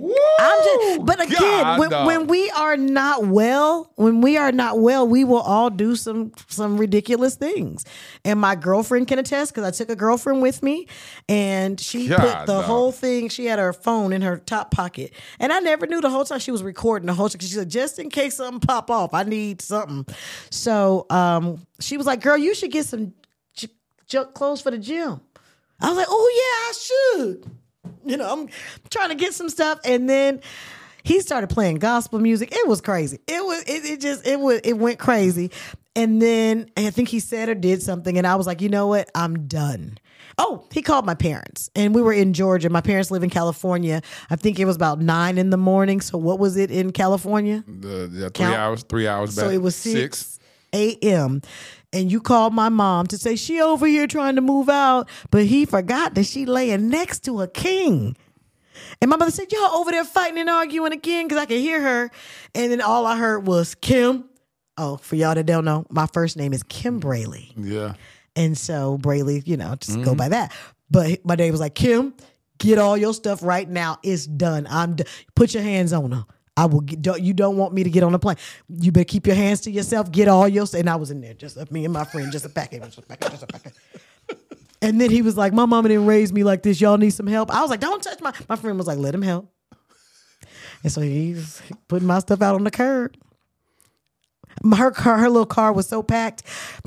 Woo! 0.00 0.14
I'm 0.38 0.64
just, 0.64 1.04
but 1.06 1.20
again, 1.20 1.78
when, 1.78 1.90
when 2.06 2.26
we 2.28 2.50
are 2.50 2.76
not 2.76 3.26
well, 3.26 3.92
when 3.96 4.20
we 4.20 4.36
are 4.36 4.52
not 4.52 4.78
well, 4.78 5.06
we 5.08 5.24
will 5.24 5.40
all 5.40 5.70
do 5.70 5.96
some 5.96 6.32
some 6.48 6.78
ridiculous 6.78 7.34
things. 7.34 7.84
And 8.24 8.40
my 8.40 8.54
girlfriend 8.54 9.08
can 9.08 9.18
attest 9.18 9.52
because 9.52 9.66
I 9.66 9.70
took 9.72 9.90
a 9.90 9.96
girlfriend 9.96 10.40
with 10.42 10.62
me, 10.62 10.86
and 11.28 11.80
she 11.80 12.08
God, 12.08 12.18
put 12.20 12.46
the 12.46 12.60
dog. 12.60 12.64
whole 12.64 12.92
thing. 12.92 13.28
She 13.28 13.46
had 13.46 13.58
her 13.58 13.72
phone 13.72 14.12
in 14.12 14.22
her 14.22 14.36
top 14.38 14.70
pocket, 14.70 15.12
and 15.40 15.52
I 15.52 15.58
never 15.58 15.86
knew 15.86 16.00
the 16.00 16.10
whole 16.10 16.24
time 16.24 16.38
she 16.38 16.50
was 16.52 16.62
recording 16.62 17.06
the 17.06 17.14
whole. 17.14 17.28
Thing 17.28 17.38
because 17.38 17.48
she 17.48 17.54
said, 17.56 17.68
"Just 17.68 17.98
in 17.98 18.08
case 18.08 18.36
something 18.36 18.60
pop 18.60 18.90
off, 18.90 19.14
I 19.14 19.24
need 19.24 19.60
something." 19.60 20.06
So 20.50 21.06
um, 21.10 21.66
she 21.80 21.96
was 21.96 22.06
like, 22.06 22.20
"Girl, 22.20 22.36
you 22.36 22.54
should 22.54 22.70
get 22.70 22.86
some 22.86 23.14
j- 23.54 23.68
j- 24.06 24.24
clothes 24.34 24.60
for 24.60 24.70
the 24.70 24.78
gym." 24.78 25.20
I 25.80 25.88
was 25.88 25.96
like, 25.96 26.06
"Oh 26.08 26.30
yeah, 26.34 26.68
I 26.68 26.72
should." 27.42 27.57
You 28.08 28.16
know, 28.16 28.32
I'm 28.32 28.48
trying 28.90 29.10
to 29.10 29.14
get 29.14 29.34
some 29.34 29.48
stuff, 29.48 29.80
and 29.84 30.08
then 30.08 30.40
he 31.04 31.20
started 31.20 31.48
playing 31.48 31.76
gospel 31.76 32.18
music. 32.18 32.52
It 32.52 32.66
was 32.66 32.80
crazy. 32.80 33.20
It 33.26 33.44
was 33.44 33.62
it, 33.62 33.84
it 33.84 34.00
just 34.00 34.26
it 34.26 34.40
was 34.40 34.60
it 34.64 34.74
went 34.74 34.98
crazy. 34.98 35.50
And 35.94 36.22
then 36.22 36.70
I 36.76 36.90
think 36.90 37.08
he 37.08 37.18
said 37.18 37.48
or 37.48 37.54
did 37.54 37.82
something, 37.82 38.18
and 38.18 38.26
I 38.26 38.36
was 38.36 38.46
like, 38.46 38.60
you 38.60 38.68
know 38.68 38.86
what? 38.86 39.10
I'm 39.14 39.48
done. 39.48 39.98
Oh, 40.40 40.64
he 40.72 40.82
called 40.82 41.04
my 41.04 41.14
parents, 41.14 41.68
and 41.74 41.92
we 41.92 42.00
were 42.00 42.12
in 42.12 42.32
Georgia. 42.32 42.70
My 42.70 42.80
parents 42.80 43.10
live 43.10 43.24
in 43.24 43.30
California. 43.30 44.02
I 44.30 44.36
think 44.36 44.60
it 44.60 44.64
was 44.64 44.76
about 44.76 45.00
nine 45.00 45.36
in 45.36 45.50
the 45.50 45.56
morning. 45.56 46.00
So 46.00 46.16
what 46.16 46.38
was 46.38 46.56
it 46.56 46.70
in 46.70 46.92
California? 46.92 47.64
The, 47.66 48.08
yeah, 48.12 48.28
three 48.28 48.46
Count. 48.46 48.56
hours, 48.56 48.82
three 48.84 49.08
hours 49.08 49.34
back. 49.34 49.46
So 49.46 49.50
it 49.50 49.60
was 49.60 49.74
six, 49.74 50.18
six, 50.18 50.40
a.m. 50.72 51.42
And 51.92 52.12
you 52.12 52.20
called 52.20 52.52
my 52.52 52.68
mom 52.68 53.06
to 53.08 53.18
say 53.18 53.34
she 53.34 53.60
over 53.60 53.86
here 53.86 54.06
trying 54.06 54.34
to 54.34 54.42
move 54.42 54.68
out, 54.68 55.08
but 55.30 55.46
he 55.46 55.64
forgot 55.64 56.14
that 56.14 56.24
she 56.24 56.44
laying 56.44 56.90
next 56.90 57.20
to 57.20 57.40
a 57.40 57.48
king. 57.48 58.14
And 59.00 59.10
my 59.10 59.16
mother 59.16 59.30
said, 59.30 59.50
"Y'all 59.50 59.76
over 59.76 59.90
there 59.90 60.04
fighting 60.04 60.38
and 60.38 60.50
arguing 60.50 60.92
again?" 60.92 61.26
Because 61.26 61.42
I 61.42 61.46
could 61.46 61.60
hear 61.60 61.80
her. 61.80 62.10
And 62.54 62.70
then 62.70 62.80
all 62.80 63.06
I 63.06 63.16
heard 63.16 63.46
was 63.46 63.74
Kim. 63.74 64.24
Oh, 64.76 64.96
for 64.98 65.16
y'all 65.16 65.34
that 65.34 65.46
don't 65.46 65.64
know, 65.64 65.86
my 65.90 66.06
first 66.12 66.36
name 66.36 66.52
is 66.52 66.62
Kim 66.62 67.00
Brely. 67.00 67.52
Yeah. 67.56 67.94
And 68.36 68.56
so 68.56 68.98
Brely, 68.98 69.42
you 69.46 69.56
know, 69.56 69.74
just 69.80 69.96
go 69.96 70.10
mm-hmm. 70.10 70.16
by 70.16 70.28
that. 70.28 70.52
But 70.90 71.24
my 71.24 71.34
dad 71.36 71.50
was 71.50 71.60
like, 71.60 71.74
Kim, 71.74 72.14
get 72.58 72.78
all 72.78 72.96
your 72.96 73.12
stuff 73.12 73.42
right 73.42 73.68
now. 73.68 73.98
It's 74.02 74.26
done. 74.26 74.66
I'm 74.70 74.94
d- 74.94 75.04
put 75.34 75.54
your 75.54 75.62
hands 75.62 75.92
on 75.92 76.12
her. 76.12 76.24
I 76.58 76.66
will 76.66 76.80
get, 76.80 77.00
don't, 77.00 77.22
you 77.22 77.32
don't 77.34 77.56
want 77.56 77.72
me 77.72 77.84
to 77.84 77.90
get 77.90 78.02
on 78.02 78.10
the 78.10 78.18
plane. 78.18 78.36
You 78.68 78.90
better 78.90 79.04
keep 79.04 79.28
your 79.28 79.36
hands 79.36 79.60
to 79.60 79.70
yourself. 79.70 80.10
Get 80.10 80.26
all 80.26 80.48
your. 80.48 80.66
And 80.74 80.90
I 80.90 80.96
was 80.96 81.12
in 81.12 81.20
there, 81.20 81.32
just 81.32 81.70
me 81.70 81.84
and 81.84 81.94
my 81.94 82.02
friend, 82.02 82.32
just 82.32 82.44
a 82.44 82.48
packet, 82.48 82.82
just 82.82 82.98
a 82.98 83.02
packet, 83.02 83.30
just 83.30 83.44
a 83.44 83.46
packet. 83.46 83.72
And 84.82 85.00
then 85.00 85.10
he 85.10 85.22
was 85.22 85.36
like, 85.36 85.52
My 85.52 85.66
mama 85.66 85.88
didn't 85.88 86.06
raise 86.06 86.32
me 86.32 86.42
like 86.42 86.64
this. 86.64 86.80
Y'all 86.80 86.98
need 86.98 87.10
some 87.10 87.28
help. 87.28 87.54
I 87.54 87.60
was 87.60 87.70
like, 87.70 87.78
Don't 87.78 88.02
touch 88.02 88.20
my. 88.20 88.32
My 88.48 88.56
friend 88.56 88.76
was 88.76 88.88
like, 88.88 88.98
Let 88.98 89.14
him 89.14 89.22
help. 89.22 89.48
And 90.82 90.90
so 90.90 91.00
he's 91.00 91.62
putting 91.86 92.08
my 92.08 92.18
stuff 92.18 92.42
out 92.42 92.56
on 92.56 92.64
the 92.64 92.72
curb. 92.72 93.16
Her 94.76 94.90
car, 94.90 95.18
her 95.18 95.28
little 95.28 95.46
car 95.46 95.72
was 95.72 95.88
so 95.88 96.02
packed, 96.02 96.42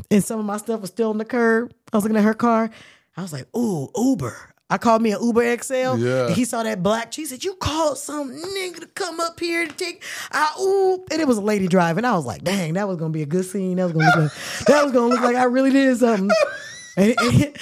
and 0.10 0.22
some 0.22 0.38
of 0.38 0.46
my 0.46 0.58
stuff 0.58 0.82
was 0.82 0.90
still 0.90 1.12
on 1.12 1.18
the 1.18 1.26
curb. 1.26 1.74
I 1.94 1.98
was 1.98 2.04
looking 2.04 2.18
at 2.18 2.26
her 2.26 2.34
car. 2.34 2.70
I 3.16 3.22
was 3.22 3.32
like, 3.32 3.48
"Ooh, 3.56 3.90
Uber." 3.96 4.51
I 4.72 4.78
called 4.78 5.02
me 5.02 5.12
an 5.12 5.22
Uber 5.22 5.58
XL. 5.62 5.74
Yeah. 5.74 6.28
And 6.28 6.36
he 6.36 6.46
saw 6.46 6.64
that 6.64 6.82
black. 6.82 7.12
She 7.14 7.26
said, 7.26 7.44
"You 7.44 7.54
called 7.56 7.98
some 7.98 8.32
nigga 8.32 8.80
to 8.80 8.88
come 8.88 9.20
up 9.20 9.40
here 9.40 9.68
to 9.68 9.74
take." 9.74 10.02
I 10.32 10.50
ooh, 10.60 11.04
and 11.12 11.22
it 11.22 11.28
was 11.28 11.38
a 11.38 11.42
lady 11.42 11.68
driving. 11.68 12.06
I 12.06 12.16
was 12.16 12.26
like, 12.26 12.44
"Dang, 12.44 12.74
that 12.74 12.88
was 12.88 12.98
gonna 12.98 13.12
be 13.12 13.22
a 13.22 13.26
good 13.26 13.46
scene. 13.46 13.76
That 13.78 13.84
was 13.84 13.94
gonna 13.94 14.06
look 14.06 14.16
like, 14.16 14.66
that 14.68 14.84
was 14.84 14.94
gonna 14.94 15.08
look 15.08 15.22
like 15.22 15.36
I 15.36 15.44
really 15.44 15.72
did 15.72 15.98
something." 15.98 16.30
And, 16.98 17.16
and 17.22 17.58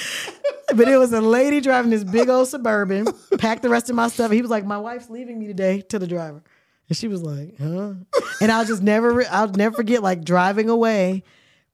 But 0.76 0.88
it 0.88 0.98
was 0.98 1.12
a 1.14 1.20
lady 1.22 1.62
driving 1.62 1.90
this 1.90 2.04
big 2.04 2.30
old 2.30 2.48
suburban, 2.48 3.08
packed 3.40 3.64
the 3.64 3.70
rest 3.70 3.90
of 3.90 3.96
my 3.96 4.08
stuff. 4.08 4.32
He 4.32 4.42
was 4.42 4.52
like, 4.52 4.66
"My 4.66 4.78
wife's 4.78 5.10
leaving 5.10 5.40
me 5.40 5.48
today." 5.48 5.82
To 5.90 5.98
the 5.98 6.06
driver, 6.08 6.44
and 6.88 6.96
she 6.98 7.08
was 7.08 7.24
like, 7.24 7.58
"Huh?" 7.58 7.94
And 8.40 8.52
I'll 8.52 8.66
just 8.66 8.84
never, 8.84 9.26
I'll 9.32 9.50
never 9.50 9.76
forget 9.76 10.04
like 10.04 10.24
driving 10.24 10.70
away 10.70 11.24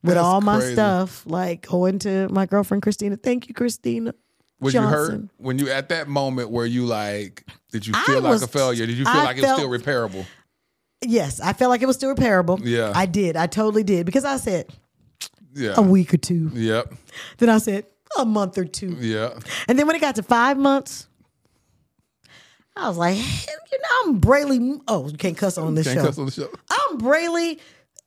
with 0.02 0.14
That's 0.14 0.24
all 0.26 0.40
my 0.40 0.60
crazy. 0.60 0.74
stuff, 0.76 1.26
like 1.26 1.68
going 1.68 2.00
to 2.00 2.30
my 2.30 2.46
girlfriend 2.46 2.84
Christina. 2.84 3.18
Thank 3.18 3.50
you, 3.50 3.54
Christina. 3.54 4.14
Was 4.60 4.74
you 4.74 4.82
hurt 4.82 5.22
when 5.38 5.60
you 5.60 5.70
at 5.70 5.90
that 5.90 6.08
moment 6.08 6.50
where 6.50 6.66
you 6.66 6.86
like? 6.86 7.46
Did 7.72 7.86
you 7.86 7.94
I 7.96 8.04
feel 8.06 8.22
like 8.22 8.32
was- 8.32 8.44
a 8.44 8.48
failure? 8.48 8.86
Did 8.86 8.98
you 8.98 9.06
feel 9.06 9.14
I 9.14 9.24
like 9.26 9.38
it 9.38 9.42
was 9.44 9.52
still 9.54 9.70
repairable? 9.70 10.26
Yes, 11.04 11.40
I 11.42 11.54
felt 11.54 11.70
like 11.70 11.82
it 11.82 11.86
was 11.88 11.98
still 11.98 12.16
repairable. 12.16 12.60
Yeah. 12.64 12.92
I 12.96 13.06
did. 13.06 13.36
I 13.36 13.48
totally 13.48 13.84
did 13.84 14.06
because 14.06 14.24
I 14.26 14.38
said 14.38 14.68
Yeah. 15.54 15.74
a 15.78 15.82
week 15.82 16.14
or 16.14 16.18
two. 16.18 16.50
Yep. 16.54 16.94
Then 17.38 17.50
I 17.50 17.58
said 17.60 17.86
a 18.18 18.26
month 18.26 18.58
or 18.58 18.66
two. 18.66 18.96
Yeah. 19.00 19.38
And 19.68 19.78
then 19.78 19.88
when 19.88 19.96
it 19.96 20.00
got 20.00 20.16
to 20.16 20.24
five 20.24 20.58
months, 20.58 21.08
I 22.78 22.88
was 22.88 22.98
like, 22.98 23.16
"Hell, 23.18 23.56
you 23.72 23.80
know, 23.80 23.88
I'm 24.14 24.20
Brely. 24.22 24.82
Oh, 24.88 25.08
you 25.10 25.18
can't 25.18 25.38
cuss 25.38 25.58
on 25.58 25.76
this 25.76 25.86
Can't 25.88 26.00
show. 26.00 26.06
cuss 26.06 26.18
on 26.18 26.26
the 26.26 26.32
show. 26.32 26.50
I'm 26.70 26.98
Brely 26.98 27.60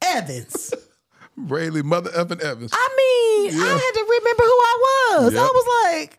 Evans. 0.02 0.74
Brely, 1.38 1.82
Mother 1.84 2.10
Evan 2.14 2.40
Evans. 2.42 2.70
I 2.74 2.88
mean, 2.96 3.60
I 3.60 3.68
had 3.68 3.92
to 3.94 4.06
remember 4.18 4.42
who 4.42 4.48
I 4.48 5.18
was. 5.20 5.32
Yep. 5.34 5.42
I 5.42 5.46
was 5.46 5.84
like, 5.94 6.18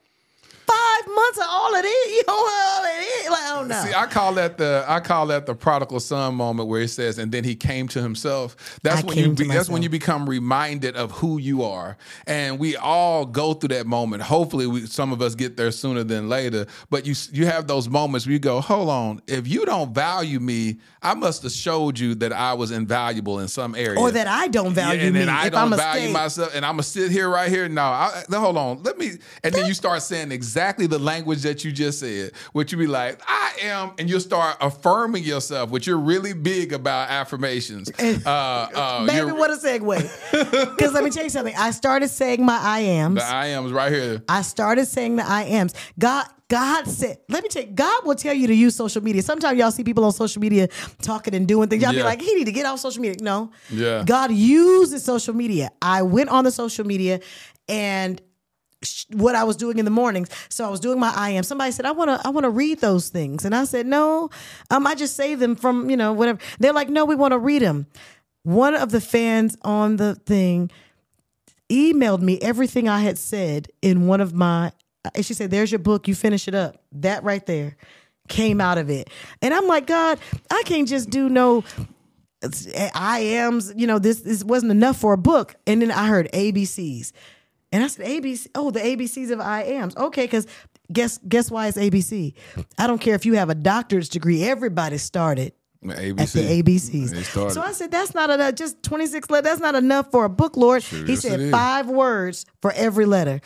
five 0.70 1.08
months 1.16 1.38
of 1.40 1.46
all 1.50 1.76
of 1.76 1.82
this. 1.84 1.90
You 2.10 2.24
know, 2.28 2.34
all 2.34 2.84
of 2.84 2.92
this. 2.92 3.30
Like, 3.30 3.40
oh 3.46 3.66
no. 3.68 3.84
See, 3.86 3.94
I 3.94 4.06
call 4.08 4.34
that 4.34 4.58
the 4.58 4.84
I 4.88 5.00
call 5.00 5.28
that 5.28 5.46
the 5.46 5.56
prodigal 5.56 6.00
son 6.00 6.36
moment 6.36 6.68
where 6.68 6.82
he 6.82 6.88
says, 6.88 7.18
and 7.18 7.32
then 7.32 7.44
he 7.44 7.56
came 7.56 7.88
to 7.90 8.02
himself. 8.02 8.80
That's 8.84 9.04
I 9.04 9.08
when 9.08 9.18
you 9.18 9.24
came 9.26 9.36
to 9.36 9.44
be, 9.44 9.50
that's 9.50 9.70
when 9.70 9.82
you 9.84 9.90
become 9.90 10.30
reminded 10.30 10.96
of 10.96 11.12
who 11.12 11.38
you 11.38 11.64
are, 11.64 11.98
and 12.28 12.60
we 12.60 12.76
all 12.76 13.26
go 13.26 13.54
through 13.54 13.70
that 13.70 13.86
moment. 13.88 14.24
Hopefully, 14.24 14.68
we, 14.68 14.86
some 14.86 15.12
of 15.14 15.22
us 15.22 15.36
get 15.36 15.56
there 15.56 15.72
sooner 15.72 16.04
than 16.04 16.30
later. 16.30 16.66
But 16.90 17.06
you 17.06 17.16
you 17.32 17.46
have 17.46 17.68
those 17.68 17.88
moments 17.88 18.26
where 18.26 18.34
you 18.34 18.40
go, 18.40 18.60
hold 18.60 18.90
on, 18.90 19.22
if 19.28 19.48
you 19.48 19.66
don't 19.66 19.94
value 19.94 20.40
me, 20.40 20.80
I 21.02 21.14
must 21.14 21.44
have 21.44 21.52
showed 21.52 22.00
you 22.00 22.16
that 22.16 22.34
I 22.34 22.54
was 22.54 22.72
invaluable 22.72 23.40
in 23.40 23.48
some 23.48 23.76
area, 23.76 24.00
or 24.00 24.12
that 24.12 24.28
I 24.28 24.48
don't 24.48 24.74
value 24.74 25.00
yeah, 25.00 25.06
and 25.06 25.14
me. 25.14 25.20
then 25.20 25.30
I 25.30 25.46
if 25.46 25.54
don't 25.54 25.74
I'm 25.74 25.78
value 25.78 26.04
state. 26.06 26.14
myself, 26.14 26.56
and 26.56 26.66
I'm 26.66 26.74
gonna 26.74 26.84
sit 26.84 27.12
here 27.12 27.30
right 27.30 27.50
here. 27.50 27.70
No, 27.70 27.84
I, 27.84 28.24
now 28.30 28.42
hold 28.42 28.58
on. 28.58 28.84
Let 28.84 28.98
me. 28.98 29.12
And 29.44 29.54
then 29.54 29.66
you 29.68 29.74
start 29.74 30.02
saying 30.02 30.32
exactly 30.32 30.59
the 30.60 31.00
language 31.00 31.42
that 31.44 31.64
you 31.64 31.72
just 31.72 32.00
said, 32.00 32.32
which 32.52 32.72
you 32.72 32.78
be 32.78 32.88
like, 32.88 33.22
I 33.26 33.54
am, 33.62 33.92
and 33.98 34.10
you'll 34.10 34.20
start 34.20 34.58
affirming 34.62 35.24
yourself, 35.24 35.70
which 35.70 35.88
you're 35.88 35.98
really 35.98 36.34
big 36.34 36.74
about 36.74 37.10
affirmations. 37.10 37.92
Uh, 38.26 38.30
uh, 38.30 39.06
Baby, 39.06 39.32
what 39.32 39.50
a 39.50 39.56
segue. 39.56 40.70
Because 40.76 40.94
let 40.94 41.04
me 41.04 41.10
tell 41.10 41.24
you 41.24 41.30
something. 41.30 41.56
I 41.58 41.72
started 41.72 42.10
saying 42.10 42.46
my 42.46 42.60
I 42.62 42.80
ams. 42.82 43.16
the 43.16 43.26
I 43.26 43.48
am's 43.48 43.72
right 43.72 43.92
here. 43.92 44.22
I 44.28 44.42
started 44.42 44.86
saying 44.88 45.16
the 45.18 45.26
I 45.26 45.44
ams. 45.44 45.74
God, 45.98 46.26
God 46.50 46.88
said, 46.88 47.20
let 47.30 47.44
me 47.44 47.50
tell 47.50 47.64
you, 47.64 47.70
God 47.70 48.06
will 48.06 48.16
tell 48.16 48.34
you 48.34 48.48
to 48.48 48.54
use 48.54 48.76
social 48.76 49.02
media. 49.02 49.22
Sometimes 49.22 49.58
y'all 49.58 49.72
see 49.72 49.84
people 49.84 50.04
on 50.04 50.12
social 50.12 50.42
media 50.42 50.68
talking 51.02 51.34
and 51.34 51.48
doing 51.48 51.70
things. 51.70 51.82
Y'all 51.82 51.94
be 51.94 52.04
like, 52.04 52.22
he 52.22 52.34
need 52.36 52.46
to 52.46 52.52
get 52.52 52.66
off 52.66 52.80
social 52.80 53.02
media. 53.02 53.24
No. 53.24 53.52
Yeah. 53.70 54.04
God 54.06 54.32
uses 54.32 55.04
social 55.04 55.34
media. 55.34 55.70
I 55.82 56.02
went 56.02 56.30
on 56.30 56.44
the 56.44 56.52
social 56.52 56.86
media 56.86 57.22
and 57.70 58.22
what 59.12 59.36
I 59.36 59.44
was 59.44 59.58
doing 59.58 59.78
in 59.78 59.86
the 59.86 59.92
mornings. 59.92 60.30
So 60.50 60.66
I 60.66 60.70
was 60.70 60.80
doing 60.80 61.00
my 61.00 61.12
I 61.16 61.32
am. 61.32 61.44
Somebody 61.44 61.72
said, 61.72 61.86
I 61.86 61.92
want 61.92 62.10
to 62.10 62.22
I 62.26 62.30
want 62.30 62.46
to 62.46 62.50
read 62.50 62.80
those 62.80 63.10
things. 63.10 63.46
And 63.46 63.54
I 63.54 63.66
said, 63.66 63.86
no, 63.86 64.30
um, 64.70 64.88
I 64.88 64.96
just 64.96 65.16
save 65.16 65.40
them 65.40 65.56
from, 65.56 65.90
you 65.90 65.98
know, 65.98 66.14
whatever. 66.14 66.40
They're 66.60 66.74
like, 66.74 66.90
no, 66.90 67.06
we 67.06 67.16
want 67.16 67.34
to 67.34 67.40
read 67.40 67.62
them. 67.62 67.88
One 68.44 68.76
of 68.76 68.92
the 68.92 69.02
fans 69.02 69.58
on 69.64 69.98
the 69.98 70.16
thing 70.16 70.72
emailed 71.70 72.22
me 72.22 72.40
everything 72.42 72.88
I 72.88 73.02
had 73.02 73.18
said 73.18 73.68
in 73.82 74.08
one 74.08 74.22
of 74.22 74.34
my 74.34 74.72
and 75.16 75.26
she 75.26 75.34
said, 75.34 75.52
There's 75.52 75.72
your 75.72 75.80
book, 75.80 76.08
you 76.08 76.16
finish 76.16 76.48
it 76.48 76.56
up. 76.56 76.82
That 76.92 77.24
right 77.24 77.46
there 77.46 77.78
came 78.28 78.62
out 78.62 78.78
of 78.78 78.90
it. 78.90 79.10
And 79.42 79.54
I'm 79.54 79.68
like, 79.68 79.88
God, 79.88 80.20
I 80.52 80.64
can't 80.66 80.88
just 80.88 81.10
do 81.10 81.30
no 81.30 81.64
I 82.96 83.20
am's, 83.20 83.74
you 83.76 83.86
know, 83.86 84.00
this 84.00 84.22
this 84.22 84.44
wasn't 84.44 84.72
enough 84.72 84.98
for 84.98 85.14
a 85.14 85.18
book. 85.18 85.56
And 85.68 85.82
then 85.82 85.92
I 85.92 86.08
heard 86.08 86.30
ABCs. 86.34 87.12
And 87.72 87.84
I 87.84 87.88
said, 87.88 88.06
ABC, 88.08 88.48
oh, 88.56 88.72
the 88.72 88.80
ABCs 88.80 89.32
of 89.32 89.40
I 89.40 89.64
am's. 89.64 89.96
Okay, 89.96 90.24
because 90.24 90.48
guess 90.92 91.20
guess 91.28 91.52
why 91.52 91.68
it's 91.68 91.78
ABC? 91.78 92.34
I 92.78 92.88
don't 92.88 93.00
care 93.00 93.16
if 93.16 93.26
you 93.26 93.34
have 93.36 93.50
a 93.50 93.56
doctor's 93.56 94.10
degree, 94.10 94.44
everybody 94.44 94.98
started 94.98 95.54
ABC. 95.84 96.20
at 96.20 96.30
the 96.30 96.64
ABCs. 96.64 97.52
So 97.52 97.62
I 97.62 97.72
said, 97.72 97.92
that's 97.92 98.14
not 98.16 98.30
enough. 98.30 98.56
Just 98.56 98.82
26 98.84 99.30
letters. 99.30 99.50
That's 99.50 99.62
not 99.62 99.76
enough 99.76 100.12
for 100.12 100.26
a 100.26 100.30
book, 100.30 100.58
Lord. 100.58 100.84
he 100.84 101.04
yes, 101.06 101.22
said, 101.22 101.52
five 101.52 101.88
words 101.88 102.46
for 102.62 102.72
every 102.74 103.06
letter. 103.06 103.40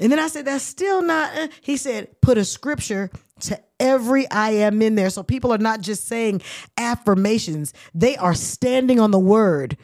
And 0.00 0.12
then 0.12 0.18
I 0.18 0.28
said, 0.28 0.44
that's 0.44 0.64
still 0.64 1.02
not. 1.02 1.36
uh," 1.36 1.48
He 1.60 1.76
said, 1.76 2.20
put 2.20 2.38
a 2.38 2.44
scripture 2.44 3.10
to 3.40 3.60
every 3.80 4.28
I 4.30 4.50
am 4.50 4.82
in 4.82 4.94
there. 4.96 5.10
So 5.10 5.22
people 5.22 5.52
are 5.52 5.58
not 5.58 5.80
just 5.80 6.06
saying 6.06 6.42
affirmations, 6.76 7.72
they 7.94 8.16
are 8.16 8.34
standing 8.34 9.00
on 9.00 9.10
the 9.10 9.18
word. 9.18 9.76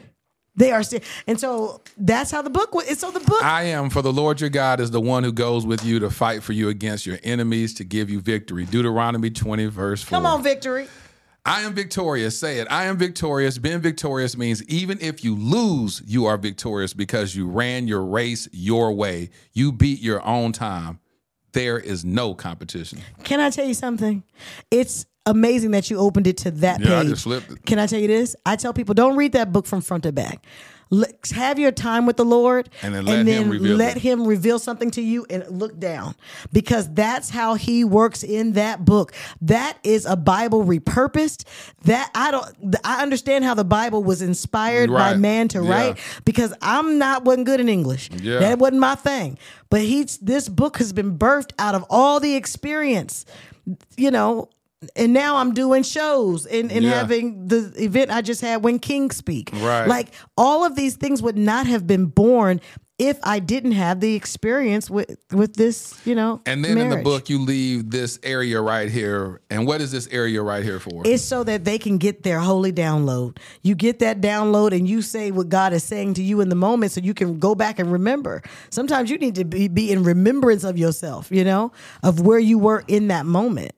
They 0.57 0.71
are, 0.71 0.83
still, 0.83 1.01
and 1.27 1.39
so 1.39 1.81
that's 1.97 2.31
how 2.31 2.41
the 2.41 2.49
book 2.49 2.73
was. 2.73 2.87
and 2.87 2.97
So 2.97 3.11
the 3.11 3.19
book, 3.19 3.43
I 3.43 3.63
am 3.63 3.89
for 3.89 4.01
the 4.01 4.13
Lord 4.13 4.39
your 4.39 4.49
God 4.49 4.79
is 4.79 4.89
the 4.91 5.01
one 5.01 5.23
who 5.23 5.33
goes 5.33 5.65
with 5.65 5.83
you 5.83 5.99
to 5.99 6.09
fight 6.09 6.43
for 6.43 6.53
you 6.53 6.69
against 6.69 7.05
your 7.05 7.19
enemies 7.23 7.73
to 7.75 7.83
give 7.83 8.09
you 8.09 8.21
victory. 8.21 8.65
Deuteronomy 8.65 9.29
20, 9.29 9.65
verse 9.65 10.01
4. 10.03 10.17
come 10.17 10.25
on, 10.25 10.43
victory. 10.43 10.87
I 11.47 11.61
am 11.61 11.75
victorious. 11.75 12.39
Say 12.39 12.57
it. 12.57 12.67
I 12.71 12.85
am 12.85 12.97
victorious. 12.97 13.59
Being 13.59 13.79
victorious 13.79 14.35
means 14.35 14.63
even 14.63 14.97
if 14.99 15.23
you 15.23 15.35
lose, 15.35 16.01
you 16.05 16.25
are 16.25 16.37
victorious 16.37 16.93
because 16.93 17.35
you 17.35 17.47
ran 17.47 17.87
your 17.87 18.03
race 18.03 18.47
your 18.51 18.93
way. 18.93 19.29
You 19.53 19.71
beat 19.71 19.99
your 20.01 20.25
own 20.25 20.53
time. 20.53 20.99
There 21.51 21.77
is 21.77 22.03
no 22.03 22.33
competition. 22.33 22.99
Can 23.23 23.39
I 23.39 23.49
tell 23.51 23.65
you 23.65 23.75
something? 23.75 24.23
It's 24.71 25.05
amazing 25.25 25.71
that 25.71 25.89
you 25.89 25.97
opened 25.97 26.27
it 26.27 26.37
to 26.37 26.51
that 26.51 26.79
Yeah, 26.81 26.99
I 26.99 27.01
page. 27.01 27.09
just 27.11 27.23
flipped 27.23 27.51
it. 27.51 27.65
Can 27.65 27.79
I 27.79 27.87
tell 27.87 27.99
you 27.99 28.07
this? 28.07 28.35
I 28.45 28.55
tell 28.55 28.73
people 28.73 28.93
don't 28.93 29.15
read 29.15 29.31
that 29.33 29.51
book 29.51 29.65
from 29.65 29.81
front 29.81 30.03
to 30.03 30.11
back. 30.11 30.45
Let- 30.91 31.31
have 31.33 31.57
your 31.57 31.71
time 31.71 32.05
with 32.05 32.15
the 32.15 32.23
Lord, 32.23 32.69
And 32.83 32.93
then 32.93 33.05
let 33.05 33.25
him 33.25 33.49
reveal 33.49 33.75
let. 33.75 33.97
Him 33.97 34.27
reveal 34.27 34.59
something 34.59 34.91
to 34.91 35.01
you 35.01 35.25
and 35.31 35.43
look 35.49 35.79
down, 35.79 36.13
because 36.53 36.87
that's 36.93 37.31
how 37.31 37.55
He 37.55 37.83
works 37.83 38.21
in 38.21 38.51
that 38.53 38.85
book. 38.85 39.11
That 39.41 39.79
is 39.83 40.05
a 40.05 40.15
Bible 40.15 40.63
repurposed. 40.63 41.45
That 41.85 42.11
I 42.13 42.29
don't. 42.29 42.75
I 42.83 43.01
understand 43.01 43.43
how 43.45 43.55
the 43.55 43.63
Bible 43.65 44.03
was 44.03 44.21
inspired 44.21 44.91
by 44.91 45.15
man 45.15 45.47
to 45.49 45.63
Yeah. 45.63 45.69
write, 45.71 45.97
because 46.23 46.53
I'm 46.61 46.99
not 46.99 47.25
wasn't 47.25 47.47
good 47.47 47.59
in 47.59 47.67
English. 47.67 48.11
Yeah. 48.21 48.37
That 48.37 48.59
wasn't 48.59 48.79
my 48.79 48.93
thing. 48.93 49.39
But 49.71 49.81
he's 49.81 50.17
this 50.19 50.47
book 50.47 50.77
has 50.77 50.93
been 50.93 51.17
birthed 51.17 51.51
out 51.57 51.73
of 51.73 51.83
all 51.89 52.19
the 52.19 52.35
experience, 52.35 53.25
you 53.97 54.11
know. 54.11 54.49
And 54.95 55.13
now 55.13 55.37
I'm 55.37 55.53
doing 55.53 55.83
shows 55.83 56.45
and, 56.45 56.71
and 56.71 56.83
Yeah. 56.83 56.91
having 56.91 57.47
the 57.47 57.71
event 57.77 58.11
I 58.11 58.21
just 58.21 58.41
had 58.41 58.63
when 58.63 58.79
King 58.79 59.11
speak. 59.11 59.51
Right. 59.53 59.87
Like 59.87 60.09
all 60.37 60.63
of 60.65 60.75
these 60.75 60.95
things 60.95 61.21
would 61.21 61.37
not 61.37 61.67
have 61.67 61.85
been 61.87 62.05
born 62.07 62.61
if 62.97 63.19
I 63.23 63.39
didn't 63.39 63.73
have 63.73 63.99
the 63.99 64.15
experience 64.15 64.89
with 64.89 65.17
with 65.33 65.55
this, 65.55 65.99
you 66.05 66.15
know. 66.15 66.39
And 66.45 66.63
then 66.63 66.77
in 66.77 66.89
the 66.89 66.97
book, 67.03 67.27
you 67.29 67.39
leave 67.39 67.91
this 67.91 68.17
area 68.23 68.61
right 68.61 68.89
here. 68.89 69.41
And 69.49 69.67
what 69.67 69.81
is 69.81 69.91
this 69.91 70.07
area 70.11 70.41
right 70.41 70.63
here 70.63 70.79
for? 70.79 71.01
It's 71.03 71.21
so 71.23 71.43
that 71.43 71.65
they 71.65 71.77
can 71.77 71.97
get 71.97 72.23
their 72.23 72.39
holy 72.39 72.71
download. 72.71 73.37
You 73.63 73.75
get 73.75 73.99
that 73.99 74.21
download 74.21 74.71
and 74.71 74.87
you 74.87 75.01
say 75.01 75.31
what 75.31 75.49
God 75.49 75.73
is 75.73 75.83
saying 75.83 76.13
to 76.15 76.23
you 76.23 76.39
in 76.39 76.47
the 76.47 76.55
moment 76.55 76.93
so 76.93 77.01
you 77.01 77.13
can 77.13 77.37
go 77.37 77.53
back 77.53 77.79
and 77.79 77.91
remember. 77.91 78.41
Sometimes 78.69 79.09
you 79.09 79.17
need 79.17 79.35
to 79.35 79.43
be, 79.43 79.67
be 79.67 79.91
in 79.91 80.03
remembrance 80.03 80.63
of 80.63 80.77
yourself, 80.77 81.27
you 81.31 81.43
know, 81.43 81.73
of 82.01 82.21
where 82.21 82.39
you 82.39 82.57
were 82.57 82.85
in 82.87 83.09
that 83.09 83.25
moment. 83.25 83.73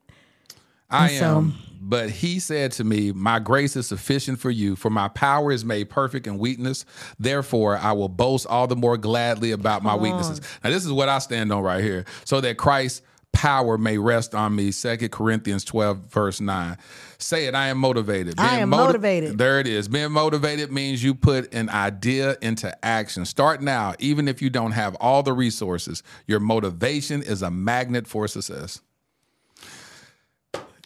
I 0.89 1.09
And 1.09 1.19
so- 1.19 1.37
am. 1.37 1.53
But 1.79 2.09
he 2.09 2.39
said 2.39 2.73
to 2.73 2.83
me, 2.83 3.13
My 3.13 3.39
grace 3.39 3.77
is 3.77 3.87
sufficient 3.87 4.39
for 4.39 4.49
you, 4.49 4.75
for 4.75 4.89
my 4.89 5.07
power 5.07 5.51
is 5.53 5.63
made 5.63 5.89
perfect 5.89 6.27
in 6.27 6.37
weakness. 6.37 6.83
Therefore, 7.17 7.77
I 7.77 7.93
will 7.93 8.09
boast 8.09 8.45
all 8.47 8.67
the 8.67 8.75
more 8.75 8.97
gladly 8.97 9.51
about 9.51 9.83
my 9.83 9.95
weaknesses. 9.95 10.41
Now, 10.63 10.69
this 10.71 10.83
is 10.85 10.91
what 10.91 11.07
I 11.07 11.19
stand 11.19 11.51
on 11.53 11.63
right 11.63 11.81
here. 11.81 12.03
So 12.25 12.41
that 12.41 12.57
Christ's 12.57 13.03
power 13.31 13.77
may 13.77 13.97
rest 13.99 14.33
on 14.35 14.55
me. 14.55 14.71
2 14.71 15.09
Corinthians 15.09 15.63
12, 15.63 16.11
verse 16.11 16.41
9. 16.41 16.75
Say 17.19 17.45
it, 17.45 17.55
I 17.55 17.67
am 17.67 17.77
motivated. 17.77 18.35
I 18.37 18.59
am 18.59 18.69
motivated. 18.69 19.37
There 19.37 19.59
it 19.59 19.67
is. 19.67 19.87
Being 19.87 20.11
motivated 20.11 20.71
means 20.71 21.03
you 21.03 21.13
put 21.15 21.53
an 21.53 21.69
idea 21.69 22.35
into 22.41 22.73
action. 22.83 23.25
Start 23.25 23.61
now, 23.61 23.93
even 23.99 24.27
if 24.27 24.41
you 24.41 24.49
don't 24.49 24.71
have 24.71 24.95
all 24.95 25.23
the 25.23 25.33
resources. 25.33 26.03
Your 26.25 26.39
motivation 26.39 27.21
is 27.21 27.43
a 27.43 27.51
magnet 27.51 28.07
for 28.07 28.27
success. 28.27 28.81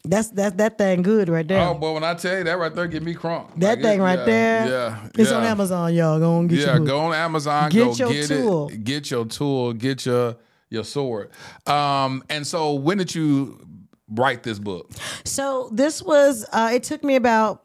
That's 0.03 0.29
that 0.31 0.57
that 0.57 0.77
thing 0.79 1.03
good 1.03 1.29
right 1.29 1.47
there. 1.47 1.61
Oh 1.67 1.75
boy, 1.75 1.93
when 1.93 2.03
I 2.03 2.15
tell 2.15 2.37
you 2.39 2.43
that 2.45 2.57
right 2.57 2.73
there, 2.73 2.87
get 2.87 3.03
me 3.03 3.13
crunk. 3.13 3.49
that 3.59 3.75
Like, 3.77 3.81
thing 3.81 3.99
it- 3.99 4.03
right 4.03 4.19
yeah, 4.19 4.25
there. 4.25 4.67
Yeah, 4.67 5.07
It's 5.15 5.29
yeah. 5.29 5.37
on 5.37 5.43
Amazon, 5.43 5.93
y'all. 5.93 6.19
Go 6.19 6.39
and 6.39 6.49
get 6.49 6.59
yeah, 6.59 6.75
your 6.77 6.85
go 6.85 6.99
on 7.01 7.13
Amazon. 7.13 7.69
Get 7.69 7.85
go 7.85 7.93
your 7.93 8.09
get 8.09 8.27
tool. 8.27 8.69
it. 8.69 8.83
Get 8.83 9.11
your 9.11 9.25
tool. 9.25 9.73
Get 9.73 10.05
your 10.07 10.37
your 10.69 10.83
sword. 10.83 11.29
Um, 11.67 12.23
and 12.29 12.47
so 12.47 12.73
when 12.73 12.97
did 12.97 13.13
you 13.13 13.59
write 14.09 14.41
this 14.43 14.57
book? 14.57 14.89
So 15.23 15.69
this 15.71 16.01
was 16.01 16.45
uh 16.51 16.71
it 16.73 16.81
took 16.83 17.03
me 17.03 17.15
about 17.15 17.63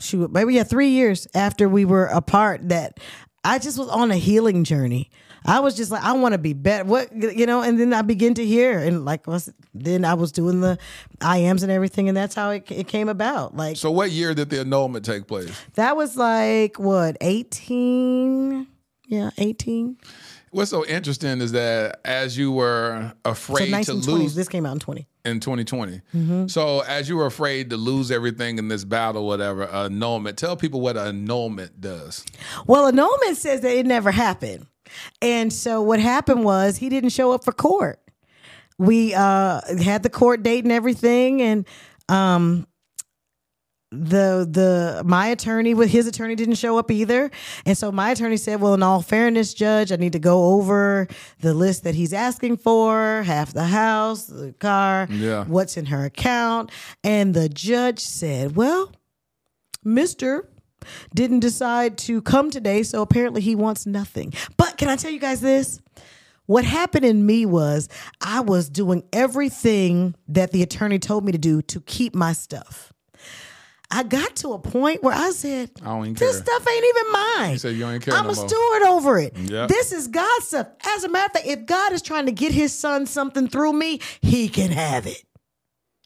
shoot, 0.00 0.30
maybe 0.32 0.54
yeah, 0.54 0.64
three 0.64 0.88
years 0.90 1.26
after 1.34 1.68
we 1.68 1.84
were 1.84 2.06
apart 2.06 2.68
that 2.68 2.98
I 3.42 3.58
just 3.58 3.78
was 3.78 3.88
on 3.88 4.10
a 4.10 4.16
healing 4.16 4.64
journey. 4.64 5.10
I 5.46 5.60
was 5.60 5.76
just 5.76 5.90
like, 5.90 6.02
I 6.02 6.12
want 6.12 6.32
to 6.32 6.38
be 6.38 6.52
better. 6.54 6.84
What 6.84 7.12
you 7.14 7.44
know, 7.46 7.60
and 7.62 7.78
then 7.78 7.92
I 7.92 8.02
begin 8.02 8.34
to 8.34 8.44
hear, 8.46 8.78
and 8.78 9.04
like, 9.04 9.26
was 9.26 9.52
then 9.74 10.04
I 10.04 10.14
was 10.14 10.32
doing 10.32 10.60
the 10.60 10.78
IMs 11.20 11.62
and 11.62 11.70
everything, 11.70 12.08
and 12.08 12.16
that's 12.16 12.34
how 12.34 12.50
it, 12.50 12.70
it 12.70 12.88
came 12.88 13.08
about. 13.08 13.54
Like, 13.56 13.76
So 13.76 13.90
what 13.90 14.10
year 14.10 14.34
did 14.34 14.50
the 14.50 14.60
annulment 14.60 15.04
take 15.04 15.26
place? 15.26 15.50
that 15.74 15.96
was 15.96 16.16
like 16.16 16.78
what 16.78 17.16
eighteen? 17.20 18.66
Yeah, 19.06 19.30
eighteen. 19.38 19.98
What's 20.50 20.70
so 20.70 20.86
interesting 20.86 21.40
is 21.40 21.50
that 21.52 22.00
as 22.04 22.38
you 22.38 22.52
were 22.52 23.12
So 23.26 23.30
afraid 23.32 23.84
to 23.86 23.92
lose 23.94 24.36
This 24.36 24.48
came 24.48 24.64
out 24.64 24.74
in 24.74 24.78
twenty. 24.78 25.08
in 25.24 25.40
2020. 25.40 26.00
Mhm. 26.14 26.48
So 26.50 26.80
as 26.80 27.08
you 27.08 27.16
were 27.16 27.26
afraid 27.26 27.70
to 27.70 27.76
lose 27.76 28.12
everything 28.12 28.58
in 28.58 28.68
this 28.68 28.84
battle, 28.84 29.26
whatever, 29.26 29.64
annulment, 29.68 30.38
tell 30.38 30.56
people 30.56 30.80
what 30.80 30.96
an 30.96 31.08
annulment 31.08 31.80
does. 31.80 32.24
Well, 32.68 32.86
annulment 32.86 33.36
says 33.36 33.62
that 33.62 33.72
it 33.76 33.84
never 33.84 34.12
happened. 34.12 34.66
And 35.22 35.52
so 35.52 35.80
what 35.82 36.00
happened 36.00 36.44
was 36.44 36.76
he 36.78 36.88
didn't 36.88 37.10
show 37.10 37.32
up 37.32 37.44
for 37.44 37.52
court. 37.52 38.00
We 38.78 39.14
uh 39.14 39.60
had 39.82 40.02
the 40.02 40.10
court 40.10 40.42
date 40.42 40.64
and 40.64 40.72
everything 40.72 41.40
and 41.42 41.66
um 42.08 42.66
the 43.92 44.44
the 44.50 45.02
my 45.04 45.28
attorney 45.28 45.72
with 45.72 45.88
his 45.88 46.08
attorney 46.08 46.34
didn't 46.34 46.56
show 46.56 46.76
up 46.78 46.90
either 46.90 47.30
and 47.64 47.78
so 47.78 47.92
my 47.92 48.10
attorney 48.10 48.36
said 48.36 48.60
well 48.60 48.74
in 48.74 48.82
all 48.82 49.00
fairness 49.00 49.54
judge 49.54 49.92
i 49.92 49.96
need 49.96 50.12
to 50.12 50.18
go 50.18 50.54
over 50.54 51.06
the 51.42 51.54
list 51.54 51.84
that 51.84 51.94
he's 51.94 52.12
asking 52.12 52.56
for 52.56 53.22
half 53.22 53.52
the 53.52 53.62
house 53.66 54.26
the 54.26 54.52
car 54.58 55.06
Yeah. 55.10 55.44
what's 55.44 55.76
in 55.76 55.86
her 55.86 56.04
account 56.06 56.72
and 57.04 57.34
the 57.34 57.48
judge 57.48 58.00
said 58.00 58.56
well 58.56 58.90
Mr. 59.86 60.46
didn't 61.14 61.40
decide 61.40 61.98
to 61.98 62.22
come 62.22 62.50
today, 62.50 62.82
so 62.82 63.02
apparently 63.02 63.40
he 63.40 63.54
wants 63.54 63.86
nothing. 63.86 64.32
But 64.56 64.76
can 64.78 64.88
I 64.88 64.96
tell 64.96 65.10
you 65.10 65.18
guys 65.20 65.40
this? 65.40 65.80
What 66.46 66.64
happened 66.64 67.04
in 67.06 67.24
me 67.24 67.46
was 67.46 67.88
I 68.20 68.40
was 68.40 68.68
doing 68.68 69.02
everything 69.12 70.14
that 70.28 70.52
the 70.52 70.62
attorney 70.62 70.98
told 70.98 71.24
me 71.24 71.32
to 71.32 71.38
do 71.38 71.62
to 71.62 71.80
keep 71.80 72.14
my 72.14 72.32
stuff. 72.34 72.92
I 73.90 74.02
got 74.02 74.34
to 74.36 74.52
a 74.54 74.58
point 74.58 75.02
where 75.02 75.14
I 75.14 75.30
said, 75.30 75.70
I 75.84 76.00
This 76.08 76.18
care. 76.18 76.32
stuff 76.32 76.66
ain't 76.68 76.84
even 76.84 77.12
mine. 77.12 77.50
You 77.52 77.58
said 77.58 77.76
you 77.76 77.86
ain't 77.86 78.02
care 78.04 78.14
I'm 78.14 78.24
no 78.24 78.32
a 78.32 78.34
more. 78.34 78.48
steward 78.48 78.82
over 78.82 79.18
it. 79.18 79.36
Yep. 79.36 79.68
This 79.68 79.92
is 79.92 80.08
God's 80.08 80.48
stuff. 80.48 80.66
As 80.84 81.04
a 81.04 81.08
matter 81.08 81.26
of 81.26 81.32
fact, 81.32 81.46
if 81.46 81.64
God 81.66 81.92
is 81.92 82.02
trying 82.02 82.26
to 82.26 82.32
get 82.32 82.52
his 82.52 82.72
son 82.72 83.06
something 83.06 83.46
through 83.46 83.72
me, 83.74 84.00
he 84.20 84.48
can 84.48 84.70
have 84.72 85.06
it. 85.06 85.22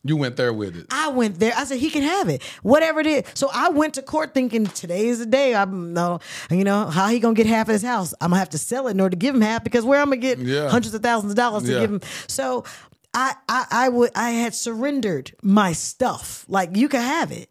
You 0.04 0.16
went 0.16 0.36
there 0.36 0.52
with 0.52 0.76
it. 0.76 0.86
I 0.90 1.08
went 1.08 1.38
there. 1.40 1.52
I 1.56 1.64
said 1.64 1.78
he 1.78 1.90
can 1.90 2.02
have 2.02 2.28
it, 2.28 2.42
whatever 2.62 3.00
it 3.00 3.06
is. 3.06 3.24
So 3.34 3.50
I 3.52 3.68
went 3.70 3.94
to 3.94 4.02
court 4.02 4.32
thinking 4.32 4.66
today 4.66 5.06
is 5.08 5.18
the 5.18 5.26
day. 5.26 5.54
I'm 5.54 5.92
no, 5.92 6.20
you 6.50 6.62
know 6.64 6.86
how 6.86 7.08
he 7.08 7.18
gonna 7.18 7.34
get 7.34 7.46
half 7.46 7.68
of 7.68 7.72
his 7.72 7.82
house. 7.82 8.14
I'm 8.20 8.30
gonna 8.30 8.38
have 8.38 8.50
to 8.50 8.58
sell 8.58 8.86
it 8.86 8.92
in 8.92 9.00
order 9.00 9.10
to 9.10 9.16
give 9.16 9.34
him 9.34 9.40
half 9.40 9.64
because 9.64 9.84
where 9.84 10.00
I'm 10.00 10.06
gonna 10.06 10.18
get 10.18 10.38
Yeah. 10.38 10.68
hundreds 10.70 10.94
of 10.94 11.02
thousands 11.02 11.32
of 11.32 11.36
dollars 11.36 11.64
to 11.64 11.72
Yeah. 11.72 11.80
give 11.80 11.90
him. 11.92 12.00
So 12.28 12.64
I, 13.12 13.34
I 13.48 13.66
I 13.70 13.88
would 13.88 14.10
I 14.14 14.30
had 14.30 14.54
surrendered 14.54 15.32
my 15.42 15.72
stuff. 15.72 16.44
Like 16.48 16.76
you 16.76 16.88
can 16.88 17.00
have 17.02 17.32
it. 17.32 17.50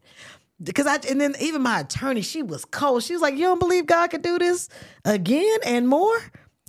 Because 0.64 0.88
I 0.88 0.96
and 1.10 1.20
then 1.22 1.36
even 1.42 1.62
my 1.62 1.82
attorney, 1.82 2.22
she 2.22 2.42
was 2.44 2.64
cold. 2.66 3.04
She 3.04 3.14
was 3.14 3.22
like, 3.22 3.36
"You 3.36 3.42
don't 3.44 3.60
believe 3.60 3.86
God 3.86 4.08
could 4.10 4.22
do 4.24 4.40
this 4.40 4.70
again 5.06 5.60
and 5.66 5.88
more, 5.88 6.18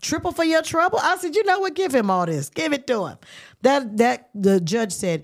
triple 0.03 0.33
for 0.33 0.45
your 0.45 0.61
trouble." 0.61 0.99
I 1.01 1.17
said, 1.19 1.35
"You 1.37 1.45
know 1.45 1.61
what? 1.61 1.75
Give 1.75 1.95
him 1.95 2.11
all 2.11 2.27
this. 2.27 2.51
Give 2.51 2.73
it 2.75 2.87
to 2.89 3.07
him." 3.07 3.19
That 3.63 3.97
that 3.97 4.29
the 4.35 4.61
judge 4.61 4.93
said, 4.93 5.23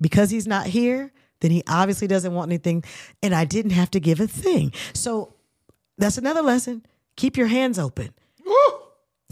because 0.00 0.30
he's 0.30 0.46
not 0.46 0.66
here, 0.66 1.12
then 1.40 1.50
he 1.50 1.62
obviously 1.68 2.06
doesn't 2.06 2.34
want 2.34 2.50
anything. 2.50 2.84
And 3.22 3.34
I 3.34 3.44
didn't 3.44 3.72
have 3.72 3.90
to 3.92 4.00
give 4.00 4.20
a 4.20 4.26
thing. 4.26 4.72
So 4.92 5.34
that's 5.96 6.18
another 6.18 6.42
lesson. 6.42 6.84
Keep 7.16 7.36
your 7.36 7.48
hands 7.48 7.78
open. 7.78 8.10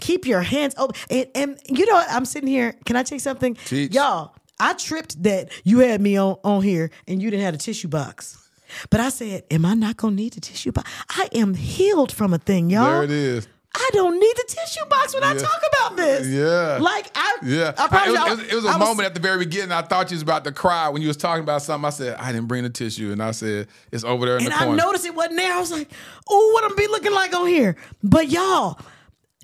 Keep 0.01 0.27
your 0.27 0.43
hands 0.43 0.75
open. 0.77 0.95
And, 1.11 1.27
and 1.35 1.61
you 1.69 1.87
know 1.87 1.95
what? 1.95 2.07
I'm 2.11 2.25
sitting 2.27 2.49
here. 2.49 2.77
Can 2.85 2.97
I 2.97 3.03
tell 3.03 3.17
you 3.17 3.21
something? 3.21 3.55
Teach. 3.55 3.95
Y'all, 3.95 4.35
I 4.61 4.75
tripped 4.75 5.23
that 5.23 5.51
you 5.65 5.79
had 5.79 6.01
me 6.01 6.17
on, 6.19 6.37
on 6.45 6.63
here 6.63 6.91
and 7.09 7.23
you 7.23 7.31
didn't 7.31 7.45
have 7.45 7.55
a 7.55 7.59
tissue 7.59 7.89
box. 7.89 8.43
But 8.91 9.01
I 9.01 9.09
said, 9.09 9.45
Am 9.51 9.65
I 9.65 9.75
not 9.75 9.97
going 9.97 10.17
to 10.17 10.23
need 10.23 10.37
a 10.37 10.41
tissue 10.41 10.73
box? 10.73 10.91
I 11.09 11.29
am 11.33 11.55
healed 11.55 12.13
from 12.13 12.35
a 12.35 12.39
thing, 12.39 12.69
y'all. 12.69 12.85
There 12.85 13.05
it 13.05 13.11
is. 13.11 13.49
I 13.79 13.91
don't 13.93 14.19
need 14.19 14.33
the 14.37 14.45
tissue 14.49 14.85
box 14.89 15.15
when 15.15 15.23
I 15.23 15.35
talk 15.37 15.61
about 15.73 15.97
this. 15.97 16.27
Yeah. 16.27 16.79
Like, 16.81 17.11
I, 17.15 17.37
Yeah, 17.43 17.73
I 17.77 17.89
promise 17.89 18.09
it 18.09 18.11
was, 18.13 18.19
it 18.19 18.31
was- 18.43 18.53
it 18.53 18.55
was 18.57 18.65
a 18.65 18.69
I 18.69 18.79
moment 18.79 19.07
at 19.07 19.15
the 19.15 19.21
very 19.21 19.39
beginning. 19.39 19.73
I 19.73 19.83
thought 19.83 20.11
you 20.11 20.15
was 20.15 20.23
about 20.23 20.45
to 20.45 20.53
cry 20.53 20.89
when 20.89 21.03
you 21.03 21.09
was 21.09 21.17
talking 21.17 21.43
about 21.43 21.63
something. 21.63 21.87
I 21.87 21.91
said, 21.91 22.17
I 22.19 22.33
didn't 22.33 22.49
bring 22.49 22.63
the 22.63 22.71
tissue, 22.71 23.13
and 23.13 23.23
I 23.23 23.33
said, 23.33 23.69
it's 23.93 24.03
over 24.05 24.25
there 24.27 24.37
in 24.39 24.45
and 24.45 24.53
the 24.53 24.57
I 24.57 24.75
noticed 24.75 25.05
it 25.05 25.15
wasn't 25.15 25.37
there. 25.37 25.53
I 25.55 25.61
was 25.61 25.71
like, 25.71 25.91
"Oh, 26.29 26.51
what 26.55 26.65
I'm 26.65 26.75
be 26.77 26.87
looking 26.87 27.13
like 27.13 27.35
on 27.35 27.47
here?" 27.47 27.77
But 28.03 28.29
y'all, 28.31 28.79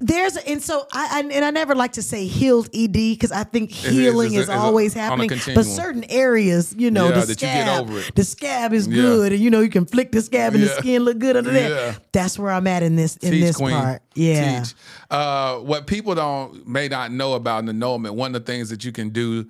there's 0.02 0.36
and 0.36 0.62
so 0.62 0.86
I, 0.92 1.08
I 1.22 1.32
and 1.32 1.44
I 1.44 1.50
never 1.50 1.74
like 1.74 1.92
to 1.92 2.02
say 2.02 2.26
healed 2.26 2.68
ed 2.74 2.92
because 2.92 3.32
I 3.32 3.44
think 3.44 3.70
healing 3.70 4.34
is 4.34 4.48
a- 4.48 4.52
a- 4.52 4.56
always 4.56 4.94
a 4.96 4.98
happening. 4.98 5.30
But 5.54 5.64
certain 5.64 6.04
areas, 6.10 6.74
you 6.76 6.90
know, 6.90 7.06
Yeah, 7.08 7.20
the 7.20 7.26
that 7.26 7.38
scab, 7.38 8.14
the 8.14 8.24
scab 8.24 8.72
is 8.72 8.86
Yeah. 8.88 8.94
good, 9.02 9.32
and 9.32 9.40
you 9.40 9.50
know 9.50 9.60
you 9.60 9.70
can 9.70 9.86
flick 9.86 10.12
the 10.12 10.20
scab 10.20 10.54
and 10.54 10.62
the 10.62 10.68
skin 10.68 11.02
look 11.04 11.18
good 11.18 11.36
under 11.36 11.50
there. 11.50 11.70
Yeah. 11.70 11.94
That's 12.12 12.38
where 12.38 12.52
I'm 12.52 12.66
at 12.66 12.82
in 12.82 12.96
this 12.96 13.16
in 13.18 13.30
Teach, 13.32 13.42
this 13.42 13.56
queen. 13.56 13.74
part. 13.76 14.02
Yeah. 14.14 14.64
Uh, 15.10 15.56
what 15.58 15.86
people 15.86 16.14
don't 16.14 16.66
may 16.66 16.88
not 16.88 17.12
know 17.12 17.34
about 17.34 17.62
an 17.62 17.68
annulment, 17.68 18.14
one 18.14 18.34
of 18.34 18.44
the 18.44 18.52
things 18.52 18.68
that 18.70 18.84
you 18.84 18.92
can 18.92 19.10
do, 19.10 19.46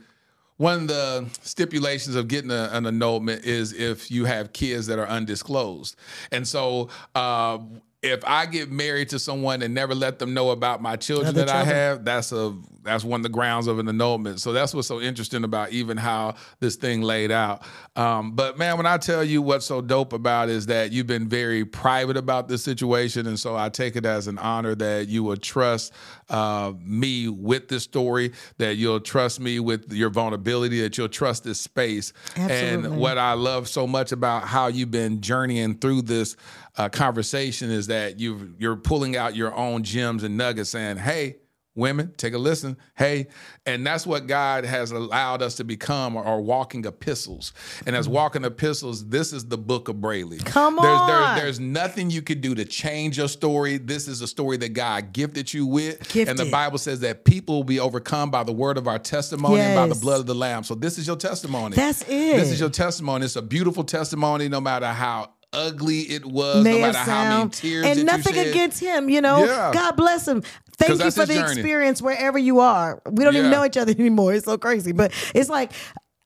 one 0.58 0.82
of 0.82 0.88
the 0.88 1.26
stipulations 1.42 2.14
of 2.14 2.28
getting 2.28 2.50
a, 2.50 2.68
an 2.72 2.86
annulment 2.86 3.44
is 3.44 3.72
if 3.72 4.10
you 4.10 4.26
have 4.26 4.52
kids 4.52 4.86
that 4.86 4.98
are 4.98 5.08
undisclosed. 5.08 5.96
And 6.30 6.46
so 6.46 6.88
uh, 7.14 7.58
if 8.02 8.24
I 8.26 8.46
get 8.46 8.70
married 8.70 9.10
to 9.10 9.18
someone 9.20 9.62
and 9.62 9.72
never 9.72 9.94
let 9.94 10.18
them 10.18 10.34
know 10.34 10.50
about 10.50 10.82
my 10.82 10.96
children 10.96 11.36
that 11.36 11.48
I 11.48 11.64
have, 11.64 12.04
that's 12.04 12.32
a 12.32 12.56
that's 12.82 13.04
one 13.04 13.20
of 13.20 13.22
the 13.22 13.28
grounds 13.28 13.68
of 13.68 13.78
an 13.78 13.88
annulment. 13.88 14.40
So 14.40 14.52
that's 14.52 14.74
what's 14.74 14.88
so 14.88 15.00
interesting 15.00 15.44
about 15.44 15.70
even 15.70 15.96
how 15.96 16.34
this 16.58 16.74
thing 16.74 17.02
laid 17.02 17.30
out. 17.30 17.62
Um, 17.94 18.32
but 18.32 18.58
man, 18.58 18.76
when 18.76 18.86
I 18.86 18.98
tell 18.98 19.22
you 19.22 19.40
what's 19.40 19.66
so 19.66 19.80
dope 19.80 20.12
about 20.12 20.48
it 20.48 20.56
is 20.56 20.66
that 20.66 20.90
you've 20.90 21.06
been 21.06 21.28
very 21.28 21.64
private 21.64 22.16
about 22.16 22.48
this 22.48 22.64
situation, 22.64 23.28
and 23.28 23.38
so 23.38 23.56
I 23.56 23.68
take 23.68 23.94
it 23.94 24.04
as 24.04 24.26
an 24.26 24.38
honor 24.38 24.74
that 24.74 25.06
you 25.06 25.22
would 25.22 25.42
trust 25.42 25.92
uh, 26.28 26.72
me 26.80 27.28
with 27.28 27.68
this 27.68 27.84
story, 27.84 28.32
that 28.58 28.76
you'll 28.76 29.00
trust 29.00 29.40
me 29.40 29.60
with 29.60 29.92
your 29.92 30.10
vulnerability, 30.10 30.80
that 30.82 30.96
you'll 30.98 31.08
trust 31.08 31.44
this 31.44 31.60
space. 31.60 32.12
Absolutely. 32.36 32.90
And 32.90 32.96
what 32.98 33.18
I 33.18 33.34
love 33.34 33.68
so 33.68 33.86
much 33.86 34.12
about 34.12 34.44
how 34.44 34.68
you've 34.68 34.90
been 34.90 35.20
journeying 35.20 35.78
through 35.78 36.02
this 36.02 36.36
uh, 36.76 36.88
conversation 36.88 37.70
is 37.70 37.88
that 37.88 38.18
you 38.18 38.54
you're 38.58 38.76
pulling 38.76 39.16
out 39.16 39.36
your 39.36 39.54
own 39.54 39.82
gems 39.82 40.24
and 40.24 40.36
nuggets, 40.36 40.70
saying, 40.70 40.98
"Hey." 40.98 41.36
Women, 41.74 42.12
take 42.18 42.34
a 42.34 42.38
listen. 42.38 42.76
Hey, 42.96 43.28
and 43.64 43.86
that's 43.86 44.06
what 44.06 44.26
God 44.26 44.66
has 44.66 44.90
allowed 44.90 45.40
us 45.40 45.54
to 45.54 45.64
become 45.64 46.18
are, 46.18 46.24
are 46.24 46.40
walking 46.40 46.84
epistles. 46.84 47.54
And 47.86 47.96
as 47.96 48.06
mm. 48.06 48.12
walking 48.12 48.44
epistles, 48.44 49.08
this 49.08 49.32
is 49.32 49.46
the 49.46 49.56
book 49.56 49.88
of 49.88 49.96
Brely. 49.96 50.44
Come 50.44 50.78
on. 50.78 51.34
There's, 51.34 51.42
there's 51.42 51.60
nothing 51.60 52.10
you 52.10 52.20
could 52.20 52.42
do 52.42 52.54
to 52.54 52.66
change 52.66 53.16
your 53.16 53.28
story. 53.28 53.78
This 53.78 54.06
is 54.06 54.20
a 54.20 54.26
story 54.26 54.58
that 54.58 54.74
God 54.74 55.14
gifted 55.14 55.54
you 55.54 55.64
with. 55.64 56.14
And 56.14 56.38
the 56.38 56.50
Bible 56.50 56.76
says 56.76 57.00
that 57.00 57.24
people 57.24 57.56
will 57.56 57.64
be 57.64 57.80
overcome 57.80 58.30
by 58.30 58.44
the 58.44 58.52
word 58.52 58.76
of 58.76 58.86
our 58.86 58.98
testimony 58.98 59.60
and 59.60 59.74
by 59.74 59.86
the 59.94 59.98
blood 59.98 60.20
of 60.20 60.26
the 60.26 60.34
Lamb. 60.34 60.64
So 60.64 60.74
this 60.74 60.98
is 60.98 61.06
your 61.06 61.16
testimony. 61.16 61.74
That's 61.74 62.02
it. 62.02 62.36
This 62.36 62.50
is 62.50 62.60
your 62.60 62.70
testimony. 62.70 63.24
It's 63.24 63.36
a 63.36 63.42
beautiful 63.42 63.84
testimony, 63.84 64.48
no 64.48 64.60
matter 64.60 64.88
how 64.88 65.30
ugly 65.52 66.00
it 66.00 66.24
was, 66.24 66.64
May 66.64 66.80
no 66.80 66.86
matter 66.86 66.98
how 66.98 67.22
many 67.24 67.34
sound, 67.34 67.52
tears 67.52 67.86
and 67.86 68.04
nothing 68.04 68.38
against 68.38 68.80
him, 68.80 69.08
you 69.08 69.20
know. 69.20 69.44
Yeah. 69.44 69.70
God 69.72 69.96
bless 69.96 70.26
him. 70.26 70.42
Thank 70.78 71.02
you 71.02 71.10
for 71.10 71.26
the 71.26 71.34
journey. 71.34 71.52
experience 71.52 72.02
wherever 72.02 72.38
you 72.38 72.60
are. 72.60 73.00
We 73.10 73.24
don't 73.24 73.36
even 73.36 73.50
know 73.50 73.64
each 73.64 73.76
other 73.76 73.92
anymore. 73.98 74.34
It's 74.34 74.46
so 74.46 74.58
crazy, 74.58 74.92
but 74.92 75.12
it's 75.34 75.48
like. 75.50 75.72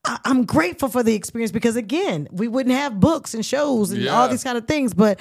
I- 0.05 0.19
I'm 0.23 0.45
grateful 0.45 0.87
for 0.87 1.03
the 1.03 1.13
experience 1.15 1.51
because 1.51 1.75
again, 1.75 2.29
we 2.31 2.47
wouldn't 2.47 2.73
have 2.73 2.97
books 2.97 3.33
and 3.33 3.45
shows 3.45 3.91
and 3.91 4.07
all 4.07 4.29
these 4.29 4.43
kind 4.43 4.57
of 4.57 4.65
things. 4.65 4.93
But 4.93 5.19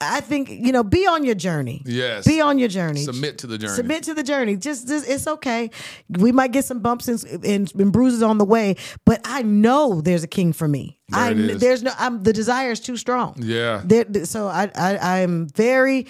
I 0.00 0.20
think 0.20 0.50
you 0.50 0.72
know, 0.72 0.82
be 0.82 1.06
on 1.06 1.24
your 1.24 1.34
journey. 1.34 1.82
Yes. 1.86 2.26
be 2.26 2.40
on 2.40 2.58
your 2.58 2.68
journey. 2.68 3.00
Submit 3.00 3.38
to 3.38 3.46
the 3.46 3.56
journey. 3.56 3.74
Submit 3.74 4.02
to 4.04 4.14
the 4.14 4.22
journey. 4.22 4.56
Just, 4.56 4.88
just 4.88 5.08
it's 5.08 5.26
okay. 5.26 5.70
We 6.10 6.32
might 6.32 6.52
get 6.52 6.66
some 6.66 6.80
bumps 6.80 7.08
and, 7.08 7.24
and, 7.44 7.72
and 7.74 7.92
bruises 7.92 8.22
on 8.22 8.36
the 8.36 8.44
way, 8.44 8.76
but 9.06 9.20
I 9.24 9.42
know 9.42 10.02
there's 10.02 10.22
a 10.22 10.28
king 10.28 10.52
for 10.52 10.68
me. 10.68 11.00
There 11.08 11.20
I 11.20 11.32
there's 11.32 11.82
no. 11.82 11.92
I'm 11.98 12.22
the 12.22 12.32
desire 12.32 12.72
is 12.72 12.80
too 12.80 12.96
strong. 12.98 13.36
Yeah. 13.38 13.82
There, 13.84 14.26
so 14.26 14.48
I, 14.48 14.70
I 14.74 15.22
I'm 15.22 15.48
very 15.48 16.06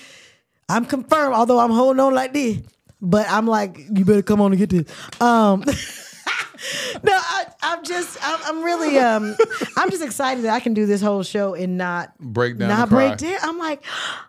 I'm 0.69 0.85
confirmed, 0.85 1.35
although 1.35 1.61
I'm 1.61 1.71
holding 1.71 2.01
on 2.01 2.13
like 2.13 2.33
this. 2.33 2.59
But 3.01 3.27
I'm 3.29 3.47
like, 3.47 3.79
you 3.79 4.05
better 4.05 4.23
come 4.23 4.41
on 4.41 4.53
and 4.53 4.59
get 4.59 4.71
this. 4.71 5.21
Um 5.21 5.65
No, 7.03 7.13
I, 7.13 7.45
I'm 7.63 7.85
just 7.85 8.19
I'm, 8.23 8.39
I'm 8.45 8.63
really 8.65 8.99
um 8.99 9.37
I'm 9.77 9.91
just 9.91 10.03
excited 10.03 10.45
that 10.45 10.53
I 10.55 10.61
can 10.61 10.75
do 10.75 10.87
this 10.87 11.01
whole 11.03 11.23
show 11.23 11.55
and 11.55 11.77
not 11.79 12.17
Break 12.19 12.59
down 12.59 12.69
not 12.69 12.89
break 12.89 13.17
down. 13.19 13.39
I'm 13.43 13.59
like 13.59 13.83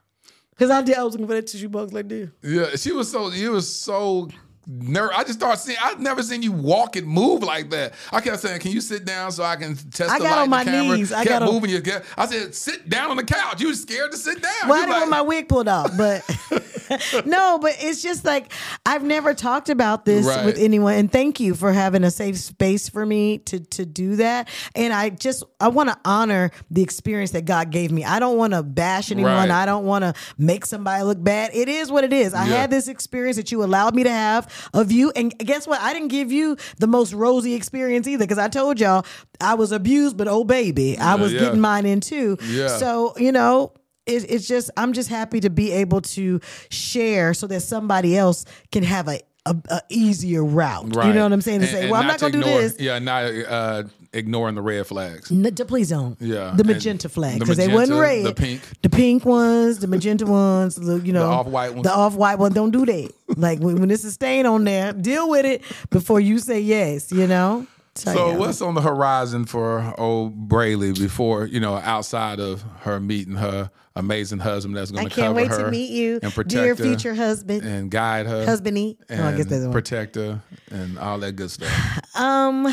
because 0.52 0.70
I 0.72 0.82
did 0.82 0.98
I 0.98 1.04
was 1.04 1.14
looking 1.14 1.28
for 1.28 1.34
that 1.34 1.48
tissue 1.48 1.70
box 1.70 1.94
like 1.94 2.10
this. 2.10 2.30
Yeah, 2.42 2.76
she 2.76 2.92
was 2.92 3.12
so 3.12 3.30
you 3.30 3.52
was 3.52 3.74
so 3.74 4.30
ner- 4.68 5.12
I 5.14 5.24
just 5.24 5.40
started 5.40 5.60
seeing. 5.62 5.78
I've 5.82 6.00
never 6.02 6.22
seen 6.24 6.44
you 6.44 6.52
walk 6.52 6.96
and 6.96 7.08
move 7.08 7.42
like 7.44 7.70
that. 7.70 7.94
I 8.12 8.20
kept 8.22 8.40
saying, 8.42 8.60
"Can 8.60 8.72
you 8.72 8.82
sit 8.82 9.06
down 9.06 9.32
so 9.32 9.44
I 9.44 9.56
can 9.56 9.76
test 9.76 10.10
I 10.12 10.18
the 10.20 10.24
got 10.26 10.36
light 10.38 10.44
on 10.44 10.50
my 10.50 10.64
camera?" 10.64 10.98
knees. 10.98 11.12
I 11.14 11.24
kept 11.24 11.40
got 11.40 11.42
on- 11.48 11.54
moving. 11.54 11.70
your 11.70 11.82
I 12.18 12.26
said, 12.26 12.54
"Sit 12.54 12.90
down 12.90 13.10
on 13.12 13.18
the 13.18 13.24
couch." 13.24 13.62
You 13.62 13.68
were 13.68 13.74
scared 13.74 14.12
to 14.12 14.18
sit 14.18 14.42
down. 14.42 14.52
Well, 14.68 14.74
I 14.74 14.80
didn't 14.82 14.90
like- 14.92 15.00
want 15.02 15.12
my 15.12 15.22
wig 15.22 15.48
pulled 15.48 15.68
out, 15.70 15.92
but 15.98 16.24
no, 17.26 17.60
but 17.60 17.76
it's 17.80 18.02
just 18.02 18.26
like 18.26 18.52
I've 18.86 19.04
never 19.04 19.34
talked 19.34 19.70
about 19.70 20.06
this 20.06 20.26
Right. 20.26 20.46
with 20.46 20.58
anyone, 20.58 20.94
and 20.96 21.12
thank 21.12 21.40
you 21.40 21.54
for 21.56 21.72
having 21.74 22.04
a 22.04 22.12
safe 22.12 22.38
space 22.38 22.90
for 22.90 23.06
me 23.06 23.40
to 23.40 23.60
to 23.60 23.86
do 23.86 24.16
that. 24.18 24.50
And 24.76 24.94
I 24.94 25.10
just 25.10 25.44
I 25.60 25.68
want 25.70 25.90
to 25.90 25.98
honor 26.06 26.52
the 26.72 26.82
experience 26.82 27.32
that 27.32 27.46
God 27.46 27.70
gave 27.72 27.92
me. 27.92 28.04
I 28.04 28.20
don't 28.20 28.38
want 28.38 28.54
to 28.54 28.64
bash 28.64 29.12
anyone. 29.12 29.32
Right. 29.34 29.50
I 29.50 29.66
don't 29.66 29.86
want 29.86 30.04
to 30.04 30.14
make 30.38 30.66
somebody 30.66 31.04
look 31.04 31.24
bad. 31.24 31.52
It 31.54 31.70
is 31.70 31.92
what 31.92 32.04
it 32.04 32.14
is. 32.14 32.34
I 32.34 32.46
Yeah. 32.48 32.62
had 32.62 32.72
this 32.72 32.88
experience 32.88 33.38
that 33.38 33.52
you 33.52 33.64
allowed 33.64 33.96
me 33.96 34.04
to 34.04 34.10
have 34.12 34.48
of 34.74 34.92
you, 34.92 35.12
and 35.16 35.38
guess 35.40 35.68
what? 35.68 35.80
I 35.82 35.94
didn't 35.94 36.10
give 36.10 36.32
you 36.32 36.58
the 36.80 36.88
most 36.88 37.14
rosy 37.14 37.54
experience 37.54 38.08
either 38.08 38.24
because 38.24 38.38
I 38.38 38.48
told 38.48 38.80
y'all 38.80 39.06
I 39.42 39.54
was 39.56 39.72
abused, 39.72 40.18
but 40.18 40.28
oh 40.28 40.44
baby, 40.44 40.98
I 40.98 41.16
was 41.16 41.34
yeah. 41.34 41.40
getting 41.40 41.60
mine 41.60 41.86
in 41.86 42.02
too. 42.02 42.38
Yeah. 42.44 42.68
So 42.78 43.14
you 43.18 43.32
know 43.32 43.74
it, 44.08 44.30
it's 44.30 44.48
just 44.48 44.72
I'm 44.78 44.94
just 44.94 45.10
happy 45.10 45.40
to 45.42 45.50
be 45.50 45.72
able 45.72 46.02
to 46.02 46.40
share 46.70 47.34
so 47.34 47.48
that 47.48 47.62
somebody 47.62 48.18
else 48.18 48.46
can 48.72 48.84
have 48.84 49.08
a 49.08 49.20
a, 49.48 49.56
a 49.70 49.82
easier 49.90 50.44
route. 50.44 50.86
You 50.86 51.14
know 51.14 51.24
what 51.24 51.34
I'm 51.34 51.42
saying? 51.42 51.62
To 51.62 51.68
And- 51.68 51.76
say, 51.76 51.82
and 51.84 51.92
well, 51.92 52.02
I'm 52.02 52.08
not 52.08 52.20
to 52.20 52.30
gonna 52.30 52.44
do 52.44 52.50
this. 52.50 52.76
Yeah, 52.80 53.00
not 53.00 53.24
uh, 53.26 53.84
ignoring 54.14 54.56
the 54.56 54.62
red 54.62 54.86
flags. 54.88 55.32
N- 55.32 55.42
d- 55.44 55.64
please 55.64 55.90
don't. 55.90 56.20
Yeah, 56.22 56.54
the 56.56 56.64
magenta 56.64 57.10
flag 57.10 57.36
the 57.36 57.40
because 57.40 57.58
they 57.58 57.68
wasn't 57.68 58.00
red. 58.00 58.26
the 58.26 58.34
pink. 58.34 58.62
the 58.82 58.90
pink 58.90 59.26
ones, 59.26 59.80
the 59.80 59.88
magenta 59.88 60.26
ones. 60.26 60.76
The, 60.76 61.00
you 61.00 61.14
know, 61.14 61.28
the 61.28 61.34
off-white 61.34 61.74
ones. 61.74 61.84
The 61.84 61.94
off 61.94 62.16
white 62.16 62.40
one. 62.40 62.54
Don't 62.54 62.72
do 62.72 62.86
that. 62.86 63.12
like 63.38 63.60
when, 63.60 63.80
when 63.80 63.92
it's 63.92 64.04
a 64.04 64.12
stain 64.12 64.46
on 64.46 64.64
there, 64.64 64.94
deal 64.94 65.30
with 65.30 65.46
it 65.46 65.62
before 65.90 66.20
you 66.20 66.40
say 66.40 66.60
yes. 66.60 67.12
You 67.12 67.28
know. 67.28 67.68
So 67.96 68.30
yeah. 68.30 68.38
what's 68.38 68.62
on 68.62 68.76
the 68.76 68.82
horizon 68.82 69.46
for 69.46 69.94
old 69.98 70.48
Brely 70.48 70.94
before 70.94 71.46
you 71.46 71.60
know 71.60 71.76
outside 71.78 72.40
of 72.40 72.64
her 72.82 73.00
meeting 73.00 73.36
her 73.38 73.72
amazing 74.00 74.40
husband 74.40 74.76
that's 74.78 74.92
going 74.92 75.08
to 75.08 75.14
can't 75.14 75.28
cover 75.28 75.36
wait 75.36 75.48
her 75.50 75.66
to 75.66 75.72
meet 75.72 75.92
you, 75.92 76.20
and 76.24 76.34
protect 76.34 76.50
dear 76.50 76.76
future 76.76 77.14
husband. 77.16 77.64
and 77.64 77.90
guide 77.92 78.26
her 78.28 78.46
Husbandy. 78.46 78.98
and 79.10 79.22
Oh, 79.22 79.26
I 79.26 79.32
guess 79.36 79.46
that's 79.48 79.62
the 79.62 79.68
one. 79.68 79.72
protect 79.74 80.16
her 80.16 80.42
and 80.72 80.98
all 81.00 81.20
that 81.20 81.34
good 81.34 81.52
stuff. 81.52 81.72
Um, 82.16 82.64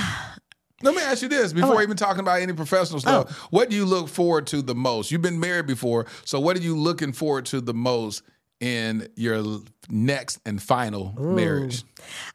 Let 0.83 0.95
me 0.95 1.03
ask 1.03 1.23
you 1.23 1.29
this 1.29 1.53
before 1.53 1.83
even 1.83 1.97
talking 1.97 2.21
about 2.21 2.41
any 2.43 2.53
professional 2.53 2.99
stuff. 3.01 3.27
Oh. 3.31 3.47
What 3.51 3.69
do 3.71 3.77
you 3.77 3.85
look 3.85 4.09
forward 4.09 4.47
to 4.49 4.63
the 4.63 4.75
most? 4.75 5.11
You've 5.11 5.23
been 5.23 5.39
married 5.41 5.67
before, 5.67 6.07
so 6.25 6.41
what 6.41 6.57
are 6.57 6.61
you 6.61 6.77
looking 6.77 7.13
forward 7.13 7.45
to 7.47 7.61
the 7.61 7.75
most 7.75 8.23
in 8.61 9.09
your 9.17 9.61
next 9.91 10.41
and 10.47 10.63
final 10.63 11.15
marriage? 11.19 11.85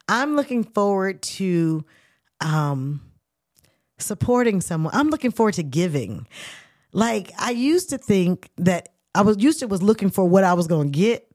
I'm 0.08 0.36
looking 0.36 0.64
forward 0.64 1.22
to 1.38 1.84
um 2.42 3.02
supporting 3.98 4.62
someone. 4.62 4.94
I'm 4.96 5.10
looking 5.10 5.32
forward 5.32 5.56
to 5.56 5.64
giving. 5.64 6.28
Like 6.92 7.32
I 7.38 7.52
used 7.52 7.90
to 7.92 7.98
think 7.98 8.50
that 8.58 8.90
I 9.16 9.22
was 9.22 9.38
used 9.40 9.60
to 9.60 9.68
was 9.68 9.82
looking 9.82 10.10
for 10.10 10.26
what 10.28 10.44
I 10.44 10.54
was 10.54 10.68
going 10.68 10.92
to 10.92 10.98
get. 10.98 11.29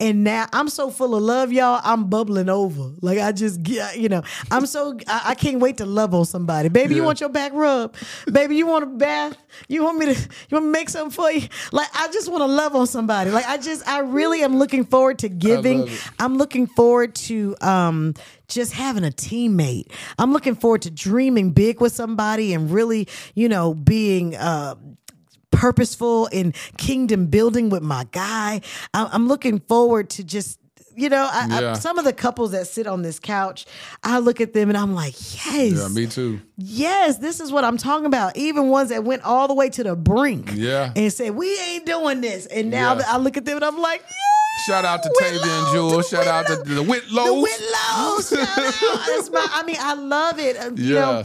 And 0.00 0.24
now 0.24 0.46
I'm 0.52 0.70
so 0.70 0.90
full 0.90 1.14
of 1.14 1.22
love, 1.22 1.52
y'all. 1.52 1.80
I'm 1.84 2.08
bubbling 2.08 2.48
over. 2.48 2.92
Like 3.02 3.18
I 3.18 3.32
just, 3.32 3.62
get, 3.62 3.98
you 3.98 4.08
know, 4.08 4.22
I'm 4.50 4.64
so 4.64 4.96
I, 5.06 5.22
I 5.26 5.34
can't 5.34 5.60
wait 5.60 5.76
to 5.76 5.86
love 5.86 6.14
on 6.14 6.24
somebody. 6.24 6.70
Baby, 6.70 6.94
you 6.94 7.04
want 7.04 7.20
your 7.20 7.28
back 7.28 7.52
rub? 7.54 7.94
Baby, 8.30 8.56
you 8.56 8.66
want 8.66 8.84
a 8.84 8.86
bath? 8.86 9.36
You 9.68 9.84
want 9.84 9.98
me 9.98 10.06
to? 10.06 10.14
You 10.14 10.56
want 10.56 10.66
me 10.66 10.72
to 10.72 10.72
make 10.72 10.88
something 10.88 11.10
for 11.10 11.30
you? 11.30 11.46
Like 11.70 11.88
I 11.94 12.08
just 12.08 12.30
want 12.30 12.40
to 12.40 12.46
love 12.46 12.74
on 12.74 12.86
somebody. 12.86 13.30
Like 13.30 13.46
I 13.46 13.58
just, 13.58 13.86
I 13.86 14.00
really 14.00 14.42
am 14.42 14.58
looking 14.58 14.84
forward 14.84 15.18
to 15.20 15.28
giving. 15.28 15.88
I'm 16.18 16.38
looking 16.38 16.66
forward 16.66 17.14
to 17.16 17.56
um 17.60 18.14
just 18.48 18.72
having 18.72 19.04
a 19.04 19.10
teammate. 19.10 19.92
I'm 20.18 20.32
looking 20.32 20.54
forward 20.54 20.82
to 20.82 20.90
dreaming 20.90 21.52
big 21.52 21.80
with 21.80 21.92
somebody 21.92 22.54
and 22.54 22.70
really, 22.70 23.06
you 23.34 23.48
know, 23.48 23.74
being 23.74 24.34
uh 24.34 24.76
purposeful 25.64 26.26
in 26.32 26.54
kingdom 26.78 27.26
building 27.26 27.68
with 27.68 27.82
my 27.82 28.06
guy. 28.12 28.62
I- 28.94 29.10
I'm 29.12 29.28
looking 29.28 29.60
forward 29.60 30.08
to 30.10 30.24
just 30.24 30.58
you 30.96 31.08
know, 31.08 31.26
I, 31.32 31.46
Yeah. 31.60 31.70
I, 31.70 31.74
some 31.74 31.98
of 31.98 32.04
the 32.04 32.12
couples 32.12 32.50
that 32.50 32.66
sit 32.66 32.86
on 32.86 33.00
this 33.00 33.18
couch, 33.18 33.64
I 34.02 34.18
look 34.18 34.38
at 34.40 34.52
them 34.52 34.68
and 34.68 34.76
I'm 34.76 34.94
like, 34.94 35.14
yes, 35.46 35.72
Yeah, 35.78 35.88
me 35.88 36.06
too. 36.06 36.40
yes, 36.58 37.16
this 37.18 37.40
is 37.40 37.50
what 37.52 37.64
I'm 37.64 37.78
talking 37.78 38.04
about. 38.06 38.36
Even 38.36 38.68
ones 38.68 38.90
that 38.90 39.02
went 39.04 39.22
all 39.22 39.48
the 39.48 39.54
way 39.54 39.70
to 39.70 39.82
the 39.84 39.96
brink, 39.96 40.50
Yeah. 40.54 40.92
and 40.94 41.10
said 41.10 41.36
we 41.36 41.58
ain't 41.60 41.86
doing 41.86 42.20
this, 42.20 42.44
and 42.46 42.70
now 42.70 42.96
Yeah. 42.96 43.04
I 43.06 43.16
look 43.18 43.36
at 43.38 43.44
them 43.46 43.56
and 43.56 43.64
I'm 43.64 43.78
like, 43.78 44.02
yeah. 44.02 44.64
Shout 44.66 44.84
out 44.84 45.02
to 45.04 45.10
Tavia 45.20 45.40
and 45.40 45.72
Jewel. 45.72 46.02
Shout 46.02 46.26
out 46.26 46.46
to 46.48 46.56
the 46.56 46.82
Whitlows. 46.82 47.24
the 47.24 47.48
Whitlows. 47.48 48.28
shout 48.36 48.58
out. 48.58 49.06
That's 49.06 49.30
my, 49.30 49.46
I 49.54 49.62
mean, 49.62 49.76
I 49.80 49.94
love 49.94 50.38
it. 50.38 50.56
Uh, 50.58 50.70
You 50.74 50.94
Yeah. 50.96 51.00
know, 51.00 51.24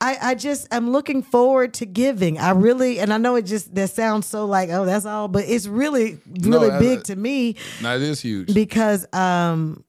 I, 0.00 0.16
I 0.22 0.34
just 0.36 0.68
I'm 0.70 0.90
looking 0.90 1.22
forward 1.22 1.74
to 1.74 1.86
giving. 1.86 2.38
I 2.38 2.50
really 2.50 3.00
and 3.00 3.12
I 3.12 3.18
know 3.18 3.34
it 3.36 3.42
just 3.46 3.74
that 3.74 3.90
sounds 3.90 4.26
so 4.26 4.46
like 4.46 4.70
oh 4.70 4.84
that's 4.84 5.04
all, 5.06 5.26
but 5.28 5.44
it's 5.48 5.66
really 5.66 6.18
really 6.40 6.68
that- 6.70 6.80
big 6.80 7.04
to 7.04 7.16
me 7.16 7.56
That 7.82 8.00
is 8.00 8.20
huge. 8.20 8.54
because 8.54 9.06
um 9.12 9.84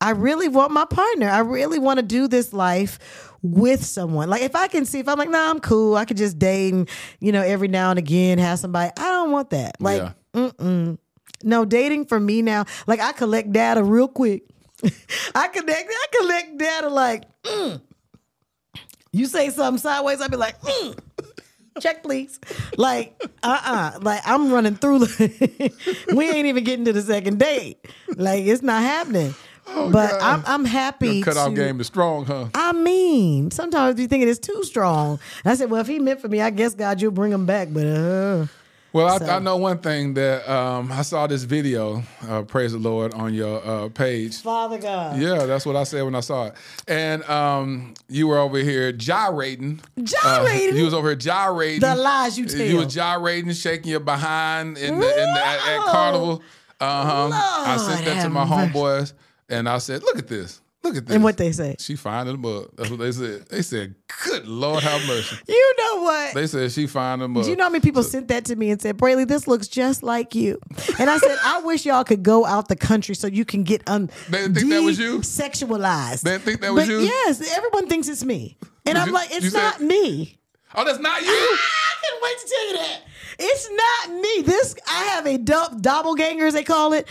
I 0.00 0.10
really 0.10 0.48
want 0.48 0.72
my 0.72 0.84
partner. 0.84 1.28
I 1.30 1.38
really 1.40 1.78
want 1.78 1.98
to 1.98 2.02
do 2.04 2.28
this 2.28 2.52
life 2.52 2.98
with 3.42 3.84
someone. 3.84 4.28
Like 4.28 4.42
if 4.42 4.54
I 4.56 4.68
can 4.68 4.84
see 4.86 4.98
if 4.98 5.08
I'm 5.08 5.18
like, 5.18 5.30
nah, 5.30 5.50
I'm 5.50 5.60
cool. 5.60 5.96
I 5.96 6.04
could 6.04 6.16
just 6.18 6.38
date 6.38 6.72
and, 6.74 6.88
you 7.20 7.32
know, 7.32 7.40
every 7.42 7.68
now 7.68 7.90
and 7.90 7.98
again 7.98 8.38
have 8.38 8.58
somebody. 8.58 8.90
I 8.98 9.02
don't 9.10 9.30
want 9.30 9.50
that. 9.50 9.76
Like, 9.80 10.02
Yeah. 10.02 10.12
mm-mm. 10.34 10.98
No, 11.42 11.64
dating 11.66 12.06
for 12.06 12.18
me 12.20 12.40
now, 12.42 12.64
like 12.86 13.00
I 13.00 13.12
collect 13.12 13.52
data 13.52 13.82
real 13.82 14.08
quick. 14.08 14.44
I 15.34 15.48
connect, 15.48 15.90
I 15.90 16.06
collect 16.18 16.58
data 16.58 16.88
like, 16.88 17.42
mm. 17.42 17.80
You 19.14 19.26
say 19.26 19.50
something 19.50 19.80
sideways, 19.80 20.20
I'd 20.20 20.30
be 20.30 20.36
like, 20.36 20.60
mm. 20.60 20.98
check 21.80 22.02
please. 22.02 22.40
Like, 22.76 23.20
uh-uh. 23.42 24.00
Like 24.02 24.22
I'm 24.26 24.52
running 24.52 24.74
through. 24.74 25.06
we 26.14 26.30
ain't 26.30 26.46
even 26.46 26.64
getting 26.64 26.84
to 26.86 26.92
the 26.92 27.02
second 27.02 27.38
date. 27.38 27.78
Like 28.16 28.44
it's 28.44 28.62
not 28.62 28.82
happening. 28.82 29.34
but 29.90 30.12
I'm 30.20 30.42
I'm 30.46 30.64
happy. 30.64 31.16
Your 31.16 31.24
cutoff 31.24 31.50
to- 31.50 31.54
game 31.54 31.80
is 31.80 31.86
strong, 31.86 32.26
huh? 32.26 32.48
I 32.54 32.72
mean, 32.72 33.50
sometimes 33.50 33.98
you 34.00 34.08
think 34.08 34.22
it 34.22 34.28
is 34.28 34.38
too 34.38 34.62
strong. 34.64 35.20
And 35.44 35.52
I 35.52 35.54
said, 35.54 35.70
well, 35.70 35.80
if 35.80 35.86
he 35.86 35.98
meant 36.00 36.20
for 36.20 36.28
me, 36.28 36.40
I 36.40 36.50
guess 36.50 36.74
God, 36.74 37.00
you'll 37.00 37.12
bring 37.12 37.32
him 37.32 37.46
back. 37.46 37.68
But 37.70 37.86
uh, 37.86 38.46
Well, 38.94 39.08
I, 39.08 39.18
So- 39.18 39.26
I 39.26 39.40
know 39.40 39.56
one 39.56 39.78
thing 39.78 40.14
that 40.14 40.48
um, 40.48 40.92
I 40.92 41.02
saw 41.02 41.26
this 41.26 41.42
video, 41.42 42.04
uh, 42.28 42.42
praise 42.42 42.70
the 42.70 42.78
Lord, 42.78 43.12
on 43.12 43.34
your 43.34 43.60
uh, 43.66 43.88
page. 43.88 44.40
Father 44.40 44.78
God, 44.78 45.18
Yeah, 45.20 45.46
that's 45.46 45.66
what 45.66 45.74
I 45.74 45.82
said 45.82 46.04
when 46.04 46.14
I 46.14 46.20
saw 46.20 46.46
it. 46.46 46.54
And 46.86 47.24
um, 47.24 47.94
you 48.08 48.28
were 48.28 48.38
over 48.38 48.58
here 48.58 48.92
gyrating. 48.92 49.80
Gyrating? 50.00 50.74
Uh, 50.74 50.76
you 50.76 50.84
was 50.84 50.94
over 50.94 51.08
here 51.08 51.16
gyrating. 51.16 51.80
The 51.80 51.96
lies 51.96 52.38
you 52.38 52.46
tell. 52.46 52.60
You 52.64 52.76
was 52.76 52.94
gyrating, 52.94 53.50
shaking 53.52 53.90
your 53.90 53.98
behind 53.98 54.78
in 54.78 55.00
the, 55.00 55.10
in 55.10 55.34
the 55.34 55.40
at, 55.44 55.68
at 55.68 55.80
carnival. 55.86 56.40
Uh-huh. 56.80 57.30
I 57.32 57.76
sent 57.78 58.04
that 58.04 58.22
to 58.22 58.28
my 58.28 58.44
homeboys, 58.44 59.12
and 59.48 59.68
I 59.68 59.78
said, 59.78 60.02
"Look 60.04 60.18
at 60.18 60.28
this. 60.28 60.60
Look 60.84 60.96
at 60.96 61.06
this." 61.06 61.14
and 61.14 61.24
what 61.24 61.36
they 61.36 61.50
say. 61.50 61.74
She 61.80 61.96
fine 61.96 62.28
in 62.28 62.40
the 62.40 62.48
mud. 62.48 62.68
That's 62.76 62.90
what 62.90 63.00
they 63.00 63.10
said. 63.10 63.46
They 63.48 63.62
said, 63.62 63.94
"Good 64.24 64.46
Lord, 64.46 64.82
have 64.84 65.04
mercy." 65.06 65.36
You 65.48 65.74
know 65.78 66.02
what? 66.02 66.34
They 66.34 66.46
said 66.46 66.70
she 66.72 66.86
fine 66.86 67.14
in 67.14 67.20
the 67.20 67.28
mud. 67.28 67.44
Do 67.44 67.50
you 67.50 67.56
know 67.56 67.64
how 67.64 67.70
many 67.70 67.80
people 67.82 68.02
sent 68.02 68.28
that 68.28 68.44
to 68.46 68.56
me 68.56 68.70
and 68.70 68.80
said, 68.80 68.96
Brely, 68.96 69.26
this 69.26 69.46
looks 69.48 69.66
just 69.68 70.02
like 70.02 70.34
you? 70.34 70.58
And 70.98 71.08
I 71.10 71.18
said, 71.18 71.36
I 71.42 71.60
wish 71.62 71.84
y'all 71.86 72.04
could 72.04 72.22
go 72.22 72.44
out 72.46 72.68
the 72.68 72.76
country 72.76 73.14
so 73.14 73.26
you 73.26 73.44
can 73.44 73.62
get 73.64 73.82
un- 73.88 74.10
They 74.28 74.38
didn't 74.42 74.54
think 74.56 74.70
that 74.70 74.82
was 74.82 74.98
you? 74.98 75.18
sexualized. 75.20 76.22
They 76.22 76.32
didn't 76.32 76.44
think 76.44 76.60
that 76.60 76.72
was 76.72 76.84
but 76.86 76.92
you? 76.92 77.00
Yes, 77.00 77.56
everyone 77.56 77.88
thinks 77.88 78.08
it's 78.08 78.24
me. 78.24 78.56
And 78.86 78.98
I'm 78.98 79.08
you- 79.08 79.14
like, 79.14 79.30
it's 79.32 79.50
said- 79.50 79.58
not 79.62 79.80
me. 79.80 80.38
Oh, 80.74 80.84
that's 80.84 80.98
not 80.98 81.20
you. 81.22 81.28
Ah, 81.30 81.92
I 81.92 82.06
can't 82.06 82.22
wait 82.22 82.38
to 82.40 82.48
tell 82.48 82.68
you 82.68 82.76
that. 82.78 83.00
It's 83.38 83.70
not 83.70 84.20
me. 84.20 84.42
This 84.42 84.74
I 84.88 85.04
have 85.04 85.26
a 85.26 85.38
dub, 85.38 85.80
doppelganger, 85.82 86.46
as 86.46 86.54
they 86.54 86.64
call 86.64 86.92
it. 86.92 87.06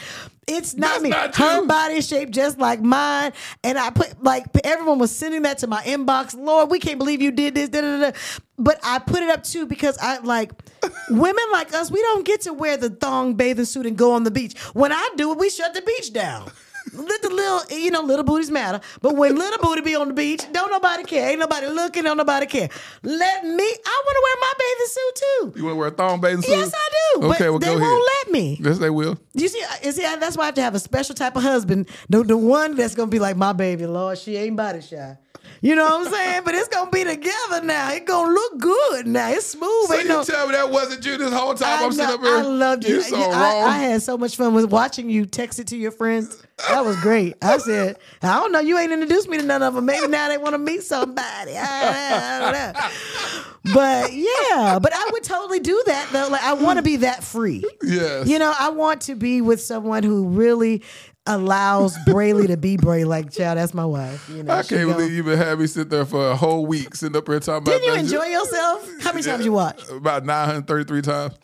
It's 0.48 0.76
not 0.76 1.02
That's 1.02 1.03
me. 1.03 1.10
not 1.10 1.36
Her 1.36 1.65
body 1.65 1.95
is 1.95 2.07
shaped 2.07 2.32
just 2.32 2.60
like 2.60 2.82
mine, 2.82 3.32
and 3.64 3.78
I 3.78 3.90
put 3.90 4.22
like 4.24 4.45
everyone 4.64 4.99
was 4.99 5.15
sending 5.15 5.44
that 5.44 5.60
to 5.60 5.68
my 5.68 5.82
inbox. 5.84 6.36
Lord, 6.38 6.70
we 6.70 6.80
can't 6.80 6.98
believe 6.98 7.22
you 7.22 7.32
did 7.32 7.56
this. 7.56 7.70
Da, 7.70 7.82
da, 7.82 8.11
da. 8.11 8.18
But 8.57 8.80
I 8.84 8.99
put 8.99 9.24
it 9.24 9.30
up 9.30 9.44
too 9.44 9.65
because 9.65 9.98
I 10.02 10.20
like 10.20 10.52
women 11.10 11.45
like 11.52 11.74
us. 11.74 11.90
We 11.90 12.02
don't 12.02 12.26
get 12.26 12.41
to 12.41 12.53
wear 12.53 12.78
the 12.78 12.90
thong 12.90 13.36
bathing 13.36 13.65
suit 13.65 13.86
and 13.86 13.98
go 13.98 14.11
on 14.14 14.24
the 14.24 14.32
beach. 14.32 14.60
When 14.74 14.91
I 14.91 15.10
do 15.15 15.32
it, 15.32 15.38
we 15.38 15.49
shut 15.49 15.74
the 15.74 15.82
beach 15.82 16.14
down. 16.14 16.52
Let 16.94 17.22
the 17.22 17.30
little, 17.30 17.80
you 17.80 17.91
know, 17.91 18.02
little 18.02 18.24
booties 18.24 18.52
matter. 18.52 18.80
But 19.02 19.15
when 19.15 19.36
little 19.36 19.60
booty 19.60 19.82
be 19.82 19.95
on 19.95 20.07
the 20.10 20.14
beach, 20.14 20.44
don't 20.52 20.72
nobody 20.72 21.03
care. 21.03 21.30
Ain't 21.30 21.40
nobody 21.40 21.68
looking, 21.68 22.03
don't 22.03 22.18
nobody 22.18 22.45
care. 22.45 22.70
Let 23.02 23.44
me, 23.44 23.64
I 23.64 24.03
want 24.06 24.15
to 24.15 24.24
wear 24.24 24.36
my 24.40 24.53
bathing 24.60 24.88
suit 24.88 25.15
too. 25.15 25.60
You 25.60 25.65
want 25.65 25.74
to 25.74 25.78
wear 25.80 25.88
a 25.88 25.91
thong 25.91 26.22
bathing 26.22 26.41
suit? 26.44 26.52
Yes, 26.52 26.72
I 26.74 26.90
do. 27.15 27.26
Okay, 27.28 27.38
but 27.45 27.49
well, 27.49 27.60
they 27.60 27.68
go 27.68 27.74
won't 27.74 27.84
ahead. 27.84 28.02
let 28.26 28.32
me. 28.32 28.60
Yes, 28.61 28.78
they 28.78 28.90
will. 28.90 29.18
You 29.34 29.48
see, 29.48 29.64
you 29.84 29.91
see, 29.91 30.06
uh, 30.06 30.18
that's 30.18 30.38
why 30.38 30.44
I 30.44 30.45
have 30.48 30.56
to 30.56 30.61
have 30.61 30.76
a 30.76 30.80
special 30.80 31.15
type 31.15 31.36
of 31.36 31.44
husband. 31.44 31.90
The, 32.10 32.24
the 32.24 32.38
one 32.38 32.76
that's 32.76 32.95
gonna 32.95 33.10
be 33.10 33.20
like 33.20 33.38
my 33.38 33.53
baby, 33.53 33.86
Lord, 33.88 34.18
she 34.18 34.38
ain't 34.38 34.56
body 34.56 34.82
shy. 34.82 35.18
You 35.61 35.76
know 35.76 35.86
what 35.86 36.07
I'm 36.07 36.14
saying? 36.14 36.41
But 36.44 36.56
it's 36.56 36.68
gonna 36.68 36.91
be 36.91 37.03
together 37.03 37.61
now. 37.64 37.91
It's 37.94 38.06
gonna 38.06 38.34
look 38.34 38.60
good 38.60 39.07
now. 39.07 39.30
It's 39.30 39.45
smooth. 39.48 39.88
So 39.88 39.94
Ain't 39.94 40.03
you 40.03 40.10
no- 40.10 40.24
tell 40.24 40.48
me 40.48 40.53
that 40.53 40.70
wasn't 40.70 41.06
you 41.06 41.18
this 41.18 41.32
whole 41.32 41.53
time? 41.53 41.80
I, 41.82 41.86
I'm 41.86 41.91
sitting 41.91 42.14
up 42.14 42.22
here. 42.22 42.36
I 42.38 42.41
loved 42.41 42.86
you. 42.86 42.95
You 42.95 43.02
so 43.02 43.15
I, 43.18 43.30
wrong. 43.30 43.70
I 43.70 43.78
had 43.78 44.02
so 44.02 44.18
much 44.18 44.36
fun 44.36 44.53
with 44.53 44.65
watching 44.72 45.10
you 45.10 45.26
text 45.26 45.60
it 45.60 45.68
to 45.68 45.78
your 45.78 45.91
friends. 45.91 46.41
That 46.70 46.86
was 46.86 46.99
great. 47.02 47.36
I 47.41 47.57
said, 47.57 47.98
I 48.22 48.40
don't 48.40 48.52
know. 48.52 48.60
You 48.60 48.78
ain't 48.78 48.91
introduced 48.91 49.28
me 49.30 49.38
to 49.38 49.44
none 49.44 49.64
of 49.64 49.74
them. 49.74 49.86
Maybe 49.86 50.07
now 50.07 50.28
they 50.30 50.38
want 50.38 50.53
to 50.53 50.57
meet 50.60 50.84
somebody. 50.84 51.53
I 51.57 52.40
don't 52.40 52.53
know. 52.53 53.74
But 53.74 54.11
yeah, 54.11 54.78
but 54.82 54.91
I 54.94 55.10
would 55.14 55.24
totally 55.24 55.61
do 55.61 55.82
that 55.86 56.10
though. 56.11 56.28
Like 56.30 56.44
I 56.44 56.53
want 56.53 56.78
to 56.78 56.84
be 56.84 56.98
that 56.98 57.24
free. 57.24 57.64
Yes. 57.82 58.28
You 58.28 58.38
know, 58.38 58.53
I 58.60 58.70
want 58.70 59.02
to 59.03 59.15
be 59.15 59.40
with 59.41 59.61
someone 59.61 60.03
who 60.03 60.28
really 60.28 60.84
allows 61.26 61.98
Brely 62.06 62.48
to 62.48 62.58
be 62.58 62.78
Bray. 62.78 63.04
Like, 63.06 63.32
child, 63.32 63.58
that's 63.58 63.74
my 63.74 63.86
wife. 63.86 64.30
You 64.30 64.44
know, 64.44 64.54
I 64.54 64.64
can't 64.64 64.90
believe 64.90 65.12
you've 65.14 65.26
been 65.26 65.38
having 65.38 65.62
me 65.62 65.68
sit 65.68 65.90
there 65.90 66.06
for 66.06 66.30
a 66.32 66.36
whole 66.36 66.66
week 66.66 66.95
sitting 66.95 67.16
up 67.16 67.28
here 67.28 67.40
talking 67.40 67.66
Didn't 67.66 67.84
you 67.84 67.91
about 67.91 67.95
that 67.95 68.06
enjoy 68.06 68.24
shit. 68.24 68.32
yourself? 68.32 68.90
How 69.02 69.12
many 69.14 69.24
times 69.24 69.45
you 69.45 69.54
watch? 69.54 69.88
About 69.90 70.26
933 70.26 71.02
times. 71.02 71.14
I 71.14 71.36
was 71.36 71.38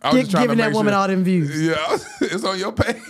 Trying 0.00 0.26
giving 0.26 0.58
that 0.58 0.72
woman 0.72 0.92
sure- 0.92 1.00
all 1.00 1.08
them 1.08 1.24
views. 1.24 1.60
Yeah, 1.60 1.98
it's 2.22 2.42
on 2.44 2.58
your 2.58 2.72
page. 2.72 2.96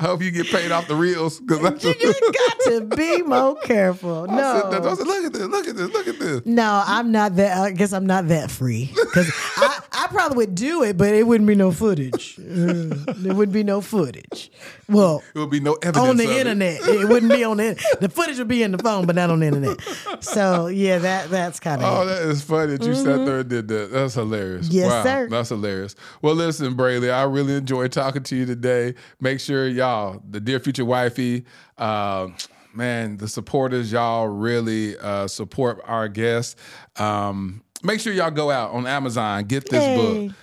I 0.00 0.04
hope 0.04 0.22
you 0.22 0.30
get 0.30 0.46
paid 0.46 0.70
off 0.70 0.86
the 0.86 0.94
reels 0.94 1.40
because 1.40 1.58
I, 1.64 1.88
You 1.88 2.14
got 2.32 2.60
to 2.70 2.96
be 2.96 3.22
more 3.22 3.56
careful. 3.56 4.26
Said. 4.26 4.34
I 4.34 4.36
No. 4.78 4.94
said, 4.94 5.06
look 5.06 5.24
at 5.24 5.32
this, 5.32 5.42
look 5.42 5.66
at 5.68 5.76
this, 5.76 5.90
look 5.90 6.08
at 6.08 6.18
this. 6.18 6.46
No, 6.46 6.82
I'm 6.86 7.10
not 7.10 7.36
that. 7.36 7.58
I 7.58 7.70
guess 7.72 7.92
I'm 7.92 8.06
not 8.06 8.28
that 8.28 8.50
free 8.50 8.90
because 8.94 9.30
I, 9.56 9.80
I 9.92 10.06
probably 10.08 10.36
would 10.38 10.54
do 10.54 10.84
it, 10.84 10.96
but 10.96 11.12
it 11.14 11.26
wouldn't 11.26 11.48
be 11.48 11.54
no 11.56 11.72
footage. 11.72 12.38
Uh, 12.38 12.94
there 13.16 13.34
wouldn't 13.34 13.52
be 13.52 13.64
no 13.64 13.80
footage. 13.80 14.50
Well, 14.88 15.22
It 15.34 15.38
would 15.38 15.50
be 15.50 15.60
no 15.60 15.74
evidence 15.82 16.08
on 16.08 16.16
the 16.16 16.24
of 16.24 16.30
it. 16.30 16.36
internet, 16.38 16.80
it. 16.82 17.08
wouldn't 17.08 17.32
be 17.32 17.42
on 17.44 17.56
the 17.58 17.96
the 18.00 18.08
footage 18.08 18.38
would 18.38 18.48
be 18.48 18.62
in 18.62 18.70
the 18.72 18.78
phone, 18.78 19.04
but 19.04 19.16
not 19.16 19.30
on 19.30 19.40
the 19.40 19.46
internet. 19.46 19.80
So 20.24 20.68
yeah, 20.68 20.98
that 20.98 21.28
that's 21.30 21.58
kind 21.60 21.82
of. 21.82 21.92
Oh, 21.92 22.06
that 22.06 22.22
is 22.22 22.40
funny 22.42 22.76
that 22.76 22.86
you 22.86 22.94
sat 22.94 23.26
there 23.26 23.40
and 23.40 23.48
did 23.50 23.68
that. 23.68 23.90
That's 23.90 24.14
hilarious. 24.14 24.68
Mm-hmm. 24.68 24.77
Yes, 24.78 24.90
wow, 24.90 25.02
sir. 25.02 25.28
That's 25.28 25.48
hilarious. 25.50 25.94
Well, 26.22 26.34
listen, 26.34 26.74
Brely, 26.74 27.10
I 27.12 27.22
really 27.24 27.54
enjoyed 27.54 27.92
talking 27.92 28.22
to 28.24 28.36
you 28.36 28.46
today. 28.46 28.94
Make 29.20 29.40
sure 29.40 29.68
y'all, 29.68 30.22
the 30.28 30.40
dear 30.40 30.60
future 30.60 30.84
wifey, 30.84 31.44
uh, 31.76 32.28
man, 32.74 33.16
the 33.16 33.28
supporters, 33.28 33.90
y'all 33.92 34.28
really 34.28 34.96
uh, 34.98 35.26
support 35.26 35.80
our 35.84 36.08
guests. 36.08 36.56
Um, 36.96 37.62
make 37.82 38.00
sure 38.00 38.12
y'all 38.12 38.30
go 38.30 38.50
out 38.50 38.70
on 38.72 38.86
Amazon, 38.86 39.44
get 39.44 39.68
this 39.68 39.82
Yay. 39.84 39.96
book, 40.28 40.36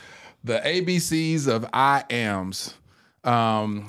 The 0.44 0.60
ABCs 0.60 1.48
of 1.48 1.66
I 1.74 2.03
Ams. 2.10 2.74
Um, 3.24 3.86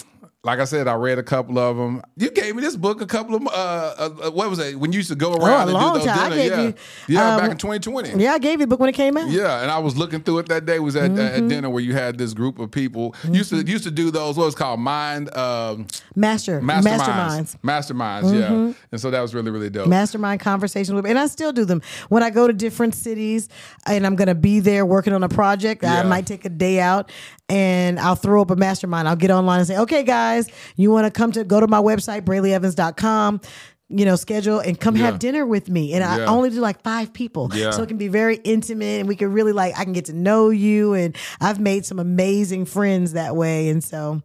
like 0.46 0.60
I 0.60 0.64
said, 0.64 0.88
I 0.88 0.94
read 0.94 1.18
a 1.18 1.22
couple 1.22 1.58
of 1.58 1.76
them. 1.76 2.00
You 2.16 2.30
gave 2.30 2.54
me 2.56 2.62
this 2.62 2.76
book 2.76 3.00
a 3.02 3.06
couple 3.06 3.34
of 3.34 3.46
uh, 3.46 3.50
uh 3.50 4.30
what 4.30 4.48
was 4.48 4.58
it 4.60 4.78
when 4.78 4.92
you 4.92 4.98
used 4.98 5.10
to 5.10 5.16
go 5.16 5.34
around 5.34 5.42
Oh, 5.42 5.56
a 5.56 5.62
and 5.64 5.72
long 5.72 5.92
do 5.94 5.98
those 5.98 6.08
time. 6.08 6.32
I 6.32 6.36
gave 6.36 6.50
yeah, 6.52 6.60
you, 6.62 6.74
yeah, 7.08 7.34
um, 7.34 7.40
back 7.40 7.50
in 7.50 7.56
2020. 7.58 8.22
Yeah, 8.22 8.32
I 8.32 8.38
gave 8.38 8.52
you 8.60 8.66
the 8.66 8.66
book 8.68 8.80
when 8.80 8.88
it 8.88 8.94
came 8.94 9.16
out. 9.16 9.28
Yeah, 9.28 9.60
and 9.62 9.70
I 9.70 9.78
was 9.80 9.96
looking 9.96 10.20
through 10.22 10.38
it 10.38 10.48
that 10.48 10.64
day. 10.64 10.78
Was 10.78 10.96
at, 10.96 11.10
Mm-hmm. 11.10 11.18
at 11.44 11.48
dinner 11.48 11.68
where 11.70 11.82
you 11.82 11.92
had 11.94 12.16
this 12.18 12.32
group 12.34 12.58
of 12.58 12.70
people 12.70 13.14
used 13.30 13.50
to 13.50 13.56
used 13.62 13.84
to 13.84 13.90
do 13.90 14.10
those 14.10 14.36
what 14.36 14.44
was 14.46 14.54
called 14.54 14.80
mind 14.80 15.34
um, 15.36 15.86
Master 16.14 16.60
masterminds, 16.60 17.56
masterminds. 17.62 17.92
masterminds. 18.22 18.34
Yeah, 18.40 18.72
and 18.92 19.00
so 19.00 19.10
that 19.10 19.20
was 19.20 19.34
really 19.34 19.50
really 19.50 19.70
dope. 19.70 19.88
mastermind 19.88 20.40
conversations 20.40 20.94
with 20.94 21.06
and 21.06 21.18
I 21.18 21.26
still 21.26 21.52
do 21.52 21.64
them 21.64 21.82
when 22.08 22.22
I 22.22 22.30
go 22.30 22.46
to 22.46 22.52
different 22.52 22.94
cities 22.94 23.48
and 23.86 24.06
I'm 24.06 24.14
gonna 24.16 24.34
be 24.34 24.60
there 24.60 24.84
working 24.86 25.12
on 25.12 25.22
a 25.22 25.28
project 25.28 25.84
I 25.84 26.02
might 26.02 26.26
take 26.26 26.44
a 26.44 26.48
day 26.50 26.80
out 26.80 27.10
and 27.48 27.98
I'll 28.00 28.16
throw 28.16 28.42
up 28.42 28.50
a 28.50 28.56
mastermind 28.56 29.08
I'll 29.08 29.16
get 29.16 29.30
online 29.30 29.60
and 29.60 29.68
say 29.68 29.78
okay 29.78 30.02
guys 30.02 30.35
you 30.76 30.90
want 30.90 31.04
to 31.06 31.10
come 31.10 31.32
to 31.32 31.44
go 31.44 31.60
to 31.60 31.66
my 31.66 31.80
website 31.80 32.22
brelyevans.com 32.22 33.40
you 33.88 34.04
know 34.04 34.16
schedule 34.16 34.58
and 34.58 34.80
come 34.80 34.96
Yeah. 34.96 35.04
have 35.06 35.18
dinner 35.20 35.46
with 35.46 35.68
me 35.68 35.92
and 35.92 36.02
I 36.02 36.24
only 36.24 36.50
do 36.50 36.60
like 36.60 36.82
five 36.82 37.12
people 37.12 37.50
Yeah. 37.54 37.70
so 37.70 37.82
it 37.82 37.86
can 37.88 37.98
be 37.98 38.08
very 38.08 38.36
intimate 38.42 38.98
and 39.00 39.08
we 39.08 39.14
can 39.14 39.32
really 39.32 39.52
like 39.52 39.78
I 39.78 39.84
can 39.84 39.92
get 39.92 40.06
to 40.06 40.12
know 40.12 40.50
you 40.50 40.94
and 40.94 41.14
I've 41.40 41.60
made 41.60 41.86
some 41.86 41.98
amazing 42.00 42.64
friends 42.64 43.12
that 43.12 43.36
way 43.36 43.68
and 43.68 43.82
so 43.84 44.22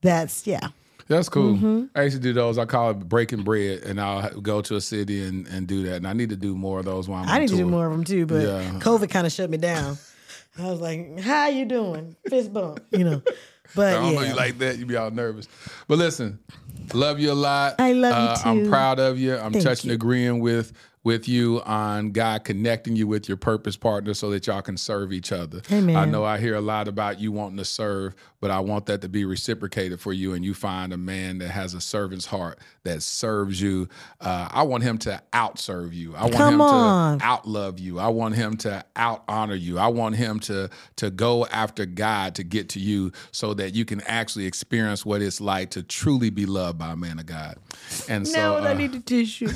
that's 0.00 0.46
yeah 0.46 0.68
That's 1.06 1.28
cool. 1.28 1.54
Mm-hmm. 1.56 1.84
I 1.94 2.04
used 2.04 2.16
to 2.16 2.22
do 2.22 2.32
those. 2.32 2.56
I 2.56 2.64
call 2.64 2.90
it 2.92 2.94
breaking 3.06 3.42
bread, 3.42 3.82
and 3.84 4.00
I'll 4.00 4.40
go 4.40 4.62
to 4.62 4.76
a 4.76 4.80
city 4.80 5.22
and, 5.22 5.46
and 5.48 5.66
do 5.66 5.82
that. 5.82 5.96
And 5.96 6.06
I 6.08 6.14
need 6.14 6.30
to 6.30 6.36
do 6.36 6.54
more 6.56 6.78
of 6.78 6.86
those 6.86 7.10
while 7.10 7.22
I'm 7.22 7.28
I 7.28 7.38
need 7.40 7.50
to 7.50 7.56
do 7.58 7.66
more 7.66 7.84
of 7.86 7.92
them 7.92 8.04
too, 8.04 8.24
but 8.24 8.40
Yeah. 8.40 8.80
COVID 8.80 9.10
kind 9.10 9.26
of 9.26 9.32
shut 9.32 9.50
me 9.50 9.58
down. 9.58 9.98
I 10.58 10.70
was 10.70 10.80
like, 10.80 11.20
"How 11.20 11.48
you 11.48 11.66
doing?" 11.66 12.16
Fist 12.26 12.54
bump, 12.54 12.80
you 12.90 13.04
know. 13.04 13.20
But 13.74 13.88
I 13.88 13.92
don't 13.94 14.12
yeah, 14.12 14.20
know 14.20 14.26
you 14.26 14.34
like 14.34 14.58
that. 14.58 14.78
You 14.78 14.86
be 14.86 14.96
all 14.96 15.10
nervous. 15.10 15.48
But 15.88 15.98
listen, 15.98 16.38
love 16.92 17.18
you 17.18 17.32
a 17.32 17.34
lot. 17.34 17.76
I 17.78 17.92
love 17.92 18.12
you 18.12 18.18
uh, 18.18 18.36
too. 18.36 18.48
I'm 18.48 18.68
proud 18.68 18.98
of 18.98 19.18
you. 19.18 19.36
I'm 19.36 19.52
Thank 19.52 19.64
touching 19.64 19.90
you. 19.90 19.94
agreeing 19.94 20.40
with 20.40 20.72
with 21.04 21.28
you 21.28 21.60
on 21.66 22.10
God 22.12 22.44
connecting 22.44 22.96
you 22.96 23.06
with 23.06 23.28
your 23.28 23.36
purpose 23.36 23.76
partner 23.76 24.14
so 24.14 24.30
that 24.30 24.46
y'all 24.46 24.62
can 24.62 24.78
serve 24.78 25.12
each 25.12 25.30
other. 25.30 25.60
Amen. 25.70 25.94
I 25.94 26.06
know 26.06 26.24
I 26.24 26.38
hear 26.38 26.54
a 26.54 26.60
lot 26.62 26.88
about 26.88 27.20
you 27.20 27.30
wanting 27.30 27.58
to 27.58 27.64
serve, 27.64 28.14
but 28.40 28.50
I 28.50 28.60
want 28.60 28.86
that 28.86 29.02
to 29.02 29.08
be 29.10 29.26
reciprocated 29.26 30.00
for 30.00 30.14
you 30.14 30.32
and 30.32 30.42
you 30.44 30.54
find 30.54 30.92
a 30.94 30.96
man 30.96 31.38
that 31.38 31.50
has 31.50 31.74
a 31.74 31.80
servant's 31.80 32.26
heart 32.26 32.58
that 32.84 33.02
serves 33.02 33.60
you. 33.60 33.88
Uh, 34.20 34.48
I 34.50 34.62
want 34.62 34.82
him 34.82 34.96
to 34.98 35.22
outserve 35.34 35.92
you. 35.92 36.14
I 36.16 36.22
want 36.22 36.34
Come 36.34 36.54
him 36.54 36.60
on. 36.62 37.18
to 37.18 37.24
outlove 37.24 37.78
you. 37.78 37.98
I 37.98 38.08
want 38.08 38.34
him 38.34 38.56
to 38.58 38.82
out 38.96 39.24
honor 39.28 39.54
you. 39.54 39.78
I 39.78 39.88
want 39.88 40.16
him 40.16 40.40
to 40.40 40.70
to 40.96 41.10
go 41.10 41.44
after 41.46 41.84
God 41.84 42.34
to 42.36 42.44
get 42.44 42.70
to 42.70 42.80
you 42.80 43.12
so 43.30 43.52
that 43.54 43.74
you 43.74 43.84
can 43.84 44.00
actually 44.02 44.46
experience 44.46 45.04
what 45.04 45.20
it's 45.20 45.40
like 45.40 45.70
to 45.72 45.82
truly 45.82 46.30
be 46.30 46.46
loved 46.46 46.78
by 46.78 46.92
a 46.92 46.96
man 46.96 47.18
of 47.18 47.26
God. 47.26 47.56
And 48.08 48.26
so 48.26 48.36
now 48.36 48.56
I 48.56 48.72
uh, 48.72 48.74
need 48.74 48.94
a 48.94 49.00
tissue. 49.00 49.48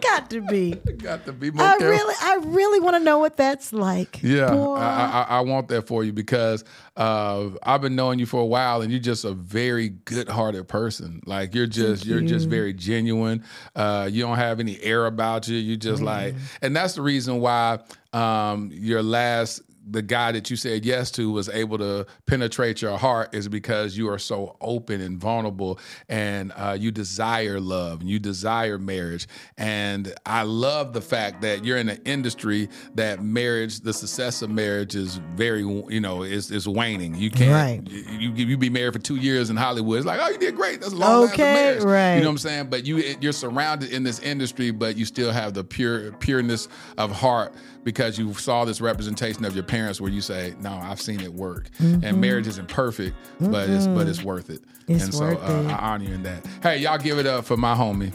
Got 0.00 0.30
to 0.30 0.40
be. 0.48 0.72
got 0.98 1.24
to 1.26 1.32
be 1.32 1.50
more 1.50 1.64
I 1.64 1.78
careful. 1.78 1.88
really, 1.88 2.14
I 2.20 2.38
really 2.42 2.80
want 2.80 2.96
to 2.96 3.00
know 3.00 3.18
what 3.18 3.36
that's 3.36 3.72
like. 3.72 4.20
Yeah, 4.22 4.54
I, 4.54 5.26
I, 5.28 5.38
I 5.38 5.40
want 5.40 5.68
that 5.68 5.86
for 5.86 6.04
you 6.04 6.12
because 6.12 6.64
uh, 6.96 7.50
I've 7.62 7.80
been 7.80 7.96
knowing 7.96 8.18
you 8.18 8.26
for 8.26 8.40
a 8.40 8.46
while, 8.46 8.82
and 8.82 8.90
you're 8.90 9.00
just 9.00 9.24
a 9.24 9.32
very 9.32 9.90
good-hearted 9.90 10.68
person. 10.68 11.22
Like 11.24 11.54
you're 11.54 11.66
just 11.66 12.04
you're 12.04 12.20
just 12.20 12.48
very 12.48 12.72
genuine. 12.72 13.44
Uh, 13.74 14.08
you 14.10 14.22
don't 14.22 14.36
have 14.36 14.60
any 14.60 14.80
air 14.80 15.06
about 15.06 15.48
you. 15.48 15.56
You 15.56 15.76
just 15.76 16.02
like, 16.02 16.34
and 16.62 16.74
that's 16.76 16.94
the 16.94 17.02
reason 17.02 17.40
why 17.40 17.78
um, 18.12 18.70
your 18.72 19.02
last 19.02 19.62
the 19.88 20.02
guy 20.02 20.30
that 20.32 20.50
you 20.50 20.56
said 20.56 20.84
yes 20.84 21.10
to 21.12 21.32
was 21.32 21.48
able 21.48 21.78
to 21.78 22.06
penetrate 22.26 22.82
your 22.82 22.98
heart 22.98 23.34
is 23.34 23.48
because 23.48 23.96
you 23.96 24.08
are 24.10 24.18
so 24.18 24.56
open 24.60 25.00
and 25.00 25.18
vulnerable 25.18 25.78
and 26.08 26.52
uh, 26.54 26.76
you 26.78 26.90
desire 26.90 27.58
love 27.58 28.00
and 28.00 28.08
you 28.08 28.18
desire 28.18 28.78
marriage. 28.78 29.26
And 29.56 30.12
I 30.26 30.42
love 30.42 30.92
the 30.92 31.00
fact 31.00 31.40
that 31.42 31.64
you're 31.64 31.78
in 31.78 31.88
an 31.88 32.00
industry 32.04 32.68
that 32.94 33.22
marriage, 33.22 33.80
the 33.80 33.92
success 33.92 34.42
of 34.42 34.50
marriage 34.50 34.94
is 34.94 35.16
very, 35.34 35.60
you 35.62 36.00
know, 36.00 36.22
is, 36.22 36.50
is 36.50 36.68
waning. 36.68 37.14
You 37.14 37.30
can't, 37.30 37.50
Right. 37.50 37.90
you, 37.90 38.30
you, 38.32 38.46
you 38.46 38.56
be 38.58 38.70
married 38.70 38.92
for 38.92 38.98
two 38.98 39.16
years 39.16 39.50
in 39.50 39.56
Hollywood. 39.56 39.98
It's 39.98 40.06
like, 40.06 40.20
oh, 40.22 40.28
you 40.28 40.38
did 40.38 40.56
great. 40.56 40.80
That's 40.82 40.92
a 40.92 40.96
long 40.96 41.24
Okay, 41.30 41.42
marriage. 41.42 41.82
right. 41.82 42.14
You 42.16 42.20
know 42.20 42.26
what 42.28 42.32
I'm 42.32 42.38
saying? 42.38 42.66
But 42.70 42.86
you, 42.86 42.98
you're 43.20 43.32
surrounded 43.32 43.92
in 43.92 44.02
this 44.02 44.20
industry, 44.20 44.70
but 44.70 44.96
you 44.96 45.04
still 45.04 45.32
have 45.32 45.54
the 45.54 45.64
pure 45.64 46.12
pureness 46.12 46.68
of 46.98 47.10
heart 47.10 47.54
because 47.82 48.18
you 48.18 48.34
saw 48.34 48.66
this 48.66 48.80
representation 48.82 49.44
of 49.46 49.54
your 49.54 49.64
parents 49.70 50.00
where 50.00 50.10
you 50.10 50.20
say, 50.20 50.54
"No, 50.60 50.72
I've 50.72 51.00
seen 51.00 51.20
it 51.20 51.32
work." 51.32 51.68
And 51.78 52.20
marriage 52.20 52.46
isn't 52.48 52.68
perfect, 52.68 53.16
but 53.38 53.70
it's 53.70 53.86
but 53.86 54.08
it's 54.08 54.22
worth 54.22 54.50
it. 54.50 54.62
Mm-hmm. 54.62 54.92
It's 54.92 55.04
and 55.04 55.14
so 55.14 55.24
worth 55.26 55.42
uh, 55.42 55.52
it. 55.52 55.66
I 55.66 55.78
honor 55.78 56.04
you 56.04 56.14
in 56.14 56.22
that. 56.24 56.46
Hey, 56.62 56.78
y'all 56.78 56.98
give 56.98 57.18
it 57.18 57.26
up 57.26 57.44
for 57.44 57.56
my 57.56 57.74
homie, 57.74 58.12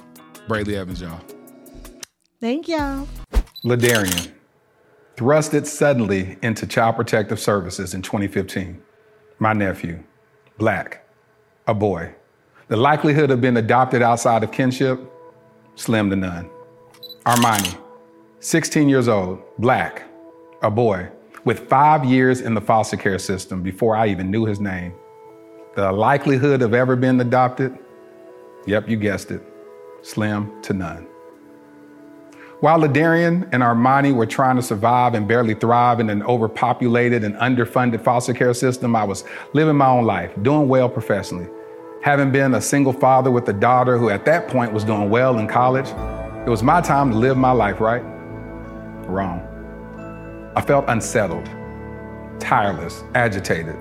Brely 0.48 0.76
Evans, 0.76 1.02
y'all. 1.02 1.22
Thank 2.42 2.68
y'all. 2.68 3.08
Ladarian, 3.64 4.32
thrusted 5.16 5.66
suddenly 5.66 6.38
into 6.44 6.68
Child 6.68 6.98
Protective 6.98 7.40
Services 7.40 7.94
in 7.94 8.02
2015. 8.02 8.82
My 9.40 9.54
nephew, 9.54 10.04
black, 10.58 11.08
a 11.68 11.74
boy. 11.74 12.14
The 12.68 12.78
likelihood 12.78 13.32
of 13.32 13.42
being 13.42 13.58
adopted 13.58 14.02
outside 14.02 14.44
of 14.44 14.52
kinship, 14.52 15.00
slim 15.76 16.10
to 16.10 16.16
none. 16.16 16.50
Armani, 17.26 17.78
16 18.40 18.90
years 18.90 19.08
old, 19.08 19.40
black, 19.58 20.04
a 20.62 20.70
boy, 20.70 21.10
with 21.46 21.70
five 21.70 22.04
years 22.04 22.42
in 22.42 22.56
the 22.56 22.62
foster 22.62 22.98
care 22.98 23.20
system 23.20 23.62
before 23.62 23.96
I 23.96 24.08
even 24.08 24.30
knew 24.30 24.46
his 24.46 24.60
name. 24.60 24.94
The 25.76 25.92
likelihood 25.92 26.62
of 26.62 26.74
ever 26.74 26.96
being 26.96 27.22
adopted, 27.22 27.78
yep, 28.66 28.90
you 28.90 28.98
guessed 28.98 29.32
it, 29.32 29.42
slim 30.02 30.62
to 30.64 30.74
none. 30.74 31.08
While 32.62 32.80
Ladarian 32.80 33.48
and 33.52 33.62
Armani 33.62 34.16
were 34.16 34.26
trying 34.26 34.56
to 34.56 34.62
survive 34.62 35.14
and 35.14 35.28
barely 35.28 35.54
thrive 35.54 36.00
in 36.00 36.10
an 36.10 36.24
overpopulated 36.24 37.24
and 37.24 37.36
underfunded 37.36 38.04
foster 38.04 38.34
care 38.34 38.54
system, 38.54 38.96
I 38.96 39.04
was 39.04 39.24
living 39.54 39.76
my 39.76 39.88
own 39.88 40.06
life, 40.06 40.32
doing 40.42 40.68
well 40.68 40.90
professionally. 40.90 41.48
Having 42.02 42.32
been 42.32 42.56
a 42.56 42.62
single 42.62 42.94
father 42.94 43.30
with 43.30 43.48
a 43.50 43.54
daughter 43.54 43.98
who 43.98 44.10
at 44.10 44.26
that 44.26 44.48
point 44.48 44.72
was 44.72 44.84
doing 44.84 45.10
well 45.10 45.38
in 45.38 45.48
college, 45.48 45.90
it 46.48 46.50
was 46.50 46.64
my 46.64 46.80
time 46.82 47.12
to 47.12 47.18
live 47.18 47.38
my 47.38 47.52
life, 47.52 47.82
right? 47.82 48.04
Wrong. 49.08 49.55
I 50.58 50.62
felt 50.62 50.86
unsettled, 50.88 51.50
tireless, 52.40 53.04
agitated. 53.14 53.76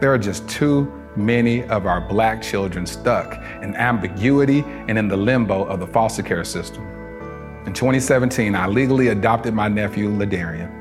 There 0.00 0.12
are 0.12 0.18
just 0.18 0.48
too 0.48 0.92
many 1.14 1.62
of 1.64 1.86
our 1.86 2.00
black 2.00 2.42
children 2.42 2.84
stuck 2.84 3.34
in 3.62 3.76
ambiguity 3.76 4.64
and 4.88 4.98
in 4.98 5.06
the 5.06 5.16
limbo 5.16 5.64
of 5.64 5.78
the 5.78 5.86
foster 5.86 6.22
care 6.22 6.42
system. 6.42 6.84
In 7.64 7.72
2017, 7.72 8.56
I 8.56 8.66
legally 8.66 9.08
adopted 9.08 9.54
my 9.54 9.68
nephew, 9.68 10.10
Ladarian. 10.10 10.74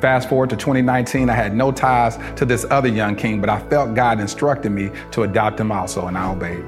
Fast 0.00 0.28
forward 0.28 0.50
to 0.50 0.56
2019, 0.56 1.30
I 1.30 1.34
had 1.34 1.54
no 1.54 1.70
ties 1.70 2.18
to 2.34 2.44
this 2.44 2.64
other 2.68 2.88
young 2.88 3.14
king, 3.14 3.40
but 3.40 3.48
I 3.48 3.60
felt 3.68 3.94
God 3.94 4.18
instructed 4.18 4.70
me 4.70 4.90
to 5.12 5.22
adopt 5.22 5.60
him 5.60 5.70
also, 5.70 6.08
and 6.08 6.18
I 6.18 6.32
obeyed. 6.32 6.64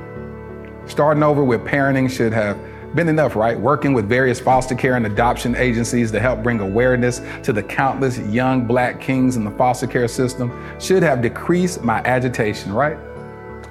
Starting 0.86 1.24
over 1.24 1.42
with 1.42 1.62
parenting 1.62 2.08
should 2.08 2.32
have 2.32 2.56
been 2.94 3.08
enough, 3.08 3.36
right? 3.36 3.58
Working 3.58 3.92
with 3.92 4.08
various 4.08 4.40
foster 4.40 4.74
care 4.74 4.96
and 4.96 5.06
adoption 5.06 5.56
agencies 5.56 6.10
to 6.12 6.20
help 6.20 6.42
bring 6.42 6.60
awareness 6.60 7.20
to 7.42 7.52
the 7.52 7.62
countless 7.62 8.18
young 8.18 8.66
black 8.66 9.00
kings 9.00 9.36
in 9.36 9.44
the 9.44 9.50
foster 9.52 9.86
care 9.86 10.08
system 10.08 10.52
should 10.78 11.02
have 11.02 11.20
decreased 11.22 11.82
my 11.82 12.00
agitation, 12.04 12.72
right? 12.72 12.96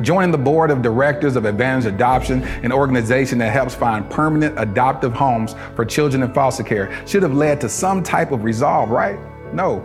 Joining 0.01 0.31
the 0.31 0.37
board 0.37 0.71
of 0.71 0.81
directors 0.81 1.35
of 1.35 1.45
Advantage 1.45 1.85
Adoption, 1.85 2.43
an 2.63 2.71
organization 2.71 3.37
that 3.37 3.51
helps 3.51 3.75
find 3.75 4.09
permanent 4.09 4.59
adoptive 4.59 5.13
homes 5.13 5.55
for 5.75 5.85
children 5.85 6.23
in 6.23 6.33
foster 6.33 6.63
care, 6.63 6.91
should 7.07 7.23
have 7.23 7.33
led 7.33 7.61
to 7.61 7.69
some 7.69 8.01
type 8.01 8.31
of 8.31 8.43
resolve, 8.43 8.89
right? 8.89 9.19
No, 9.53 9.79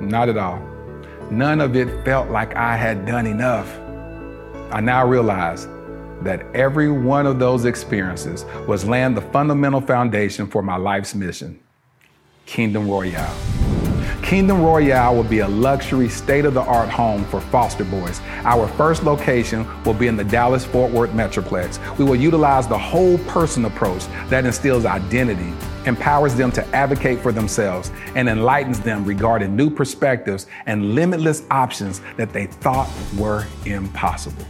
not 0.00 0.28
at 0.28 0.38
all. 0.38 0.62
None 1.30 1.60
of 1.60 1.76
it 1.76 2.04
felt 2.04 2.30
like 2.30 2.54
I 2.56 2.76
had 2.76 3.04
done 3.04 3.26
enough. 3.26 3.78
I 4.70 4.80
now 4.80 5.04
realize 5.04 5.66
that 6.24 6.46
every 6.54 6.90
one 6.90 7.26
of 7.26 7.38
those 7.38 7.64
experiences 7.64 8.44
was 8.66 8.84
laying 8.84 9.14
the 9.14 9.20
fundamental 9.20 9.80
foundation 9.80 10.46
for 10.46 10.62
my 10.62 10.76
life's 10.76 11.14
mission 11.14 11.58
Kingdom 12.46 12.88
Royale. 12.88 13.34
Kingdom 14.22 14.62
Royale 14.62 15.14
will 15.14 15.24
be 15.24 15.40
a 15.40 15.48
luxury, 15.48 16.08
state 16.08 16.44
of 16.44 16.54
the 16.54 16.62
art 16.62 16.88
home 16.88 17.24
for 17.26 17.40
foster 17.40 17.84
boys. 17.84 18.20
Our 18.44 18.66
first 18.68 19.02
location 19.02 19.66
will 19.84 19.94
be 19.94 20.06
in 20.06 20.16
the 20.16 20.24
Dallas 20.24 20.64
Fort 20.64 20.90
Worth 20.90 21.10
Metroplex. 21.10 21.98
We 21.98 22.04
will 22.04 22.16
utilize 22.16 22.66
the 22.66 22.78
whole 22.78 23.18
person 23.18 23.64
approach 23.64 24.06
that 24.28 24.46
instills 24.46 24.86
identity, 24.86 25.52
empowers 25.86 26.34
them 26.34 26.50
to 26.52 26.66
advocate 26.68 27.20
for 27.20 27.32
themselves, 27.32 27.90
and 28.14 28.28
enlightens 28.28 28.80
them 28.80 29.04
regarding 29.04 29.54
new 29.54 29.68
perspectives 29.68 30.46
and 30.66 30.94
limitless 30.94 31.42
options 31.50 32.00
that 32.16 32.32
they 32.32 32.46
thought 32.46 32.88
were 33.18 33.46
impossible. 33.66 34.46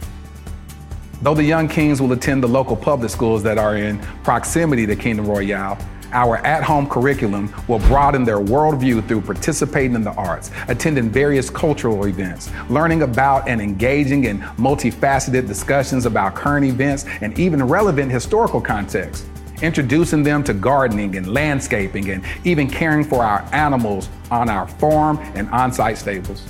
Though 1.23 1.33
the 1.33 1.43
young 1.43 1.69
kings 1.69 2.01
will 2.01 2.11
attend 2.11 2.43
the 2.43 2.49
local 2.49 2.75
public 2.75 3.09
schools 3.09 3.43
that 3.43 3.57
are 3.57 3.77
in 3.77 3.97
proximity 4.25 4.85
to 4.85 4.93
Kingdom 4.93 5.25
Royale, 5.25 5.77
our 6.11 6.35
at 6.39 6.63
home 6.63 6.85
curriculum 6.85 7.55
will 7.69 7.79
broaden 7.79 8.25
their 8.25 8.39
worldview 8.39 9.07
through 9.07 9.21
participating 9.21 9.95
in 9.95 10.03
the 10.03 10.11
arts, 10.15 10.51
attending 10.67 11.09
various 11.09 11.49
cultural 11.49 12.07
events, 12.07 12.51
learning 12.69 13.03
about 13.03 13.47
and 13.47 13.61
engaging 13.61 14.25
in 14.25 14.39
multifaceted 14.57 15.47
discussions 15.47 16.05
about 16.05 16.35
current 16.35 16.65
events 16.65 17.05
and 17.21 17.39
even 17.39 17.63
relevant 17.63 18.11
historical 18.11 18.59
contexts, 18.59 19.25
introducing 19.61 20.23
them 20.23 20.43
to 20.43 20.53
gardening 20.53 21.15
and 21.15 21.33
landscaping 21.33 22.09
and 22.09 22.21
even 22.43 22.69
caring 22.69 23.01
for 23.01 23.23
our 23.23 23.47
animals 23.53 24.09
on 24.29 24.49
our 24.49 24.67
farm 24.67 25.17
and 25.35 25.47
on 25.51 25.71
site 25.71 25.97
stables. 25.97 26.43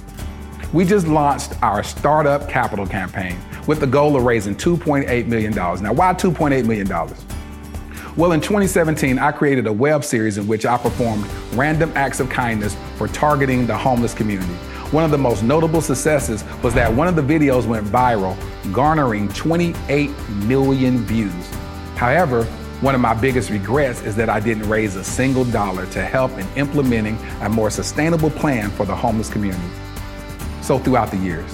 We 0.74 0.86
just 0.86 1.08
launched 1.08 1.54
our 1.62 1.84
Startup 1.84 2.50
Capital 2.50 2.88
campaign 2.88 3.38
with 3.68 3.80
the 3.80 3.86
goal 3.86 4.16
of 4.16 4.24
raising 4.24 4.56
$2.8 4.56 5.28
million. 5.28 5.54
Now, 5.54 5.94
why 5.94 6.16
$2.8 6.16 6.66
million? 6.66 6.88
Well, 8.18 8.32
in 8.32 8.42
2017, 8.42 9.20
I 9.20 9.32
created 9.32 9.68
a 9.68 9.72
web 9.72 10.04
series 10.04 10.40
in 10.40 10.48
which 10.48 10.66
I 10.66 10.80
performed 10.80 11.28
random 11.54 11.92
acts 11.94 12.20
of 12.20 12.28
kindness 12.28 12.76
for 12.98 13.08
targeting 13.08 13.68
the 13.68 13.78
homeless 13.78 14.16
community. 14.16 14.54
One 14.90 15.04
of 15.04 15.12
the 15.12 15.18
most 15.18 15.44
notable 15.44 15.80
successes 15.80 16.44
was 16.64 16.74
that 16.74 16.92
one 16.92 17.08
of 17.08 17.16
the 17.16 17.22
videos 17.22 17.68
went 17.68 17.86
viral, 17.86 18.36
garnering 18.74 19.30
28 19.30 20.10
million 20.48 21.06
views. 21.06 21.50
However, 21.98 22.46
one 22.82 22.96
of 22.96 23.02
my 23.02 23.14
biggest 23.14 23.52
regrets 23.52 24.02
is 24.02 24.16
that 24.16 24.28
I 24.28 24.40
didn't 24.40 24.68
raise 24.68 24.96
a 24.96 25.04
single 25.04 25.46
dollar 25.46 25.86
to 25.92 26.04
help 26.04 26.32
in 26.32 26.48
implementing 26.56 27.20
a 27.42 27.50
more 27.50 27.70
sustainable 27.70 28.32
plan 28.32 28.72
for 28.72 28.88
the 28.88 28.96
homeless 28.96 29.30
community. 29.30 29.70
So, 30.64 30.80
throughout 30.80 31.12
the 31.12 31.18
years, 31.18 31.52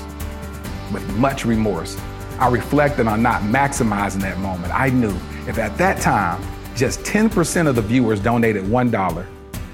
with 0.92 1.08
much 1.18 1.46
remorse. 1.46 2.00
I 2.40 2.48
reflected 2.50 3.08
on 3.08 3.22
not 3.22 3.42
maximizing 3.42 4.22
that 4.22 4.38
moment. 4.40 4.74
I 4.74 4.90
knew 4.90 5.16
if 5.48 5.58
at 5.58 5.78
that 5.78 6.00
time 6.00 6.42
just 6.76 7.02
10% 7.02 7.68
of 7.68 7.76
the 7.76 7.82
viewers 7.82 8.20
donated 8.20 8.64
$1, 8.64 9.26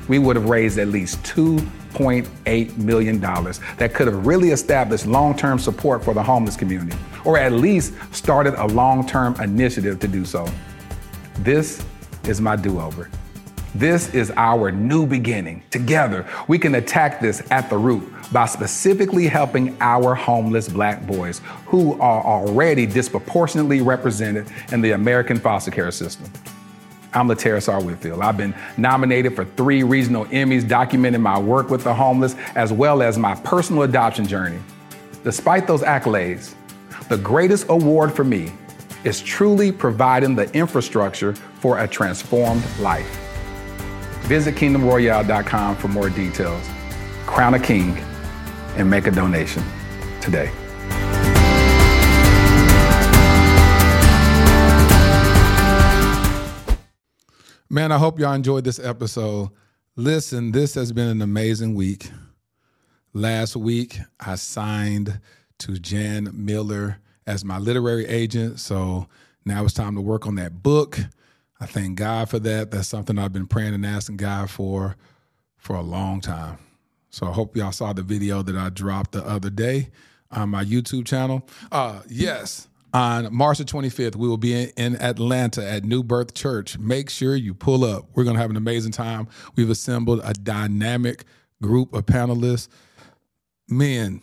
we 0.08 0.20
would 0.20 0.36
have 0.36 0.50
raised 0.50 0.80
at 0.80 0.88
least 0.88 1.22
$2.8 1.24 2.78
million 2.78 3.20
that 3.20 3.94
could 3.94 4.08
have 4.08 4.26
really 4.26 4.50
established 4.50 5.06
long 5.06 5.36
term 5.36 5.60
support 5.60 6.04
for 6.04 6.14
the 6.14 6.24
homeless 6.24 6.56
community, 6.56 6.98
or 7.24 7.38
at 7.38 7.52
least 7.52 7.94
started 8.12 8.54
a 8.56 8.66
long 8.68 9.06
term 9.06 9.40
initiative 9.42 10.00
to 10.00 10.08
do 10.08 10.26
so. 10.26 10.48
This 11.40 11.86
is 12.24 12.42
my 12.42 12.56
do 12.56 12.80
over. 12.80 13.10
This 13.76 14.14
is 14.14 14.32
our 14.38 14.72
new 14.72 15.06
beginning. 15.06 15.62
Together, 15.70 16.26
we 16.48 16.58
can 16.58 16.76
attack 16.76 17.20
this 17.20 17.46
at 17.52 17.70
the 17.70 17.78
root 17.78 18.15
by 18.32 18.46
specifically 18.46 19.28
helping 19.28 19.78
our 19.82 20.16
homeless 20.16 20.68
black 20.68 21.06
boys 21.06 21.42
who 21.66 22.00
are 22.00 22.24
already 22.24 22.86
disproportionately 22.86 23.82
represented 23.82 24.48
in 24.72 24.82
the 24.82 24.92
American 24.92 25.40
foster 25.40 25.72
care 25.72 25.92
system. 25.92 26.32
I'm 27.14 27.30
Laterris 27.30 27.72
R. 27.72 27.82
Whitfield. 27.82 28.22
I've 28.22 28.36
been 28.36 28.54
nominated 28.76 29.36
for 29.36 29.46
three 29.46 29.84
regional 29.84 30.26
Emmys 30.26 30.64
documenting 30.64 31.22
my 31.22 31.40
work 31.40 31.70
with 31.70 31.84
the 31.84 31.94
homeless 31.94 32.36
as 32.56 32.74
well 32.74 33.02
as 33.02 33.18
my 33.18 33.36
personal 33.36 33.84
adoption 33.84 34.28
journey. 34.28 34.60
Despite 35.24 35.66
those 35.66 35.82
accolades, 35.82 36.54
the 37.08 37.18
greatest 37.18 37.68
award 37.70 38.14
for 38.14 38.26
me 38.26 38.52
is 39.06 39.22
truly 39.22 39.72
providing 39.72 40.36
the 40.36 40.52
infrastructure 40.54 41.34
for 41.34 41.80
a 41.80 41.88
transformed 41.88 42.64
life. 42.80 43.08
Visit 44.24 44.56
kingdomroyale.com 44.56 45.78
for 45.78 45.88
more 45.88 46.10
details. 46.10 46.68
Crown 47.26 47.54
a 47.54 47.60
King 47.60 47.96
and 48.78 48.90
make 48.90 49.08
a 49.08 49.12
donation 49.12 49.64
today. 50.22 50.52
Man, 57.70 57.92
I 57.92 57.98
hope 57.98 58.20
y'all 58.20 58.34
enjoyed 58.34 58.64
this 58.64 58.80
episode. 58.80 59.50
Listen, 59.96 60.52
this 60.52 60.76
has 60.76 60.92
been 60.92 61.08
an 61.08 61.22
amazing 61.22 61.74
week. 61.74 62.10
Last 63.14 63.56
week, 63.56 63.98
I 64.20 64.36
signed 64.36 65.20
to 65.60 65.80
Jan 65.80 66.30
Miller 66.34 67.00
as 67.26 67.44
my 67.44 67.58
literary 67.58 68.06
agent. 68.06 68.60
So 68.60 69.08
now 69.46 69.64
it's 69.64 69.74
time 69.74 69.96
to 69.96 70.02
work 70.02 70.28
on 70.28 70.36
that 70.36 70.62
book. 70.62 71.00
I 71.60 71.66
thank 71.66 71.98
God 71.98 72.30
for 72.30 72.40
that. 72.40 72.72
That's 72.72 72.88
something 72.88 73.18
I've 73.18 73.34
been 73.34 73.48
praying 73.48 73.74
and 73.74 73.86
asking 73.86 74.18
God 74.18 74.50
for 74.50 74.96
for 75.58 75.76
a 75.76 75.82
long 75.82 76.22
time. 76.22 76.60
So 77.16 77.28
I 77.28 77.32
hope 77.32 77.56
y'all 77.56 77.72
saw 77.72 77.94
the 77.94 78.02
video 78.02 78.42
that 78.42 78.58
I 78.58 78.68
dropped 78.68 79.14
the 79.14 79.26
other 79.26 79.50
day 79.50 79.88
on 80.32 80.50
my 80.50 80.66
YouTube 80.66 81.06
channel. 81.06 81.48
Uh, 81.72 82.02
yes, 82.10 82.68
on 82.94 83.34
March 83.34 83.58
the 83.58 83.64
25th, 83.64 84.18
we 84.18 84.28
will 84.28 84.36
be 84.36 84.54
in, 84.54 84.70
in 84.76 85.02
Atlanta 85.02 85.66
at 85.66 85.86
New 85.86 86.04
Birth 86.04 86.34
Church. 86.34 86.78
Make 86.78 87.10
sure 87.10 87.38
you 87.38 87.54
pull 87.54 87.86
up. 87.86 88.10
We're 88.16 88.26
going 88.26 88.36
to 88.36 88.42
have 88.42 88.50
an 88.50 88.58
amazing 88.58 88.92
time. 88.92 89.30
We've 89.56 89.70
assembled 89.70 90.20
a 90.26 90.34
dynamic 90.34 91.24
group 91.62 91.94
of 91.94 92.06
panelists. 92.06 92.68
Men, 93.70 94.20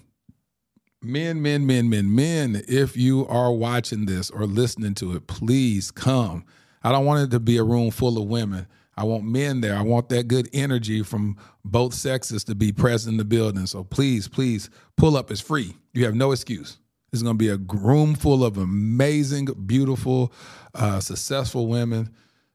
men, 1.01 1.41
men, 1.41 1.67
men, 1.67 1.89
men, 1.89 2.15
men, 2.15 2.63
if 2.69 2.95
you 2.95 3.27
are 3.27 3.53
watching 3.53 4.05
this 4.05 4.29
or 4.29 4.45
listening 4.45 4.93
to 4.97 5.17
it, 5.17 5.27
please 5.29 5.91
come. 5.91 6.45
I 6.83 6.93
don't 6.93 7.07
want 7.07 7.23
it 7.23 7.31
to 7.31 7.41
be 7.41 7.57
a 7.57 7.65
room 7.65 7.91
full 7.91 8.21
of 8.21 8.29
women. 8.29 8.67
I 8.97 9.05
want 9.05 9.25
men 9.25 9.61
there. 9.61 9.77
I 9.77 9.83
want 9.83 10.09
that 10.11 10.29
good 10.29 10.49
energy 10.53 11.03
from 11.03 11.37
both 11.65 11.95
sexes 11.95 12.45
to 12.45 12.55
be 12.55 12.73
present 12.73 13.15
in 13.15 13.19
the 13.19 13.25
building. 13.25 13.67
So 13.67 13.85
please, 13.85 14.29
please 14.29 14.69
pull 14.97 15.17
up. 15.17 15.31
It's 15.31 15.41
free. 15.41 15.75
You 15.95 16.05
have 16.05 16.15
no 16.15 16.33
excuse. 16.33 16.79
It's 17.13 17.23
going 17.23 17.37
to 17.37 17.39
be 17.39 17.49
a 17.49 17.59
room 17.79 18.15
full 18.15 18.45
of 18.45 18.57
amazing, 18.57 19.47
beautiful, 19.67 20.33
uh, 20.75 21.01
successful 21.01 21.67
women, 21.67 22.11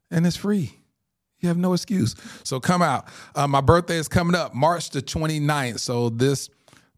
and 0.10 0.26
it's 0.26 0.36
free. 0.36 0.74
You 1.40 1.50
have 1.50 1.58
no 1.58 1.74
excuse. 1.74 2.16
So 2.44 2.60
come 2.60 2.82
out. 2.82 3.08
Uh, 3.36 3.48
my 3.48 3.62
birthday 3.62 3.98
is 3.98 4.08
coming 4.08 4.36
up 4.36 4.56
March 4.56 4.90
the 4.90 5.02
29th. 5.02 5.80
So 5.80 6.10
this 6.10 6.50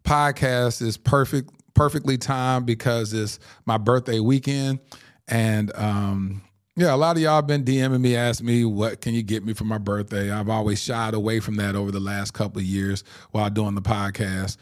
podcast 0.05 0.81
is 0.81 0.95
perfect, 0.95 1.51
perfectly 1.73 2.17
timed 2.17 2.65
because 2.65 3.11
it's 3.11 3.39
my 3.65 3.77
birthday 3.77 4.21
weekend. 4.21 4.79
And 5.27 5.75
um, 5.75 6.41
yeah, 6.79 6.95
a 6.95 6.97
lot 6.97 7.17
of 7.17 7.21
y'all 7.21 7.35
have 7.35 7.47
been 7.47 7.65
DMing 7.65 7.99
me, 7.99 8.15
asking 8.15 8.47
me 8.47 8.63
what 8.63 9.01
can 9.01 9.13
you 9.13 9.21
get 9.21 9.43
me 9.43 9.53
for 9.53 9.65
my 9.65 9.77
birthday. 9.77 10.31
I've 10.31 10.47
always 10.47 10.81
shied 10.81 11.13
away 11.13 11.41
from 11.41 11.55
that 11.55 11.75
over 11.75 11.91
the 11.91 11.99
last 11.99 12.31
couple 12.31 12.59
of 12.59 12.65
years 12.65 13.03
while 13.31 13.49
doing 13.49 13.75
the 13.75 13.81
podcast. 13.81 14.55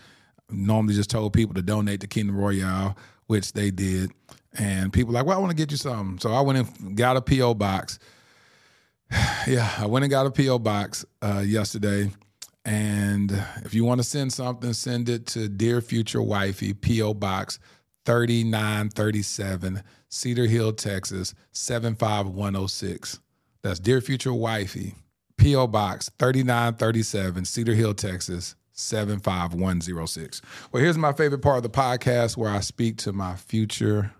Normally 0.49 0.95
just 0.95 1.11
told 1.11 1.33
people 1.33 1.53
to 1.53 1.61
donate 1.61 2.01
to 2.01 2.07
Kingdom 2.07 2.35
Royale, 2.35 2.97
which 3.27 3.53
they 3.53 3.69
did. 3.69 4.11
And 4.57 4.91
people 4.91 5.13
like, 5.13 5.27
well, 5.27 5.37
I 5.37 5.39
want 5.39 5.51
to 5.51 5.55
get 5.55 5.69
you 5.69 5.77
something. 5.77 6.17
So 6.17 6.31
I 6.31 6.41
went 6.41 6.79
and 6.79 6.97
got 6.97 7.17
a 7.17 7.21
PO 7.21 7.53
box. 7.53 7.99
yeah, 9.47 9.71
I 9.77 9.85
went 9.85 10.03
and 10.03 10.09
got 10.09 10.25
a 10.25 10.31
PO 10.31 10.57
box 10.57 11.05
uh, 11.21 11.43
yesterday, 11.45 12.09
And 12.65 13.31
if 13.63 13.75
you 13.75 13.85
want 13.85 13.99
to 13.99 14.03
send 14.03 14.33
something, 14.33 14.73
send 14.73 15.07
it 15.07 15.27
to 15.27 15.47
Dear 15.47 15.81
Future 15.81 16.23
Wifey, 16.23 16.73
P.O. 16.73 17.13
Box 17.13 17.59
3937, 18.07 19.83
Cedar 20.07 20.45
Hill, 20.45 20.71
Texas 20.71 21.35
75106. 21.51 23.19
That's 23.61 23.81
Dear 23.81 23.99
Future 23.99 24.33
Wifey, 24.33 24.95
P.O. 25.37 25.67
Box 25.67 26.09
3937, 26.17 27.43
Cedar 27.43 27.73
Hill, 27.73 27.93
Texas 27.93 28.55
75106. 28.71 30.41
Well, 30.71 30.81
here's 30.81 30.97
my 30.97 31.11
favorite 31.11 31.41
part 31.41 31.57
of 31.57 31.63
the 31.63 31.69
podcast 31.69 32.37
where 32.37 32.49
I 32.49 32.61
speak 32.61 32.95
to 32.99 33.11
my 33.11 33.35
future 33.35 34.13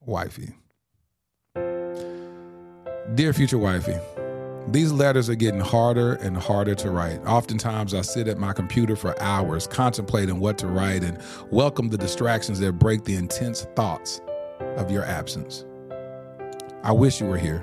wifey. 0.00 0.54
Dear 3.16 3.32
future 3.32 3.58
wifey, 3.58 3.96
these 4.68 4.92
letters 4.92 5.28
are 5.28 5.34
getting 5.34 5.60
harder 5.60 6.14
and 6.14 6.36
harder 6.36 6.74
to 6.76 6.90
write. 6.90 7.20
Oftentimes, 7.26 7.92
I 7.92 8.00
sit 8.00 8.28
at 8.28 8.38
my 8.38 8.52
computer 8.52 8.96
for 8.96 9.20
hours 9.20 9.66
contemplating 9.66 10.40
what 10.40 10.56
to 10.58 10.66
write 10.66 11.04
and 11.04 11.18
welcome 11.50 11.88
the 11.88 11.98
distractions 11.98 12.60
that 12.60 12.72
break 12.78 13.04
the 13.04 13.14
intense 13.14 13.66
thoughts 13.76 14.22
of 14.76 14.90
your 14.90 15.04
absence. 15.04 15.66
I 16.82 16.92
wish 16.92 17.20
you 17.20 17.26
were 17.26 17.38
here. 17.38 17.62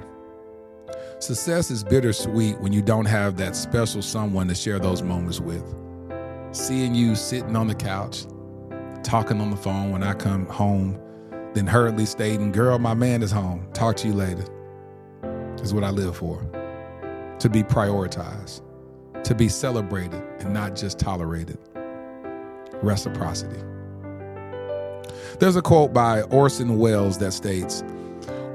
Success 1.20 1.72
is 1.72 1.84
bittersweet 1.84 2.60
when 2.60 2.72
you 2.72 2.82
don't 2.82 3.06
have 3.06 3.36
that 3.38 3.56
special 3.56 4.02
someone 4.02 4.48
to 4.48 4.56
share 4.56 4.80
those 4.80 5.02
moments 5.02 5.40
with. 5.40 5.64
Seeing 6.52 6.94
you 6.94 7.16
sitting 7.16 7.56
on 7.56 7.68
the 7.68 7.76
couch, 7.76 8.26
talking 9.04 9.42
on 9.42 9.50
the 9.50 9.58
phone 9.58 9.92
when 9.92 10.04
I 10.04 10.14
come 10.14 10.46
home, 10.48 11.00
then 11.54 11.66
hurriedly 11.66 12.06
stating, 12.06 12.52
Girl, 12.52 12.78
my 12.78 12.94
man 12.94 13.24
is 13.24 13.32
home. 13.32 13.68
Talk 13.74 13.96
to 13.98 14.08
you 14.08 14.14
later, 14.14 14.46
is 15.62 15.74
what 15.74 15.84
I 15.84 15.90
live 15.90 16.16
for 16.16 16.61
to 17.42 17.50
be 17.50 17.64
prioritized, 17.64 18.62
to 19.24 19.34
be 19.34 19.50
celebrated 19.50 20.22
and 20.42 20.54
not 20.54 20.76
just 20.76 21.00
tolerated. 21.00 21.58
Reciprocity. 22.84 23.60
There's 25.40 25.56
a 25.56 25.62
quote 25.64 25.92
by 25.92 26.22
Orson 26.24 26.78
Welles 26.78 27.18
that 27.18 27.32
states, 27.32 27.84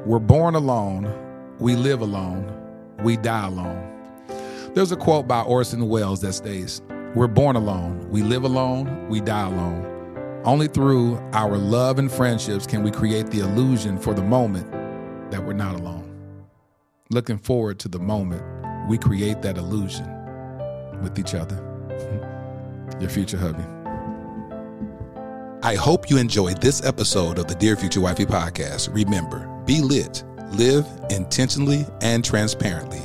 We're 0.04 0.20
born 0.20 0.54
alone, 0.54 1.12
we 1.58 1.74
live 1.74 2.00
alone, 2.00 2.48
we 3.02 3.16
die 3.16 3.48
alone. 3.48 3.92
There's 4.74 4.92
a 4.92 4.96
quote 4.96 5.26
by 5.26 5.42
Orson 5.42 5.88
Welles 5.88 6.20
that 6.20 6.34
states, 6.34 6.80
We're 7.16 7.26
born 7.26 7.56
alone, 7.56 8.08
we 8.10 8.22
live 8.22 8.44
alone, 8.44 9.08
we 9.08 9.20
die 9.20 9.48
alone. 9.48 10.42
Only 10.44 10.68
through 10.68 11.16
our 11.32 11.56
love 11.56 11.98
and 11.98 12.10
friendships 12.10 12.68
can 12.68 12.84
we 12.84 12.92
create 12.92 13.32
the 13.32 13.40
illusion 13.40 13.98
for 13.98 14.14
the 14.14 14.22
moment 14.22 14.70
that 15.32 15.44
we're 15.44 15.54
not 15.54 15.74
alone. 15.74 16.04
Looking 17.10 17.38
forward 17.38 17.80
to 17.80 17.88
the 17.88 17.98
moment 17.98 18.44
we 18.86 18.98
create 18.98 19.42
that 19.42 19.58
illusion 19.58 20.06
with 21.02 21.18
each 21.18 21.34
other. 21.34 21.56
Your 23.00 23.10
future 23.10 23.36
hubby. 23.36 23.64
I 25.62 25.74
hope 25.74 26.08
you 26.08 26.18
enjoyed 26.18 26.60
this 26.60 26.84
episode 26.84 27.38
of 27.38 27.48
the 27.48 27.54
Dear 27.56 27.76
Future 27.76 28.00
Wifey 28.00 28.24
podcast. 28.24 28.94
Remember, 28.94 29.48
be 29.66 29.80
lit, 29.80 30.22
live 30.52 30.86
intentionally 31.10 31.84
and 32.02 32.24
transparently, 32.24 33.00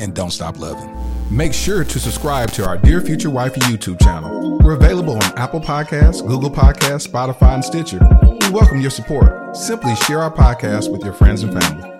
and 0.00 0.12
don't 0.14 0.32
stop 0.32 0.58
loving. 0.58 0.92
Make 1.30 1.54
sure 1.54 1.84
to 1.84 2.00
subscribe 2.00 2.50
to 2.52 2.66
our 2.66 2.76
Dear 2.76 3.00
Future 3.00 3.30
Wifey 3.30 3.60
YouTube 3.60 4.02
channel. 4.02 4.58
We're 4.58 4.72
available 4.72 5.14
on 5.14 5.38
Apple 5.38 5.60
Podcasts, 5.60 6.26
Google 6.26 6.50
Podcasts, 6.50 7.06
Spotify, 7.06 7.54
and 7.54 7.64
Stitcher. 7.64 8.00
We 8.40 8.50
welcome 8.50 8.80
your 8.80 8.90
support. 8.90 9.56
Simply 9.56 9.94
share 9.94 10.20
our 10.20 10.34
podcast 10.34 10.90
with 10.90 11.04
your 11.04 11.12
friends 11.12 11.44
and 11.44 11.62
family. 11.62 11.99